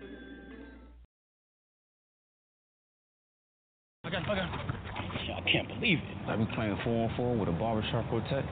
I 4.03 4.09
can't 5.45 5.67
believe 5.67 5.99
it. 5.99 6.17
I've 6.27 6.39
been 6.39 6.47
playing 6.55 6.75
four 6.83 7.07
on 7.07 7.15
four 7.15 7.35
with 7.37 7.49
a 7.49 7.51
barbershop 7.51 8.09
quartet. 8.09 8.43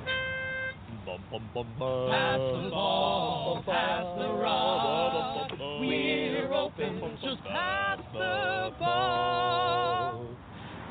Pass 1.06 1.20
the 1.34 1.40
ball, 1.80 3.64
pass 3.66 4.04
the 4.20 4.30
rock. 4.30 5.52
We're 5.60 6.54
open, 6.54 7.02
just 7.24 7.44
pass 7.46 7.98
the 8.14 8.74
ball. 8.80 10.28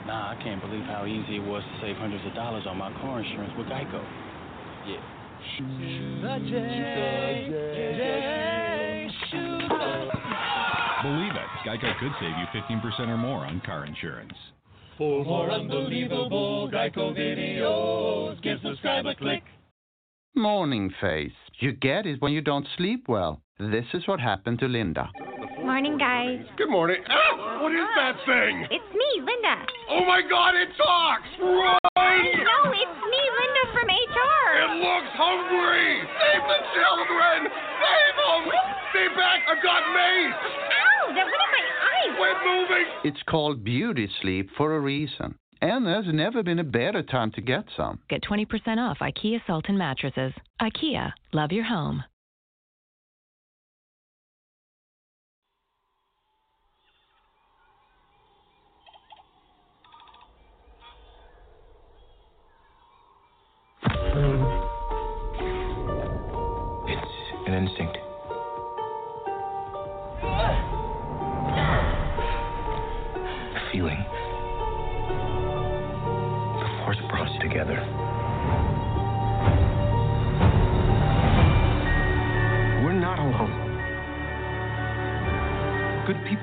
Nah, 0.06 0.32
I 0.32 0.42
can't 0.42 0.60
believe 0.60 0.84
how 0.84 1.06
easy 1.06 1.36
it 1.36 1.46
was 1.46 1.62
to 1.62 1.80
save 1.80 1.96
hundreds 1.96 2.26
of 2.26 2.34
dollars 2.34 2.64
on 2.66 2.78
my 2.78 2.90
car 3.00 3.20
insurance 3.20 3.52
with 3.56 3.68
Geico. 3.68 4.04
Yeah. 4.88 5.00
The 5.60 6.38
J, 6.40 6.50
J, 6.50 7.46
shooter. 7.46 8.77
Believe 11.02 11.32
it, 11.32 11.68
Geico 11.68 11.98
could 11.98 12.12
save 12.20 12.34
you 12.38 12.46
15% 12.60 13.08
or 13.08 13.16
more 13.16 13.46
on 13.46 13.60
car 13.64 13.86
insurance. 13.86 14.32
For 14.96 15.24
more 15.24 15.50
unbelievable 15.50 16.68
Geico 16.72 17.16
videos, 17.16 18.42
give 18.42 18.58
subscribe 18.64 19.06
a 19.06 19.14
click. 19.14 19.44
Morning 20.34 20.92
face. 21.00 21.30
You 21.60 21.72
get 21.72 22.06
it 22.06 22.20
when 22.20 22.32
you 22.32 22.40
don't 22.40 22.66
sleep 22.76 23.04
well. 23.08 23.40
This 23.58 23.86
is 23.92 24.06
what 24.06 24.20
happened 24.20 24.60
to 24.60 24.68
Linda. 24.68 25.10
Morning, 25.58 25.98
guys. 25.98 26.46
Good 26.56 26.70
morning. 26.70 27.02
Ah, 27.10 27.60
what 27.60 27.72
is 27.74 27.90
that 27.98 28.14
thing? 28.24 28.66
It's 28.70 28.90
me, 28.94 29.10
Linda. 29.18 29.66
Oh 29.90 30.06
my 30.06 30.22
God, 30.22 30.54
it 30.54 30.70
talks! 30.78 31.26
Run! 31.42 31.78
No, 31.98 32.58
it's 32.70 32.98
me, 33.02 33.22
Linda 33.34 33.62
from 33.74 33.86
HR. 33.90 34.46
It 34.62 34.74
looks 34.78 35.10
hungry! 35.18 36.06
Save 36.06 36.44
the 36.46 36.60
children! 36.70 37.38
Save 37.50 38.14
them! 38.14 38.58
stay 38.94 39.08
back. 39.14 39.40
I've 39.50 39.62
got 39.62 39.82
mace. 39.90 40.38
Ow! 40.38 41.14
They're 41.14 41.26
winning 41.26 41.50
my 41.50 41.64
eyes. 41.90 42.14
We're 42.18 42.60
moving. 42.60 42.86
It's 43.04 43.22
called 43.28 43.64
beauty 43.64 44.08
sleep 44.22 44.50
for 44.56 44.76
a 44.76 44.80
reason. 44.80 45.34
And 45.60 45.84
there's 45.84 46.06
never 46.12 46.44
been 46.44 46.60
a 46.60 46.64
better 46.64 47.02
time 47.02 47.32
to 47.32 47.40
get 47.40 47.64
some. 47.76 47.98
Get 48.08 48.22
20% 48.22 48.46
off 48.78 48.98
IKEA 49.00 49.40
Sultan 49.46 49.76
mattresses. 49.76 50.32
IKEA, 50.62 51.12
love 51.32 51.50
your 51.50 51.64
home. 51.64 52.04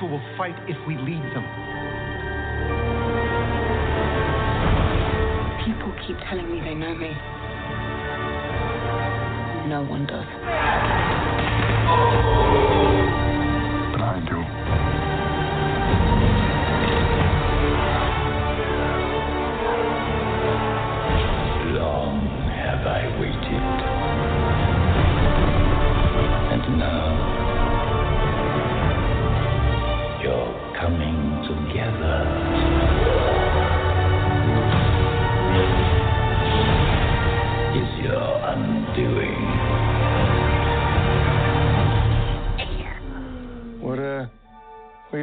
People 0.05 0.19
will 0.19 0.37
fight 0.37 0.55
if 0.67 0.77
we 0.87 0.95
lead 0.97 1.23
them. 1.33 1.45
People 5.65 5.93
keep 6.05 6.17
telling 6.29 6.51
me 6.51 6.61
they 6.61 6.75
know 6.75 6.93
me. 6.93 7.09
No 9.67 9.83
one 9.89 10.05
does. 10.05 10.25
But 13.91 14.01
I 14.01 14.25
do. 14.29 14.64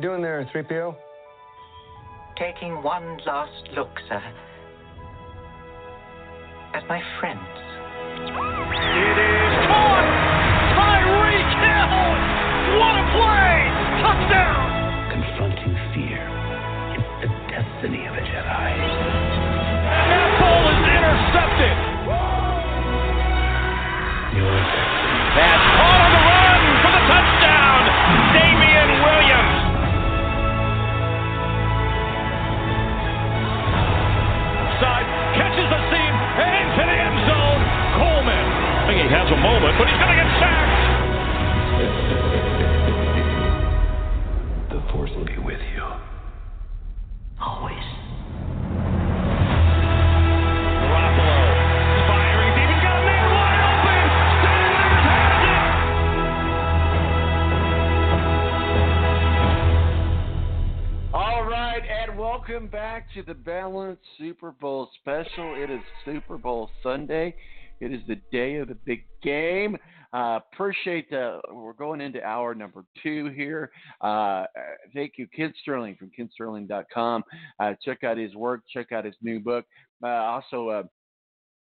Doing 0.02 0.20
there, 0.20 0.44
3PO? 0.52 0.96
Taking 2.36 2.82
one 2.82 3.18
last 3.24 3.68
look, 3.76 3.88
sir. 4.08 4.20
At 6.74 6.88
my 6.88 7.00
friends. 7.20 7.38
It 8.18 9.18
is 9.22 9.54
caught! 9.70 10.08
Tyreek 10.74 11.52
Hill! 11.62 12.02
What 12.80 12.94
a 12.98 13.04
play! 13.14 13.54
Touchdown! 14.02 14.61
Has 39.23 39.31
a 39.31 39.36
moment, 39.36 39.78
but 39.78 39.86
he's 39.86 39.99
going 39.99 40.11
to 40.11 40.16
get 40.19 40.27
sacked. 40.43 40.82
The 44.70 44.82
Force 44.90 45.11
will 45.15 45.24
be 45.24 45.39
with 45.39 45.61
you. 45.74 45.86
Always. 47.40 47.86
Firing 52.09 52.53
deep. 52.59 52.66
He's 52.66 52.82
got 52.82 52.99
a 52.99 53.03
man 53.07 53.31
wide 53.31 53.62
open. 53.62 54.11
Sanders 54.43 55.07
has 55.07 55.39
it. 55.47 55.62
All 61.15 61.44
right, 61.44 61.82
and 61.86 62.19
welcome 62.19 62.66
back 62.66 63.07
to 63.15 63.23
the 63.23 63.35
Balanced 63.35 64.03
Super 64.19 64.51
Bowl 64.51 64.90
special. 65.01 65.55
It 65.57 65.70
is 65.70 65.82
Super 66.05 66.39
Bowl 66.39 66.70
Sunday. 66.82 67.36
It 67.82 67.92
is 67.92 68.00
the 68.06 68.20
day 68.30 68.56
of 68.56 68.68
the 68.68 68.76
big 68.86 69.04
game. 69.24 69.76
Uh, 70.12 70.38
appreciate 70.52 71.10
the. 71.10 71.40
We're 71.50 71.72
going 71.72 72.00
into 72.00 72.22
hour 72.22 72.54
number 72.54 72.84
two 73.02 73.30
here. 73.30 73.70
Uh, 74.00 74.44
thank 74.94 75.14
you, 75.16 75.26
Kent 75.34 75.54
Sterling 75.60 75.96
from 75.98 76.10
KentSterling.com. 76.16 77.24
Uh, 77.59 77.72
check 77.84 78.04
out 78.04 78.18
his 78.18 78.34
work. 78.36 78.60
Check 78.72 78.92
out 78.92 79.04
his 79.04 79.16
new 79.20 79.40
book. 79.40 79.64
Uh, 80.04 80.09
also, 80.09 80.68
uh, 80.68 80.82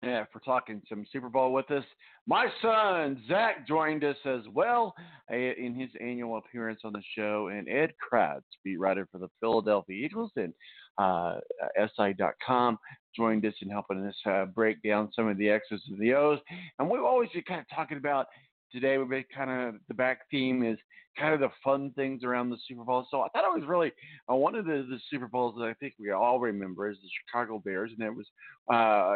yeah, 0.03 0.25
for 0.31 0.41
talking 0.41 0.83
some 0.89 1.07
Super 1.11 1.31
Bowl 1.31 1.53
with 1.53 1.71
us. 1.71 1.85
My 2.27 2.49
son 2.61 3.23
Zach 3.29 3.67
joined 3.67 4.05
us 4.05 4.17
as 4.27 4.41
well 4.53 4.95
uh, 5.33 5.37
in 5.37 5.75
his 5.75 5.91
annual 6.01 6.39
appearance 6.39 6.81
on 6.85 6.93
the 6.93 7.03
show, 7.17 7.49
and 7.49 7.69
Ed 7.69 7.93
Kracz, 8.03 8.43
beat 8.65 8.79
writer 8.79 9.09
for 9.11 9.19
the 9.19 9.29
Philadelphia 9.41 10.05
Eagles 10.05 10.33
and 10.37 10.53
uh, 10.99 11.37
SI.com, 11.79 12.79
joined 13.17 13.45
us 13.47 13.55
in 13.63 13.71
helping 13.71 14.05
us 14.07 14.17
uh, 14.27 14.45
break 14.47 14.83
down 14.83 15.11
some 15.15 15.29
of 15.29 15.39
the 15.39 15.49
X's 15.49 15.83
and 15.89 15.99
the 15.99 16.15
O's. 16.15 16.39
And 16.79 16.91
we've 16.91 17.03
always 17.03 17.31
been 17.31 17.43
kind 17.43 17.61
of 17.61 17.67
talking 17.75 17.99
about 17.99 18.27
today. 18.73 18.99
We've 18.99 19.09
been 19.09 19.25
kind 19.35 19.51
of 19.51 19.81
the 19.89 19.95
back 19.95 20.21
theme 20.31 20.65
is 20.65 20.79
kind 21.19 21.33
of 21.33 21.41
the 21.41 21.51
fun 21.63 21.93
things 21.95 22.25
around 22.25 22.51
the 22.51 22.57
Super 22.67 22.85
Bowl. 22.85 23.07
So 23.11 23.21
I 23.23 23.29
thought 23.29 23.45
it 23.45 23.59
was 23.59 23.69
really 23.69 23.93
uh, 24.31 24.35
one 24.35 24.55
of 24.55 24.65
the, 24.65 24.87
the 24.89 24.99
Super 25.11 25.29
Bowls 25.29 25.55
that 25.59 25.65
I 25.65 25.75
think 25.75 25.95
we 25.99 26.11
all 26.11 26.41
remember 26.41 26.91
is 26.91 26.99
the 27.03 27.09
Chicago 27.25 27.63
Bears, 27.65 27.93
and 27.97 28.07
it 28.07 28.15
was 28.15 28.27
uh, 28.73 29.15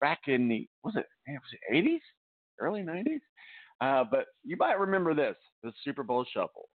back 0.00 0.20
in 0.28 0.48
the 0.48 0.68
was 0.84 0.94
it 0.96 1.06
man, 1.26 1.36
was 1.36 1.52
it 1.52 1.76
eighties, 1.76 2.02
early 2.60 2.82
nineties? 2.82 3.20
Uh, 3.80 4.04
but 4.10 4.26
you 4.44 4.56
might 4.56 4.78
remember 4.78 5.12
this, 5.12 5.36
the 5.62 5.72
Super 5.84 6.02
Bowl 6.02 6.24
Shuffle. 6.32 6.68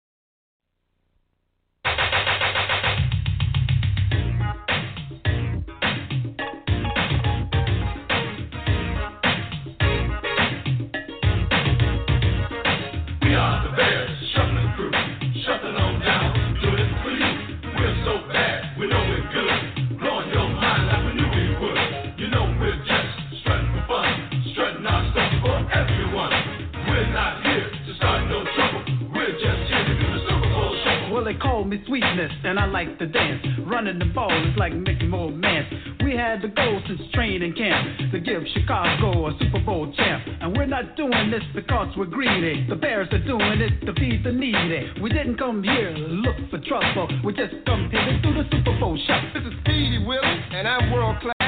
Me 31.71 31.81
sweetness, 31.87 32.31
and 32.43 32.59
I 32.59 32.65
like 32.65 32.99
to 32.99 33.07
dance. 33.07 33.45
Running 33.65 33.97
the 33.97 34.11
ball 34.13 34.31
is 34.45 34.57
like 34.57 34.73
making 34.73 35.09
more 35.09 35.31
man. 35.31 35.97
We 36.03 36.17
had 36.17 36.41
the 36.41 36.49
goal 36.49 36.81
since 36.85 36.99
training 37.13 37.55
camp 37.55 38.11
to 38.11 38.19
give 38.19 38.43
Chicago 38.53 39.27
a 39.27 39.31
Super 39.39 39.63
Bowl 39.63 39.91
champ. 39.95 40.27
And 40.41 40.57
we're 40.57 40.65
not 40.65 40.97
doing 40.97 41.31
this 41.31 41.43
because 41.55 41.87
we're 41.95 42.11
greedy. 42.11 42.67
The 42.67 42.75
Bears 42.75 43.07
are 43.13 43.25
doing 43.25 43.61
it 43.61 43.85
to 43.85 43.93
feed 43.93 44.21
the 44.23 44.33
needy. 44.33 44.91
We 45.01 45.09
didn't 45.09 45.37
come 45.37 45.63
here 45.63 45.93
to 45.93 45.99
look 45.99 46.35
for 46.49 46.59
trouble. 46.59 47.07
We 47.23 47.31
just 47.33 47.55
come 47.65 47.89
here 47.89 48.05
to 48.05 48.21
do 48.21 48.33
the 48.33 48.43
Super 48.51 48.77
Bowl 48.77 48.99
shuffle. 49.07 49.31
This 49.33 49.53
is 49.53 49.59
Speedy 49.61 50.03
Willie, 50.05 50.43
and 50.51 50.67
I'm 50.67 50.91
world 50.91 51.21
class. 51.21 51.40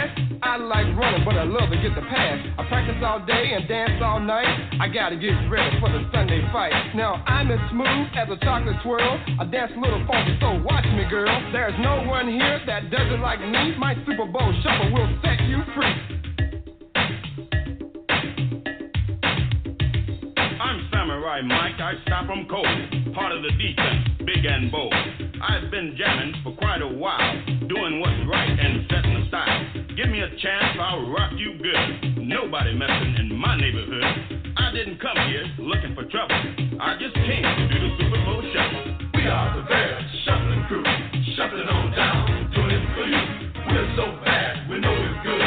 I 0.43 0.57
like 0.57 0.91
running, 0.99 1.23
but 1.23 1.39
I 1.39 1.47
love 1.47 1.71
to 1.71 1.79
get 1.79 1.95
the 1.95 2.03
pass. 2.03 2.35
I 2.59 2.67
practice 2.67 2.99
all 2.99 3.23
day 3.25 3.55
and 3.55 3.65
dance 3.65 4.03
all 4.03 4.19
night. 4.19 4.45
I 4.75 4.89
gotta 4.91 5.15
get 5.15 5.31
ready 5.47 5.79
for 5.79 5.87
the 5.87 6.03
Sunday 6.11 6.43
fight. 6.51 6.75
Now 6.93 7.23
I'm 7.25 7.49
as 7.49 7.63
smooth 7.71 8.11
as 8.11 8.27
a 8.27 8.35
chocolate 8.43 8.75
swirl. 8.83 9.23
I 9.39 9.45
dance 9.45 9.71
a 9.71 9.79
little 9.79 10.03
funky, 10.05 10.35
so 10.41 10.59
watch 10.67 10.83
me, 10.83 11.07
girl. 11.09 11.31
There's 11.53 11.79
no 11.79 12.03
one 12.03 12.27
here 12.27 12.59
that 12.67 12.91
does 12.91 13.07
it 13.07 13.21
like 13.23 13.39
me. 13.39 13.73
My 13.79 13.95
Super 14.05 14.27
Bowl 14.27 14.53
shuffle 14.61 14.91
will 14.91 15.07
set 15.23 15.39
you 15.47 15.63
free. 15.73 16.32
right 21.23 21.43
mic, 21.43 21.79
I 21.79 21.93
stop 22.05 22.27
them 22.27 22.45
cold. 22.51 23.15
Part 23.15 23.31
of 23.31 23.41
the 23.43 23.51
defense, 23.55 24.11
big 24.27 24.43
and 24.43 24.69
bold. 24.69 24.93
I've 25.39 25.71
been 25.71 25.95
jamming 25.97 26.35
for 26.43 26.51
quite 26.55 26.81
a 26.81 26.87
while, 26.87 27.33
doing 27.67 27.99
what's 28.03 28.19
right 28.27 28.51
and 28.51 28.83
setting 28.91 29.15
the 29.15 29.27
style. 29.29 29.63
Give 29.95 30.09
me 30.11 30.19
a 30.19 30.29
chance, 30.43 30.75
I'll 30.79 31.09
rock 31.11 31.31
you 31.37 31.55
good. 31.63 32.27
Nobody 32.27 32.75
messing 32.75 33.15
in 33.15 33.35
my 33.39 33.55
neighborhood. 33.55 34.03
I 34.57 34.71
didn't 34.75 34.99
come 34.99 35.15
here 35.31 35.47
looking 35.59 35.95
for 35.95 36.03
trouble. 36.11 36.35
I 36.79 36.99
just 36.99 37.15
came 37.15 37.43
to 37.43 37.63
do 37.71 37.77
the 37.79 37.91
Super 38.03 38.19
Bowl 38.27 38.43
shuffle. 38.51 38.83
We 39.15 39.23
are 39.23 39.55
the 39.55 39.63
best 39.63 40.03
Shuffling 40.27 40.63
Crew, 40.67 40.83
shuffling 41.39 41.67
on 41.71 41.91
down, 41.95 42.51
doing 42.51 42.71
it 42.71 42.83
for 42.95 43.05
you. 43.07 43.23
We're 43.71 43.95
so 43.95 44.05
bad, 44.27 44.69
we 44.69 44.79
know 44.79 44.91
we're 44.91 45.23
good. 45.23 45.42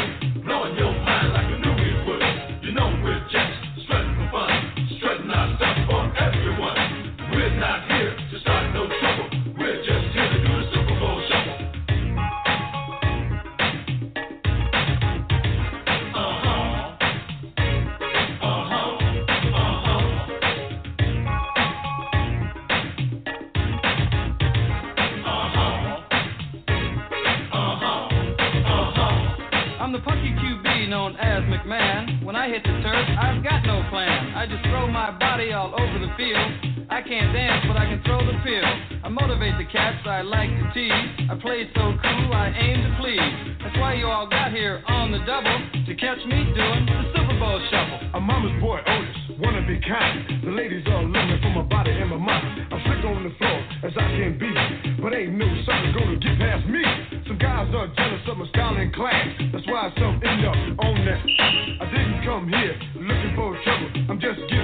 I 32.46 32.48
hit 32.48 32.62
the 32.62 32.78
turf, 32.78 33.08
I've 33.18 33.42
got 33.42 33.66
no 33.66 33.82
plan. 33.90 34.32
I 34.36 34.46
just 34.46 34.62
throw 34.70 34.86
my 34.86 35.10
body 35.18 35.50
all 35.50 35.74
over 35.74 35.98
the 35.98 36.14
field. 36.16 36.86
I 36.88 37.02
can't 37.02 37.34
dance, 37.34 37.64
but 37.66 37.76
I 37.76 37.86
can 37.86 38.00
throw 38.06 38.24
the 38.24 38.38
pill 38.44 38.85
motivate 39.16 39.56
the 39.56 39.64
cats 39.72 40.04
I 40.04 40.20
like 40.20 40.52
to 40.52 40.64
tease. 40.76 41.32
I 41.32 41.40
play 41.40 41.64
so 41.72 41.96
cool, 42.04 42.30
I 42.36 42.52
aim 42.52 42.84
to 42.84 42.92
please. 43.00 43.56
That's 43.64 43.76
why 43.80 43.94
you 43.96 44.04
all 44.06 44.28
got 44.28 44.52
here 44.52 44.84
on 44.86 45.10
the 45.10 45.24
double 45.24 45.56
to 45.72 45.92
catch 45.96 46.20
me 46.28 46.44
doing 46.52 46.84
the 46.84 47.00
Super 47.16 47.36
Bowl 47.40 47.56
shuffle. 47.72 48.12
I'm 48.12 48.28
mama's 48.28 48.52
boy, 48.60 48.76
Otis, 48.84 49.40
wanna 49.40 49.64
be 49.64 49.80
kind. 49.80 50.44
The 50.44 50.52
ladies 50.52 50.84
all 50.92 51.08
looking 51.08 51.40
for 51.40 51.48
my 51.48 51.64
body 51.64 51.96
and 51.96 52.10
my 52.12 52.20
mind. 52.20 52.68
I'm 52.68 52.80
sick 52.84 53.00
on 53.08 53.24
the 53.24 53.32
floor 53.40 53.58
as 53.88 53.96
I 53.96 54.06
can 54.20 54.36
be, 54.36 54.52
but 55.00 55.16
ain't 55.16 55.32
no 55.32 55.48
sucker 55.64 55.96
gonna 55.96 56.20
get 56.20 56.36
past 56.36 56.68
me. 56.68 56.84
Some 57.24 57.38
guys 57.40 57.72
are 57.72 57.88
jealous 57.96 58.20
of 58.28 58.36
my 58.36 58.46
style 58.52 58.76
and 58.76 58.92
class. 58.92 59.26
That's 59.52 59.66
why 59.66 59.88
some 59.96 60.20
end 60.20 60.44
up 60.44 60.60
on 60.84 60.96
that. 61.08 61.20
I 61.80 61.84
didn't 61.88 62.20
come 62.20 62.52
here 62.52 62.76
looking 63.00 63.32
for 63.32 63.56
trouble. 63.64 64.12
I'm 64.12 64.20
just 64.20 64.44
getting 64.52 64.55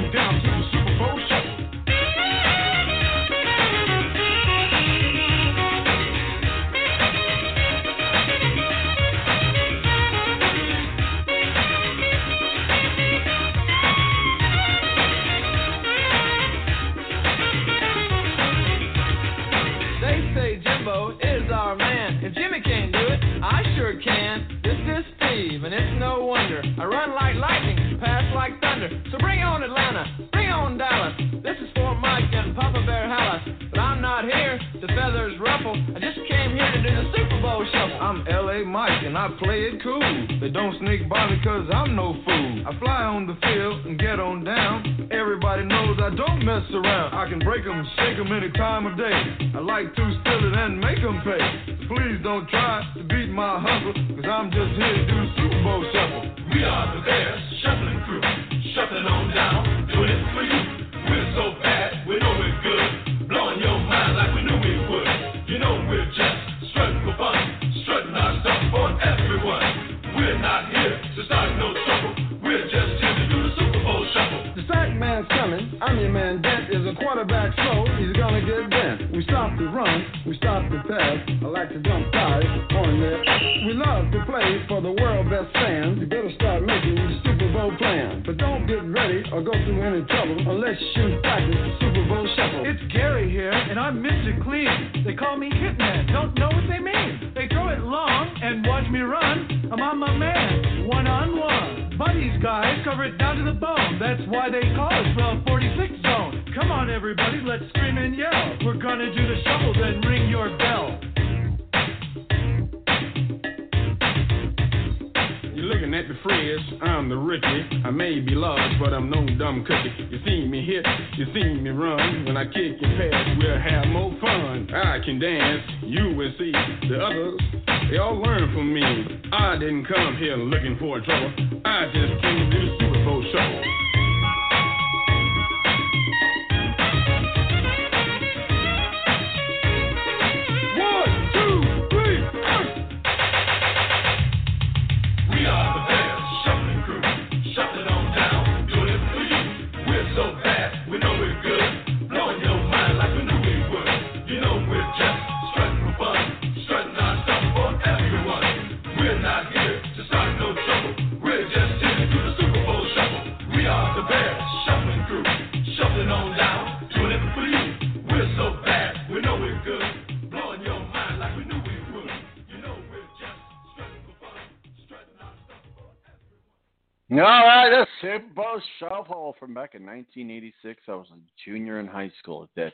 was 181.02 181.18
a 181.18 181.50
junior 181.50 181.80
in 181.80 181.86
high 181.86 182.10
school 182.20 182.42
at 182.44 182.48
that 182.56 182.72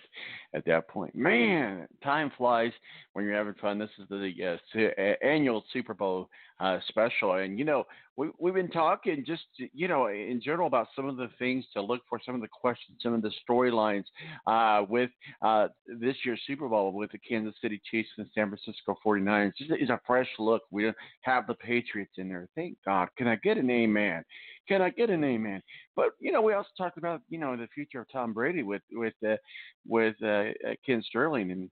at 0.54 0.64
that 0.66 0.88
point. 0.88 1.14
Man, 1.14 1.86
time 2.02 2.30
flies 2.36 2.72
when 3.12 3.24
you're 3.24 3.34
having 3.34 3.54
fun. 3.54 3.78
This 3.78 3.90
is 3.98 4.08
the 4.08 4.58
uh, 4.58 5.26
annual 5.26 5.64
Super 5.72 5.94
Bowl 5.94 6.28
uh, 6.60 6.78
special, 6.88 7.34
and 7.34 7.58
you 7.58 7.64
know 7.64 7.84
we 8.16 8.28
we've 8.38 8.54
been 8.54 8.70
talking 8.70 9.24
just 9.26 9.44
you 9.56 9.88
know 9.88 10.08
in 10.08 10.40
general 10.42 10.66
about 10.66 10.88
some 10.94 11.08
of 11.08 11.16
the 11.16 11.30
things 11.38 11.64
to 11.72 11.80
look 11.80 12.02
for, 12.08 12.20
some 12.24 12.34
of 12.34 12.40
the 12.40 12.48
questions, 12.48 12.98
some 13.02 13.14
of 13.14 13.22
the 13.22 13.32
storylines 13.48 14.04
uh, 14.46 14.84
with 14.88 15.10
uh, 15.42 15.68
this 16.00 16.16
year's 16.24 16.40
Super 16.46 16.68
Bowl 16.68 16.92
with 16.92 17.12
the 17.12 17.18
Kansas 17.18 17.54
City 17.62 17.80
Chiefs 17.90 18.08
and 18.18 18.26
the 18.26 18.30
San 18.34 18.48
Francisco 18.48 18.98
49ers. 19.04 19.52
Just 19.56 19.70
is 19.80 19.90
a 19.90 20.00
fresh 20.06 20.28
look. 20.38 20.62
We 20.70 20.92
have 21.22 21.46
the 21.46 21.54
Patriots 21.54 22.12
in 22.18 22.28
there. 22.28 22.48
Thank 22.54 22.76
God. 22.84 23.08
Can 23.16 23.26
I 23.28 23.36
get 23.36 23.56
an 23.56 23.70
amen? 23.70 24.24
Can 24.68 24.82
I 24.82 24.90
get 24.90 25.08
an 25.08 25.24
amen? 25.24 25.62
But 25.98 26.10
you 26.20 26.30
know, 26.30 26.40
we 26.40 26.52
also 26.52 26.68
talked 26.78 26.96
about 26.96 27.22
you 27.28 27.38
know 27.38 27.56
the 27.56 27.66
future 27.74 28.00
of 28.00 28.06
Tom 28.12 28.32
Brady 28.32 28.62
with 28.62 28.82
with 28.92 29.14
uh, 29.28 29.34
with 29.84 30.14
uh, 30.22 30.26
uh 30.64 30.74
Kent 30.86 31.04
Sterling, 31.04 31.50
and 31.50 31.68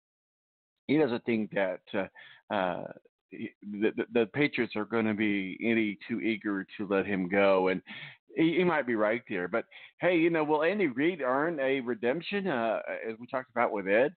he 0.85 0.99
doesn't 0.99 1.25
think 1.25 1.51
that. 1.55 1.79
Uh, 1.91 2.53
uh, 2.53 2.83
the, 3.31 3.91
the, 3.95 4.05
the 4.13 4.25
Patriots 4.33 4.75
are 4.75 4.83
going 4.83 5.05
to 5.05 5.13
be 5.13 5.57
any 5.63 5.97
too 6.07 6.19
eager 6.19 6.67
to 6.77 6.85
let 6.85 7.05
him 7.05 7.29
go, 7.29 7.69
and 7.69 7.81
he, 8.35 8.57
he, 8.57 8.63
might 8.65 8.85
be 8.85 8.95
right 8.95 9.21
there. 9.29 9.47
But 9.47 9.63
hey, 10.01 10.17
you 10.17 10.29
know, 10.29 10.43
will 10.43 10.63
Andy 10.63 10.87
Reid 10.87 11.21
earn 11.21 11.59
a 11.59 11.79
redemption? 11.79 12.47
Uh, 12.47 12.81
as 13.09 13.15
we 13.19 13.25
talked 13.27 13.49
about 13.49 13.71
with 13.71 13.87
Ed, 13.87 14.13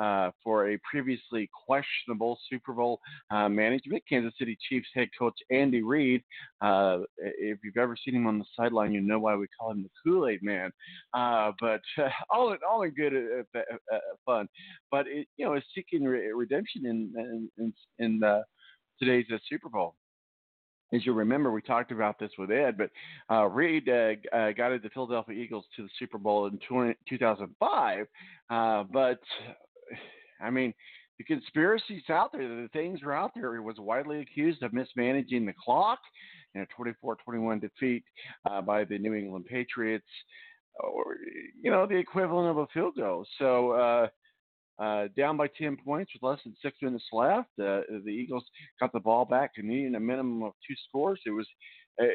uh, 0.00 0.30
for 0.42 0.70
a 0.70 0.78
previously 0.88 1.48
questionable 1.66 2.38
Super 2.48 2.72
Bowl 2.72 3.00
uh, 3.30 3.48
management? 3.48 4.02
Kansas 4.08 4.32
City 4.38 4.56
Chiefs 4.68 4.88
head 4.94 5.08
coach 5.18 5.34
Andy 5.50 5.82
Reid. 5.82 6.22
Uh, 6.60 7.00
if 7.18 7.58
you've 7.62 7.76
ever 7.76 7.96
seen 8.04 8.14
him 8.14 8.26
on 8.26 8.38
the 8.38 8.44
sideline, 8.56 8.92
you 8.92 9.00
know 9.00 9.18
why 9.18 9.36
we 9.36 9.46
call 9.58 9.72
him 9.72 9.82
the 9.82 9.90
Kool 10.02 10.28
Aid 10.28 10.42
Man. 10.42 10.70
Uh, 11.14 11.52
but 11.60 11.80
all 12.30 12.52
in 12.52 12.58
all 12.68 12.82
in 12.82 12.90
good 12.90 13.12
uh, 13.54 13.98
fun. 14.24 14.48
But 14.90 15.06
it, 15.06 15.26
you 15.36 15.46
know, 15.46 15.54
is 15.54 15.64
seeking 15.74 16.04
re- 16.04 16.32
redemption 16.32 16.86
in 16.86 17.50
in, 17.58 17.72
in 17.98 18.42
today's 18.98 19.26
Super 19.48 19.68
Bowl 19.68 19.94
as 20.92 21.06
you 21.06 21.12
remember, 21.12 21.52
we 21.52 21.62
talked 21.62 21.92
about 21.92 22.18
this 22.18 22.30
with 22.38 22.50
Ed, 22.50 22.76
but 22.76 22.90
uh, 23.32 23.46
Reid 23.46 23.88
uh, 23.88 24.14
uh, 24.36 24.52
guided 24.52 24.82
the 24.82 24.90
Philadelphia 24.90 25.36
Eagles 25.36 25.64
to 25.76 25.82
the 25.82 25.88
Super 25.98 26.18
Bowl 26.18 26.46
in 26.46 26.58
20, 26.68 26.94
2005. 27.08 28.06
Uh, 28.50 28.84
but 28.92 29.20
I 30.40 30.50
mean, 30.50 30.72
the 31.18 31.24
conspiracies 31.24 32.02
out 32.08 32.32
there, 32.32 32.48
the 32.48 32.68
things 32.72 33.00
are 33.04 33.12
out 33.12 33.32
there. 33.34 33.52
He 33.52 33.60
was 33.60 33.76
widely 33.78 34.20
accused 34.20 34.62
of 34.62 34.72
mismanaging 34.72 35.44
the 35.44 35.52
clock 35.62 35.98
in 36.54 36.62
a 36.62 36.66
24-21 37.34 37.60
defeat 37.60 38.04
uh, 38.50 38.62
by 38.62 38.84
the 38.84 38.98
New 38.98 39.14
England 39.14 39.44
Patriots, 39.46 40.06
or 40.82 41.16
you 41.62 41.70
know, 41.70 41.86
the 41.86 41.96
equivalent 41.96 42.50
of 42.50 42.58
a 42.58 42.66
field 42.72 42.94
goal. 42.96 43.26
So 43.38 43.72
uh, 43.72 44.08
uh, 44.82 45.08
down 45.16 45.36
by 45.36 45.46
10 45.46 45.76
points 45.84 46.12
with 46.14 46.22
less 46.22 46.40
than 46.42 46.56
six 46.62 46.78
minutes 46.80 47.04
left. 47.12 47.50
Uh, 47.60 47.82
the 48.04 48.10
Eagles 48.10 48.44
got 48.80 48.92
the 48.92 49.00
ball 49.00 49.26
back 49.26 49.52
and 49.56 49.68
needing 49.68 49.94
a 49.94 50.00
minimum 50.00 50.42
of 50.42 50.52
two 50.66 50.74
scores. 50.88 51.20
It 51.26 51.30
was 51.30 51.46
uh, 52.00 52.06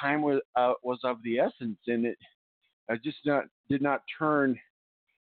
time 0.00 0.22
was 0.22 0.40
uh, 0.56 0.72
was 0.82 0.98
of 1.04 1.18
the 1.22 1.38
essence, 1.38 1.78
and 1.86 2.06
it 2.06 2.18
uh, 2.90 2.96
just 3.04 3.18
not 3.26 3.44
did 3.68 3.82
not 3.82 4.00
turn 4.18 4.58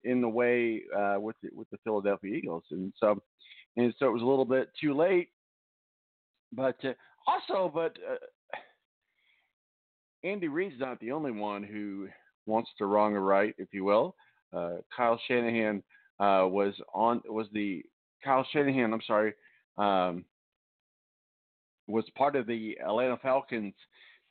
in 0.04 0.22
the 0.22 0.30
way 0.30 0.84
uh, 0.98 1.16
with 1.20 1.36
the, 1.44 1.50
with 1.54 1.70
the 1.70 1.78
Philadelphia 1.84 2.34
Eagles, 2.34 2.64
and 2.72 2.94
so 2.98 3.22
and 3.78 3.94
so 3.98 4.08
it 4.08 4.14
was 4.14 4.22
a 4.22 4.26
little 4.26 4.46
bit 4.46 4.70
too 4.80 4.94
late. 4.94 5.30
But 6.52 6.78
also, 7.28 7.72
but 7.74 7.98
Andy 10.24 10.48
Reid's 10.48 10.80
not 10.80 11.00
the 11.00 11.12
only 11.12 11.32
one 11.32 11.64
who 11.64 12.08
wants 12.46 12.70
to 12.78 12.86
wrong 12.86 13.16
a 13.16 13.20
right, 13.20 13.54
if 13.58 13.70
you 13.72 13.84
will. 13.84 14.16
Uh, 14.52 14.78
Kyle 14.96 15.20
Shanahan 15.28 15.84
uh, 16.20 16.46
was 16.48 16.74
on 16.94 17.22
was 17.28 17.48
the 17.54 17.84
Kyle 18.24 18.46
Shanahan. 18.52 18.94
I'm 18.94 19.02
sorry, 19.06 19.34
um, 19.78 20.26
was 21.88 22.06
part 22.18 22.36
of 22.36 22.48
the 22.48 22.78
Atlanta 22.86 23.18
Falcons 23.18 23.76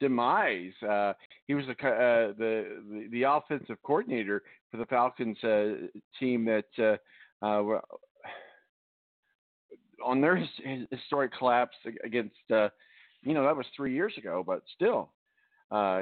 demise. 0.01 0.73
Uh, 0.89 1.13
he 1.47 1.55
was 1.55 1.65
the, 1.67 1.73
uh, 1.73 2.33
the, 2.39 3.09
the 3.11 3.23
offensive 3.23 3.77
coordinator 3.83 4.43
for 4.71 4.77
the 4.77 4.87
Falcons 4.87 5.43
uh, 5.45 5.87
team 6.19 6.45
that 6.45 6.99
uh, 7.43 7.45
uh, 7.45 7.81
on 10.05 10.21
their 10.21 10.45
historic 10.91 11.33
collapse 11.37 11.77
against. 12.05 12.37
Uh, 12.53 12.69
you 13.23 13.35
know 13.35 13.45
that 13.45 13.57
was 13.57 13.67
three 13.77 13.93
years 13.93 14.13
ago, 14.17 14.45
but 14.47 14.63
still, 14.75 15.11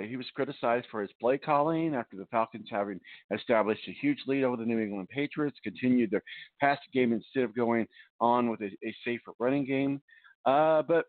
he 0.06 0.16
was 0.16 0.26
criticized 0.34 0.86
for 0.90 1.00
his 1.00 1.10
play 1.18 1.38
calling 1.38 1.94
after 1.94 2.16
the 2.16 2.26
Falcons, 2.26 2.68
having 2.70 3.00
established 3.34 3.88
a 3.88 3.96
huge 4.00 4.18
lead 4.26 4.44
over 4.44 4.56
the 4.56 4.66
New 4.66 4.78
England 4.78 5.08
Patriots, 5.08 5.56
continued 5.64 6.10
their 6.10 6.22
passing 6.60 6.90
game 6.92 7.12
instead 7.12 7.44
of 7.44 7.56
going 7.56 7.86
on 8.20 8.50
with 8.50 8.60
a, 8.60 8.70
a 8.84 8.94
safer 9.02 9.32
running 9.38 9.64
game. 9.64 10.02
But 10.44 11.06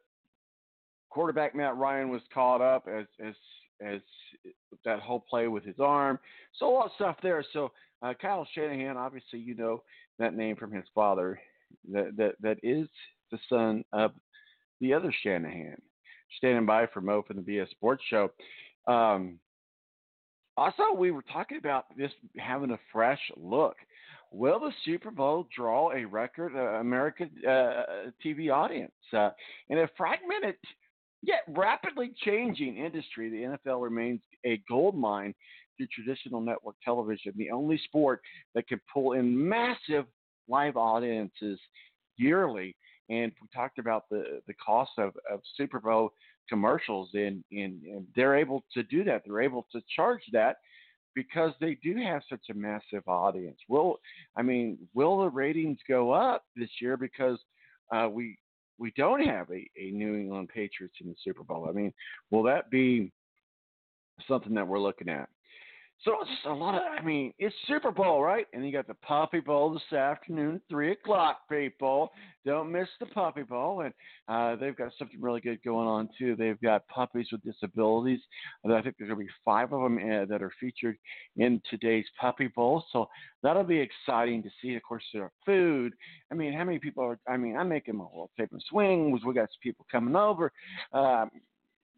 quarterback 1.10 1.56
Matt 1.56 1.78
Ryan 1.78 2.10
was 2.10 2.22
caught 2.34 2.62
up 2.62 2.88
as 2.88 3.06
as 3.24 3.34
as 3.82 4.02
that 4.86 5.00
whole 5.00 5.24
play 5.30 5.48
with 5.48 5.64
his 5.64 5.80
arm. 5.80 6.20
So 6.54 6.68
a 6.68 6.74
lot 6.74 6.86
of 6.88 6.92
stuff 6.96 7.18
there. 7.22 7.44
So 7.54 7.72
uh, 8.02 8.14
Kyle 8.20 8.48
Shanahan, 8.54 8.98
obviously 8.98 9.40
you 9.40 9.56
know 9.56 9.84
that 10.20 10.36
name 10.36 10.56
from 10.56 10.72
his 10.72 10.86
father, 10.96 11.40
that 11.92 12.16
that 12.18 12.36
that 12.42 12.58
is 12.64 12.88
the 13.32 13.40
son 13.50 13.84
of 13.94 14.12
the 14.80 14.94
other 14.94 15.14
Shanahan 15.24 15.82
standing 16.38 16.66
by 16.66 16.88
for 16.88 17.02
Mo 17.02 17.24
from 17.24 17.38
the 17.38 17.42
BS 17.42 17.70
Sports 17.72 18.04
Show. 18.10 18.32
Um, 18.88 19.40
also, 20.56 20.94
we 20.96 21.12
were 21.12 21.24
talking 21.32 21.58
about 21.58 21.86
this 21.96 22.12
having 22.38 22.72
a 22.72 22.80
fresh 22.92 23.20
look. 23.38 23.76
Will 24.32 24.60
the 24.60 24.72
Super 24.84 25.12
Bowl 25.12 25.48
draw 25.56 25.92
a 25.92 26.04
record 26.04 26.54
uh, 26.56 26.80
American 26.80 27.30
uh, 27.48 28.10
TV 28.26 28.52
audience? 28.52 28.92
Uh, 29.14 29.30
in 29.70 29.78
a 29.78 29.90
fragmented 29.96 30.56
yet 31.22 31.42
rapidly 31.48 32.14
changing 32.24 32.78
industry, 32.78 33.30
the 33.30 33.58
NFL 33.58 33.82
remains 33.82 34.22
a 34.46 34.62
gold 34.70 34.96
mine 34.96 35.34
through 35.78 35.88
traditional 35.94 36.42
network 36.42 36.76
television, 36.84 37.34
the 37.36 37.52
only 37.52 37.80
sport 37.86 38.22
that 38.56 38.68
can 38.68 38.80
pull 38.92 39.14
in 39.14 39.48
massive 39.48 40.06
live 40.48 40.78
audiences 40.78 41.60
yearly 42.18 42.76
and 43.10 43.32
we 43.42 43.48
talked 43.54 43.80
about 43.80 44.10
the 44.10 44.42
the 44.48 44.54
cost 44.54 44.92
of, 44.98 45.14
of 45.32 45.42
Super 45.56 45.80
Bowl 45.80 46.12
commercials, 46.50 47.10
and, 47.14 47.44
and, 47.52 47.82
and 47.84 48.06
they're 48.16 48.38
able 48.38 48.64
to 48.74 48.84
do 48.84 49.04
that. 49.04 49.24
They're 49.26 49.42
able 49.42 49.68
to 49.74 49.82
charge 49.96 50.22
that 50.32 50.58
because 51.14 51.52
they 51.60 51.78
do 51.84 51.98
have 51.98 52.22
such 52.30 52.46
a 52.50 52.54
massive 52.54 53.08
audience. 53.08 53.58
Will 53.68 53.98
I 54.36 54.42
mean, 54.42 54.78
will 54.94 55.20
the 55.20 55.30
ratings 55.30 55.80
go 55.88 56.12
up 56.12 56.44
this 56.56 56.70
year 56.82 56.98
because 56.98 57.40
uh, 57.94 58.08
we 58.10 58.38
we 58.78 58.92
don't 58.96 59.26
have 59.26 59.50
a, 59.50 59.70
a 59.80 59.92
New 59.92 60.16
England 60.16 60.50
Patriots 60.54 60.96
in 61.02 61.10
the 61.10 61.16
Super 61.24 61.44
Bowl? 61.44 61.68
I 61.70 61.72
mean, 61.72 61.94
will 62.32 62.44
that 62.44 62.70
be 62.70 63.12
something 64.28 64.54
that 64.54 64.68
we're 64.68 64.80
looking 64.80 65.10
at? 65.10 65.30
So 66.06 66.16
it's 66.22 66.30
a 66.46 66.54
lot 66.54 66.76
of, 66.76 66.82
I 67.00 67.04
mean, 67.04 67.34
it's 67.40 67.56
Super 67.68 67.92
Bowl, 67.92 68.22
right? 68.22 68.46
And 68.54 68.64
you 68.64 68.72
got 68.72 68.86
the 68.86 68.94
Puppy 68.96 69.40
Bowl 69.40 69.74
this 69.74 69.98
afternoon, 69.98 70.62
3 70.70 70.92
o'clock, 70.92 71.40
people. 71.50 72.12
Don't 72.46 72.72
miss 72.72 72.88
the 73.00 73.08
Puppy 73.08 73.42
Bowl. 73.42 73.82
And 73.82 73.94
uh, 74.28 74.56
they've 74.58 74.76
got 74.76 74.92
something 75.00 75.20
really 75.20 75.42
good 75.42 75.60
going 75.64 75.88
on, 75.88 76.08
too. 76.18 76.36
They've 76.36 76.60
got 76.62 76.88
puppies 76.88 77.30
with 77.32 77.42
disabilities. 77.42 78.20
I 78.64 78.82
think 78.82 78.96
there's 79.00 79.10
going 79.10 79.20
to 79.20 79.26
be 79.26 79.32
five 79.44 79.74
of 79.74 79.82
them 79.82 79.98
uh, 79.98 80.26
that 80.26 80.44
are 80.44 80.52
featured 80.60 80.98
in 81.36 81.60
today's 81.68 82.06
Puppy 82.22 82.48
Bowl. 82.48 82.86
So 82.94 83.08
that'll 83.42 83.64
be 83.64 83.80
exciting 83.80 84.44
to 84.44 84.50
see. 84.62 84.76
Of 84.76 84.84
course, 84.84 85.04
their 85.12 85.32
food. 85.48 85.94
I 86.32 86.36
mean, 86.36 86.54
how 86.54 86.64
many 86.64 86.78
people 86.78 87.04
are, 87.06 87.20
I 87.28 87.38
mean, 87.38 87.58
I'm 87.58 87.70
making 87.70 87.98
my 87.98 88.06
world 88.06 88.30
famous 88.38 88.64
swings. 88.70 89.22
We 89.26 89.34
got 89.34 89.50
some 89.50 89.62
people 89.64 89.88
coming 89.92 90.16
over. 90.16 90.52
Um, 90.94 91.32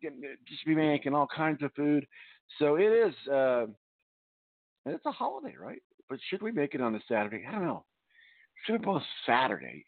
just 0.01 0.65
be 0.65 0.73
making 0.73 1.13
all 1.13 1.27
kinds 1.35 1.61
of 1.63 1.73
food. 1.73 2.07
So 2.59 2.77
it 2.77 2.83
is. 2.83 3.13
Uh, 3.31 3.65
and 4.89 4.95
it's 4.95 5.05
a 5.05 5.11
holiday, 5.11 5.53
right? 5.55 5.81
But 6.09 6.17
should 6.29 6.41
we 6.41 6.51
make 6.51 6.73
it 6.73 6.81
on 6.81 6.95
a 6.95 6.99
Saturday? 7.07 7.45
I 7.47 7.51
don't 7.51 7.65
know. 7.65 7.85
Should 8.65 8.73
it 8.73 8.77
Super 8.79 8.85
Bowl 8.85 9.01
Saturday 9.27 9.85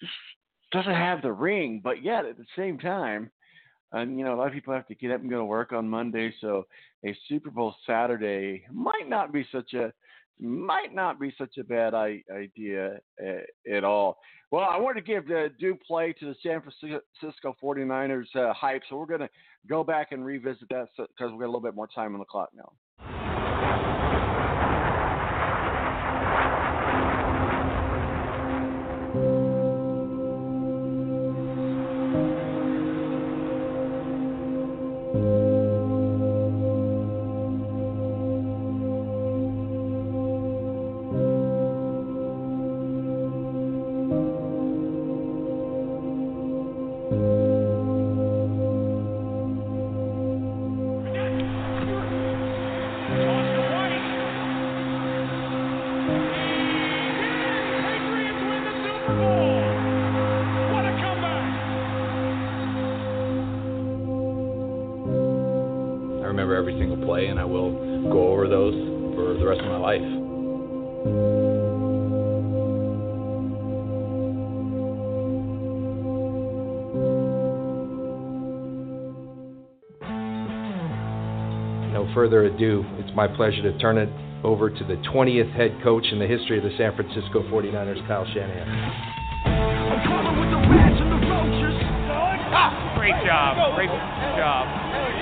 just 0.00 0.12
doesn't 0.72 0.90
have 0.90 1.20
the 1.20 1.32
ring, 1.32 1.82
but 1.84 2.02
yet 2.02 2.24
at 2.24 2.38
the 2.38 2.46
same 2.56 2.78
time, 2.78 3.30
and 3.92 4.18
you 4.18 4.24
know 4.24 4.34
a 4.34 4.36
lot 4.36 4.46
of 4.46 4.54
people 4.54 4.72
have 4.72 4.86
to 4.86 4.94
get 4.94 5.10
up 5.10 5.20
and 5.20 5.28
go 5.28 5.36
to 5.36 5.44
work 5.44 5.72
on 5.72 5.86
Monday, 5.86 6.32
so 6.40 6.66
a 7.04 7.14
Super 7.28 7.50
Bowl 7.50 7.74
Saturday 7.86 8.64
might 8.72 9.06
not 9.06 9.34
be 9.34 9.46
such 9.52 9.74
a 9.74 9.92
might 10.40 10.94
not 10.94 11.20
be 11.20 11.34
such 11.36 11.58
a 11.58 11.64
bad 11.64 11.92
idea 11.92 13.00
uh, 13.22 13.70
at 13.70 13.84
all. 13.84 14.16
Well, 14.50 14.66
I 14.66 14.78
want 14.78 14.96
to 14.96 15.02
give 15.02 15.28
the 15.28 15.50
due 15.60 15.76
play 15.86 16.14
to 16.14 16.24
the 16.24 16.34
San 16.42 16.62
Francisco 16.62 17.54
49ers 17.62 18.34
uh, 18.34 18.54
hype, 18.54 18.80
so 18.88 18.96
we're 18.96 19.04
going 19.04 19.20
to 19.20 19.28
go 19.68 19.84
back 19.84 20.12
and 20.12 20.24
revisit 20.24 20.70
that 20.70 20.88
because 20.96 21.30
we've 21.30 21.40
got 21.40 21.44
a 21.44 21.52
little 21.52 21.60
bit 21.60 21.74
more 21.74 21.88
time 21.94 22.14
on 22.14 22.20
the 22.20 22.24
clock 22.24 22.48
now. 22.56 22.72
Further 82.30 82.44
ado, 82.44 82.84
it's 82.98 83.10
my 83.16 83.26
pleasure 83.26 83.60
to 83.62 83.76
turn 83.78 83.98
it 83.98 84.08
over 84.44 84.70
to 84.70 84.84
the 84.84 84.94
20th 85.10 85.52
head 85.56 85.76
coach 85.82 86.06
in 86.12 86.20
the 86.20 86.26
history 86.28 86.58
of 86.58 86.62
the 86.62 86.70
San 86.78 86.94
Francisco 86.94 87.42
49ers, 87.50 88.06
Kyle 88.06 88.24
Shanahan. 88.32 88.68
Great 92.94 93.18
job. 93.26 93.74
Great 93.74 93.90
job. 94.38 94.62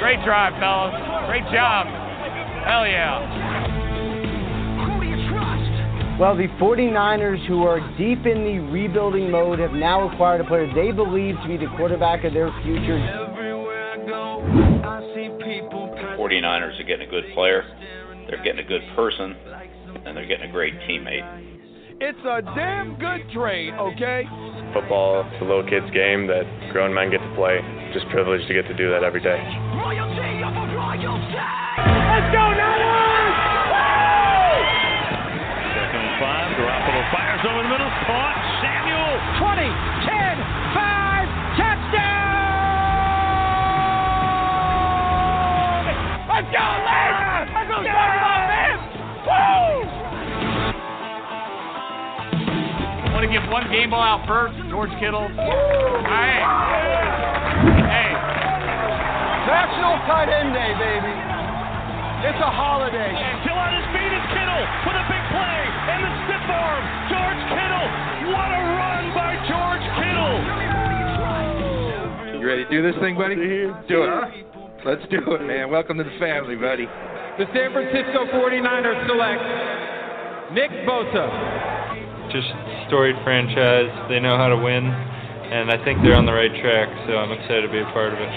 Great 0.00 0.22
drive, 0.22 0.52
fellas. 0.60 0.92
Great 1.28 1.44
job. 1.50 1.86
Hell 2.68 2.86
yeah. 2.86 3.24
Well, 6.20 6.36
the 6.36 6.48
49ers, 6.60 7.46
who 7.46 7.62
are 7.62 7.80
deep 7.96 8.26
in 8.26 8.44
the 8.44 8.58
rebuilding 8.70 9.30
mode, 9.30 9.60
have 9.60 9.72
now 9.72 10.10
acquired 10.12 10.42
a 10.42 10.44
player 10.44 10.70
they 10.74 10.92
believe 10.92 11.36
to 11.40 11.48
be 11.48 11.56
the 11.56 11.72
quarterback 11.74 12.24
of 12.24 12.34
their 12.34 12.52
future. 12.62 13.27
Getting 16.88 17.06
a 17.06 17.10
good 17.10 17.24
player, 17.34 17.62
they're 18.26 18.42
getting 18.42 18.64
a 18.64 18.68
good 18.68 18.80
person, 18.96 19.36
and 20.06 20.16
they're 20.16 20.26
getting 20.26 20.48
a 20.48 20.52
great 20.52 20.72
teammate. 20.88 21.20
It's 22.00 22.18
a 22.24 22.40
damn 22.56 22.96
good 22.98 23.28
trade, 23.30 23.74
okay? 23.74 24.24
Football, 24.72 25.28
it's 25.28 25.42
a 25.42 25.44
little 25.44 25.68
kid's 25.68 25.90
game 25.92 26.26
that 26.32 26.48
grown 26.72 26.94
men 26.94 27.10
get 27.10 27.18
to 27.18 27.34
play. 27.36 27.60
Just 27.92 28.08
privileged 28.08 28.48
to 28.48 28.54
get 28.54 28.66
to 28.68 28.76
do 28.76 28.88
that 28.90 29.04
every 29.04 29.20
day. 29.20 29.36
Let's 29.36 29.52
go, 32.32 32.44
Niners! 32.56 33.36
Second 35.76 36.02
and 36.08 36.16
five. 36.22 36.56
Garoppolo 36.56 37.02
fires 37.12 37.44
over 37.44 37.62
the 37.62 37.68
middle. 37.68 37.90
Caught. 38.06 38.57
Let's 46.48 46.56
go, 46.56 46.64
Let's 47.52 47.68
go, 47.68 47.84
man! 47.84 48.80
Woo! 49.28 49.84
Want 53.12 53.20
to 53.20 53.28
give 53.28 53.44
one 53.52 53.68
game 53.68 53.92
ball 53.92 54.00
out 54.00 54.24
first, 54.24 54.56
George 54.72 54.88
Kittle. 54.96 55.28
Hey, 55.28 56.40
hey, 57.84 58.10
National 59.44 60.00
Tight 60.08 60.32
End 60.32 60.56
Day, 60.56 60.72
baby. 60.80 61.12
It's 62.32 62.40
a 62.40 62.48
holiday. 62.48 63.12
Still 63.44 63.60
on 63.60 63.76
his 63.76 63.84
feet 63.92 64.08
is 64.08 64.24
Kittle 64.32 64.64
with 64.88 64.96
a 64.96 65.04
big 65.04 65.24
play 65.28 65.60
and 65.92 66.00
the 66.00 66.12
stiff 66.32 66.48
arm. 66.48 66.80
George 67.12 67.44
Kittle. 67.52 67.88
What 68.32 68.48
a 68.56 68.60
run 68.72 69.12
by 69.12 69.36
George 69.44 69.84
Kittle. 70.00 70.40
You 72.40 72.46
ready 72.48 72.64
to 72.64 72.70
do 72.72 72.80
this 72.80 72.96
thing, 73.04 73.20
buddy? 73.20 73.36
Do 73.84 74.08
it. 74.08 74.47
Let's 74.88 75.04
do 75.12 75.20
it, 75.36 75.44
man. 75.44 75.68
Welcome 75.68 76.00
to 76.00 76.04
the 76.08 76.16
family, 76.16 76.56
buddy. 76.56 76.88
The 77.36 77.44
San 77.52 77.76
Francisco 77.76 78.24
49ers 78.24 79.04
select 79.04 79.44
Nick 80.56 80.72
Bosa. 80.88 81.28
Just 82.32 82.48
storied 82.88 83.20
franchise. 83.20 83.92
They 84.08 84.16
know 84.16 84.40
how 84.40 84.48
to 84.48 84.56
win, 84.56 84.88
and 84.88 85.68
I 85.68 85.76
think 85.84 86.00
they're 86.00 86.16
on 86.16 86.24
the 86.24 86.32
right 86.32 86.48
track. 86.64 86.88
So 87.04 87.20
I'm 87.20 87.36
excited 87.36 87.68
to 87.68 87.72
be 87.72 87.84
a 87.84 87.90
part 87.92 88.16
of 88.16 88.18
it. 88.24 88.32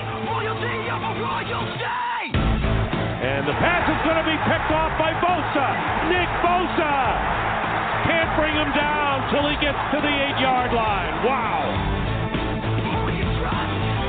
And 3.15 3.47
the 3.47 3.55
pass 3.55 3.87
is 3.87 4.03
going 4.03 4.19
to 4.19 4.27
be 4.27 4.35
picked 4.43 4.75
off 4.75 4.91
by 4.99 5.15
Bosa. 5.23 5.67
Nick 6.11 6.27
Bosa 6.43 8.11
can't 8.11 8.35
bring 8.35 8.59
him 8.59 8.75
down 8.75 9.23
till 9.31 9.47
he 9.47 9.55
gets 9.63 9.79
to 9.95 10.03
the 10.03 10.11
eight-yard 10.11 10.75
line. 10.75 11.15
Wow. 11.23 12.00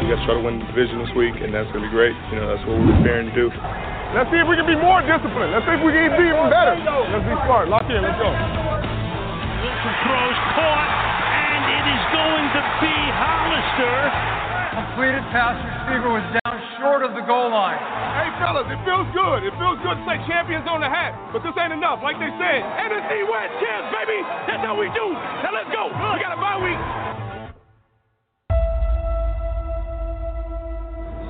We 0.03 0.11
got 0.11 0.19
to 0.19 0.27
try 0.27 0.35
to 0.35 0.43
win 0.43 0.59
the 0.59 0.67
division 0.67 0.99
this 0.99 1.15
week, 1.15 1.39
and 1.39 1.55
that's 1.55 1.71
going 1.71 1.87
to 1.87 1.87
be 1.87 1.95
great. 1.95 2.11
You 2.35 2.43
know, 2.43 2.51
that's 2.51 2.67
what 2.67 2.75
we're 2.75 2.91
preparing 2.99 3.31
to 3.31 3.35
do. 3.39 3.47
Let's 4.19 4.27
see 4.35 4.43
if 4.43 4.51
we 4.51 4.59
can 4.59 4.67
be 4.67 4.75
more 4.75 4.99
disciplined. 5.07 5.55
Let's 5.55 5.63
see 5.63 5.79
if 5.79 5.83
we 5.87 5.95
can 5.95 6.11
be 6.19 6.27
even 6.27 6.51
better. 6.51 6.75
Let's 6.75 7.23
be 7.23 7.39
smart. 7.47 7.71
Lock 7.71 7.87
in. 7.87 8.03
Let's 8.03 8.19
go. 8.19 8.27
Wilson 8.27 9.95
throws 10.03 10.39
caught, 10.59 10.91
and 11.31 11.63
it 11.71 11.85
is 11.87 12.03
going 12.11 12.47
to 12.51 12.63
be 12.83 12.97
Hollister. 13.15 13.95
Completed 14.75 15.23
pass 15.31 15.55
receiver 15.71 16.11
was 16.11 16.27
down 16.43 16.57
short 16.83 17.07
of 17.07 17.15
the 17.15 17.23
goal 17.23 17.55
line. 17.55 17.79
Hey, 18.19 18.35
fellas, 18.43 18.67
it 18.75 18.83
feels 18.83 19.07
good. 19.15 19.47
It 19.47 19.55
feels 19.55 19.79
good 19.87 20.03
to 20.03 20.05
say 20.05 20.19
champions 20.27 20.67
on 20.67 20.83
the 20.83 20.91
hat, 20.91 21.15
but 21.31 21.47
this 21.47 21.55
ain't 21.55 21.71
enough. 21.71 22.03
Like 22.03 22.19
they 22.19 22.35
said, 22.43 22.59
NFC 22.91 23.23
West 23.31 23.55
champs, 23.63 23.95
baby. 23.95 24.19
That's 24.51 24.67
how 24.67 24.75
we 24.75 24.91
do. 24.99 25.15
Now 25.47 25.55
let's 25.55 25.71
go. 25.71 25.95
We 25.95 26.19
got 26.19 26.35
a 26.35 26.41
bye 26.43 26.59
week. 26.59 26.81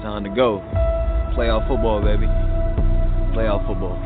Time 0.03 0.24
to 0.24 0.31
go. 0.35 0.59
Playoff 1.39 1.62
football, 1.70 2.03
baby. 2.03 2.27
Playoff 3.39 3.62
football. 3.70 3.95
In 3.95 4.03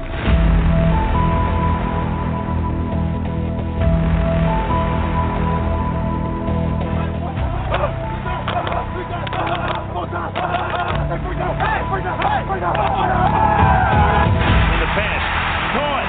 the 14.84 14.90
pass, 14.92 15.24
caught. 15.72 16.08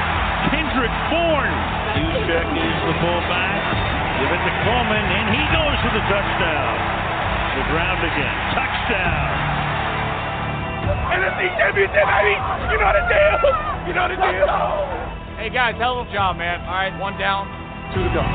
Kendrick 0.51 0.91
Bourne. 1.07 1.55
Juszczyk 1.95 2.43
is 2.59 2.77
the 2.91 2.95
fullback. 2.99 3.64
Give 4.19 4.35
it 4.35 4.41
to 4.43 4.51
Coleman, 4.68 5.05
and 5.15 5.31
he 5.31 5.39
goes 5.55 5.80
for 5.80 5.95
the 5.95 6.03
touchdown. 6.11 6.76
The 7.55 7.64
ground 7.72 8.03
again. 8.03 8.35
Touchdown. 8.51 9.56
NFC 11.38 11.53
championship, 11.53 12.01
baby. 12.01 12.34
You 12.73 12.77
know 12.81 12.91
the 12.97 13.03
deal. 13.05 13.38
You 13.85 13.93
know 13.93 14.07
the 14.09 14.18
deal. 14.18 14.49
hey 15.38 15.49
guys, 15.53 15.77
hell 15.77 16.01
of 16.01 16.09
a 16.09 16.14
job, 16.14 16.38
man. 16.38 16.65
All 16.65 16.73
right, 16.73 16.93
one 16.97 17.14
down, 17.22 17.45
two 17.93 18.01
to 18.01 18.09
go. 18.09 18.26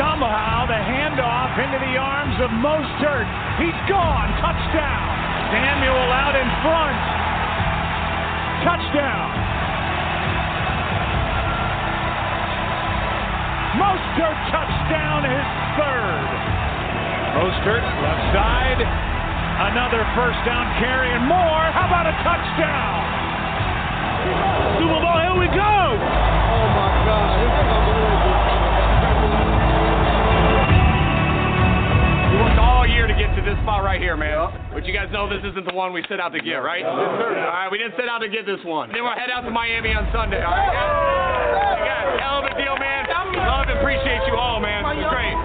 Somehow 0.00 0.64
the 0.68 0.80
handoff 0.80 1.52
into 1.60 1.78
the 1.84 2.00
arms 2.00 2.36
of 2.40 2.48
Mostert. 2.64 3.28
He's 3.60 3.76
gone. 3.88 4.28
Touchdown. 4.40 5.04
Samuel 5.52 6.08
out 6.16 6.36
in 6.36 6.48
front. 6.64 7.00
Touchdown. 8.64 9.28
Mostert 13.76 14.38
touchdown, 14.48 15.20
his 15.28 15.44
third. 15.76 16.55
Mostert 17.36 17.84
left 18.00 18.24
side. 18.32 18.80
Another 18.80 20.00
first 20.16 20.40
down 20.48 20.64
carry 20.80 21.12
and 21.12 21.28
more. 21.28 21.64
How 21.76 21.84
about 21.84 22.08
a 22.08 22.16
touchdown? 22.24 22.96
Super 24.80 25.00
Bowl, 25.04 25.20
here 25.20 25.36
we 25.36 25.48
go. 25.52 25.60
Oh 25.60 26.66
my 26.72 26.88
God, 27.04 27.28
this 27.36 27.52
is 27.52 27.68
unbelievable. 27.76 28.40
We 32.32 32.36
worked 32.40 32.56
all 32.60 32.88
year 32.88 33.04
to 33.06 33.12
get 33.12 33.36
to 33.36 33.42
this 33.44 33.60
spot 33.64 33.84
right 33.84 34.00
here, 34.00 34.16
man. 34.16 34.56
But 34.72 34.88
you 34.88 34.92
guys 34.96 35.12
know 35.12 35.28
this 35.28 35.44
isn't 35.44 35.68
the 35.68 35.76
one 35.76 35.92
we 35.92 36.04
set 36.08 36.20
out 36.20 36.32
to 36.32 36.40
get, 36.40 36.64
right? 36.64 36.84
All 36.84 36.96
right, 36.96 37.68
we 37.70 37.76
didn't 37.76 37.96
set 38.00 38.08
out 38.08 38.24
to 38.24 38.28
get 38.28 38.44
this 38.44 38.64
one. 38.64 38.92
Then 38.92 39.04
we'll 39.04 39.12
head 39.12 39.28
out 39.28 39.42
to 39.42 39.50
Miami 39.52 39.92
on 39.92 40.08
Sunday, 40.12 40.40
all 40.40 40.52
right? 40.56 41.84
Guys, 41.84 42.16
hell 42.20 42.40
of 42.40 42.48
a 42.48 42.56
deal, 42.56 42.76
man. 42.80 43.04
Love 43.36 43.68
and 43.68 43.78
appreciate 43.78 44.24
you 44.26 44.36
all, 44.36 44.60
man. 44.60 44.84
It's 44.96 45.08
great. 45.12 45.36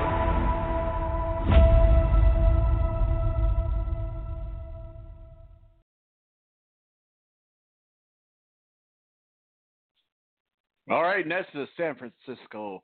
All 10.92 11.04
right, 11.04 11.26
next 11.26 11.56
is 11.56 11.68
the 11.68 11.68
San 11.78 11.96
Francisco 11.96 12.84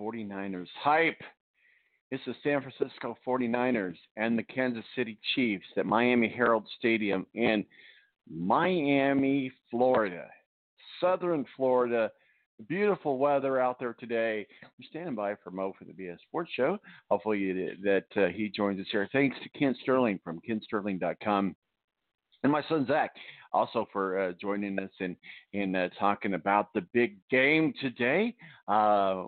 49ers 0.00 0.68
hype. 0.80 1.20
It's 2.12 2.22
the 2.24 2.36
San 2.44 2.62
Francisco 2.62 3.18
49ers 3.26 3.96
and 4.16 4.38
the 4.38 4.44
Kansas 4.44 4.84
City 4.94 5.18
Chiefs 5.34 5.66
at 5.76 5.84
Miami 5.84 6.28
Herald 6.28 6.68
Stadium 6.78 7.26
in 7.34 7.64
Miami, 8.30 9.50
Florida. 9.72 10.28
Southern 11.00 11.44
Florida. 11.56 12.12
Beautiful 12.68 13.18
weather 13.18 13.60
out 13.60 13.80
there 13.80 13.94
today. 13.94 14.46
We're 14.62 14.86
standing 14.88 15.16
by 15.16 15.34
for 15.42 15.50
Mo 15.50 15.72
for 15.76 15.84
the 15.84 15.92
BS 15.92 16.20
Sports 16.28 16.52
Show. 16.54 16.78
Hopefully 17.10 17.38
you, 17.38 17.72
that 17.82 18.06
uh, 18.14 18.28
he 18.28 18.50
joins 18.50 18.78
us 18.78 18.86
here. 18.92 19.08
Thanks 19.12 19.36
to 19.42 19.58
Kent 19.58 19.78
Sterling 19.82 20.20
from 20.22 20.40
kentsterling.com 20.48 21.56
and 22.42 22.52
my 22.52 22.62
son 22.68 22.86
Zach 22.86 23.10
also 23.52 23.88
for 23.92 24.18
uh, 24.18 24.32
joining 24.40 24.78
us 24.78 24.90
and 25.00 25.16
in 25.52 25.74
uh, 25.74 25.88
talking 25.98 26.34
about 26.34 26.72
the 26.74 26.82
big 26.92 27.16
game 27.30 27.72
today. 27.80 28.34
Uh, 28.66 29.24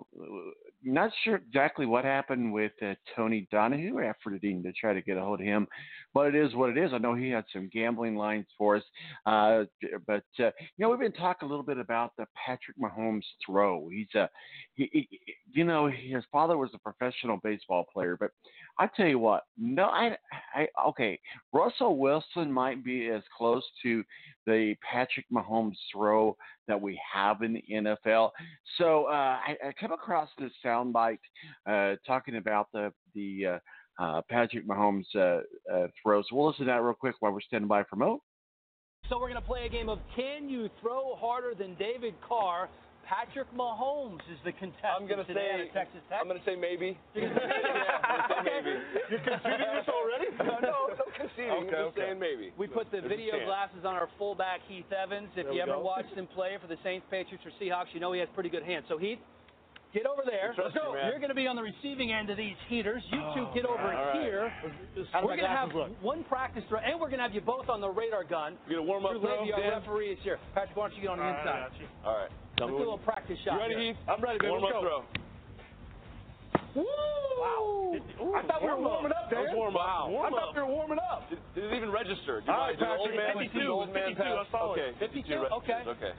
not 0.83 1.11
sure 1.23 1.35
exactly 1.35 1.85
what 1.85 2.03
happened 2.05 2.51
with 2.51 2.71
Tony 3.15 3.47
Donahue, 3.51 3.95
efforting 3.95 4.63
to 4.63 4.71
try 4.73 4.93
to 4.93 5.01
get 5.01 5.17
a 5.17 5.21
hold 5.21 5.39
of 5.39 5.45
him 5.45 5.67
but 6.13 6.27
it 6.27 6.35
is 6.35 6.53
what 6.55 6.69
it 6.69 6.77
is. 6.77 6.91
I 6.93 6.97
know 6.97 7.15
he 7.15 7.29
had 7.29 7.45
some 7.53 7.69
gambling 7.71 8.15
lines 8.15 8.45
for 8.57 8.77
us, 8.77 8.83
uh, 9.25 9.63
but 10.07 10.23
uh, 10.39 10.51
you 10.77 10.79
know 10.79 10.89
we've 10.89 10.99
been 10.99 11.11
talking 11.11 11.47
a 11.47 11.49
little 11.49 11.65
bit 11.65 11.77
about 11.77 12.11
the 12.17 12.25
Patrick 12.45 12.77
Mahomes 12.77 13.23
throw. 13.45 13.89
He's 13.89 14.13
a, 14.15 14.29
he, 14.73 14.89
he, 14.91 15.19
you 15.53 15.63
know, 15.63 15.89
his 15.89 16.23
father 16.31 16.57
was 16.57 16.69
a 16.73 16.79
professional 16.79 17.39
baseball 17.43 17.85
player, 17.91 18.17
but 18.19 18.31
I 18.79 18.87
tell 18.95 19.07
you 19.07 19.19
what, 19.19 19.43
no, 19.57 19.85
I, 19.85 20.17
I, 20.55 20.67
okay, 20.87 21.19
Russell 21.53 21.97
Wilson 21.97 22.51
might 22.51 22.83
be 22.83 23.09
as 23.09 23.21
close 23.37 23.63
to 23.83 24.03
the 24.45 24.75
Patrick 24.89 25.25
Mahomes 25.31 25.75
throw 25.93 26.35
that 26.67 26.79
we 26.79 26.99
have 27.13 27.41
in 27.41 27.53
the 27.53 27.63
NFL. 27.71 28.31
So 28.77 29.05
uh, 29.05 29.37
I, 29.45 29.57
I 29.67 29.73
come 29.79 29.91
across 29.91 30.29
this 30.39 30.51
soundbite 30.65 31.19
uh, 31.69 31.95
talking 32.07 32.37
about 32.37 32.67
the 32.73 32.91
the 33.13 33.45
uh, 33.45 33.59
uh, 34.01 34.21
Patrick 34.29 34.67
Mahomes 34.67 35.05
uh, 35.15 35.41
uh, 35.71 35.87
throw. 36.01 36.21
So 36.23 36.35
we'll 36.35 36.47
listen 36.47 36.65
to 36.65 36.71
that 36.71 36.81
real 36.81 36.93
quick 36.93 37.15
while 37.19 37.31
we're 37.31 37.41
standing 37.41 37.67
by 37.67 37.83
for 37.83 37.97
Mo. 37.97 38.21
So 39.09 39.19
we're 39.19 39.29
going 39.29 39.41
to 39.41 39.47
play 39.47 39.65
a 39.65 39.69
game 39.69 39.89
of 39.89 39.99
Can 40.15 40.49
You 40.49 40.69
Throw 40.81 41.15
Harder 41.15 41.53
Than 41.53 41.75
David 41.75 42.15
Carr? 42.27 42.69
Patrick 43.05 43.51
Mahomes 43.51 44.23
is 44.31 44.39
the 44.45 44.53
contestant 44.53 45.03
I'm 45.03 45.07
gonna 45.09 45.25
today 45.25 45.67
say 45.67 45.73
Texas 45.73 45.99
Tech. 46.07 46.19
I'm 46.21 46.27
gonna 46.31 46.39
say 46.45 46.55
maybe. 46.55 46.95
You're 47.13 47.27
yeah, 47.27 47.99
I'm 48.07 48.23
gonna 48.23 48.39
say 48.39 48.41
maybe. 48.45 48.73
You're 49.09 49.19
conceding 49.19 49.67
this 49.75 49.89
already? 49.91 50.27
no, 50.39 50.55
no, 50.63 50.95
no 50.95 51.05
conceding. 51.19 51.51
Okay, 51.51 51.75
I'm 51.75 51.91
just 51.91 51.97
okay. 51.97 52.07
saying 52.07 52.19
maybe. 52.23 52.53
We 52.55 52.67
put 52.71 52.87
the 52.87 53.03
There's 53.03 53.11
video 53.11 53.43
glasses 53.43 53.83
on 53.83 53.99
our 53.99 54.07
fullback 54.15 54.61
Heath 54.69 54.87
Evans. 54.95 55.27
If 55.35 55.43
There 55.43 55.51
you 55.51 55.61
ever 55.61 55.75
go. 55.75 55.83
watched 55.83 56.15
him 56.15 56.27
play 56.31 56.55
for 56.61 56.71
the 56.71 56.79
Saints, 56.87 57.03
Patriots, 57.11 57.43
or 57.43 57.51
Seahawks, 57.59 57.91
you 57.91 57.99
know 57.99 58.13
he 58.13 58.21
has 58.21 58.29
pretty 58.31 58.49
good 58.49 58.63
hands. 58.63 58.85
So 58.87 58.97
Heath, 58.97 59.19
get 59.93 60.05
over 60.05 60.23
there. 60.25 60.53
Let's 60.57 60.73
go. 60.75 60.95
You, 60.95 61.09
You're 61.09 61.19
going 61.19 61.29
to 61.29 61.35
be 61.35 61.47
on 61.47 61.55
the 61.55 61.63
receiving 61.63 62.11
end 62.11 62.29
of 62.29 62.37
these 62.37 62.55
heaters. 62.69 63.03
You 63.11 63.19
two 63.35 63.47
Oh, 63.49 63.53
get 63.53 63.65
over 63.65 63.83
man. 63.83 64.21
Here. 64.21 64.51
How 65.11 65.21
we're 65.25 65.35
going 65.39 65.49
to 65.49 65.55
have 65.55 65.73
look? 65.73 65.91
one 66.01 66.23
practice 66.25 66.63
throw, 66.69 66.79
and 66.79 66.99
we're 66.99 67.07
going 67.09 67.19
to 67.19 67.27
have 67.27 67.33
you 67.35 67.41
both 67.41 67.69
on 67.69 67.81
the 67.81 67.89
radar 67.89 68.23
gun. 68.23 68.57
You're 68.67 68.79
gonna 68.79 68.87
warm 68.89 69.05
up 69.05 69.11
Drew 69.13 69.21
throw, 69.21 69.41
Levy, 69.43 69.53
our 69.53 69.79
referee, 69.79 70.11
is 70.13 70.19
here. 70.23 70.39
Patrick, 70.53 70.75
why 70.77 70.87
don't 70.89 70.95
you 70.95 71.01
get 71.03 71.11
on 71.11 71.17
the 71.19 71.23
All 71.25 71.31
right, 71.31 71.39
inside? 71.41 71.59
I 71.59 71.69
got 71.69 71.79
you. 71.79 71.87
All 72.05 72.15
right. 72.17 72.31
Tell 72.57 72.67
Let's 72.67 72.71
me 72.71 72.71
do 72.71 72.71
a 72.71 72.71
when- 72.71 72.79
little 72.91 72.97
practice 73.05 73.37
shot. 73.43 73.53
You 73.55 73.59
ready, 73.59 73.75
here. 73.75 73.93
Heath? 73.93 74.01
I'm 74.07 74.21
ready, 74.21 74.37
baby. 74.39 74.49
Warm 74.51 74.63
Let's 74.63 74.75
up 74.75 74.81
go. 74.83 74.87
throw. 74.87 75.01
Woo! 76.75 77.99
I 78.35 78.47
thought 78.47 78.61
we 78.63 78.67
were 78.69 78.79
warming 78.79 79.11
up, 79.11 79.27
That 79.29 79.43
Dan. 79.47 79.55
warm 79.55 79.75
up. 79.75 79.81
Wow. 79.83 80.07
Warm 80.09 80.33
I 80.33 80.39
thought 80.39 80.55
we 80.55 80.61
were 80.61 80.67
warming 80.71 80.99
up. 81.03 81.27
Did, 81.29 81.39
did 81.55 81.63
it 81.67 81.73
even 81.75 81.91
register? 81.91 82.39
Did, 82.39 82.47
All 82.49 82.55
my, 82.57 82.67
right, 82.71 82.79
did 82.79 82.87
the 82.87 82.95
old 82.95 83.09
Patrick, 83.11 83.51
52, 83.51 83.59
did 83.59 83.67
the 83.67 83.71
old 83.71 83.91
man 83.93 84.15
52, 84.15 84.23
pass? 84.23 84.31
I 84.31 84.51
saw 84.51 84.73
it. 84.73 84.79
okay, 84.79 84.89
52, 84.99 85.35
okay. 85.35 86.11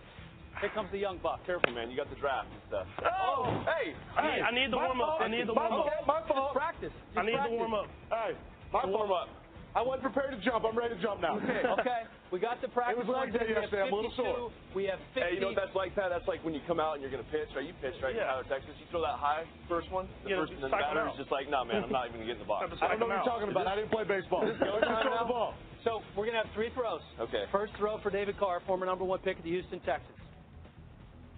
Here 0.63 0.71
comes 0.71 0.89
the 0.95 1.03
young 1.03 1.19
buck. 1.19 1.43
Careful, 1.45 1.75
man. 1.75 1.91
You 1.91 1.97
got 1.99 2.07
the 2.09 2.17
draft 2.23 2.47
and 2.55 2.63
stuff. 2.71 2.87
Oh, 3.03 3.43
oh 3.43 3.67
hey, 3.67 3.93
I 4.15 4.23
need- 4.23 4.43
I 4.47 4.51
need 4.55 4.71
the 4.71 4.79
warm-up. 4.79 5.19
I 5.21 5.27
need 5.29 5.47
the 5.51 5.55
My 5.59 5.67
warm-up. 5.69 5.91
fault. 5.91 6.07
My 6.07 6.21
fault. 6.31 6.55
Just 6.55 6.55
practice. 6.55 6.95
Just 6.95 7.19
I 7.19 7.23
need 7.27 7.35
practice. 7.35 7.51
the 7.51 7.59
warm 7.59 7.75
up. 7.75 7.87
Hey, 8.15 8.31
my 8.73 8.87
warm 8.87 9.11
up. 9.11 9.29
I 9.75 9.81
wasn't 9.81 10.05
prepared 10.05 10.37
to 10.37 10.41
jump. 10.45 10.69
I'm 10.69 10.77
ready 10.77 10.93
to 10.95 11.01
jump 11.01 11.25
now. 11.25 11.41
Okay. 11.41 11.65
okay. 11.81 12.01
We 12.31 12.37
got 12.39 12.61
the 12.61 12.69
practice. 12.69 13.01
It 13.03 13.09
was 13.09 13.09
leg 13.09 13.33
day 13.33 13.57
yesterday. 13.57 13.89
I'm 13.89 13.93
a 13.93 13.97
little 13.97 14.13
sore. 14.15 14.53
We 14.77 14.85
have 14.85 15.01
50. 15.17 15.21
Hey, 15.25 15.33
you 15.35 15.41
know 15.41 15.49
what 15.49 15.57
that's 15.57 15.73
like, 15.75 15.97
Pat? 15.97 16.13
That's 16.13 16.29
like 16.29 16.45
when 16.45 16.53
you 16.53 16.61
come 16.69 16.77
out 16.79 16.93
and 16.95 17.01
you're 17.01 17.11
going 17.11 17.25
to 17.25 17.31
pitch, 17.33 17.49
right? 17.57 17.65
You 17.65 17.73
pitch, 17.81 17.97
right? 18.05 18.13
Yeah. 18.15 18.29
Tyler, 18.37 18.45
Texas. 18.53 18.77
You 18.77 18.85
throw 18.93 19.01
that 19.01 19.17
high 19.17 19.49
first 19.73 19.89
one, 19.91 20.13
the 20.29 20.31
Yeah, 20.31 20.45
first, 20.45 20.53
and 20.53 20.61
then 20.61 20.69
the 20.71 20.77
psych 20.77 20.85
'em 20.93 20.95
batter's 20.95 21.17
out. 21.17 21.25
just 21.25 21.33
like, 21.33 21.49
no, 21.49 21.65
man, 21.65 21.89
I'm 21.89 21.93
not 21.93 22.05
even 22.13 22.21
going 22.21 22.29
to 22.29 22.37
get 22.37 22.41
in 22.41 22.45
the 22.45 22.53
box. 22.53 22.69
I 22.85 22.95
don't 23.01 23.01
know 23.01 23.09
what 23.09 23.25
you're 23.25 23.33
talking 23.33 23.49
about. 23.49 23.65
I 23.67 23.75
didn't 23.81 23.91
play 23.97 24.05
baseball. 24.05 24.45
Is 24.45 24.53
this 24.61 24.69
go 24.69 24.77
time 24.85 25.09
now? 25.09 25.57
So 25.89 26.05
we're 26.15 26.27
gonna 26.31 26.39
have 26.45 26.53
three 26.55 26.71
throws. 26.79 27.03
Okay. 27.19 27.45
First 27.51 27.73
throw 27.75 27.99
for 28.07 28.11
David 28.13 28.39
Carr, 28.39 28.63
former 28.69 28.87
number 28.87 29.03
one 29.03 29.19
pick 29.19 29.39
of 29.39 29.43
the 29.43 29.51
Houston 29.51 29.81
Texans. 29.83 30.15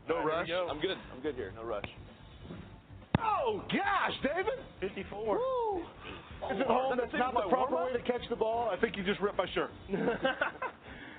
No 0.08 0.16
right, 0.16 0.40
rush. 0.40 0.48
go. 0.48 0.68
I'm 0.70 0.80
good. 0.80 0.96
I'm 1.14 1.22
good 1.22 1.34
here. 1.34 1.52
No 1.56 1.64
rush. 1.64 1.84
Oh 3.18 3.62
gosh, 3.68 4.14
David! 4.22 4.58
54. 4.80 5.38
Woo! 5.38 5.78
Is 6.52 6.60
it 6.60 6.66
home? 6.66 6.96
That's 6.98 7.10
That's 7.12 7.18
not 7.18 7.34
the 7.34 7.48
proper 7.48 7.76
way 7.76 7.92
to 7.92 8.02
catch 8.02 8.28
the 8.28 8.36
ball. 8.36 8.68
I 8.70 8.76
think 8.80 8.96
you 8.96 9.04
just 9.04 9.20
ripped 9.20 9.38
my 9.38 9.46
shirt. 9.54 9.70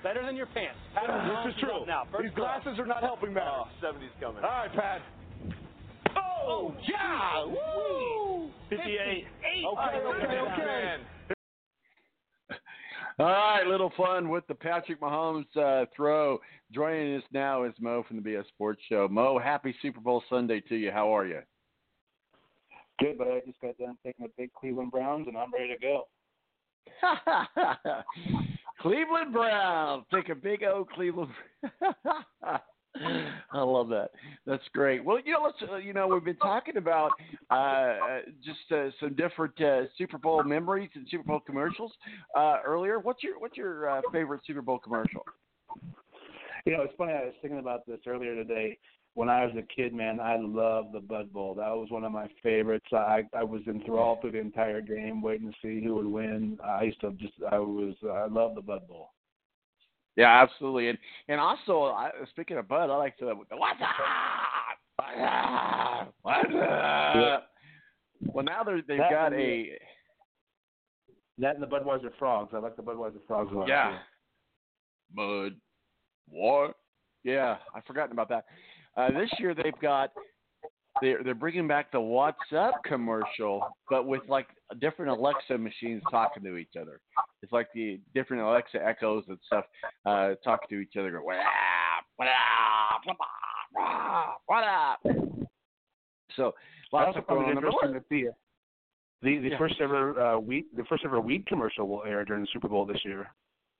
Better 0.02 0.24
than 0.24 0.36
your 0.36 0.46
pants. 0.46 0.78
Pat, 0.94 1.08
This 1.46 1.54
is 1.54 1.60
true. 1.60 1.86
Now, 1.86 2.06
first 2.12 2.22
These 2.22 2.34
glasses 2.36 2.78
are 2.78 2.86
not 2.86 3.02
helping 3.02 3.32
matters. 3.32 3.66
Oh, 3.82 3.86
70's 3.86 4.12
coming. 4.20 4.44
All 4.44 4.50
right, 4.50 4.72
Pat. 4.72 5.02
Oh, 6.14 6.20
oh 6.46 6.74
yeah! 6.86 7.44
Woo! 7.44 8.50
58. 8.70 8.86
Okay, 8.86 9.64
okay, 9.64 10.38
okay. 10.38 10.96
All 13.18 13.24
right, 13.24 13.66
little 13.66 13.90
fun 13.96 14.28
with 14.28 14.46
the 14.46 14.54
Patrick 14.54 15.00
Mahomes 15.00 15.46
uh, 15.56 15.86
throw. 15.96 16.38
Joining 16.70 17.16
us 17.16 17.22
now 17.32 17.64
is 17.64 17.72
Mo 17.80 18.04
from 18.06 18.22
the 18.22 18.22
BS 18.22 18.46
Sports 18.48 18.82
Show. 18.90 19.08
Mo, 19.10 19.38
happy 19.38 19.74
Super 19.80 20.00
Bowl 20.00 20.22
Sunday 20.28 20.60
to 20.68 20.76
you. 20.76 20.90
How 20.90 21.16
are 21.16 21.26
you? 21.26 21.40
Good, 23.00 23.16
but 23.16 23.28
I 23.28 23.40
just 23.46 23.58
got 23.62 23.78
done 23.78 23.96
taking 24.04 24.26
the 24.26 24.32
big 24.36 24.52
Cleveland 24.52 24.90
Browns, 24.90 25.28
and 25.28 25.36
I'm 25.38 25.50
ready 25.50 25.74
to 25.74 25.80
go. 25.80 26.08
Cleveland 28.82 29.32
Browns. 29.32 30.04
Take 30.12 30.28
a 30.28 30.34
big 30.34 30.62
O 30.64 30.86
Cleveland. 30.94 31.32
I 33.52 33.60
love 33.60 33.88
that. 33.88 34.10
That's 34.46 34.62
great. 34.72 35.04
Well, 35.04 35.18
you 35.24 35.32
know, 35.32 35.42
let's 35.44 35.72
uh, 35.72 35.76
you 35.76 35.92
know 35.92 36.08
we've 36.08 36.24
been 36.24 36.36
talking 36.36 36.76
about 36.76 37.12
uh, 37.50 37.54
uh, 37.54 38.20
just 38.44 38.72
uh, 38.72 38.90
some 39.00 39.14
different 39.14 39.60
uh, 39.60 39.82
Super 39.98 40.18
Bowl 40.18 40.42
memories 40.44 40.90
and 40.94 41.06
Super 41.10 41.24
Bowl 41.24 41.40
commercials 41.40 41.92
uh, 42.36 42.58
earlier. 42.64 42.98
What's 42.98 43.22
your 43.22 43.38
what's 43.38 43.56
your 43.56 44.02
favorite 44.12 44.40
Super 44.46 44.62
Bowl 44.62 44.78
commercial? 44.78 45.24
You 46.64 46.76
know, 46.76 46.82
it's 46.82 46.94
funny. 46.98 47.12
I 47.12 47.24
was 47.26 47.34
thinking 47.42 47.60
about 47.60 47.86
this 47.86 48.00
earlier 48.06 48.34
today. 48.34 48.78
When 49.14 49.30
I 49.30 49.46
was 49.46 49.54
a 49.56 49.62
kid, 49.62 49.94
man, 49.94 50.20
I 50.20 50.36
loved 50.36 50.92
the 50.92 51.00
Bud 51.00 51.32
Bowl. 51.32 51.54
That 51.54 51.70
was 51.70 51.90
one 51.90 52.04
of 52.04 52.12
my 52.12 52.28
favorites. 52.42 52.86
I 52.92 53.22
I 53.34 53.44
was 53.44 53.62
enthralled 53.66 54.20
through 54.20 54.32
the 54.32 54.40
entire 54.40 54.82
game, 54.82 55.22
waiting 55.22 55.50
to 55.50 55.56
see 55.62 55.82
who 55.82 55.94
would 55.94 56.06
win. 56.06 56.58
I 56.62 56.82
used 56.82 57.00
to 57.00 57.12
just, 57.12 57.32
I 57.50 57.58
was, 57.58 57.94
I 58.04 58.26
loved 58.26 58.56
the 58.58 58.60
Bud 58.60 58.86
Bowl. 58.86 59.12
Yeah, 60.16 60.42
absolutely. 60.42 60.88
And 60.88 60.98
and 61.28 61.40
also, 61.40 61.84
I, 61.84 62.10
speaking 62.30 62.56
of 62.56 62.66
Bud, 62.68 62.90
I 62.90 62.96
like 62.96 63.16
to 63.18 63.26
what's 63.26 63.50
up, 63.52 63.58
what's 64.96 65.18
up, 65.22 66.14
what's 66.22 66.54
up. 66.54 67.48
Well, 68.32 68.44
now 68.44 68.62
they're, 68.64 68.82
they've 68.88 68.98
That 68.98 69.10
got 69.10 69.32
a 69.34 69.78
That 71.38 71.54
and 71.54 71.62
the 71.62 71.66
Budweiser 71.66 72.10
Frogs. 72.18 72.52
I 72.54 72.58
like 72.58 72.76
the 72.76 72.82
Budweiser 72.82 73.20
Frogs 73.26 73.52
a 73.52 73.56
lot. 73.58 73.68
yeah, 73.68 73.98
Bud, 75.14 75.52
what? 76.28 76.76
Yeah, 77.24 77.56
I've 77.74 77.84
forgotten 77.84 78.12
about 78.12 78.28
that. 78.30 78.46
Uh, 78.96 79.10
this 79.10 79.30
year 79.38 79.54
they've 79.54 79.78
got 79.82 80.12
they're 81.00 81.22
they're 81.22 81.34
bringing 81.34 81.68
back 81.68 81.92
the 81.92 82.00
What's 82.00 82.38
Up 82.56 82.82
commercial, 82.84 83.66
but 83.90 84.06
with 84.06 84.22
like 84.28 84.48
different 84.80 85.10
Alexa 85.10 85.56
machines 85.58 86.02
talking 86.10 86.42
to 86.44 86.56
each 86.56 86.76
other. 86.80 87.00
It's 87.42 87.52
like 87.52 87.68
the 87.74 88.00
different 88.14 88.42
Alexa 88.42 88.84
echoes 88.84 89.24
and 89.28 89.38
stuff 89.46 89.64
uh, 90.06 90.34
talking 90.42 90.68
to 90.70 90.80
each 90.80 90.96
other. 90.98 91.10
Go, 91.12 91.18
what 91.22 91.36
up? 91.36 91.44
What 92.16 92.28
up? 92.28 93.02
What 93.04 93.84
up? 93.84 94.42
What 94.46 94.64
up? 94.64 95.00
So 96.34 96.54
lots 96.92 97.08
also 97.08 97.18
of 97.20 97.26
going 97.26 97.48
interesting 97.50 97.92
that 97.92 98.08
the 98.10 98.28
the 99.22 99.38
the 99.38 99.48
Yeah. 99.50 99.58
first 99.58 99.80
ever 99.80 100.20
uh, 100.20 100.38
wheat 100.38 100.74
the 100.76 100.84
first 100.84 101.04
ever 101.04 101.20
weed 101.20 101.46
commercial 101.46 101.88
will 101.88 102.04
air 102.04 102.24
during 102.24 102.42
the 102.42 102.48
Super 102.52 102.68
Bowl 102.68 102.84
this 102.86 103.04
year. 103.04 103.30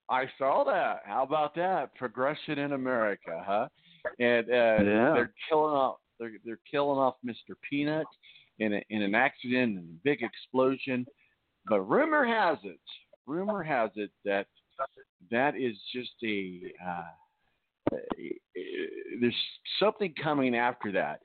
I 0.09 0.27
saw 0.39 0.65
that. 0.65 1.03
How 1.05 1.25
about 1.25 1.55
that? 1.57 1.95
Progression 1.97 2.59
in 2.59 2.73
America, 2.73 3.43
huh? 3.45 3.69
And 4.21 4.49
uh, 4.49 4.53
Yeah. 4.53 5.13
they're 5.15 5.33
killing 5.49 5.75
off. 5.75 5.97
They're 6.19 6.33
they're 6.45 6.59
killing 6.71 6.99
off 6.99 7.17
Mr. 7.25 7.55
Peanut 7.69 8.07
in 8.59 8.75
a, 8.75 8.83
in 8.91 9.03
an 9.03 9.15
accident 9.15 9.79
and 9.79 9.89
a 9.89 10.01
big 10.05 10.23
explosion. 10.23 11.07
But 11.69 11.81
rumor 11.81 12.25
has 12.25 12.59
it, 12.65 12.81
rumor 13.27 13.63
has 13.63 13.91
it 13.97 14.11
that 14.25 14.47
that 15.31 15.57
is 15.57 15.77
just 15.95 16.13
a. 16.25 16.73
Uh, 16.85 17.97
there's 19.21 19.35
something 19.79 20.13
coming 20.23 20.57
after 20.57 20.91
that, 20.93 21.21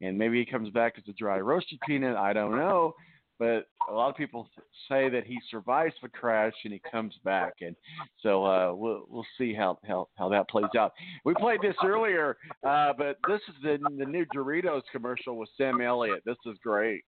and 0.00 0.16
maybe 0.16 0.38
he 0.38 0.44
comes 0.44 0.70
back 0.70 0.94
as 0.98 1.04
a 1.08 1.12
dry 1.12 1.38
roasted 1.38 1.78
peanut. 1.86 2.16
I 2.16 2.32
don't 2.32 2.56
know, 2.56 2.94
but 3.42 3.66
a 3.90 3.92
lot 3.92 4.08
of 4.08 4.14
people 4.14 4.48
say 4.88 5.08
that 5.08 5.26
he 5.26 5.36
survives 5.50 5.94
the 6.00 6.08
crash 6.08 6.52
and 6.62 6.72
he 6.72 6.80
comes 6.88 7.12
back, 7.24 7.54
and 7.60 7.74
so 8.22 8.44
uh, 8.44 8.72
we'll 8.72 9.04
we'll 9.08 9.26
see 9.36 9.52
how 9.52 9.80
how 9.84 10.06
how 10.14 10.28
that 10.28 10.48
plays 10.48 10.66
out. 10.78 10.92
We 11.24 11.34
played 11.34 11.58
this 11.60 11.74
earlier, 11.84 12.36
uh, 12.62 12.92
but 12.96 13.18
this 13.26 13.40
is 13.48 13.56
the 13.60 13.78
the 13.98 14.04
new 14.04 14.24
Doritos 14.26 14.82
commercial 14.92 15.36
with 15.36 15.48
Sam 15.56 15.80
Elliott. 15.80 16.22
This 16.24 16.36
is 16.46 16.56
great. 16.62 17.02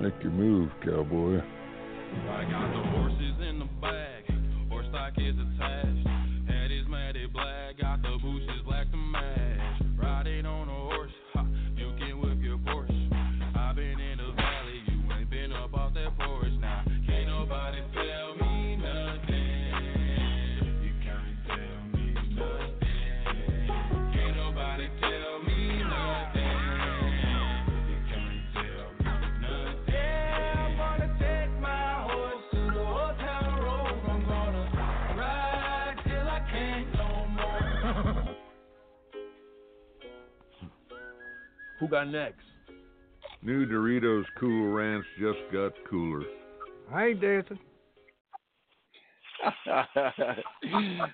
Make 0.00 0.14
your 0.22 0.32
move, 0.32 0.70
cowboy. 0.82 1.42
Stock 5.14 5.24
is 5.24 5.53
Who 41.84 41.90
got 41.90 42.08
next? 42.08 42.40
New 43.42 43.66
Doritos 43.66 44.24
Cool 44.40 44.72
Ranch 44.72 45.04
just 45.20 45.36
got 45.52 45.72
cooler. 45.90 46.24
I 46.90 47.08
ain't 47.08 47.20
dancing. 47.20 47.58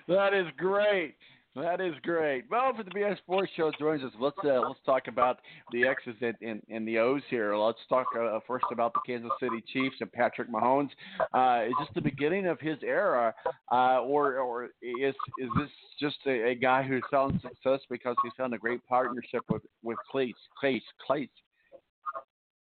that 0.07 0.33
is 0.33 0.45
great. 0.55 1.15
That 1.55 1.81
is 1.81 1.93
great. 2.03 2.45
Well, 2.49 2.73
for 2.73 2.83
the 2.83 2.91
BS 2.91 3.17
Sports 3.17 3.51
Show 3.57 3.71
joins 3.77 4.03
us. 4.03 4.11
Let's 4.17 4.37
uh, 4.45 4.61
let's 4.61 4.79
talk 4.85 5.07
about 5.07 5.39
the 5.73 5.85
X's 5.85 6.15
and, 6.21 6.35
and, 6.41 6.61
and 6.69 6.87
the 6.87 6.97
O's 6.97 7.21
here. 7.29 7.57
Let's 7.57 7.79
talk 7.89 8.07
uh, 8.17 8.39
first 8.47 8.63
about 8.71 8.93
the 8.93 9.01
Kansas 9.05 9.31
City 9.37 9.61
Chiefs 9.73 9.97
and 9.99 10.09
Patrick 10.13 10.49
Mahomes. 10.49 10.91
Uh, 11.33 11.65
is 11.67 11.73
this 11.77 11.89
the 11.93 12.01
beginning 12.01 12.47
of 12.47 12.57
his 12.61 12.77
era, 12.83 13.35
uh, 13.69 13.99
or 13.99 14.37
or 14.37 14.69
is 14.81 15.13
is 15.39 15.49
this 15.59 15.69
just 15.99 16.17
a, 16.25 16.51
a 16.51 16.55
guy 16.55 16.83
who's 16.83 17.03
found 17.11 17.41
success 17.41 17.81
because 17.89 18.15
he's 18.23 18.33
found 18.37 18.53
a 18.53 18.57
great 18.57 18.85
partnership 18.87 19.41
with 19.49 19.63
with 19.83 19.97
Clace 20.09 20.33
Clace 20.57 20.81
Clace, 21.05 21.27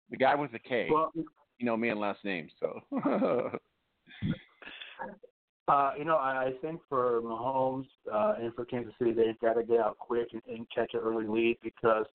the 0.10 0.18
guy 0.18 0.34
with 0.34 0.52
the 0.52 0.60
K? 0.60 0.88
Well, 0.92 1.12
you 1.14 1.66
know 1.66 1.78
me 1.78 1.90
and 1.90 2.00
last 2.00 2.26
name, 2.26 2.50
so. 2.60 2.82
Uh, 5.70 5.92
you 6.00 6.04
know, 6.04 6.16
I, 6.16 6.52
think 6.64 6.82
for 6.90 7.22
Mahomes 7.22 7.86
uh, 8.12 8.34
and 8.42 8.52
for 8.56 8.66
Kansas 8.66 8.94
City, 8.98 9.12
they've 9.12 9.40
got 9.40 9.54
to 9.54 9.64
get 9.64 9.80
out 9.80 10.00
quick 10.00 10.30
and, 10.34 10.42
and 10.48 10.66
catch 10.74 10.96
an 10.96 11.02
early 11.04 11.28
lead 11.28 11.58
because 11.62 12.06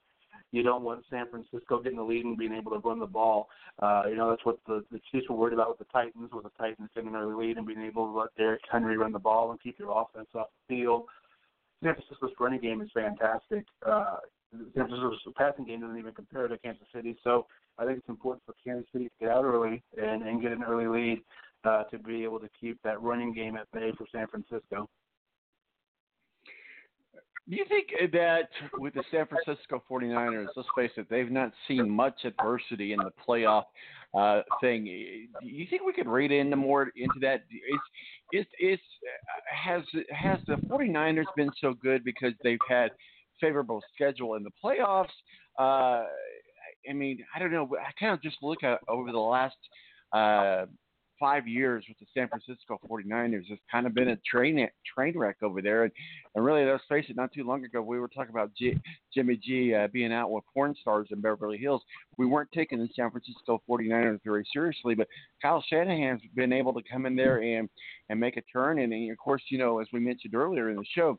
you 0.51 0.65
don't 0.65 0.83
want 0.83 1.05
San 1.09 1.27
Francisco 1.31 1.81
getting 1.81 1.99
the 1.99 2.05
lead 2.05 2.25
and 2.25 2.37
being 2.37 2.53
able 2.53 2.73
to 2.73 2.79
run 2.79 2.99
the 2.99 3.07
ball. 3.07 3.49
Uh, 3.81 4.03
you 4.09 4.17
know, 4.17 4.29
that's 4.29 4.45
what 4.45 4.59
the, 4.67 4.85
the 4.91 5.01
Chiefs 5.13 5.29
were 5.29 5.37
worried 5.37 5.55
about 5.55 5.69
with 5.69 5.79
the 5.79 5.93
Titans, 5.93 6.31
with 6.33 6.43
the 6.43 6.51
Titans 6.59 6.91
getting 6.97 7.11
an 7.11 7.17
early 7.17 7.47
lead 7.47 7.57
and 7.57 7.67
being 7.67 7.81
able 7.81 8.13
to 8.13 8.19
let 8.19 8.35
Derrick 8.37 8.61
Henry 8.73 8.97
run 8.97 9.13
the 9.13 9.21
ball 9.21 9.53
and 9.53 9.63
keep 9.63 9.79
their 9.79 9.91
offense 9.91 10.29
off 10.35 10.49
the 10.69 10.77
field. 10.77 11.05
San 11.81 11.95
Francisco's 11.95 12.33
running 12.41 12.61
game 12.61 12.81
is 12.81 12.91
fantastic. 12.93 13.67
Uh, 13.87 14.17
San 14.51 14.89
Francisco's 14.89 15.35
passing 15.37 15.65
game 15.65 15.81
doesn't 15.81 15.99
even 15.99 16.13
compare 16.13 16.49
to 16.49 16.59
Kansas 16.59 16.87
City, 16.93 17.17
so 17.23 17.47
I 17.79 17.85
think 17.85 17.99
it's 17.99 18.09
important 18.09 18.43
for 18.47 18.55
Kansas 18.65 18.89
City 18.93 19.05
to 19.05 19.11
get 19.21 19.29
out 19.29 19.45
early 19.45 19.81
and, 19.97 20.23
and 20.23 20.43
get 20.43 20.51
an 20.51 20.65
early 20.65 20.87
lead 20.89 21.21
uh, 21.65 21.85
to 21.85 21.99
be 21.99 22.25
able 22.25 22.41
to 22.41 22.49
keep 22.61 22.79
that 22.85 23.01
running 23.01 23.33
game 23.33 23.57
at 23.57 23.71
bay 23.73 23.93
for 23.97 24.07
San 24.13 24.27
Francisco. 24.27 24.89
Do 27.49 27.57
you 27.57 27.67
think 27.69 27.89
that 28.13 28.49
with 28.79 28.95
the 28.95 29.05
San 29.11 29.27
Francisco 29.27 29.83
49ers, 29.91 30.47
let's 30.57 30.69
face 30.75 30.93
it, 30.97 31.07
they've 31.11 31.31
not 31.31 31.53
seen 31.69 31.91
much 31.91 32.25
adversity 32.25 32.95
in 32.95 32.99
the 33.01 33.11
playoff 33.29 33.65
uh, 34.15 34.43
thing. 34.61 34.85
Do 34.85 35.47
you 35.47 35.67
think 35.69 35.83
we 35.85 35.93
could 35.93 36.07
read 36.07 36.31
into 36.31 36.57
more 36.57 36.91
into 36.97 37.19
that? 37.21 37.43
Is 38.33 38.41
is 38.41 38.47
is 38.61 38.79
has 39.53 39.83
has 40.11 40.39
the 40.47 40.55
49ers 40.69 41.25
been 41.37 41.51
so 41.61 41.75
good 41.75 42.05
because 42.05 42.33
they've 42.43 42.59
had 42.69 42.93
favorable 43.41 43.83
schedule 43.95 44.37
in 44.37 44.45
the 44.45 44.51
playoffs? 44.65 45.09
Uh, 45.59 46.05
I 46.89 46.93
mean, 46.95 47.25
I 47.35 47.39
don't 47.39 47.53
know. 47.53 47.69
I 47.77 47.91
kind 47.99 48.13
of 48.13 48.23
just 48.23 48.37
look 48.41 48.63
at 48.63 48.79
over 48.89 49.11
the 49.11 49.19
last 49.19 49.57
uh, 50.13 50.67
five 51.25 51.49
years 51.49 51.87
with 51.89 51.99
the 51.99 52.05
San 52.13 52.29
Francisco 52.29 52.79
49ers. 52.87 53.45
It's 53.49 53.63
kind 53.73 53.87
of 53.87 53.95
been 53.95 54.11
a 54.11 54.17
train 54.31 54.69
train 54.95 55.17
wreck 55.17 55.37
over 55.43 55.63
there. 55.63 55.85
And, 55.85 55.93
and 56.35 56.45
really, 56.45 56.67
let's 56.67 56.85
face 56.87 57.07
it, 57.09 57.17
not 57.17 57.33
too 57.33 57.45
long 57.45 57.65
ago, 57.65 57.81
we 57.81 57.99
were 57.99 58.09
talking 58.09 58.29
about 58.29 58.51
G, 58.55 58.79
Jimmy 59.15 59.41
G 59.43 59.75
uh, 59.75 59.89
being 59.91 60.13
out 60.13 60.31
with 60.31 60.45
porn 60.53 60.75
stars 60.79 61.09
in 61.13 61.23
Beverly 61.23 61.57
Hills. 61.57 61.81
We 62.19 62.27
weren't 62.27 62.53
taking 62.53 62.79
the 62.79 62.91
San 62.95 63.11
Francisco 63.11 63.63
49ers 63.67 64.21
very 64.23 64.47
seriously, 64.53 64.95
but 64.95 65.09
Kyle 65.41 65.65
Shanahan's 65.67 66.21
been 66.35 66.53
able 66.53 66.75
to 66.75 66.83
come 66.93 67.07
in 67.07 67.17
there 67.17 67.39
and, 67.39 67.71
and 68.11 68.21
make 68.21 68.37
a 68.37 68.43
turn. 68.43 68.81
And, 68.81 68.93
and, 68.93 69.11
of 69.11 69.17
course, 69.17 69.45
you 69.49 69.57
know, 69.57 69.79
as 69.79 69.87
we 69.95 70.01
mentioned 70.01 70.35
earlier 70.35 70.69
in 70.69 70.77
the 70.77 70.85
show, 70.95 71.19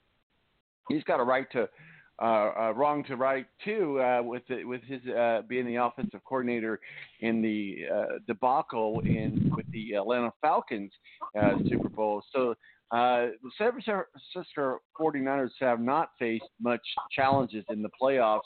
he's 0.88 1.04
got 1.06 1.20
a 1.20 1.24
right 1.24 1.52
to– 1.54 1.68
uh, 2.22 2.52
uh, 2.58 2.74
wrong 2.76 3.04
to 3.04 3.16
right 3.16 3.46
too 3.64 4.00
uh, 4.00 4.22
with 4.24 4.44
the, 4.48 4.64
with 4.64 4.82
his 4.84 5.02
uh, 5.08 5.42
being 5.48 5.66
the 5.66 5.76
offensive 5.76 6.22
coordinator 6.24 6.80
in 7.20 7.42
the 7.42 7.86
uh, 7.94 8.06
debacle 8.28 9.02
in 9.02 9.52
with 9.56 9.70
the 9.72 9.94
Atlanta 9.94 10.32
Falcons 10.42 10.92
uh, 11.38 11.54
Super 11.70 11.90
Bowl. 11.90 12.24
So 12.32 12.56
the 12.92 13.32
San 13.58 13.72
Francisco 13.72 14.78
49ers 15.00 15.50
have 15.60 15.82
not 15.82 16.12
faced 16.18 16.46
much 16.62 16.82
challenges 17.12 17.66
in 17.70 17.82
the 17.82 17.90
playoffs. 18.02 18.42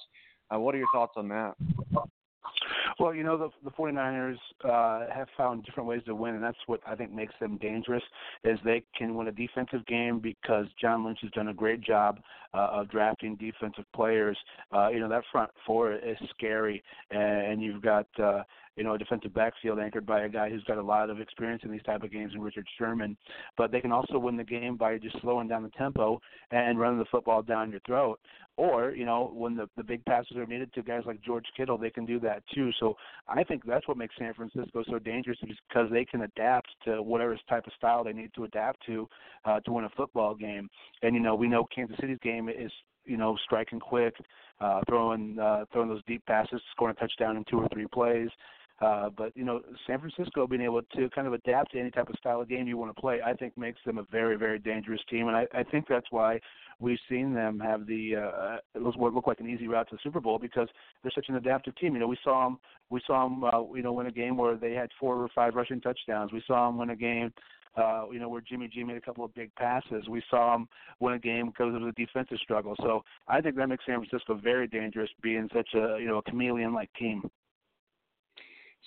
What 0.52 0.74
are 0.74 0.80
your 0.80 0.88
thoughts 0.92 1.14
on 1.16 1.28
that? 1.30 1.54
Well, 3.00 3.14
you 3.14 3.24
know, 3.24 3.38
the, 3.38 3.50
the 3.64 3.72
49ers 3.72 4.36
uh, 4.66 5.12
have 5.14 5.30
found 5.38 5.64
different 5.64 5.88
ways 5.88 6.02
to 6.06 6.16
win, 6.16 6.36
and 6.36 6.44
that's 6.44 6.58
what 6.68 6.82
I 6.86 6.96
think 6.96 7.14
makes 7.14 7.34
them 7.40 7.58
dangerous, 7.58 8.04
is 8.44 8.60
they 8.66 8.84
can 8.98 9.16
win 9.16 9.30
a 9.30 9.32
defensive 9.32 9.86
game 9.86 10.20
because 10.20 10.66
John 10.80 11.06
Lynch 11.06 11.20
has 11.22 11.32
done 11.32 11.48
a 11.48 11.54
great 11.54 11.80
job 11.80 12.20
uh, 12.54 12.68
of 12.72 12.90
drafting 12.90 13.38
defensive 13.38 13.86
players. 13.96 14.38
Uh, 14.74 14.90
you 14.90 15.00
know, 15.00 15.08
that 15.08 15.24
front 15.32 15.50
four 15.66 15.94
is 15.94 16.18
scary, 16.32 16.84
and 17.10 17.62
you've 17.62 17.82
got, 17.82 18.06
uh, 18.22 18.44
you 18.80 18.86
know, 18.86 18.94
a 18.94 18.98
defensive 18.98 19.34
backfield 19.34 19.78
anchored 19.78 20.06
by 20.06 20.22
a 20.22 20.30
guy 20.30 20.50
who's 20.50 20.64
got 20.64 20.78
a 20.78 20.82
lot 20.82 21.10
of 21.10 21.20
experience 21.20 21.64
in 21.66 21.72
these 21.72 21.84
type 21.84 22.02
of 22.02 22.12
games 22.14 22.32
in 22.34 22.42
Richard 22.42 22.66
Sherman. 22.78 23.18
But 23.58 23.74
they 23.74 23.82
can 23.82 23.92
also 23.92 24.18
win 24.18 24.38
the 24.38 24.44
game 24.46 24.78
by 24.78 24.98
just 24.98 25.20
slowing 25.22 25.50
down 25.50 25.64
the 25.64 25.70
tempo 25.78 26.22
and 26.52 26.80
running 26.80 26.98
the 26.98 27.06
football 27.12 27.42
down 27.42 27.72
your 27.72 27.82
throat. 27.82 28.22
Or, 28.56 28.92
you 28.92 29.06
know, 29.06 29.32
when 29.34 29.58
the, 29.58 29.70
the 29.76 29.84
big 29.84 30.04
passes 30.06 30.38
are 30.38 30.46
needed 30.46 30.74
to 30.74 30.82
guys 30.82 31.04
like 31.06 31.22
George 31.22 31.44
Kittle, 31.58 31.78
they 31.78 31.90
can 31.90 32.06
do 32.06 32.22
that 32.22 32.42
too. 32.56 32.72
So 32.80 32.96
I 33.28 33.44
think 33.44 33.64
that's 33.66 33.86
what 33.86 33.98
makes 33.98 34.16
San 34.18 34.34
Francisco 34.34 34.82
so 34.90 34.98
dangerous 34.98 35.38
because 35.42 35.90
they 35.92 36.06
can 36.06 36.22
adapt 36.22 36.70
to 36.86 37.02
whatever 37.02 37.38
type 37.50 37.68
of 37.68 37.74
style 37.74 38.06
they 38.06 38.14
need 38.14 38.32
to 38.36 38.46
adapt 38.46 38.86
to 38.86 39.10
uh, 39.44 39.60
to 39.62 39.74
win 39.74 39.84
a 39.84 39.90
football 39.90 40.36
game. 40.36 40.70
And 41.04 41.14
you 41.14 41.22
know, 41.22 41.36
we 41.36 41.50
know 41.50 41.68
Kansas 41.76 41.98
City's 42.00 42.18
game 42.24 42.48
is 42.48 42.72
you 43.06 43.18
know 43.18 43.38
striking 43.44 43.80
quick, 43.80 44.16
uh, 44.62 44.82
throwing 44.88 45.38
uh, 45.40 45.66
throwing 45.74 45.90
those 45.90 46.04
deep 46.08 46.26
passes, 46.26 46.62
scoring 46.72 46.96
a 46.98 47.00
touchdown 47.00 47.36
in 47.38 47.44
two 47.50 47.60
or 47.60 47.68
three 47.74 47.88
plays. 47.88 48.30
Uh, 48.82 49.10
but 49.10 49.36
you 49.36 49.44
know, 49.44 49.62
San 49.86 50.00
Francisco 50.00 50.48
being 50.48 50.62
able 50.62 50.82
to 50.96 51.10
kind 51.10 51.28
of 51.28 51.34
adapt 51.34 51.74
to 51.74 51.80
any 51.80 51.92
type 51.92 52.10
of 52.10 52.16
style 52.18 52.42
of 52.42 52.48
game 52.48 52.68
you 52.68 52.78
want 52.78 52.96
to 52.96 53.00
play, 53.00 53.20
I 53.26 53.34
think 53.34 53.58
makes 53.58 53.80
them 53.86 53.98
a 53.98 54.04
very, 54.04 54.38
very 54.38 54.58
dangerous 54.58 55.02
team, 55.10 55.28
and 55.28 55.36
I, 55.36 55.48
I 55.54 55.64
think 55.64 55.86
that's 55.90 56.08
why 56.12 56.40
we've 56.80 57.00
seen 57.10 57.34
them 57.34 57.60
have 57.60 57.86
the 57.86 58.16
uh, 58.16 58.80
looks 58.80 58.98
what 58.98 59.14
looked 59.14 59.28
like 59.28 59.42
an 59.42 59.50
easy 59.50 59.68
route 59.68 59.90
to 59.90 59.96
the 59.96 60.02
Super 60.02 60.22
Bowl 60.22 60.40
because 60.40 60.70
they're 61.04 61.12
such 61.14 61.28
an 61.28 61.36
adaptive 61.36 61.76
team. 61.76 61.94
You 61.94 62.00
know, 62.00 62.08
we 62.08 62.18
saw 62.24 62.46
them 62.46 62.60
we 62.90 63.02
saw 63.06 63.28
them 63.28 63.44
uh, 63.44 63.74
you 63.74 63.82
know 63.82 63.94
win 63.94 64.08
a 64.08 64.12
game 64.12 64.38
where 64.38 64.56
they 64.56 64.74
had 64.74 64.90
four 65.00 65.16
or 65.16 65.30
five 65.36 65.56
rushing 65.56 65.82
touchdowns. 65.82 66.32
We 66.32 66.44
saw 66.48 66.68
them 66.68 66.78
win 66.78 66.92
a 66.92 66.96
game. 66.96 67.34
Uh, 67.78 68.06
you 68.12 68.20
know, 68.20 68.28
where 68.28 68.42
Jimmy 68.42 68.68
G 68.68 68.84
made 68.84 68.98
a 68.98 69.02
couple 69.02 69.24
of 69.24 69.34
big 69.36 69.54
passes. 69.56 70.10
We 70.10 70.24
saw 70.30 70.54
them 70.54 70.68
win 71.00 71.14
a 71.14 71.20
game 71.20 71.48
because 71.48 71.76
of 71.76 71.82
the 71.82 71.94
defensive 71.96 72.40
struggle. 72.42 72.76
So 72.82 73.04
I 73.28 73.42
think 73.42 73.56
that 73.58 73.68
makes 73.68 73.86
San 73.86 74.04
Francisco 74.04 74.40
very 74.44 74.68
dangerous, 74.68 75.10
being 75.22 75.48
such 75.54 75.70
a 75.76 75.98
you 76.00 76.08
know 76.08 76.18
a 76.18 76.24
chameleon-like 76.24 76.90
team. 76.94 77.30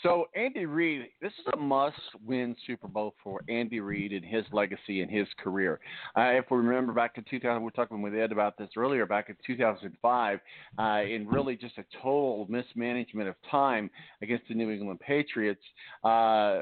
So 0.02 0.26
Andy 0.34 0.66
Reid, 0.66 1.08
this 1.20 1.32
is 1.38 1.46
a 1.52 1.56
must-win 1.56 2.56
Super 2.66 2.88
Bowl 2.88 3.14
for 3.22 3.40
Andy 3.48 3.80
Reid 3.80 4.12
and 4.12 4.24
his 4.24 4.44
legacy 4.52 5.02
and 5.02 5.10
his 5.10 5.28
career. 5.38 5.78
Uh, 6.16 6.30
if 6.32 6.46
we 6.50 6.56
remember 6.58 6.92
back 6.92 7.18
in 7.18 7.24
2000, 7.30 7.58
we 7.58 7.64
were 7.64 7.70
talking 7.70 8.02
with 8.02 8.14
Ed 8.14 8.32
about 8.32 8.56
this 8.58 8.70
earlier. 8.76 9.06
Back 9.06 9.28
in 9.28 9.36
2005, 9.46 10.40
uh, 10.78 10.82
in 10.82 11.28
really 11.28 11.56
just 11.56 11.78
a 11.78 11.84
total 12.02 12.46
mismanagement 12.48 13.28
of 13.28 13.36
time 13.50 13.90
against 14.22 14.48
the 14.48 14.54
New 14.54 14.70
England 14.70 15.00
Patriots. 15.00 15.62
Uh, 16.02 16.60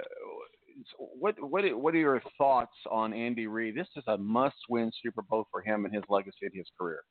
what 0.99 1.35
what 1.41 1.65
what 1.79 1.95
are 1.95 1.99
your 1.99 2.23
thoughts 2.39 2.75
on 2.91 3.13
Andy 3.13 3.47
Reid? 3.47 3.77
This 3.77 3.89
is 3.97 4.05
a 4.07 4.17
must-win 4.19 4.91
Super 5.03 5.23
Bowl 5.23 5.47
for 5.51 5.61
him 5.61 5.85
and 5.85 5.95
his 5.95 6.05
legacy 6.09 6.45
and 6.47 6.55
his 6.55 6.67
career. 6.79 7.03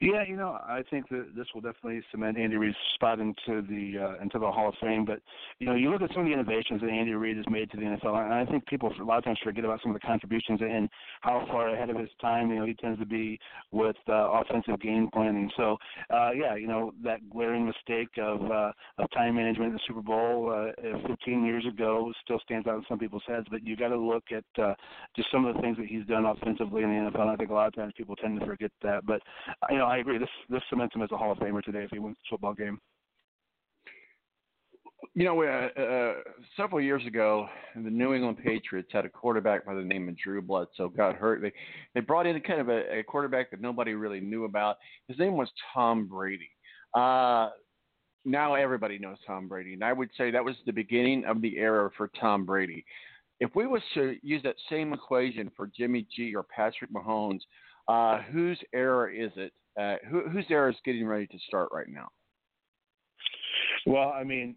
Yeah, 0.00 0.24
you 0.26 0.36
know, 0.36 0.58
I 0.62 0.82
think 0.90 1.08
that 1.08 1.34
this 1.34 1.46
will 1.54 1.60
definitely 1.60 2.02
cement 2.10 2.38
Andy 2.38 2.56
Reid's 2.56 2.76
spot 2.94 3.18
into 3.18 3.62
the 3.62 3.98
uh, 3.98 4.22
into 4.22 4.38
the 4.38 4.50
Hall 4.50 4.68
of 4.68 4.74
Fame. 4.80 5.04
But 5.04 5.20
you 5.58 5.66
know, 5.66 5.74
you 5.74 5.90
look 5.90 6.02
at 6.02 6.10
some 6.12 6.22
of 6.22 6.26
the 6.26 6.32
innovations 6.32 6.80
that 6.80 6.90
Andy 6.90 7.14
Reid 7.14 7.36
has 7.36 7.46
made 7.48 7.70
to 7.70 7.76
the 7.76 7.84
NFL, 7.84 8.24
and 8.24 8.34
I 8.34 8.44
think 8.44 8.66
people 8.66 8.92
a 9.00 9.02
lot 9.02 9.18
of 9.18 9.24
times 9.24 9.38
forget 9.42 9.64
about 9.64 9.80
some 9.82 9.94
of 9.94 10.00
the 10.00 10.06
contributions 10.06 10.60
and 10.60 10.88
how 11.22 11.46
far 11.50 11.70
ahead 11.70 11.90
of 11.90 11.96
his 11.96 12.10
time. 12.20 12.50
You 12.50 12.56
know, 12.56 12.66
he 12.66 12.74
tends 12.74 12.98
to 13.00 13.06
be 13.06 13.38
with 13.72 13.96
uh, 14.08 14.30
offensive 14.32 14.80
game 14.80 15.08
planning. 15.12 15.50
So, 15.56 15.76
uh, 16.12 16.30
yeah, 16.32 16.56
you 16.56 16.66
know, 16.66 16.92
that 17.02 17.28
glaring 17.30 17.66
mistake 17.66 18.10
of 18.18 18.50
uh, 18.50 18.72
of 18.98 19.10
time 19.12 19.36
management 19.36 19.70
in 19.70 19.74
the 19.74 19.80
Super 19.86 20.02
Bowl 20.02 20.52
uh, 20.52 20.98
15 21.06 21.44
years 21.44 21.64
ago 21.66 22.12
still 22.22 22.40
stands 22.40 22.66
out 22.66 22.76
in 22.76 22.84
some 22.88 22.98
people's 22.98 23.22
heads. 23.26 23.46
But 23.50 23.66
you 23.66 23.76
got 23.76 23.88
to 23.88 23.98
look 23.98 24.24
at 24.30 24.62
uh, 24.62 24.74
just 25.16 25.30
some 25.30 25.44
of 25.44 25.54
the 25.54 25.60
things 25.60 25.76
that 25.78 25.86
he's 25.86 26.04
done 26.06 26.24
offensively 26.26 26.82
in 26.82 26.90
the 26.90 27.10
NFL. 27.10 27.22
And 27.22 27.30
I 27.30 27.36
think 27.36 27.50
a 27.50 27.54
lot 27.54 27.68
of 27.68 27.74
times 27.74 27.92
people 27.96 28.16
tend 28.16 28.38
to 28.40 28.46
forget 28.46 28.70
that. 28.82 29.06
But 29.06 29.20
you 29.70 29.78
know, 29.78 29.86
I 29.86 29.98
agree. 29.98 30.18
This 30.18 30.28
this 30.48 30.62
cements 30.70 30.94
him 30.94 31.02
as 31.02 31.10
a 31.12 31.16
Hall 31.16 31.32
of 31.32 31.38
Famer 31.38 31.62
today 31.62 31.84
if 31.84 31.90
he 31.90 31.98
wins 31.98 32.16
the 32.16 32.28
football 32.30 32.54
game. 32.54 32.80
You 35.14 35.24
know, 35.24 35.42
uh, 35.42 35.80
uh, 35.80 36.14
several 36.56 36.80
years 36.80 37.04
ago, 37.06 37.48
the 37.74 37.90
New 37.90 38.12
England 38.12 38.38
Patriots 38.44 38.90
had 38.92 39.06
a 39.06 39.08
quarterback 39.08 39.64
by 39.64 39.74
the 39.74 39.82
name 39.82 40.08
of 40.08 40.18
Drew 40.18 40.42
Bledsoe 40.42 40.88
got 40.88 41.16
hurt. 41.16 41.40
They 41.40 41.52
they 41.94 42.00
brought 42.00 42.26
in 42.26 42.38
kind 42.40 42.60
of 42.60 42.68
a, 42.68 42.98
a 42.98 43.02
quarterback 43.02 43.50
that 43.50 43.60
nobody 43.60 43.94
really 43.94 44.20
knew 44.20 44.44
about. 44.44 44.76
His 45.08 45.18
name 45.18 45.36
was 45.36 45.48
Tom 45.72 46.06
Brady. 46.06 46.50
Uh, 46.94 47.50
now 48.26 48.54
everybody 48.54 48.98
knows 48.98 49.16
Tom 49.26 49.48
Brady, 49.48 49.74
and 49.74 49.84
I 49.84 49.92
would 49.92 50.10
say 50.18 50.30
that 50.30 50.44
was 50.44 50.56
the 50.66 50.72
beginning 50.72 51.24
of 51.24 51.40
the 51.40 51.56
era 51.56 51.90
for 51.96 52.10
Tom 52.20 52.44
Brady. 52.44 52.84
If 53.38 53.54
we 53.54 53.66
was 53.66 53.82
to 53.94 54.16
use 54.22 54.42
that 54.42 54.56
same 54.68 54.92
equation 54.92 55.50
for 55.56 55.70
Jimmy 55.76 56.06
G 56.14 56.34
or 56.34 56.42
Patrick 56.42 56.92
Mahomes, 56.92 57.40
uh, 57.88 58.22
whose 58.22 58.58
era 58.72 59.12
is 59.12 59.32
it? 59.36 59.52
Uh, 59.78 59.96
who, 60.08 60.28
whose 60.28 60.46
era 60.48 60.70
is 60.70 60.76
getting 60.84 61.06
ready 61.06 61.26
to 61.26 61.38
start 61.46 61.68
right 61.72 61.88
now? 61.88 62.08
Well, 63.86 64.12
I 64.14 64.24
mean, 64.24 64.56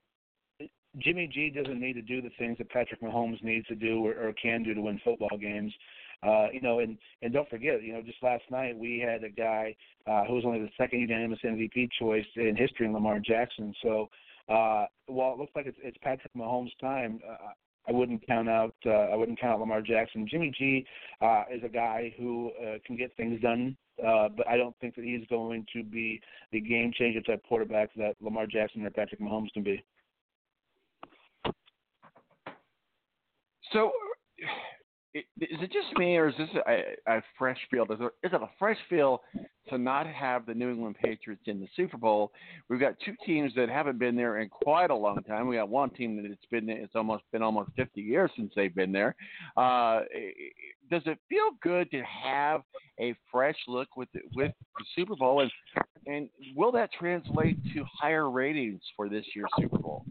Jimmy 0.98 1.28
G 1.28 1.50
doesn't 1.50 1.80
need 1.80 1.94
to 1.94 2.02
do 2.02 2.22
the 2.22 2.32
things 2.40 2.58
that 2.58 2.70
Patrick 2.70 3.02
Mahomes 3.02 3.44
needs 3.44 3.68
to 3.68 3.76
do 3.76 4.06
or, 4.06 4.14
or 4.14 4.34
can 4.42 4.64
do 4.64 4.74
to 4.74 4.82
win 4.82 5.00
football 5.04 5.38
games. 5.40 5.74
Uh, 6.22 6.48
you 6.52 6.60
know, 6.60 6.80
and 6.80 6.98
and 7.22 7.32
don't 7.32 7.48
forget, 7.50 7.82
you 7.82 7.94
know, 7.94 8.02
just 8.02 8.22
last 8.22 8.44
night 8.50 8.78
we 8.78 9.00
had 9.00 9.24
a 9.24 9.30
guy 9.30 9.76
uh, 10.06 10.26
who 10.26 10.34
was 10.34 10.44
only 10.46 10.60
the 10.60 10.70
second 10.78 11.00
unanimous 11.00 11.40
MVP 11.46 11.90
choice 11.98 12.26
in 12.36 12.56
history 12.58 12.90
Lamar 12.90 13.20
Jackson. 13.20 13.74
So 13.82 14.10
uh, 14.50 14.86
while 15.06 15.34
it 15.34 15.38
looks 15.38 15.52
like 15.56 15.66
it's, 15.66 15.78
it's 15.82 15.98
Patrick 16.02 16.34
Mahomes' 16.36 16.72
time, 16.82 17.20
uh, 17.30 17.52
I 17.90 17.92
wouldn't 17.92 18.26
count 18.28 18.48
out 18.48 18.76
uh, 18.86 18.90
I 18.90 19.16
wouldn't 19.16 19.40
count 19.40 19.54
out 19.54 19.60
Lamar 19.62 19.82
Jackson. 19.82 20.28
Jimmy 20.30 20.54
G 20.58 20.86
uh, 21.22 21.44
is 21.52 21.64
a 21.64 21.70
guy 21.70 22.14
who 22.18 22.52
uh, 22.62 22.78
can 22.86 22.96
get 22.96 23.16
things 23.18 23.42
done, 23.42 23.76
uh, 24.06 24.30
but 24.30 24.48
I 24.48 24.58
don't 24.58 24.76
think 24.80 24.96
that 24.96 25.04
he's 25.04 25.26
going 25.28 25.66
to 25.74 25.84
be 25.84 26.22
the 26.52 26.62
game 26.62 26.94
changer 26.96 27.22
type 27.22 27.42
quarterback 27.48 27.90
that 27.96 28.16
Lamar 28.22 28.46
Jackson 28.46 28.86
or 28.86 28.92
Patrick 28.92 29.20
Mahomes 29.20 29.52
can 29.54 29.64
be. 29.64 29.84
So, 33.72 33.92
is 35.14 35.26
it 35.40 35.72
just 35.72 35.98
me, 35.98 36.18
or 36.18 36.30
is 36.30 36.36
this 36.38 36.50
a, 36.68 37.18
a 37.18 37.22
fresh 37.38 37.58
feel? 37.72 37.84
Is 37.84 38.00
it, 38.00 38.12
it 38.24 38.34
a 38.34 38.50
fresh 38.60 38.78
feel 38.90 39.22
to 39.70 39.78
not 39.78 40.06
have 40.08 40.46
the 40.46 40.54
New 40.54 40.70
England 40.70 40.98
Patriots 41.04 41.44
in 41.48 41.60
the 41.60 41.68
Super 41.76 41.98
Bowl? 41.98 42.32
We've 42.70 42.80
got 42.80 42.94
two 43.04 43.16
teams 43.26 43.54
that 43.56 43.70
haven't 43.70 43.98
been 43.98 44.16
there 44.16 44.40
in 44.40 44.50
quite 44.50 44.92
a 44.92 44.96
long 44.96 45.24
time. 45.24 45.48
We 45.48 45.56
got 45.56 45.70
one 45.70 45.90
team 45.92 46.16
that 46.18 46.26
it's 46.26 46.46
been 46.52 46.70
it's 46.70 46.96
almost 46.96 47.24
been 47.32 47.42
almost 47.42 47.72
50 47.76 48.02
years 48.02 48.30
since 48.36 48.54
they've 48.56 48.74
been 48.74 48.92
there. 48.92 49.16
Uh, 49.58 50.02
does 50.92 51.04
it 51.06 51.18
feel 51.28 51.52
good 51.62 51.90
to 51.92 52.04
have 52.04 52.62
a 53.00 53.16
fresh 53.32 53.58
look 53.68 53.88
with 53.96 54.10
the, 54.14 54.22
with 54.36 54.52
the 54.78 54.86
Super 54.96 55.16
Bowl, 55.16 55.42
and 55.42 55.52
and 56.06 56.30
will 56.56 56.72
that 56.74 56.92
translate 56.94 57.58
to 57.74 57.84
higher 57.92 58.30
ratings 58.30 58.82
for 58.96 59.10
this 59.10 59.26
year's 59.36 59.50
Super 59.60 59.78
Bowl? 59.78 60.06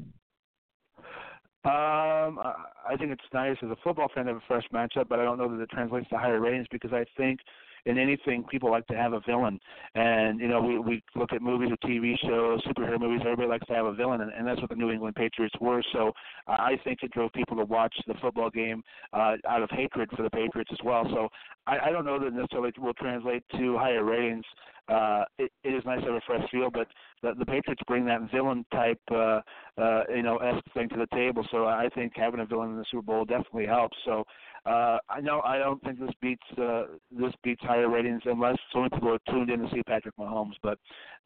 Um, 1.69 2.39
I 2.39 2.97
think 2.99 3.11
it's 3.11 3.23
nice 3.35 3.59
as 3.63 3.69
a 3.69 3.77
football 3.85 4.09
fan 4.15 4.25
to 4.25 4.33
have 4.33 4.43
a 4.43 4.47
fresh 4.47 4.65
matchup, 4.73 5.09
but 5.11 5.21
I 5.21 5.25
don't 5.25 5.37
know 5.37 5.55
that 5.55 5.63
it 5.63 5.69
translates 5.69 6.09
to 6.09 6.17
higher 6.17 6.41
ratings 6.41 6.67
because 6.71 6.95
I 6.95 7.05
think 7.15 7.41
in 7.89 7.97
anything 7.99 8.45
people 8.45 8.71
like 8.71 8.87
to 8.87 8.95
have 8.95 9.15
a 9.15 9.21
villain, 9.21 9.59
and 9.95 10.39
you 10.41 10.47
know 10.47 10.61
we 10.61 10.79
we 10.79 11.03
look 11.17 11.33
at 11.33 11.41
movies 11.41 11.71
or 11.71 11.89
TV 11.89 12.15
shows, 12.21 12.63
superhero 12.65 13.01
movies. 13.01 13.23
Everybody 13.25 13.49
likes 13.49 13.67
to 13.67 13.75
have 13.75 13.87
a 13.87 13.95
villain, 13.95 14.21
and, 14.21 14.31
and 14.33 14.47
that's 14.47 14.61
what 14.61 14.69
the 14.69 14.77
New 14.77 14.91
England 14.91 15.17
Patriots 15.17 15.55
were. 15.61 15.83
So 15.93 16.13
uh, 16.47 16.53
I 16.53 16.79
think 16.85 17.03
it 17.03 17.11
drove 17.13 17.33
people 17.33 17.57
to 17.57 17.65
watch 17.65 17.95
the 18.07 18.15
football 18.21 18.51
game 18.51 18.83
uh, 19.15 19.37
out 19.49 19.63
of 19.63 19.71
hatred 19.71 20.11
for 20.15 20.23
the 20.23 20.31
Patriots 20.31 20.71
as 20.71 20.79
well. 20.85 21.05
So 21.11 21.29
I, 21.67 21.89
I 21.89 21.91
don't 21.91 22.05
know 22.05 22.19
that 22.19 22.33
necessarily 22.33 22.73
will 22.79 22.95
translate 22.95 23.43
to 23.57 23.79
higher 23.79 24.05
ratings 24.05 24.45
uh, 24.89 25.25
it, 25.39 25.53
it 25.65 25.69
is 25.69 25.85
nice 25.85 26.01
to 26.01 26.07
have 26.07 26.15
a 26.15 26.21
fresh 26.27 26.49
feel, 26.51 26.71
but 26.71 26.87
the, 27.23 27.35
the 27.39 27.45
Patriots 27.45 27.83
bring 27.87 28.07
that 28.07 28.31
villain 28.33 28.65
type, 28.73 29.01
uh, 29.11 29.41
uh, 29.77 30.05
you 30.15 30.23
know, 30.23 30.39
esque 30.39 30.65
thing 30.73 30.89
to 30.89 30.97
the 30.97 31.07
table. 31.15 31.47
So 31.51 31.67
I 31.67 31.89
think 31.95 32.13
having 32.17 32.41
a 32.41 32.47
villain 32.47 32.71
in 32.71 32.79
the 32.79 32.85
Super 32.91 33.03
Bowl 33.03 33.25
definitely 33.25 33.67
helps. 33.67 33.97
So 34.05 34.25
uh, 34.69 34.99
I 35.09 35.21
know 35.21 35.41
I 35.45 35.59
don't 35.59 35.83
think 35.83 35.99
this 35.99 36.11
beats 36.21 36.43
uh, 36.61 36.83
this 37.11 37.33
beats 37.43 37.63
higher 37.63 37.89
ratings 37.89 38.23
unless 38.27 38.57
so 38.73 38.81
many 38.81 38.91
people 38.91 39.09
are 39.15 39.33
tuned 39.33 39.51
in 39.51 39.61
to 39.61 39.71
see 39.73 39.83
Patrick 39.85 40.17
Mahomes. 40.17 40.57
But 40.63 40.79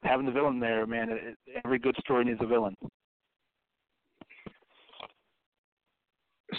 having 0.02 0.27
the 0.27 0.32
villain 0.32 0.60
there, 0.60 0.86
man, 0.86 1.10
it, 1.10 1.36
every 1.64 1.78
good 1.78 1.97
story 2.01 2.24
needs 2.24 2.40
a 2.40 2.47
villain. 2.47 2.77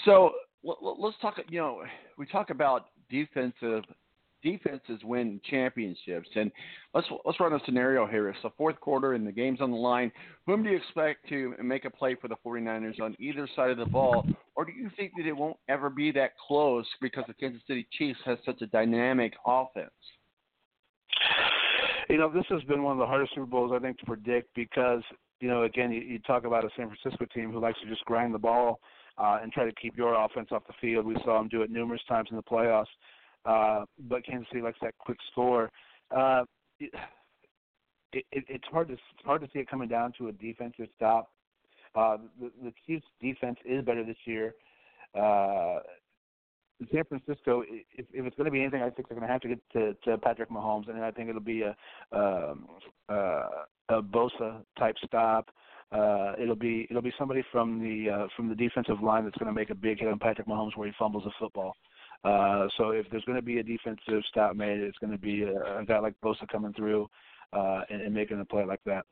So 0.04 0.32
let's 0.64 1.18
talk. 1.22 1.36
You 1.50 1.60
know, 1.60 1.84
we 2.18 2.26
talk 2.26 2.50
about 2.50 2.88
defensive 3.10 3.84
defenses 4.44 5.00
win 5.04 5.40
championships. 5.50 6.30
And 6.36 6.52
let's 6.94 7.08
let's 7.26 7.40
run 7.40 7.54
a 7.54 7.60
scenario 7.66 8.06
here. 8.06 8.30
It's 8.30 8.40
the 8.44 8.52
fourth 8.58 8.80
quarter 8.80 9.14
and 9.14 9.26
the 9.26 9.32
game's 9.32 9.62
on 9.62 9.72
the 9.72 9.78
line. 9.78 10.12
Whom 10.46 10.64
do 10.64 10.70
you 10.70 10.78
expect 10.78 11.28
to 11.30 11.56
make 11.64 11.86
a 11.86 11.90
play 11.90 12.16
for 12.16 12.28
the 12.28 12.36
49ers 12.46 13.02
on 13.02 13.16
either 13.20 13.48
side 13.56 13.72
of 13.72 13.78
the 13.78 13.86
ball? 13.86 14.26
Or 14.56 14.66
do 14.66 14.72
you 14.72 14.90
think 14.96 15.14
that 15.18 15.26
it 15.26 15.36
won't 15.36 15.58
ever 15.70 15.90
be 15.90 16.12
that 16.12 16.32
close 16.48 16.86
because 17.02 17.24
the 17.28 17.34
Kansas 17.34 17.62
City 17.68 17.88
Chiefs 17.98 18.20
has 18.26 18.38
such 18.46 18.62
a 18.62 18.68
dynamic 18.68 19.34
offense? 19.46 19.90
You 22.10 22.18
know, 22.18 22.32
this 22.32 22.46
has 22.50 22.62
been 22.64 22.84
one 22.84 22.94
of 22.94 23.00
the 23.00 23.06
hardest 23.06 23.34
Super 23.34 23.48
Bowls 23.48 23.72
I 23.74 23.80
think 23.80 23.98
to 24.00 24.06
predict 24.06 24.50
because 24.56 25.02
you 25.44 25.50
know, 25.50 25.64
again, 25.64 25.92
you, 25.92 26.00
you 26.00 26.20
talk 26.20 26.46
about 26.46 26.64
a 26.64 26.70
San 26.78 26.88
Francisco 26.88 27.26
team 27.34 27.52
who 27.52 27.60
likes 27.60 27.78
to 27.82 27.90
just 27.90 28.06
grind 28.06 28.34
the 28.34 28.40
ball 28.40 28.80
uh, 29.18 29.40
and 29.42 29.52
try 29.52 29.66
to 29.66 29.74
keep 29.74 29.98
your 29.98 30.14
offense 30.14 30.48
off 30.52 30.66
the 30.66 30.74
field. 30.80 31.06
We 31.06 31.16
saw 31.26 31.38
them 31.38 31.50
do 31.50 31.62
it 31.64 31.70
numerous 31.70 32.02
times 32.08 32.30
in 32.32 32.38
the 32.38 32.44
playoffs 32.44 32.86
uh, 33.46 33.86
but 34.10 34.26
Kansas 34.26 34.48
City 34.50 34.62
likes 34.62 34.78
that 34.82 34.94
quick 35.00 35.18
score. 35.32 35.70
Uh, 36.16 36.44
it, 36.80 36.92
it, 38.14 38.26
it's 38.48 38.66
hard 38.72 38.88
to 38.88 38.94
it's 38.94 39.26
hard 39.26 39.42
to 39.42 39.48
see 39.54 39.60
it 39.60 39.70
coming 39.70 39.90
down 39.90 40.14
to 40.18 40.28
a 40.28 40.32
defensive 40.32 40.88
stop. 40.96 41.32
Uh, 41.96 42.18
the, 42.40 42.52
the 42.64 42.74
Chiefs' 42.86 43.06
defense 43.22 43.58
is 43.66 43.84
better 43.86 44.04
this 44.04 44.18
year. 44.26 44.56
Uh, 45.16 45.80
San 46.92 47.04
Francisco, 47.06 47.64
if, 47.68 48.06
if 48.12 48.26
it's 48.26 48.36
going 48.36 48.46
to 48.46 48.52
be 48.52 48.62
anything, 48.62 48.82
I 48.82 48.90
think 48.90 49.08
they're 49.08 49.18
going 49.18 49.28
to 49.28 49.32
have 49.32 49.42
to 49.42 49.48
get 49.48 49.60
to, 49.74 49.94
to 50.06 50.18
Patrick 50.18 50.50
Mahomes, 50.50 50.90
and 50.90 51.04
I 51.04 51.12
think 51.12 51.30
it'll 51.30 51.42
be 51.42 51.62
a 51.62 51.76
um, 52.12 52.68
uh, 53.10 53.48
a 53.90 54.02
Bosa 54.02 54.64
type 54.78 54.96
stop. 55.06 55.50
Uh, 55.92 56.34
it'll 56.42 56.56
be 56.56 56.88
it'll 56.90 57.02
be 57.02 57.14
somebody 57.20 57.44
from 57.52 57.80
the 57.80 58.10
uh, 58.10 58.28
from 58.36 58.50
the 58.50 58.56
defensive 58.56 59.02
line 59.02 59.24
that's 59.24 59.38
going 59.38 59.54
to 59.54 59.58
make 59.58 59.70
a 59.70 59.76
big 59.76 60.00
hit 60.00 60.10
on 60.10 60.18
Patrick 60.18 60.48
Mahomes 60.48 60.76
where 60.76 60.88
he 60.88 60.94
fumbles 60.98 61.24
the 61.24 61.32
football. 61.40 61.70
Uh, 61.70 61.74
so 62.78 62.92
if 62.92 63.06
there's 63.12 63.26
going 63.26 63.38
to 63.38 63.42
be 63.42 63.60
a 63.60 63.64
defensive 63.64 64.24
stop 64.30 64.56
made, 64.56 64.80
it's 64.80 64.98
going 65.00 65.12
to 65.12 65.18
be 65.18 65.44
a, 65.44 65.80
a 65.80 65.86
guy 65.86 66.00
like 66.00 66.16
Bosa 66.24 66.48
coming 66.52 66.74
through 66.74 67.10
uh, 67.52 67.82
and, 67.90 68.02
and 68.02 68.14
making 68.14 68.40
a 68.40 68.46
play 68.46 68.66
like 68.66 68.82
that. 68.86 69.06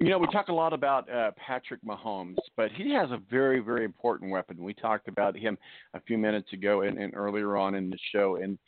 You 0.00 0.10
know, 0.10 0.18
we 0.18 0.28
talk 0.28 0.46
a 0.46 0.52
lot 0.52 0.72
about 0.72 1.10
uh, 1.10 1.32
Patrick 1.44 1.80
Mahomes, 1.84 2.36
but 2.56 2.70
he 2.70 2.92
has 2.94 3.10
a 3.10 3.20
very, 3.28 3.58
very 3.58 3.84
important 3.84 4.30
weapon. 4.30 4.62
We 4.62 4.72
talked 4.72 5.08
about 5.08 5.36
him 5.36 5.58
a 5.92 6.00
few 6.00 6.16
minutes 6.16 6.52
ago 6.52 6.82
and, 6.82 6.98
and 6.98 7.14
earlier 7.16 7.56
on 7.56 7.74
in 7.74 7.90
the 7.90 7.98
show, 8.12 8.36
and 8.36 8.58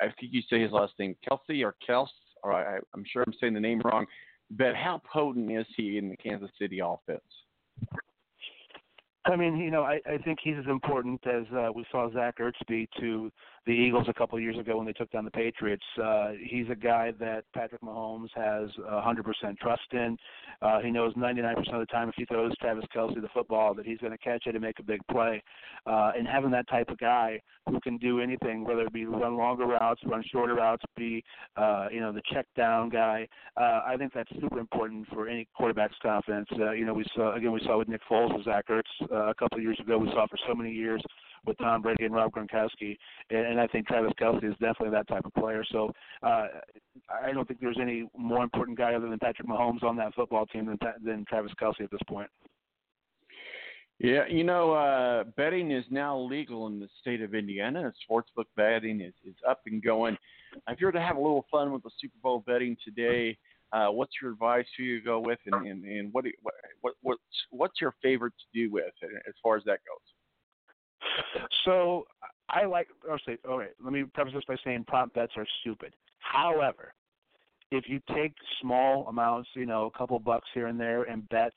I 0.00 0.06
think 0.18 0.32
you 0.32 0.42
say 0.50 0.60
his 0.60 0.72
last 0.72 0.92
name, 0.98 1.14
Kelsey 1.26 1.62
or 1.62 1.76
Kels, 1.88 2.08
or 2.42 2.52
I, 2.52 2.78
I'm 2.94 3.04
sure 3.10 3.22
I'm 3.24 3.32
saying 3.40 3.54
the 3.54 3.60
name 3.60 3.80
wrong. 3.84 4.06
But 4.50 4.74
how 4.74 5.00
potent 5.10 5.50
is 5.52 5.66
he 5.76 5.98
in 5.98 6.08
the 6.08 6.16
Kansas 6.16 6.50
City 6.58 6.80
offense? 6.80 7.20
I 9.26 9.36
mean, 9.36 9.58
you 9.58 9.70
know, 9.70 9.82
I, 9.82 10.00
I 10.06 10.16
think 10.18 10.38
he's 10.42 10.56
as 10.58 10.66
important 10.66 11.20
as 11.26 11.44
uh, 11.54 11.68
we 11.74 11.84
saw 11.92 12.10
Zach 12.10 12.38
Ertz 12.38 12.52
be 12.66 12.88
to 13.00 13.30
the 13.66 13.72
Eagles 13.72 14.06
a 14.08 14.14
couple 14.14 14.38
of 14.38 14.42
years 14.42 14.58
ago 14.58 14.78
when 14.78 14.86
they 14.86 14.94
took 14.94 15.10
down 15.10 15.26
the 15.26 15.30
Patriots. 15.30 15.84
Uh, 16.02 16.30
he's 16.42 16.66
a 16.70 16.74
guy 16.74 17.12
that 17.20 17.44
Patrick 17.54 17.82
Mahomes 17.82 18.30
has 18.34 18.70
100% 18.78 19.58
trust 19.58 19.82
in. 19.92 20.16
Uh, 20.62 20.80
he 20.80 20.90
knows 20.90 21.12
99% 21.14 21.58
of 21.74 21.80
the 21.80 21.86
time 21.86 22.08
if 22.08 22.14
he 22.16 22.24
throws 22.24 22.56
Travis 22.60 22.84
Kelce 22.94 23.20
the 23.20 23.28
football 23.34 23.74
that 23.74 23.84
he's 23.84 23.98
going 23.98 24.12
to 24.12 24.18
catch 24.18 24.46
it 24.46 24.54
and 24.54 24.62
make 24.62 24.78
a 24.78 24.82
big 24.82 25.00
play. 25.10 25.42
Uh, 25.86 26.12
and 26.16 26.26
having 26.26 26.50
that 26.50 26.68
type 26.68 26.88
of 26.88 26.96
guy 26.98 27.40
who 27.68 27.78
can 27.80 27.98
do 27.98 28.20
anything, 28.20 28.64
whether 28.64 28.82
it 28.82 28.92
be 28.92 29.04
run 29.04 29.36
longer 29.36 29.66
routes, 29.66 30.00
run 30.06 30.22
shorter 30.32 30.54
routes, 30.54 30.82
be 30.96 31.22
uh, 31.56 31.86
you 31.90 32.00
know 32.00 32.12
the 32.12 32.22
check 32.32 32.46
down 32.56 32.88
guy, 32.88 33.26
uh, 33.56 33.82
I 33.86 33.96
think 33.98 34.12
that's 34.12 34.30
super 34.40 34.58
important 34.58 35.06
for 35.08 35.28
any 35.28 35.46
quarterback's 35.54 35.96
confidence. 36.02 36.48
Uh, 36.58 36.72
you 36.72 36.84
know, 36.84 36.94
we 36.94 37.04
saw 37.14 37.34
again 37.34 37.52
we 37.52 37.60
saw 37.64 37.78
with 37.78 37.88
Nick 37.88 38.00
Foles 38.10 38.34
with 38.34 38.44
Zach 38.44 38.66
Ertz 38.68 38.82
uh, 39.10 39.28
a 39.28 39.34
couple 39.34 39.58
of 39.58 39.64
years 39.64 39.78
ago. 39.80 39.98
We 39.98 40.08
saw 40.08 40.26
for 40.26 40.38
so 40.46 40.54
many 40.54 40.72
years 40.72 41.02
with 41.46 41.58
Tom 41.58 41.82
Brady 41.82 42.04
and 42.04 42.14
Rob 42.14 42.32
Gronkowski, 42.32 42.96
and, 43.30 43.46
and 43.46 43.60
I 43.60 43.66
think 43.66 43.86
Travis 43.86 44.12
Kelce 44.20 44.44
is 44.44 44.52
definitely 44.52 44.90
that 44.90 45.08
type 45.08 45.24
of 45.24 45.34
player. 45.34 45.64
So 45.70 45.92
uh, 46.22 46.46
I 47.24 47.32
don't 47.32 47.46
think 47.48 47.60
there's 47.60 47.78
any 47.80 48.08
more 48.16 48.42
important 48.42 48.76
guy 48.78 48.94
other 48.94 49.08
than 49.08 49.18
Patrick 49.18 49.48
Mahomes 49.48 49.82
on 49.82 49.96
that 49.96 50.14
football 50.14 50.46
team 50.46 50.66
than 50.66 50.78
than 51.04 51.24
Travis 51.28 51.52
Kelce 51.60 51.80
at 51.80 51.90
this 51.90 52.00
point. 52.08 52.28
Yeah, 54.00 54.26
you 54.30 54.44
know, 54.44 54.72
uh, 54.72 55.24
betting 55.36 55.70
is 55.70 55.84
now 55.90 56.18
legal 56.18 56.66
in 56.68 56.80
the 56.80 56.88
state 57.02 57.20
of 57.20 57.34
Indiana. 57.34 57.92
Sportsbook 58.10 58.46
betting 58.56 59.02
is, 59.02 59.12
is 59.26 59.34
up 59.46 59.60
and 59.66 59.82
going. 59.82 60.16
If 60.68 60.80
you're 60.80 60.90
to 60.90 61.00
have 61.00 61.16
a 61.16 61.20
little 61.20 61.44
fun 61.50 61.70
with 61.70 61.82
the 61.82 61.90
Super 62.00 62.16
Bowl 62.22 62.42
betting 62.46 62.78
today, 62.82 63.36
uh, 63.72 63.88
what's 63.88 64.12
your 64.20 64.32
advice? 64.32 64.66
Who 64.76 64.84
you 64.84 65.02
go 65.02 65.20
with, 65.20 65.38
and, 65.46 65.66
and, 65.66 65.84
and 65.84 66.12
what, 66.12 66.24
what 66.42 66.54
what 66.80 66.94
what's 67.02 67.20
what's 67.50 67.80
your 67.80 67.94
favorite 68.02 68.34
to 68.38 68.58
do 68.58 68.72
with 68.72 68.92
as 69.28 69.34
far 69.42 69.56
as 69.56 69.64
that 69.64 69.80
goes? 69.86 71.44
So 71.64 72.06
I 72.48 72.64
like. 72.64 72.88
I'll 73.10 73.18
say. 73.26 73.38
All 73.48 73.58
right. 73.58 73.70
Let 73.82 73.92
me 73.92 74.04
preface 74.04 74.34
this 74.34 74.44
by 74.46 74.56
saying 74.64 74.84
prop 74.86 75.12
bets 75.14 75.32
are 75.36 75.46
stupid. 75.60 75.94
However, 76.18 76.92
if 77.70 77.84
you 77.88 78.00
take 78.14 78.34
small 78.60 79.06
amounts, 79.08 79.48
you 79.54 79.66
know, 79.66 79.86
a 79.86 79.98
couple 79.98 80.18
bucks 80.18 80.48
here 80.52 80.66
and 80.66 80.78
there, 80.78 81.04
and 81.04 81.28
bet 81.28 81.52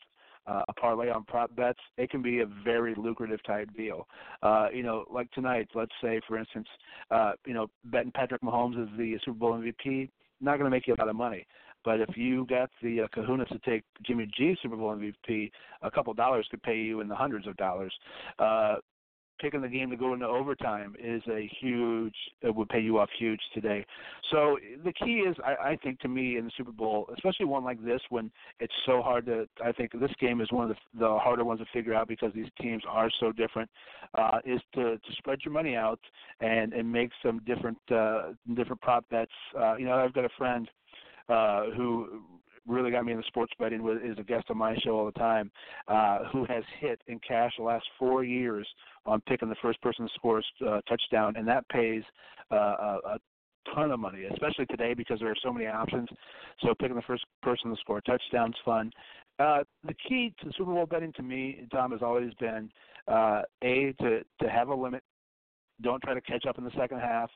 uh, 0.45 0.61
a 0.68 0.73
parlay 0.73 1.10
on 1.10 1.23
prop 1.23 1.56
bets, 1.56 1.80
it 1.98 2.10
can 2.10 2.22
be 2.22 2.41
a 2.41 2.45
very 2.64 2.94
lucrative 2.95 3.44
type 3.44 3.69
deal. 3.76 4.07
Uh, 4.41 4.68
you 4.73 4.84
know, 4.84 5.06
like 5.11 5.31
tonight, 5.31 5.68
let's 5.73 5.94
say, 6.02 6.19
for 6.27 6.38
instance, 6.38 6.68
uh, 7.11 7.31
you 7.45 7.53
know, 7.53 7.68
betting 7.85 8.11
Patrick 8.11 8.41
Mahomes 8.41 8.81
as 8.81 8.90
the 8.98 9.18
Super 9.23 9.38
Bowl 9.38 9.53
MVP, 9.53 10.10
not 10.41 10.57
going 10.57 10.65
to 10.65 10.69
make 10.69 10.88
you 10.88 10.94
a 10.94 10.99
lot 10.99 11.10
of 11.10 11.15
money. 11.15 11.45
But 11.84 12.01
if 12.01 12.15
you 12.15 12.45
got 12.45 12.69
the 12.81 13.01
uh, 13.01 13.07
kahunas 13.15 13.49
to 13.49 13.60
take 13.60 13.84
Jimmy 14.05 14.30
G 14.35 14.55
Super 14.61 14.76
Bowl 14.76 14.95
MVP, 14.95 15.51
a 15.81 15.91
couple 15.91 16.14
dollars 16.14 16.47
could 16.49 16.64
pay 16.64 16.77
you 16.77 17.01
in 17.01 17.07
the 17.07 17.15
hundreds 17.15 17.47
of 17.47 17.57
dollars. 17.57 17.93
Uh, 18.39 18.76
picking 19.43 19.61
the 19.61 19.68
game 19.68 19.89
to 19.89 19.97
go 19.97 20.14
into 20.14 20.26
overtime 20.26 20.95
is 21.03 21.22
a 21.30 21.49
huge 21.60 22.15
it 22.41 22.55
would 22.55 22.69
pay 22.69 22.80
you 22.80 22.97
off 22.97 23.10
huge 23.18 23.39
today. 23.53 23.85
So 24.31 24.57
the 24.84 24.93
key 24.93 25.23
is 25.27 25.35
I, 25.45 25.72
I 25.72 25.76
think 25.84 25.99
to 25.99 26.07
me 26.07 26.38
in 26.38 26.45
the 26.45 26.51
Super 26.55 26.72
Bowl, 26.72 27.10
especially 27.14 27.45
one 27.45 27.64
like 27.64 27.84
this 27.84 27.99
when 28.10 28.31
it's 28.60 28.73
so 28.85 29.01
hard 29.01 29.26
to 29.26 29.47
I 29.64 29.72
think 29.72 29.91
this 29.99 30.11
game 30.19 30.39
is 30.39 30.51
one 30.51 30.69
of 30.69 30.76
the, 30.76 30.99
the 30.99 31.19
harder 31.19 31.43
ones 31.43 31.60
to 31.60 31.65
figure 31.73 31.93
out 31.93 32.07
because 32.07 32.31
these 32.34 32.47
teams 32.61 32.84
are 32.89 33.10
so 33.19 33.31
different. 33.31 33.69
Uh, 34.18 34.39
is 34.45 34.61
to 34.76 34.97
to 34.97 35.14
spread 35.18 35.39
your 35.43 35.53
money 35.53 35.76
out 35.76 35.99
and 36.39 36.73
and 36.73 36.89
make 36.89 37.10
some 37.23 37.41
different 37.45 37.77
uh, 37.91 38.30
different 38.55 38.81
prop 38.81 39.07
bets. 39.10 39.31
Uh, 39.60 39.76
you 39.76 39.85
know, 39.85 39.93
I've 39.93 40.14
got 40.14 40.26
a 40.26 40.30
friend 40.38 40.69
uh, 41.29 41.65
who 41.75 42.21
really 42.67 42.91
got 42.91 43.05
me 43.05 43.11
into 43.11 43.27
sports 43.27 43.51
betting 43.59 43.85
is 44.03 44.17
a 44.17 44.23
guest 44.23 44.45
on 44.49 44.57
my 44.57 44.75
show 44.83 44.91
all 44.91 45.05
the 45.05 45.11
time, 45.13 45.51
uh, 45.87 46.19
who 46.31 46.45
has 46.45 46.63
hit 46.79 47.01
in 47.07 47.19
cash 47.19 47.51
the 47.57 47.63
last 47.63 47.85
four 47.99 48.23
years 48.23 48.67
on 49.05 49.21
picking 49.21 49.49
the 49.49 49.55
first 49.61 49.81
person 49.81 50.07
to 50.07 50.13
score 50.15 50.41
a 50.61 50.65
uh, 50.65 50.81
touchdown, 50.87 51.35
and 51.35 51.47
that 51.47 51.67
pays 51.69 52.03
uh, 52.51 52.97
a, 53.05 53.19
ton 53.73 53.91
of 53.91 53.99
money, 53.99 54.25
especially 54.25 54.65
today 54.65 54.93
because 54.93 55.19
there 55.19 55.29
are 55.29 55.35
so 55.41 55.51
many 55.51 55.65
options. 55.67 56.09
So 56.61 56.73
picking 56.79 56.95
the 56.95 57.01
first 57.03 57.23
person 57.41 57.71
to 57.71 57.77
score 57.77 57.99
a 57.99 58.01
touchdown 58.01 58.49
is 58.49 58.55
fun. 58.65 58.91
Uh, 59.39 59.63
the 59.87 59.93
key 60.07 60.33
to 60.43 60.51
Super 60.57 60.73
Bowl 60.73 60.85
betting 60.85 61.13
to 61.13 61.23
me, 61.23 61.65
Tom, 61.71 61.91
has 61.91 62.01
always 62.01 62.33
been 62.39 62.69
uh, 63.07 63.41
a 63.63 63.93
to 64.01 64.21
to 64.41 64.49
have 64.49 64.67
a 64.67 64.75
limit. 64.75 65.01
Don't 65.81 66.01
try 66.03 66.13
to 66.13 66.21
catch 66.21 66.45
up 66.45 66.57
in 66.57 66.63
the 66.63 66.71
second 66.77 66.99
half. 66.99 67.29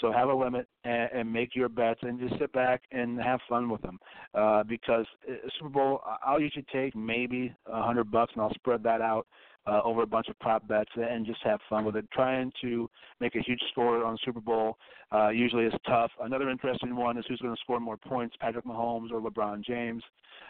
So 0.00 0.12
have 0.12 0.28
a 0.28 0.34
limit 0.34 0.66
and, 0.84 1.10
and 1.12 1.32
make 1.32 1.54
your 1.54 1.68
bets, 1.68 2.00
and 2.02 2.18
just 2.18 2.38
sit 2.40 2.52
back 2.52 2.82
and 2.92 3.20
have 3.20 3.40
fun 3.48 3.68
with 3.68 3.82
them. 3.82 3.98
Uh, 4.34 4.62
because 4.64 5.06
uh, 5.28 5.34
Super 5.58 5.70
Bowl, 5.70 6.00
I'll 6.24 6.40
usually 6.40 6.66
take 6.72 6.94
maybe 6.96 7.54
a 7.66 7.82
hundred 7.82 8.10
bucks, 8.10 8.32
and 8.34 8.42
I'll 8.42 8.54
spread 8.54 8.82
that 8.82 9.00
out 9.00 9.26
uh, 9.66 9.80
over 9.84 10.02
a 10.02 10.06
bunch 10.06 10.28
of 10.28 10.38
prop 10.40 10.66
bets 10.68 10.90
and 10.94 11.24
just 11.24 11.40
have 11.42 11.60
fun 11.68 11.84
with 11.84 11.96
it. 11.96 12.06
Trying 12.12 12.52
to 12.60 12.88
make 13.20 13.34
a 13.34 13.40
huge 13.40 13.60
score 13.70 14.04
on 14.04 14.18
Super 14.24 14.40
Bowl 14.40 14.76
uh, 15.12 15.28
usually 15.28 15.64
is 15.64 15.72
tough. 15.86 16.10
Another 16.20 16.50
interesting 16.50 16.94
one 16.96 17.16
is 17.16 17.24
who's 17.28 17.40
going 17.40 17.54
to 17.54 17.60
score 17.60 17.80
more 17.80 17.96
points, 17.96 18.36
Patrick 18.40 18.64
Mahomes 18.64 19.10
or 19.10 19.20
LeBron 19.20 19.64
James. 19.64 20.02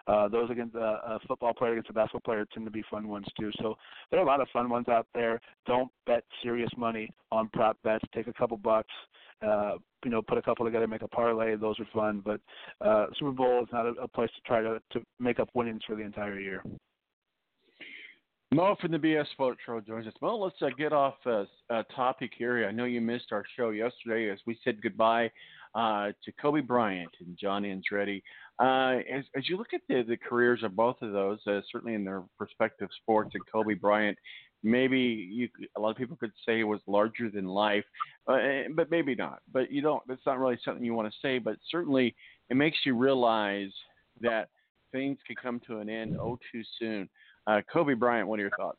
Uh, 0.07 0.29
those 0.29 0.51
against 0.51 0.75
uh, 0.75 0.99
a 1.07 1.19
football 1.29 1.55
player 1.55 1.73
against 1.73 1.91
a 1.91 1.93
basketball 1.93 2.21
player 2.21 2.47
tend 2.53 2.67
to 2.67 2.73
be 2.73 2.83
fun 2.91 3.09
ones 3.09 3.27
too. 3.39 3.51
So 3.61 3.77
there 4.11 4.19
are 4.19 4.25
a 4.25 4.27
lot 4.27 4.41
of 4.41 4.49
fun 4.53 4.69
ones 4.69 4.89
out 4.89 5.07
there. 5.15 5.41
Don't 5.67 5.91
bet 6.07 6.25
serious 6.43 6.71
money 6.77 7.09
on 7.31 7.49
prop 7.53 7.77
bets. 7.85 8.05
Take 8.15 8.27
a 8.27 8.33
couple 8.33 8.57
bucks. 8.57 8.93
Uh, 9.45 9.75
you 10.05 10.11
know, 10.11 10.23
put 10.23 10.39
a 10.39 10.43
couple 10.43 10.67
together, 10.67 10.87
make 10.87 11.03
a 11.03 11.09
parlay. 11.09 11.57
Those 11.57 11.79
are 11.81 11.87
fun, 11.95 12.23
but 12.25 12.41
uh, 12.87 13.07
Super 13.19 13.33
Bowl 13.33 13.63
is 13.63 13.69
not 13.73 13.87
a, 13.87 13.93
a 14.03 14.09
place 14.09 14.31
to 14.37 14.41
try 14.47 14.61
to 14.61 14.81
to 14.93 15.01
make 15.19 15.41
up 15.41 15.49
winnings 15.55 15.83
for 15.87 15.97
the 15.97 16.03
entire 16.03 16.39
year. 16.39 16.63
Mo 18.55 18.77
from 18.81 18.93
the 18.93 18.99
BS 18.99 19.29
Sports 19.33 19.61
Show 19.67 19.81
joins 19.81 20.07
us. 20.07 20.13
Mo, 20.23 20.37
let's 20.37 20.55
uh, 20.63 20.69
get 20.79 20.93
off 20.93 21.15
uh, 21.27 21.45
uh, 21.71 21.83
topic 21.97 22.31
here. 22.37 22.67
I 22.69 22.71
know 22.71 22.85
you 22.85 23.01
missed 23.01 23.33
our 23.33 23.43
show 23.57 23.71
yesterday 23.71 24.31
as 24.31 24.39
we 24.47 24.57
said 24.63 24.81
goodbye 24.81 25.31
uh, 25.75 26.13
to 26.25 26.33
Kobe 26.41 26.61
Bryant 26.61 27.11
and 27.19 27.37
John 27.37 27.65
Andretti. 27.65 28.23
Uh, 28.61 29.01
as, 29.13 29.25
as, 29.37 29.49
you 29.49 29.57
look 29.57 29.75
at 29.75 29.81
the, 29.89 30.05
the, 30.07 30.17
careers 30.17 30.63
of 30.63 30.77
both 30.77 30.95
of 31.03 31.11
those, 31.11 31.41
uh, 31.49 31.61
certainly 31.73 31.95
in 31.95 32.05
their 32.05 32.23
respective 32.39 32.89
sports, 33.03 33.31
and 33.35 33.43
Kobe 33.51 33.75
Bryant, 33.75 34.17
maybe 34.65 34.99
you, 34.99 35.49
a 35.77 35.81
lot 35.81 35.91
of 35.91 35.97
people 35.97 36.17
could 36.17 36.33
say 36.45 36.65
was 36.65 36.81
larger 36.89 37.31
than 37.31 37.47
life, 37.47 37.85
but 38.27 38.91
maybe 38.91 39.15
not. 39.15 39.41
But 39.53 39.71
you 39.71 39.83
don't. 39.83 40.03
That's 40.09 40.25
not 40.27 40.39
really 40.41 40.59
something 40.65 40.85
you 40.85 40.95
want 40.95 41.13
to 41.13 41.19
say. 41.23 41.39
But 41.39 41.57
certainly, 41.71 42.17
it 42.51 42.57
makes 42.57 42.79
you 42.85 42.97
realize 42.97 43.71
that 44.21 44.49
things 44.91 45.19
could 45.27 45.41
come 45.41 45.61
to 45.69 45.79
an 45.79 45.89
end 45.89 46.17
oh 46.19 46.39
too 46.51 46.63
soon. 46.79 47.09
Uh, 47.47 47.61
Kobe 47.71 47.95
Bryant, 47.95 48.27
what 48.27 48.39
are 48.39 48.43
your 48.43 48.51
thoughts? 48.57 48.79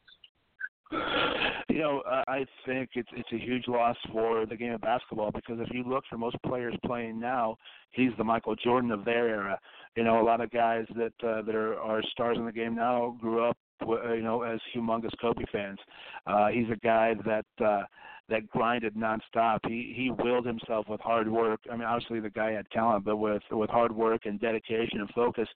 You 1.70 1.80
know, 1.82 2.03
I 2.07 2.45
think 2.66 2.91
it's 2.94 3.10
it's 3.14 3.32
a 3.34 3.38
huge 3.38 3.68
loss 3.68 3.98
for 4.12 4.45
the 4.45 4.56
game 4.56 4.74
of 4.74 4.82
basketball 4.82 5.32
because 5.32 5.60
if 5.60 5.68
you 5.72 5.84
look 5.84 6.03
for 6.10 6.18
most 6.18 6.38
players 6.45 6.76
playing 6.86 7.20
now, 7.20 7.57
he's 7.91 8.12
the 8.18 8.24
Michael 8.24 8.56
Jordan 8.56 8.91
of 8.91 9.03
their 9.03 9.28
era. 9.28 9.60
You 9.98 10.03
know, 10.03 10.22
a 10.22 10.24
lot 10.24 10.41
of 10.41 10.52
guys 10.52 10.86
that 10.95 11.14
uh, 11.28 11.41
that 11.41 11.56
are, 11.56 11.78
are 11.80 12.02
stars 12.12 12.38
in 12.38 12.45
the 12.45 12.52
game 12.52 12.76
now 12.76 13.18
grew 13.20 13.44
up, 13.44 13.57
you 13.81 14.22
know, 14.22 14.41
as 14.43 14.60
humongous 14.76 15.11
Kobe 15.19 15.45
fans. 15.52 15.80
Uh, 16.26 16.47
he's 16.47 16.69
a 16.72 16.77
guy 16.77 17.15
that 17.26 17.45
uh, 17.64 17.84
that 18.30 18.49
grinded 18.49 18.95
nonstop. 18.95 19.60
He 19.68 19.93
he 19.95 20.11
willed 20.11 20.45
himself 20.45 20.88
with 20.89 21.02
hard 21.02 21.30
work. 21.30 21.60
I 21.72 21.76
mean, 21.76 21.84
obviously 21.84 22.19
the 22.19 22.30
guy 22.30 22.52
had 22.52 22.69
talent, 22.72 23.06
but 23.06 23.18
with 23.18 23.43
with 23.52 23.69
hard 23.69 23.95
work 23.95 24.26
and 24.26 24.39
dedication 24.39 24.99
and 24.99 25.10
focus, 25.11 25.47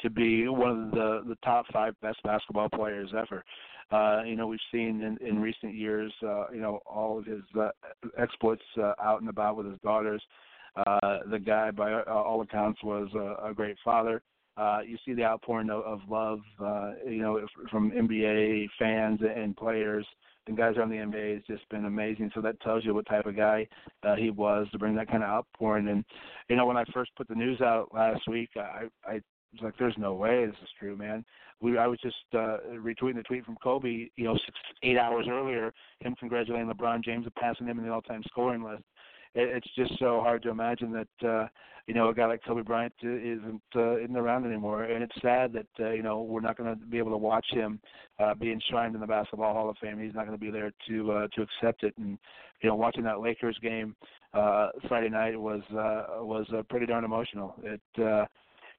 to 0.00 0.10
be 0.10 0.48
one 0.48 0.84
of 0.84 0.90
the 0.90 1.22
the 1.26 1.36
top 1.44 1.66
five 1.72 1.94
best 2.00 2.22
basketball 2.22 2.68
players 2.68 3.10
ever. 3.16 3.44
Uh, 3.90 4.22
you 4.24 4.36
know, 4.36 4.46
we've 4.46 4.58
seen 4.70 5.00
in, 5.00 5.16
in 5.26 5.40
recent 5.40 5.74
years, 5.74 6.12
uh, 6.22 6.44
you 6.52 6.60
know, 6.60 6.80
all 6.84 7.18
of 7.18 7.24
his 7.24 7.40
uh, 7.58 7.70
exploits 8.18 8.62
uh, 8.78 8.92
out 9.02 9.20
and 9.20 9.30
about 9.30 9.56
with 9.56 9.66
his 9.66 9.78
daughters. 9.82 10.22
Uh, 10.76 11.18
the 11.30 11.38
guy, 11.38 11.70
by 11.70 11.92
uh, 11.92 12.02
all 12.06 12.42
accounts, 12.42 12.82
was 12.84 13.08
a, 13.14 13.48
a 13.48 13.54
great 13.54 13.76
father. 13.82 14.16
Uh, 14.16 14.20
you 14.86 14.96
see 15.04 15.14
the 15.14 15.24
outpouring 15.24 15.70
of, 15.70 15.82
of 15.84 16.00
love, 16.08 16.40
uh, 16.60 16.92
you 17.06 17.22
know, 17.22 17.40
from 17.70 17.90
NBA 17.90 18.68
fans 18.78 19.20
and 19.22 19.56
players. 19.56 20.06
The 20.46 20.52
guys 20.54 20.76
around 20.76 20.90
the 20.90 20.96
NBA 20.96 21.34
has 21.34 21.42
just 21.46 21.68
been 21.68 21.84
amazing. 21.84 22.30
So 22.34 22.40
that 22.40 22.60
tells 22.62 22.84
you 22.84 22.94
what 22.94 23.06
type 23.06 23.26
of 23.26 23.36
guy 23.36 23.68
uh, 24.02 24.16
he 24.16 24.30
was 24.30 24.66
to 24.72 24.78
bring 24.78 24.96
that 24.96 25.08
kind 25.08 25.22
of 25.22 25.28
outpouring. 25.28 25.88
And 25.88 26.04
you 26.48 26.56
know, 26.56 26.66
when 26.66 26.76
I 26.76 26.84
first 26.92 27.10
put 27.16 27.28
the 27.28 27.34
news 27.34 27.60
out 27.60 27.90
last 27.94 28.26
week, 28.28 28.50
I, 28.56 28.88
I 29.06 29.14
was 29.52 29.62
like, 29.62 29.74
"There's 29.78 29.94
no 29.98 30.14
way 30.14 30.46
this 30.46 30.56
is 30.62 30.68
true, 30.78 30.96
man." 30.96 31.24
We 31.60 31.76
I 31.76 31.86
was 31.86 31.98
just 32.00 32.16
uh, 32.34 32.58
retweeting 32.72 33.16
the 33.16 33.22
tweet 33.24 33.44
from 33.44 33.56
Kobe, 33.62 34.08
you 34.16 34.24
know, 34.24 34.34
six 34.34 34.58
eight 34.82 34.96
hours 34.96 35.26
earlier, 35.28 35.72
him 36.00 36.14
congratulating 36.18 36.70
LeBron 36.70 37.04
James 37.04 37.26
and 37.26 37.34
passing 37.34 37.66
him 37.66 37.78
in 37.78 37.84
the 37.84 37.92
all-time 37.92 38.22
scoring 38.26 38.62
list. 38.62 38.84
It, 39.38 39.48
it's 39.56 39.68
just 39.76 39.98
so 39.98 40.20
hard 40.20 40.42
to 40.42 40.50
imagine 40.50 40.92
that 40.92 41.28
uh, 41.28 41.46
you 41.86 41.94
know 41.94 42.08
a 42.08 42.14
guy 42.14 42.26
like 42.26 42.44
Kobe 42.44 42.62
Bryant 42.62 42.92
isn't 43.02 43.62
uh, 43.76 43.98
isn't 43.98 44.16
around 44.16 44.44
anymore, 44.44 44.84
and 44.84 45.02
it's 45.02 45.14
sad 45.22 45.52
that 45.52 45.66
uh, 45.80 45.90
you 45.92 46.02
know 46.02 46.22
we're 46.22 46.40
not 46.40 46.56
going 46.58 46.68
to 46.68 46.86
be 46.86 46.98
able 46.98 47.12
to 47.12 47.16
watch 47.16 47.46
him 47.50 47.80
uh, 48.18 48.34
be 48.34 48.52
enshrined 48.52 48.94
in 48.94 49.00
the 49.00 49.06
Basketball 49.06 49.54
Hall 49.54 49.70
of 49.70 49.76
Fame. 49.78 49.98
He's 49.98 50.14
not 50.14 50.26
going 50.26 50.38
to 50.38 50.44
be 50.44 50.50
there 50.50 50.72
to 50.88 51.12
uh, 51.12 51.28
to 51.34 51.42
accept 51.42 51.84
it, 51.84 51.94
and 51.98 52.18
you 52.60 52.68
know 52.68 52.74
watching 52.74 53.04
that 53.04 53.20
Lakers 53.20 53.58
game 53.62 53.94
uh, 54.34 54.68
Friday 54.88 55.08
night 55.08 55.38
was 55.38 55.62
uh, 55.70 56.24
was 56.24 56.46
uh, 56.56 56.62
pretty 56.68 56.86
darn 56.86 57.04
emotional. 57.04 57.54
It 57.62 58.02
uh, 58.02 58.26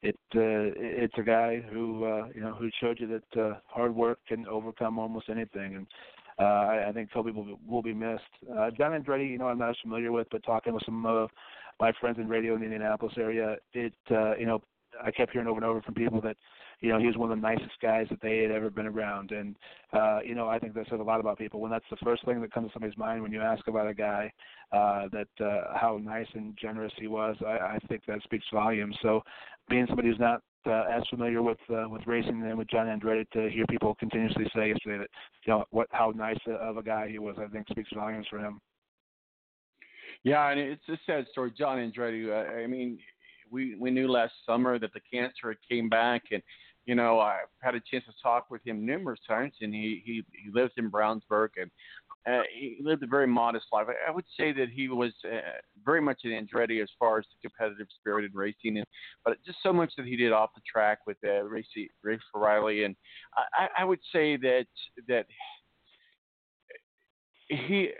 it 0.01 0.15
uh, 0.35 0.71
it's 0.75 1.17
a 1.17 1.23
guy 1.23 1.61
who 1.71 2.05
uh, 2.05 2.27
you 2.33 2.41
know 2.41 2.53
who 2.53 2.69
showed 2.79 2.99
you 2.99 3.07
that 3.07 3.41
uh, 3.41 3.55
hard 3.67 3.95
work 3.95 4.19
can 4.27 4.47
overcome 4.47 4.99
almost 4.99 5.29
anything, 5.29 5.75
and 5.75 5.87
uh, 6.39 6.87
I, 6.87 6.91
think 6.93 7.11
Kobe 7.11 7.31
will 7.31 7.59
will 7.67 7.81
be 7.81 7.93
missed. 7.93 8.23
Uh, 8.49 8.71
John 8.71 8.91
Andretti, 8.91 9.29
you 9.29 9.37
know, 9.37 9.47
I'm 9.47 9.57
not 9.57 9.71
as 9.71 9.75
familiar 9.81 10.11
with, 10.11 10.27
but 10.31 10.43
talking 10.43 10.73
with 10.73 10.83
some 10.85 11.05
of 11.05 11.29
my 11.79 11.91
friends 11.99 12.17
in 12.19 12.27
radio 12.27 12.53
in 12.53 12.59
the 12.59 12.65
Indianapolis 12.65 13.15
area, 13.17 13.57
it 13.73 13.93
uh, 14.11 14.35
you 14.37 14.45
know 14.45 14.61
I 15.03 15.11
kept 15.11 15.31
hearing 15.31 15.47
over 15.47 15.57
and 15.57 15.65
over 15.65 15.81
from 15.81 15.95
people 15.95 16.21
that 16.21 16.37
you 16.81 16.89
know, 16.89 16.99
he 16.99 17.07
was 17.07 17.17
one 17.17 17.31
of 17.31 17.37
the 17.37 17.41
nicest 17.41 17.79
guys 17.81 18.07
that 18.09 18.21
they 18.21 18.39
had 18.39 18.51
ever 18.51 18.69
been 18.69 18.85
around. 18.85 19.31
And, 19.31 19.55
uh, 19.91 20.19
you 20.23 20.33
know, 20.33 20.47
I 20.47 20.59
think 20.59 20.73
that 20.75 20.87
says 20.89 20.99
a 20.99 21.03
lot 21.03 21.19
about 21.19 21.37
people. 21.37 21.59
When 21.59 21.71
that's 21.71 21.85
the 21.89 21.97
first 21.97 22.23
thing 22.25 22.41
that 22.41 22.53
comes 22.53 22.67
to 22.67 22.73
somebody's 22.73 22.97
mind 22.97 23.21
when 23.21 23.33
you 23.33 23.41
ask 23.41 23.67
about 23.67 23.87
a 23.87 23.93
guy, 23.93 24.31
uh, 24.71 25.07
that 25.11 25.27
uh, 25.43 25.77
how 25.77 25.99
nice 26.01 26.27
and 26.33 26.57
generous 26.59 26.93
he 26.97 27.07
was, 27.07 27.35
I, 27.45 27.75
I 27.75 27.79
think 27.89 28.03
that 28.07 28.23
speaks 28.23 28.45
volumes. 28.53 28.95
So 29.01 29.21
being 29.69 29.87
somebody 29.87 30.07
who's 30.07 30.19
not 30.19 30.41
uh, 30.65 30.85
as 30.91 31.03
familiar 31.09 31.41
with 31.41 31.57
uh, 31.69 31.85
with 31.89 32.01
racing 32.05 32.43
and 32.43 32.57
with 32.57 32.69
John 32.69 32.87
Andretti 32.87 33.29
to 33.31 33.49
hear 33.49 33.65
people 33.67 33.95
continuously 33.95 34.45
say 34.55 34.69
yesterday 34.69 34.99
that 34.99 35.09
you 35.45 35.53
know 35.53 35.65
what 35.71 35.87
how 35.91 36.11
nice 36.15 36.39
of 36.47 36.77
a 36.77 36.83
guy 36.83 37.09
he 37.09 37.19
was, 37.19 37.35
I 37.39 37.47
think 37.47 37.67
speaks 37.69 37.89
volumes 37.93 38.27
for 38.29 38.39
him. 38.39 38.59
Yeah, 40.23 40.49
and 40.49 40.59
it's 40.59 40.87
a 40.89 40.97
sad 41.05 41.25
story. 41.31 41.53
John 41.57 41.77
Andretti. 41.77 42.29
Uh, 42.29 42.61
I 42.61 42.67
mean, 42.67 42.99
we 43.51 43.75
we 43.75 43.91
knew 43.91 44.09
last 44.09 44.33
summer 44.45 44.79
that 44.79 44.93
the 44.93 45.01
cancer 45.11 45.49
had 45.49 45.57
came 45.67 45.89
back, 45.89 46.23
and 46.31 46.41
you 46.85 46.95
know, 46.95 47.19
I've 47.19 47.49
had 47.61 47.75
a 47.75 47.81
chance 47.91 48.05
to 48.05 48.13
talk 48.21 48.49
with 48.49 48.65
him 48.65 48.85
numerous 48.85 49.19
times, 49.27 49.53
and 49.61 49.73
he 49.73 50.01
he, 50.05 50.23
he 50.31 50.51
lives 50.51 50.73
in 50.77 50.89
Brownsburg, 50.89 51.49
and 51.57 51.69
uh, 52.27 52.41
he 52.53 52.77
lived 52.81 53.03
a 53.03 53.07
very 53.07 53.27
modest 53.27 53.67
life. 53.71 53.87
I, 54.07 54.11
would 54.11 54.25
say 54.37 54.51
that 54.53 54.69
he 54.69 54.89
was 54.89 55.13
uh, 55.25 55.39
very 55.85 56.01
much 56.01 56.21
an 56.25 56.31
Andretti 56.31 56.81
as 56.81 56.89
far 56.99 57.17
as 57.17 57.25
the 57.25 57.49
competitive 57.49 57.87
spirit 57.99 58.25
in 58.25 58.31
racing, 58.33 58.77
and 58.77 58.85
but 59.23 59.37
just 59.45 59.59
so 59.63 59.71
much 59.71 59.93
that 59.97 60.05
he 60.05 60.15
did 60.15 60.31
off 60.31 60.49
the 60.53 60.61
track 60.71 60.99
with 61.07 61.17
uh, 61.23 61.43
Race 61.43 61.65
Race 62.03 62.19
for 62.31 62.41
Riley, 62.41 62.83
and 62.83 62.95
I, 63.53 63.67
I 63.79 63.85
would 63.85 63.99
say 64.11 64.37
that 64.37 64.65
that 65.07 65.25
he 67.47 67.91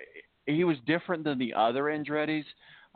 he 0.46 0.64
was 0.64 0.78
different 0.86 1.24
than 1.24 1.40
the 1.40 1.54
other 1.54 1.84
Andrettis 1.84 2.46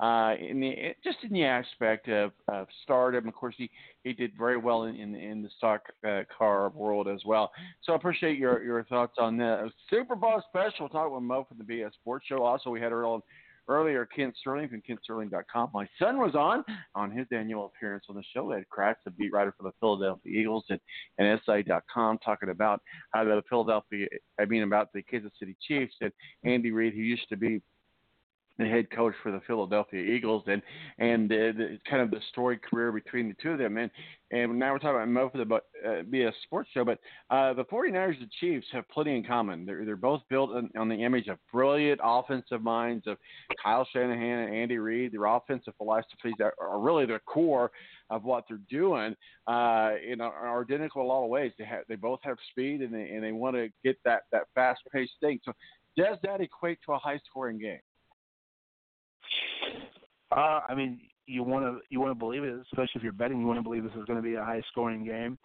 uh, 0.04 0.36
in 0.36 0.60
the 0.60 0.76
just 1.02 1.18
in 1.24 1.32
the 1.32 1.46
aspect 1.46 2.10
of, 2.10 2.34
of 2.50 2.68
stardom. 2.84 3.26
Of 3.26 3.36
course, 3.36 3.56
he, 3.58 3.70
he 4.04 4.12
did 4.12 4.32
very 4.38 4.58
well 4.58 4.84
in 4.84 4.96
in, 4.98 5.16
in 5.16 5.42
the 5.42 5.50
stock 5.58 5.82
uh, 6.06 6.24
car 6.38 6.70
world 6.70 7.08
as 7.08 7.22
well. 7.26 7.52
So 7.84 7.94
I 7.94 7.96
appreciate 7.96 8.38
your 8.38 8.62
your 8.64 8.84
thoughts 8.84 9.14
on 9.18 9.38
that. 9.38 9.72
Super 9.90 10.16
Bowl 10.16 10.42
special 10.50 10.90
talk 10.90 11.10
with 11.10 11.24
Mo 11.24 11.46
from 11.48 11.58
the 11.58 11.64
BS 11.64 11.94
Sports 11.94 12.26
Show. 12.28 12.44
Also, 12.44 12.70
we 12.70 12.82
had 12.82 12.92
Earl 12.92 13.24
earlier 13.70 14.06
Kent 14.06 14.36
Sterling 14.42 14.68
from 14.68 14.82
KentSterling.com. 14.82 15.70
My 15.74 15.88
son 15.98 16.18
was 16.18 16.36
on 16.36 16.66
on 16.96 17.10
his 17.10 17.26
annual 17.32 17.68
appearance 17.68 18.04
on 18.10 18.18
the 18.18 18.24
show. 18.34 18.52
Ed 18.52 18.66
Kracz, 18.76 18.96
the 19.06 19.12
beat 19.12 19.32
writer 19.32 19.54
for 19.58 19.64
the 19.64 19.72
Philadelphia 19.80 20.38
Eagles, 20.38 20.66
and, 20.70 20.82
and 21.18 21.40
SI.com, 21.46 22.18
talking 22.18 22.50
about 22.50 22.82
how 23.12 23.24
the 23.24 23.42
Philadelphia, 23.50 24.08
I 24.38 24.44
mean, 24.44 24.64
about 24.64 24.92
the 24.94 25.02
Kansas 25.04 25.32
City 25.40 25.56
Chiefs 25.66 25.94
and 26.02 26.12
Andy 26.44 26.72
Reid, 26.72 26.94
who 26.94 27.00
used 27.00 27.30
to 27.30 27.38
be 27.38 27.62
the 28.58 28.66
head 28.66 28.90
coach 28.92 29.14
for 29.24 29.32
the 29.32 29.42
Philadelphia 29.48 30.02
Eagles, 30.02 30.44
and 30.48 30.62
and 31.00 31.32
uh, 31.32 31.36
the, 31.58 31.80
kind 31.90 32.02
of 32.02 32.12
the 32.12 32.20
storied 32.32 32.62
career 32.62 32.92
between 32.92 33.28
the 33.28 33.36
two 33.42 33.52
of 33.52 33.58
them. 33.58 33.78
And 33.78 33.90
and 34.32 34.58
now 34.58 34.72
we're 34.72 34.80
talking 34.80 34.96
about 34.96 35.10
Mo 35.10 35.30
for 35.30 35.38
the 35.38 35.56
uh, 35.88 36.04
be 36.04 36.24
a 36.24 36.32
sports 36.44 36.70
show, 36.74 36.84
but 36.84 37.00
uh, 37.30 37.54
the 37.54 37.66
49ers 37.66 38.20
and 38.20 38.32
Chiefs 38.40 38.68
have 38.72 38.88
plenty 38.90 39.16
in 39.16 39.24
common. 39.24 39.66
They're 39.66 39.86
they're 39.86 39.96
both 39.96 40.22
built 40.30 40.52
on, 40.52 40.70
on 40.78 40.88
the 40.88 41.04
image 41.04 41.28
of 41.28 41.38
brilliant 41.52 42.00
offensive 42.04 42.62
minds 42.62 43.08
of 43.08 43.18
Kyle 43.62 43.88
Shanahan 43.92 44.48
and 44.48 44.56
Andy 44.56 44.78
Reid. 44.78 45.14
Their 45.14 45.26
offensive 45.26 45.74
philosophies 45.78 46.36
are, 46.40 46.54
are 46.62 46.80
really 46.80 47.06
the 47.06 47.20
core 47.26 47.72
of 48.10 48.24
what 48.24 48.46
they're 48.48 48.60
doing. 48.70 49.16
Uh, 49.48 49.94
know, 50.16 50.26
are 50.26 50.62
identical 50.62 51.02
in 51.02 51.06
a 51.06 51.10
lot 51.10 51.24
of 51.24 51.30
ways. 51.30 51.52
They 51.58 51.66
have 51.66 51.84
they 51.90 51.96
both 51.96 52.20
have 52.24 52.38
speed 52.52 52.82
and 52.82 52.94
they 52.94 53.10
and 53.10 53.24
they 53.24 53.32
want 53.32 53.56
to 53.56 53.70
get 53.84 53.98
that 54.06 54.24
that 54.32 54.44
fast 54.54 54.82
paced 54.92 55.14
thing. 55.20 55.40
So 55.44 55.54
does 55.98 56.18
that 56.24 56.42
equate 56.42 56.80
to 56.86 56.94
a 56.94 56.98
high 56.98 57.20
scoring 57.30 57.60
game? 57.60 57.80
Uh, 60.32 60.60
I 60.68 60.76
mean, 60.76 61.00
you 61.26 61.44
want 61.44 61.66
to 61.66 61.82
you 61.90 62.00
want 62.00 62.12
to 62.12 62.20
believe 62.20 62.44
it, 62.44 62.54
especially 62.72 62.96
if 62.96 63.04
you're 63.04 63.14
betting. 63.14 63.40
You 63.40 63.48
want 63.48 63.60
to 63.60 63.64
believe 63.64 63.84
this 63.84 63.94
is 63.94 64.06
going 64.06 64.18
to 64.18 64.24
be 64.24 64.36
a 64.36 64.44
high 64.44 64.62
scoring 64.72 65.06
game. 65.06 65.38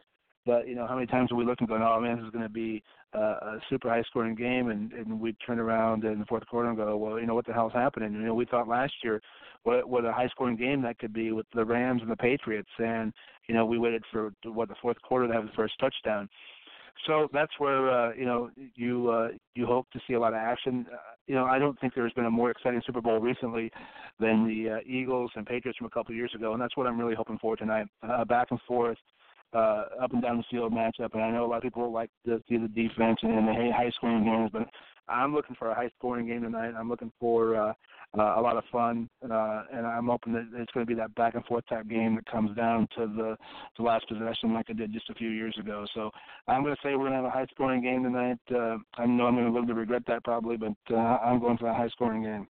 But 0.46 0.66
you 0.66 0.74
know, 0.74 0.86
how 0.86 0.94
many 0.94 1.06
times 1.06 1.30
are 1.30 1.36
we 1.36 1.44
looking 1.44 1.64
and 1.64 1.68
going, 1.68 1.82
oh 1.82 2.00
man, 2.00 2.16
this 2.16 2.24
is 2.24 2.30
going 2.30 2.44
to 2.44 2.48
be 2.48 2.82
a, 3.12 3.18
a 3.18 3.60
super 3.68 3.90
high 3.90 4.02
scoring 4.04 4.34
game, 4.34 4.70
and 4.70 4.92
and 4.92 5.20
we 5.20 5.34
turn 5.46 5.58
around 5.58 6.04
in 6.04 6.18
the 6.18 6.26
fourth 6.26 6.46
quarter 6.46 6.68
and 6.68 6.76
go, 6.78 6.96
well, 6.96 7.18
you 7.18 7.26
know 7.26 7.34
what 7.34 7.46
the 7.46 7.52
hell's 7.52 7.72
happening? 7.72 8.12
You 8.14 8.20
know, 8.20 8.34
we 8.34 8.46
thought 8.46 8.66
last 8.66 8.94
year 9.04 9.20
what 9.64 9.88
what 9.88 10.04
a 10.04 10.12
high 10.12 10.28
scoring 10.28 10.56
game 10.56 10.80
that 10.82 10.98
could 10.98 11.12
be 11.12 11.32
with 11.32 11.46
the 11.54 11.64
Rams 11.64 12.02
and 12.02 12.10
the 12.10 12.16
Patriots, 12.16 12.70
and 12.78 13.12
you 13.46 13.54
know 13.54 13.66
we 13.66 13.78
waited 13.78 14.04
for 14.10 14.32
what 14.44 14.68
the 14.68 14.74
fourth 14.80 15.00
quarter 15.02 15.26
to 15.26 15.34
have 15.34 15.44
the 15.44 15.52
first 15.52 15.74
touchdown. 15.78 16.28
So 17.06 17.28
that's 17.32 17.52
where 17.58 17.90
uh, 17.90 18.14
you 18.14 18.24
know 18.24 18.50
you 18.74 19.10
uh, 19.10 19.28
you 19.54 19.66
hope 19.66 19.86
to 19.92 20.00
see 20.06 20.14
a 20.14 20.20
lot 20.20 20.32
of 20.32 20.38
action. 20.38 20.86
Uh, 20.92 20.96
you 21.26 21.34
know, 21.34 21.44
I 21.44 21.58
don't 21.58 21.78
think 21.80 21.94
there's 21.94 22.12
been 22.12 22.24
a 22.24 22.30
more 22.30 22.50
exciting 22.50 22.82
Super 22.86 23.00
Bowl 23.00 23.20
recently 23.20 23.70
than 24.18 24.46
the 24.46 24.76
uh, 24.76 24.78
Eagles 24.86 25.30
and 25.36 25.46
Patriots 25.46 25.78
from 25.78 25.86
a 25.86 25.90
couple 25.90 26.12
of 26.12 26.16
years 26.16 26.32
ago, 26.34 26.52
and 26.52 26.60
that's 26.60 26.76
what 26.76 26.86
I'm 26.86 26.98
really 26.98 27.14
hoping 27.14 27.38
for 27.38 27.56
tonight. 27.56 27.86
Uh, 28.02 28.24
back 28.24 28.48
and 28.50 28.60
forth, 28.66 28.98
uh, 29.52 29.84
up 30.02 30.12
and 30.12 30.22
down 30.22 30.38
the 30.38 30.44
field 30.50 30.72
matchup, 30.72 31.14
and 31.14 31.22
I 31.22 31.30
know 31.30 31.44
a 31.44 31.48
lot 31.48 31.58
of 31.58 31.62
people 31.62 31.92
like 31.92 32.10
to 32.26 32.42
see 32.48 32.56
the 32.56 32.68
defense 32.68 33.18
and 33.22 33.46
the 33.46 33.52
high 33.52 33.90
scoring 33.96 34.24
games, 34.24 34.50
but 34.52 34.68
I'm 35.08 35.34
looking 35.34 35.56
for 35.56 35.70
a 35.70 35.74
high 35.74 35.90
scoring 35.98 36.26
game 36.26 36.42
tonight. 36.42 36.72
I'm 36.78 36.88
looking 36.88 37.12
for 37.18 37.56
uh, 37.56 37.72
uh, 38.18 38.34
a 38.36 38.40
lot 38.40 38.56
of 38.56 38.64
fun, 38.72 39.08
uh, 39.22 39.62
and 39.72 39.86
I'm 39.86 40.06
hoping 40.06 40.32
that 40.32 40.48
it's 40.54 40.72
going 40.72 40.86
to 40.86 40.88
be 40.88 40.94
that 40.94 41.14
back 41.14 41.34
and 41.34 41.44
forth 41.44 41.64
type 41.68 41.88
game 41.88 42.14
that 42.16 42.26
comes 42.26 42.56
down 42.56 42.88
to 42.96 43.06
the 43.06 43.36
the 43.76 43.82
last 43.82 44.08
possession 44.08 44.54
like 44.54 44.70
it 44.70 44.76
did 44.76 44.92
just 44.92 45.10
a 45.10 45.14
few 45.14 45.30
years 45.30 45.56
ago. 45.58 45.86
So 45.94 46.10
I'm 46.46 46.62
going 46.62 46.74
to 46.74 46.80
say 46.82 46.90
we're 46.90 47.08
going 47.08 47.12
to 47.12 47.16
have 47.16 47.24
a 47.24 47.30
high 47.30 47.46
scoring 47.50 47.82
game 47.82 48.02
tonight. 48.02 48.38
Uh, 48.50 48.78
I 48.96 49.06
know 49.06 49.26
I'm 49.26 49.34
going 49.34 49.52
to 49.52 49.52
live 49.52 49.68
to 49.68 49.74
regret 49.74 50.02
that 50.06 50.24
probably, 50.24 50.56
but 50.56 50.74
uh, 50.90 50.96
I'm 50.96 51.40
going 51.40 51.58
for 51.58 51.68
a 51.68 51.74
high 51.74 51.88
scoring 51.88 52.22
game. 52.22 52.48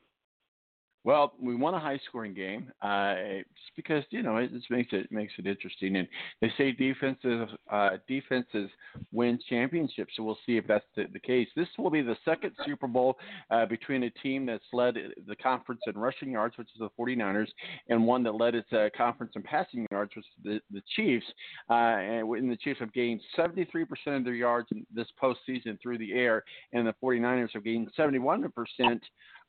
Well, 1.08 1.36
we 1.42 1.56
want 1.56 1.74
a 1.74 1.80
high 1.80 2.02
scoring 2.10 2.34
game, 2.34 2.70
uh, 2.82 3.16
just 3.56 3.76
because 3.78 4.04
you 4.10 4.24
know 4.24 4.36
it 4.36 4.52
just 4.52 4.70
makes 4.70 4.90
it 4.92 5.10
makes 5.10 5.32
it 5.38 5.48
interesting. 5.48 5.96
And 5.96 6.06
they 6.42 6.52
say 6.58 6.74
defenses 6.74 7.48
uh, 7.72 7.92
defenses 8.10 8.70
win 9.14 9.40
championships, 9.50 10.12
so 10.18 10.24
we'll 10.24 10.38
see 10.46 10.58
if 10.58 10.68
that's 10.68 10.84
the, 10.98 11.06
the 11.14 11.20
case. 11.20 11.48
This 11.56 11.70
will 11.78 11.90
be 11.90 12.02
the 12.02 12.18
second 12.26 12.52
Super 12.66 12.88
Bowl 12.88 13.18
uh, 13.52 13.66
between 13.68 14.04
a 14.04 14.10
team 14.10 14.46
that's 14.46 14.66
led 14.74 14.98
the 15.30 15.36
conference 15.38 15.80
in 15.88 15.98
rushing 15.98 16.32
yards, 16.32 16.58
which 16.58 16.68
is 16.76 16.80
the 16.80 16.90
49ers, 17.00 17.48
and 17.88 18.06
one 18.06 18.22
that 18.24 18.36
led 18.36 18.54
its 18.54 18.74
uh, 18.74 18.90
conference 18.94 19.32
in 19.38 19.44
passing 19.44 19.88
yards, 19.90 20.12
which 20.14 20.26
is 20.26 20.44
the, 20.44 20.60
the 20.78 20.84
Chiefs. 20.98 21.26
Uh, 21.70 22.00
and 22.34 22.52
the 22.52 22.58
Chiefs 22.58 22.82
have 22.82 22.92
gained 22.92 23.22
73% 23.38 23.64
of 24.08 24.26
their 24.26 24.34
yards 24.34 24.68
in 24.72 24.86
this 24.94 25.08
postseason 25.24 25.80
through 25.82 26.00
the 26.00 26.12
air, 26.12 26.44
and 26.74 26.86
the 26.86 26.96
49ers 27.02 27.54
have 27.54 27.64
gained 27.64 27.90
71% 27.98 28.52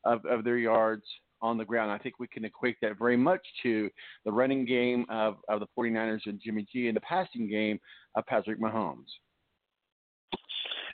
of, 0.05 0.25
of 0.25 0.45
their 0.45 0.57
yards 0.57 1.03
on 1.41 1.57
the 1.57 1.65
ground. 1.65 1.91
I 1.91 1.97
think 1.97 2.19
we 2.19 2.27
can 2.27 2.45
equate 2.45 2.77
that 2.81 2.97
very 2.97 3.17
much 3.17 3.41
to 3.63 3.89
the 4.25 4.31
running 4.31 4.65
game 4.65 5.05
of, 5.09 5.37
of 5.47 5.59
the 5.59 5.67
49ers 5.77 6.21
and 6.25 6.39
Jimmy 6.43 6.65
G 6.71 6.87
and 6.87 6.95
the 6.95 7.01
passing 7.01 7.49
game 7.49 7.79
of 8.15 8.25
Patrick 8.25 8.59
Mahomes. 8.59 9.07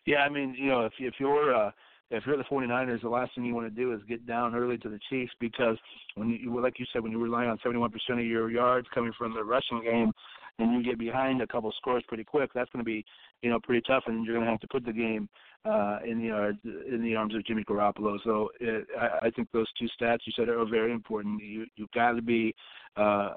Yeah, 0.06 0.18
I 0.18 0.30
mean, 0.30 0.56
you 0.58 0.68
know, 0.68 0.86
if 0.86 0.94
if 1.00 1.16
you're 1.20 1.56
uh, 1.56 1.72
if 2.12 2.24
you're 2.26 2.38
the 2.38 2.44
49ers, 2.44 3.02
the 3.02 3.10
last 3.10 3.34
thing 3.34 3.46
you 3.46 3.56
want 3.56 3.68
to 3.68 3.82
do 3.82 3.94
is 3.94 4.02
get 4.08 4.28
down 4.28 4.54
early 4.56 4.78
to 4.80 4.90
the 4.90 5.00
Chiefs 5.10 5.32
because 5.40 5.78
when 6.16 6.30
you, 6.30 6.62
like 6.62 6.78
you 6.78 6.86
said, 6.94 7.02
when 7.02 7.12
you 7.12 7.22
rely 7.22 7.46
on 7.46 7.58
71% 7.66 7.90
of 8.12 8.20
your 8.20 8.52
yards 8.52 8.88
coming 8.94 9.12
from 9.18 9.34
the 9.34 9.44
rushing 9.44 9.82
game, 9.84 10.12
and 10.60 10.74
you 10.74 10.84
get 10.84 10.98
behind 10.98 11.42
a 11.42 11.48
couple 11.48 11.72
scores 11.78 12.04
pretty 12.08 12.24
quick, 12.24 12.52
that's 12.54 12.70
going 12.72 12.84
to 12.84 12.86
be, 12.86 13.04
you 13.42 13.50
know, 13.50 13.60
pretty 13.62 13.82
tough, 13.86 14.04
and 14.08 14.26
you're 14.26 14.36
going 14.36 14.46
to 14.46 14.52
have 14.52 14.62
to 14.62 14.68
put 14.68 14.86
the 14.86 14.94
game 14.94 15.28
uh, 15.66 16.00
in 16.06 16.20
the 16.20 16.94
in 16.94 17.04
the 17.04 17.16
arms 17.16 17.36
of 17.36 17.46
Jimmy 17.46 17.64
Garoppolo. 17.64 18.18
So 18.24 18.50
it, 18.60 18.88
I, 19.00 19.28
I 19.28 19.30
think 19.32 19.50
those 19.52 19.68
two 19.78 19.88
stats 20.00 20.20
you 20.26 20.34
said 20.36 20.50
are 20.50 20.66
very 20.66 20.92
important. 20.92 21.44
You 21.44 21.66
you've 21.76 21.92
got 21.92 22.14
to 22.14 22.22
be 22.22 22.56
uh, 22.96 23.34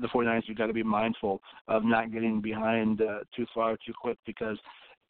the 0.00 0.08
49ers. 0.08 0.42
You've 0.46 0.58
got 0.58 0.66
to 0.66 0.72
be 0.72 0.82
mindful 0.82 1.40
of 1.68 1.84
not 1.84 2.12
getting 2.12 2.40
behind 2.40 3.00
uh, 3.00 3.20
too 3.34 3.46
far 3.54 3.76
too 3.84 3.94
quick 3.98 4.18
because 4.26 4.58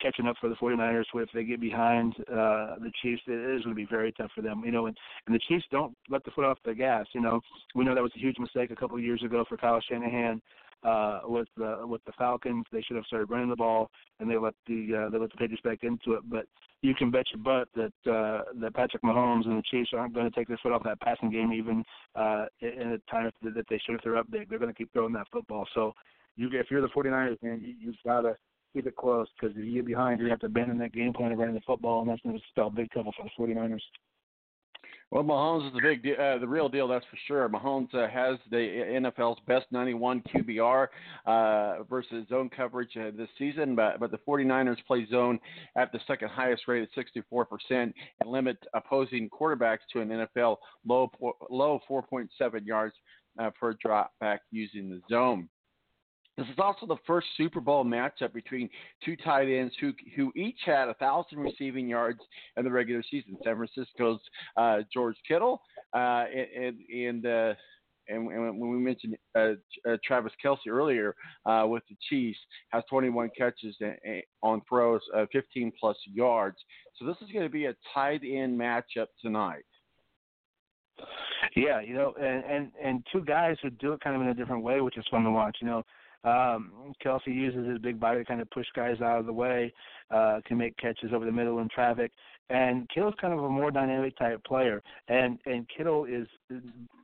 catching 0.01 0.27
up 0.27 0.37
for 0.41 0.49
the 0.49 0.55
49ers 0.57 1.05
if 1.15 1.29
they 1.35 1.45
get 1.45 1.61
behind 1.61 2.15
uh 2.21 2.77
the 2.81 2.91
Chiefs 3.03 3.21
it 3.27 3.33
is 3.33 3.63
going 3.63 3.75
to 3.75 3.81
be 3.81 3.85
very 3.85 4.13
tough 4.13 4.31
for 4.35 4.41
them 4.41 4.63
you 4.65 4.73
know 4.73 4.87
and, 4.87 4.97
and 5.27 5.35
the 5.35 5.41
Chiefs 5.47 5.67
don't 5.71 5.95
let 6.09 6.25
the 6.25 6.31
foot 6.31 6.45
off 6.45 6.57
the 6.65 6.75
gas 6.75 7.05
you 7.13 7.21
know 7.21 7.39
we 7.75 7.85
know 7.85 7.95
that 7.95 8.03
was 8.03 8.13
a 8.17 8.19
huge 8.19 8.39
mistake 8.39 8.71
a 8.71 8.77
couple 8.77 8.97
of 8.97 9.05
years 9.05 9.23
ago 9.23 9.45
for 9.47 9.59
Kyle 9.59 9.79
Shanahan 9.89 10.41
uh, 10.83 11.21
with 11.25 11.49
the 11.57 11.79
with 11.83 12.05
the 12.05 12.13
Falcons. 12.19 12.65
They 12.73 12.83
should 12.83 12.97
have 12.97 13.07
started 13.07 13.31
running 13.31 13.51
the 13.51 13.57
ball, 13.57 13.91
and 14.19 14.31
they 14.31 14.37
let 14.37 14.55
the 14.67 15.07
uh, 15.07 15.11
they 15.11 15.19
let 15.19 15.31
the 15.31 15.37
Patriots 15.37 15.63
back 15.63 15.79
into 15.83 16.15
it. 16.15 16.23
But 16.29 16.47
you 16.83 16.95
can 16.95 17.11
bet 17.11 17.27
your 17.33 17.43
butt 17.43 17.69
that 17.75 18.11
uh, 18.11 18.51
that 18.61 18.75
Patrick 18.75 19.03
Mahomes 19.03 19.47
and 19.47 19.59
the 19.59 19.63
Chiefs 19.71 19.91
aren't 19.95 20.15
going 20.15 20.31
to 20.31 20.35
take 20.35 20.49
their 20.49 20.59
foot 20.63 20.73
off 20.73 20.85
that 20.85 21.01
passing 21.01 21.31
game, 21.31 21.53
even 21.53 21.85
uh, 22.15 22.47
in 22.61 22.93
a 22.93 23.11
time 23.11 23.31
that 23.43 23.65
they 23.69 23.81
should 23.85 23.97
if 23.97 24.03
they're 24.03 24.17
up 24.17 24.31
big. 24.31 24.49
They're 24.49 24.59
going 24.59 24.73
to 24.73 24.79
keep 24.79 24.93
throwing 24.93 25.13
that 25.15 25.27
football. 25.33 25.67
So 25.75 25.93
you 26.37 26.49
if 26.53 26.71
you're 26.71 26.81
the 26.81 26.89
49ers, 26.89 27.43
man, 27.43 27.61
you, 27.63 27.75
you've 27.79 27.97
got 28.05 28.23
to 28.23 28.37
keep 28.73 28.87
it 28.87 28.97
close 28.97 29.27
because 29.39 29.57
if 29.57 29.65
you 29.65 29.75
get 29.75 29.87
behind, 29.87 30.21
you 30.21 30.29
have 30.29 30.41
to 30.41 30.47
abandon 30.47 30.79
that 30.79 30.93
game 30.93 31.13
plan 31.13 31.33
of 31.33 31.39
running 31.39 31.55
the 31.55 31.61
football, 31.67 32.01
and 32.01 32.09
that's 32.09 32.23
going 32.23 32.37
to 32.37 32.43
spell 32.49 32.71
big 32.71 32.91
trouble 32.91 33.13
for 33.17 33.25
the 33.25 33.55
49ers. 33.55 33.81
Well, 35.11 35.25
Mahomes 35.25 35.67
is 35.67 35.73
the 35.73 35.81
big, 35.83 36.05
de- 36.05 36.17
uh, 36.17 36.39
the 36.39 36.47
real 36.47 36.69
deal, 36.69 36.87
that's 36.87 37.05
for 37.07 37.19
sure. 37.27 37.49
Mahomes 37.49 37.93
uh, 37.95 38.09
has 38.09 38.39
the 38.49 38.57
NFL's 38.57 39.41
best 39.45 39.67
91 39.73 40.23
QBR 40.33 40.87
uh, 41.27 41.83
versus 41.91 42.29
zone 42.29 42.49
coverage 42.49 42.97
uh, 42.97 43.11
this 43.17 43.29
season, 43.37 43.75
but 43.75 43.99
but 43.99 44.13
the 44.13 44.19
49ers 44.19 44.77
play 44.87 45.05
zone 45.11 45.41
at 45.77 45.91
the 45.91 45.99
second 46.07 46.29
highest 46.29 46.69
rate 46.69 46.89
at 46.97 47.07
64% 47.33 47.51
and 47.71 47.93
limit 48.25 48.57
opposing 48.73 49.29
quarterbacks 49.29 49.79
to 49.93 50.01
an 50.01 50.11
NFL 50.11 50.59
low 50.87 51.11
low 51.51 51.81
4.7 51.91 52.29
yards 52.65 52.95
uh, 53.41 53.51
per 53.59 53.75
drop 53.83 54.13
back 54.21 54.43
using 54.53 54.89
the 54.89 55.01
zone. 55.11 55.49
This 56.41 56.49
is 56.49 56.59
also 56.59 56.87
the 56.87 56.97
first 57.07 57.27
Super 57.37 57.61
Bowl 57.61 57.85
matchup 57.85 58.33
between 58.33 58.71
two 59.05 59.15
tight 59.15 59.47
ends 59.47 59.75
who 59.79 59.93
who 60.17 60.33
each 60.35 60.57
had 60.65 60.89
a 60.89 60.95
thousand 60.95 61.39
receiving 61.39 61.87
yards 61.87 62.21
in 62.57 62.65
the 62.65 62.71
regular 62.71 63.03
season. 63.11 63.37
San 63.45 63.57
Francisco's 63.57 64.21
uh, 64.57 64.79
George 64.91 65.17
Kittle 65.29 65.61
uh, 65.95 66.25
and 66.57 66.79
and 66.91 67.27
uh, 67.27 67.53
and, 68.09 68.27
and 68.33 68.59
when 68.59 68.71
we 68.71 68.79
mentioned 68.79 69.19
uh, 69.37 69.53
uh, 69.87 69.99
Travis 70.03 70.33
Kelce 70.43 70.67
earlier 70.67 71.15
uh, 71.45 71.67
with 71.67 71.83
the 71.91 71.97
Chiefs, 72.09 72.39
has 72.71 72.83
21 72.89 73.29
catches 73.37 73.77
on 74.43 74.63
throws, 74.67 75.03
uh, 75.15 75.27
15 75.33 75.71
plus 75.79 75.97
yards. 76.11 76.57
So 76.99 77.05
this 77.05 77.17
is 77.21 77.31
going 77.33 77.45
to 77.45 77.51
be 77.51 77.67
a 77.67 77.75
tight 77.93 78.23
end 78.25 78.59
matchup 78.59 79.09
tonight. 79.21 79.65
Yeah, 81.55 81.83
you 81.83 81.95
know, 81.95 82.15
and 82.19 82.45
and 82.45 82.73
and 82.83 83.07
two 83.13 83.25
guys 83.27 83.57
who 83.63 83.69
do 83.69 83.93
it 83.93 84.01
kind 84.01 84.17
of 84.17 84.23
in 84.23 84.29
a 84.29 84.35
different 84.35 84.63
way, 84.63 84.81
which 84.81 84.97
is 84.97 85.05
fun 85.11 85.25
to 85.25 85.31
watch. 85.31 85.59
You 85.61 85.67
know, 85.67 85.85
um, 86.25 86.95
Kelce 87.05 87.27
uses 87.27 87.67
his 87.67 87.79
big 87.79 87.99
body 87.99 88.21
to 88.21 88.25
kind 88.25 88.41
of 88.41 88.51
push 88.51 88.67
guys 88.75 89.01
out 89.01 89.21
of 89.21 89.27
the 89.27 89.33
way, 89.33 89.73
uh, 90.11 90.41
can 90.47 90.59
make 90.59 90.77
catches 90.77 91.13
over 91.13 91.25
the 91.25 91.33
middle 91.33 91.61
in 91.61 91.69
traffic. 91.69 92.13
And 92.51 92.89
Kittle's 92.89 93.15
kind 93.21 93.33
of 93.33 93.45
a 93.45 93.49
more 93.49 93.71
dynamic 93.71 94.19
type 94.19 94.43
player. 94.45 94.83
And 95.09 95.39
and 95.47 95.67
Kittle 95.75 96.05
is 96.05 96.27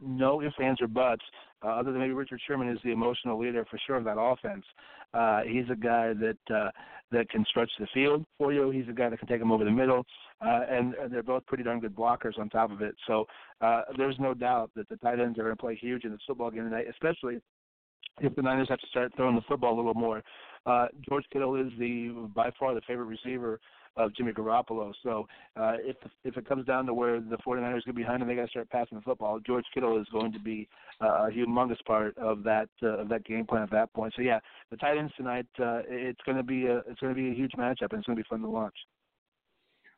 no 0.03 0.43
ifs, 0.43 0.57
ands, 0.61 0.81
or 0.81 0.89
buts. 0.89 1.25
Uh, 1.65 1.69
other 1.69 1.93
than 1.93 2.01
maybe 2.01 2.13
Richard 2.13 2.41
Sherman 2.47 2.69
is 2.69 2.79
the 2.85 2.91
emotional 2.91 3.39
leader 3.39 3.65
for 3.71 3.79
sure 3.87 3.97
of 3.97 4.05
that 4.05 4.19
offense. 4.19 4.65
Uh, 5.15 5.43
he's 5.43 5.65
a 5.71 5.77
guy 5.77 6.13
that 6.15 6.55
uh, 6.55 6.71
that 7.13 7.29
can 7.31 7.45
stretch 7.49 7.71
the 7.79 7.87
field 7.95 8.25
for 8.39 8.53
you. 8.53 8.71
He's 8.71 8.89
a 8.89 8.93
guy 8.93 9.09
that 9.09 9.19
can 9.19 9.29
take 9.29 9.39
them 9.39 9.53
over 9.53 9.65
the 9.65 9.71
middle, 9.71 10.05
uh, 10.45 10.63
and, 10.69 10.95
and 10.95 11.13
they're 11.13 11.23
both 11.23 11.47
pretty 11.47 11.63
darn 11.63 11.81
good 11.81 11.95
blockers 11.95 12.39
on 12.39 12.51
top 12.51 12.71
of 12.73 12.83
it. 12.83 12.95
So 13.07 13.25
uh, 13.61 13.83
there's 13.97 14.19
no 14.19 14.35
doubt 14.35 14.71
that 14.75 14.89
the 14.89 14.97
tight 14.97 15.21
ends 15.21 15.39
are 15.39 15.45
going 15.45 15.57
to 15.57 15.61
play 15.61 15.77
huge 15.77 16.05
in 16.05 16.11
this 16.11 16.21
football 16.27 16.51
game 16.51 16.65
tonight, 16.65 16.87
especially 16.91 17.41
if 18.21 18.35
the 18.35 18.43
Niners 18.43 18.69
have 18.69 18.81
to 18.81 18.87
start 18.89 19.13
throwing 19.17 19.37
the 19.37 19.43
football 19.43 19.75
a 19.75 19.77
little 19.77 19.95
more. 19.95 20.23
Uh, 20.65 20.89
George 21.09 21.25
Kittle 21.33 21.55
is 21.55 21.71
the 21.79 22.29
by 22.35 22.51
far 22.59 22.75
the 22.75 22.81
favorite 22.83 23.05
receiver 23.05 23.61
of 23.97 24.15
Jimmy 24.15 24.33
Garoppolo. 24.33 24.93
So 25.03 25.27
uh, 25.57 25.75
if 25.79 25.97
if 26.25 26.37
it 26.37 26.49
comes 26.49 26.67
down 26.67 26.87
to 26.87 26.95
where 26.95 27.21
the 27.21 27.37
49ers 27.47 27.85
get 27.85 27.95
behind 27.95 28.23
and 28.23 28.31
they 28.31 28.35
got 28.35 28.45
to 28.45 28.51
start 28.51 28.71
passing 28.71 28.99
the 28.99 29.03
football, 29.03 29.41
George 29.41 29.65
Kittle 29.73 30.01
is 30.01 30.07
going 30.13 30.33
to 30.33 30.41
be 30.41 30.69
uh, 31.01 31.29
a 31.29 31.31
humongous 31.31 31.83
part 31.87 32.17
of 32.19 32.43
that 32.43 32.69
uh, 32.83 32.99
of 32.99 33.09
that 33.09 33.25
game 33.25 33.47
plan 33.47 33.63
at 33.63 33.71
that 33.71 33.93
point. 33.95 34.13
So 34.17 34.23
yeah, 34.23 34.41
the 34.71 34.77
Titans 34.77 35.13
tonight, 35.17 35.47
uh, 35.59 35.83
it's 35.89 36.21
going 36.27 36.37
to 36.37 36.43
be 36.43 36.67
a 36.67 36.79
it's 36.79 37.01
going 37.01 37.15
to 37.15 37.21
be 37.21 37.31
a 37.31 37.35
huge 37.35 37.53
matchup 37.53 37.93
and 37.93 37.99
it's 37.99 38.07
going 38.07 38.17
to 38.17 38.23
be 38.23 38.29
fun 38.29 38.43
to 38.43 38.49
watch. 38.49 38.75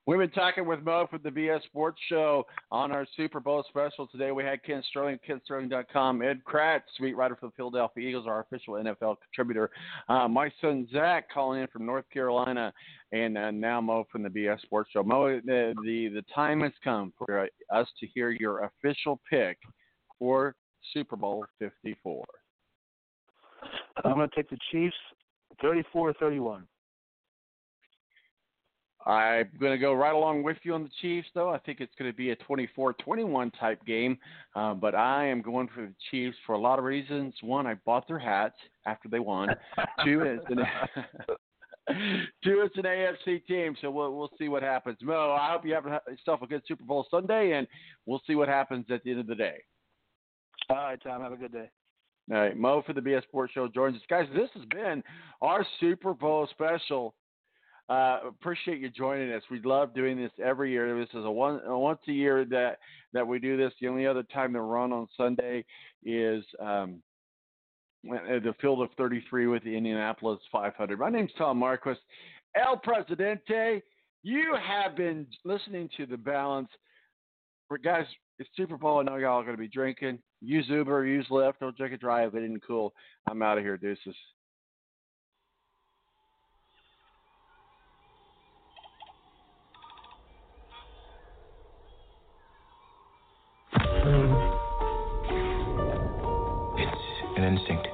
We've 0.08 0.18
been 0.18 0.30
talking 0.30 0.64
with 0.64 0.82
Mo 0.82 1.06
from 1.10 1.20
the 1.22 1.28
BS 1.28 1.62
Sports 1.64 2.00
Show 2.08 2.46
on 2.70 2.92
our 2.92 3.06
Super 3.14 3.40
Bowl 3.40 3.62
special. 3.68 4.06
Today 4.06 4.32
we 4.32 4.42
had 4.42 4.64
Kent 4.64 4.86
Sterling, 4.88 5.18
KentSterling.com, 5.28 6.22
Ed 6.22 6.40
Kracz, 6.50 6.80
sweet 6.96 7.14
writer 7.14 7.36
for 7.36 7.48
the 7.48 7.52
Philadelphia 7.58 8.08
Eagles, 8.08 8.26
our 8.26 8.40
official 8.40 8.76
NFL 8.76 9.16
contributor. 9.22 9.70
Uh, 10.08 10.26
my 10.26 10.50
son 10.62 10.88
Zach 10.90 11.28
calling 11.30 11.60
in 11.60 11.66
from 11.66 11.84
North 11.84 12.06
Carolina, 12.10 12.72
and 13.12 13.36
uh, 13.36 13.50
now 13.50 13.82
Mo 13.82 14.06
from 14.10 14.22
the 14.22 14.30
BS 14.30 14.62
Sports 14.62 14.88
Show. 14.94 15.02
Mo, 15.02 15.42
the, 15.44 15.74
the, 15.84 16.08
the 16.08 16.24
time 16.34 16.62
has 16.62 16.72
come 16.82 17.12
for 17.18 17.46
us 17.70 17.88
to 18.00 18.06
hear 18.06 18.30
your 18.30 18.60
official 18.60 19.20
pick 19.28 19.58
for 20.18 20.54
Super 20.94 21.16
Bowl 21.16 21.44
54. 21.58 22.24
I'm 24.06 24.14
going 24.14 24.26
to 24.26 24.34
take 24.34 24.48
the 24.48 24.56
Chiefs 24.72 24.96
34 25.60 26.14
31. 26.14 26.66
I'm 29.08 29.48
going 29.58 29.72
to 29.72 29.78
go 29.78 29.94
right 29.94 30.14
along 30.14 30.42
with 30.42 30.58
you 30.64 30.74
on 30.74 30.82
the 30.82 30.90
Chiefs, 31.00 31.28
though. 31.34 31.48
I 31.48 31.58
think 31.58 31.80
it's 31.80 31.94
going 31.98 32.10
to 32.10 32.16
be 32.16 32.30
a 32.30 32.36
24 32.36 32.92
21 32.92 33.50
type 33.52 33.84
game, 33.86 34.18
uh, 34.54 34.74
but 34.74 34.94
I 34.94 35.26
am 35.26 35.40
going 35.40 35.68
for 35.74 35.80
the 35.80 35.94
Chiefs 36.10 36.36
for 36.44 36.54
a 36.54 36.58
lot 36.58 36.78
of 36.78 36.84
reasons. 36.84 37.34
One, 37.40 37.66
I 37.66 37.74
bought 37.86 38.06
their 38.06 38.18
hats 38.18 38.56
after 38.86 39.08
they 39.08 39.18
won. 39.18 39.48
Two, 40.04 40.20
it's 40.20 40.44
an, 40.50 40.58
two, 42.44 42.60
it's 42.60 42.76
an 42.76 42.82
AFC 42.82 43.46
team, 43.46 43.74
so 43.80 43.90
we'll, 43.90 44.14
we'll 44.14 44.30
see 44.38 44.48
what 44.48 44.62
happens. 44.62 44.98
Mo, 45.00 45.36
I 45.40 45.52
hope 45.52 45.64
you 45.64 45.72
have 45.72 45.86
yourself 45.86 46.42
a 46.42 46.46
good 46.46 46.62
Super 46.68 46.84
Bowl 46.84 47.06
Sunday, 47.10 47.52
and 47.52 47.66
we'll 48.04 48.22
see 48.26 48.34
what 48.34 48.48
happens 48.48 48.84
at 48.90 49.02
the 49.04 49.10
end 49.10 49.20
of 49.20 49.26
the 49.26 49.34
day. 49.34 49.56
All 50.68 50.76
right, 50.76 51.02
Tom. 51.02 51.22
Have 51.22 51.32
a 51.32 51.36
good 51.36 51.52
day. 51.52 51.70
All 52.30 52.36
right, 52.36 52.56
Mo 52.56 52.82
for 52.86 52.92
the 52.92 53.00
BS 53.00 53.22
Sports 53.22 53.54
Show 53.54 53.68
joins 53.68 53.96
us. 53.96 54.02
Guys, 54.10 54.26
this 54.34 54.50
has 54.54 54.64
been 54.66 55.02
our 55.40 55.64
Super 55.80 56.12
Bowl 56.12 56.46
special. 56.50 57.14
Uh, 57.88 58.20
appreciate 58.28 58.80
you 58.80 58.90
joining 58.90 59.32
us. 59.32 59.42
We 59.50 59.62
love 59.62 59.94
doing 59.94 60.18
this 60.18 60.32
every 60.42 60.70
year. 60.70 60.98
This 60.98 61.08
is 61.10 61.24
a 61.24 61.30
one 61.30 61.60
a 61.66 61.78
once 61.78 62.00
a 62.06 62.12
year 62.12 62.44
that 62.46 62.78
that 63.14 63.26
we 63.26 63.38
do 63.38 63.56
this. 63.56 63.72
The 63.80 63.88
only 63.88 64.06
other 64.06 64.24
time 64.24 64.52
to 64.52 64.60
run 64.60 64.92
on 64.92 65.00
on 65.00 65.08
Sunday 65.16 65.64
is 66.04 66.44
um, 66.60 67.02
the 68.04 68.54
field 68.60 68.82
of 68.82 68.90
33 68.98 69.46
with 69.46 69.64
the 69.64 69.74
Indianapolis 69.74 70.38
500. 70.52 70.98
My 70.98 71.08
name's 71.08 71.32
Tom 71.38 71.58
Marquis. 71.58 71.94
El 72.54 72.76
Presidente, 72.76 73.82
you 74.22 74.54
have 74.54 74.96
been 74.96 75.26
listening 75.44 75.88
to 75.96 76.06
the 76.06 76.16
balance. 76.16 76.68
For 77.68 77.78
Guys, 77.78 78.06
it's 78.38 78.48
Super 78.56 78.76
Bowl. 78.76 79.00
I 79.00 79.02
know 79.02 79.16
y'all 79.16 79.40
are 79.40 79.44
going 79.44 79.56
to 79.56 79.60
be 79.60 79.68
drinking. 79.68 80.18
Use 80.40 80.66
Uber, 80.68 81.06
use 81.06 81.26
Lyft. 81.30 81.54
Don't 81.60 81.76
drink 81.76 81.92
and 81.92 82.00
drive. 82.00 82.34
It 82.34 82.44
isn't 82.44 82.66
cool. 82.66 82.94
I'm 83.28 83.42
out 83.42 83.58
of 83.58 83.64
here. 83.64 83.76
Deuces. 83.76 84.14
Instinct. 97.48 97.88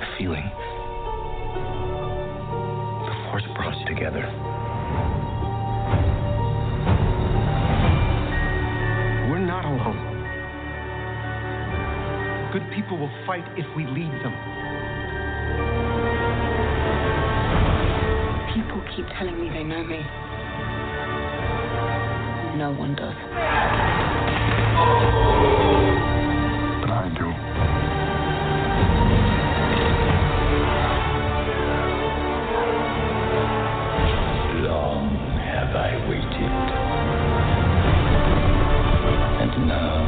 A 0.00 0.06
feeling. 0.18 0.44
The 3.06 3.14
force 3.24 3.46
brought 3.56 3.72
us 3.72 3.82
together. 3.86 4.24
We're 9.30 9.38
not 9.38 9.64
alone. 9.64 10.00
Good 12.52 12.70
people 12.76 12.98
will 12.98 13.10
fight 13.26 13.44
if 13.56 13.66
we 13.74 13.86
lead 13.86 14.12
them. 14.22 14.34
People 18.52 18.82
keep 18.94 19.06
telling 19.18 19.40
me 19.40 19.48
they 19.48 19.64
know 19.64 19.82
me. 19.82 20.04
No 22.56 22.70
one 22.70 22.94
does. 22.94 23.12
But 26.80 26.90
I 26.90 27.08
do. 27.18 27.26
Long 34.68 35.16
have 35.42 35.74
I 35.74 35.96
waited. 36.08 36.54
And 39.42 39.52
now 39.66 39.98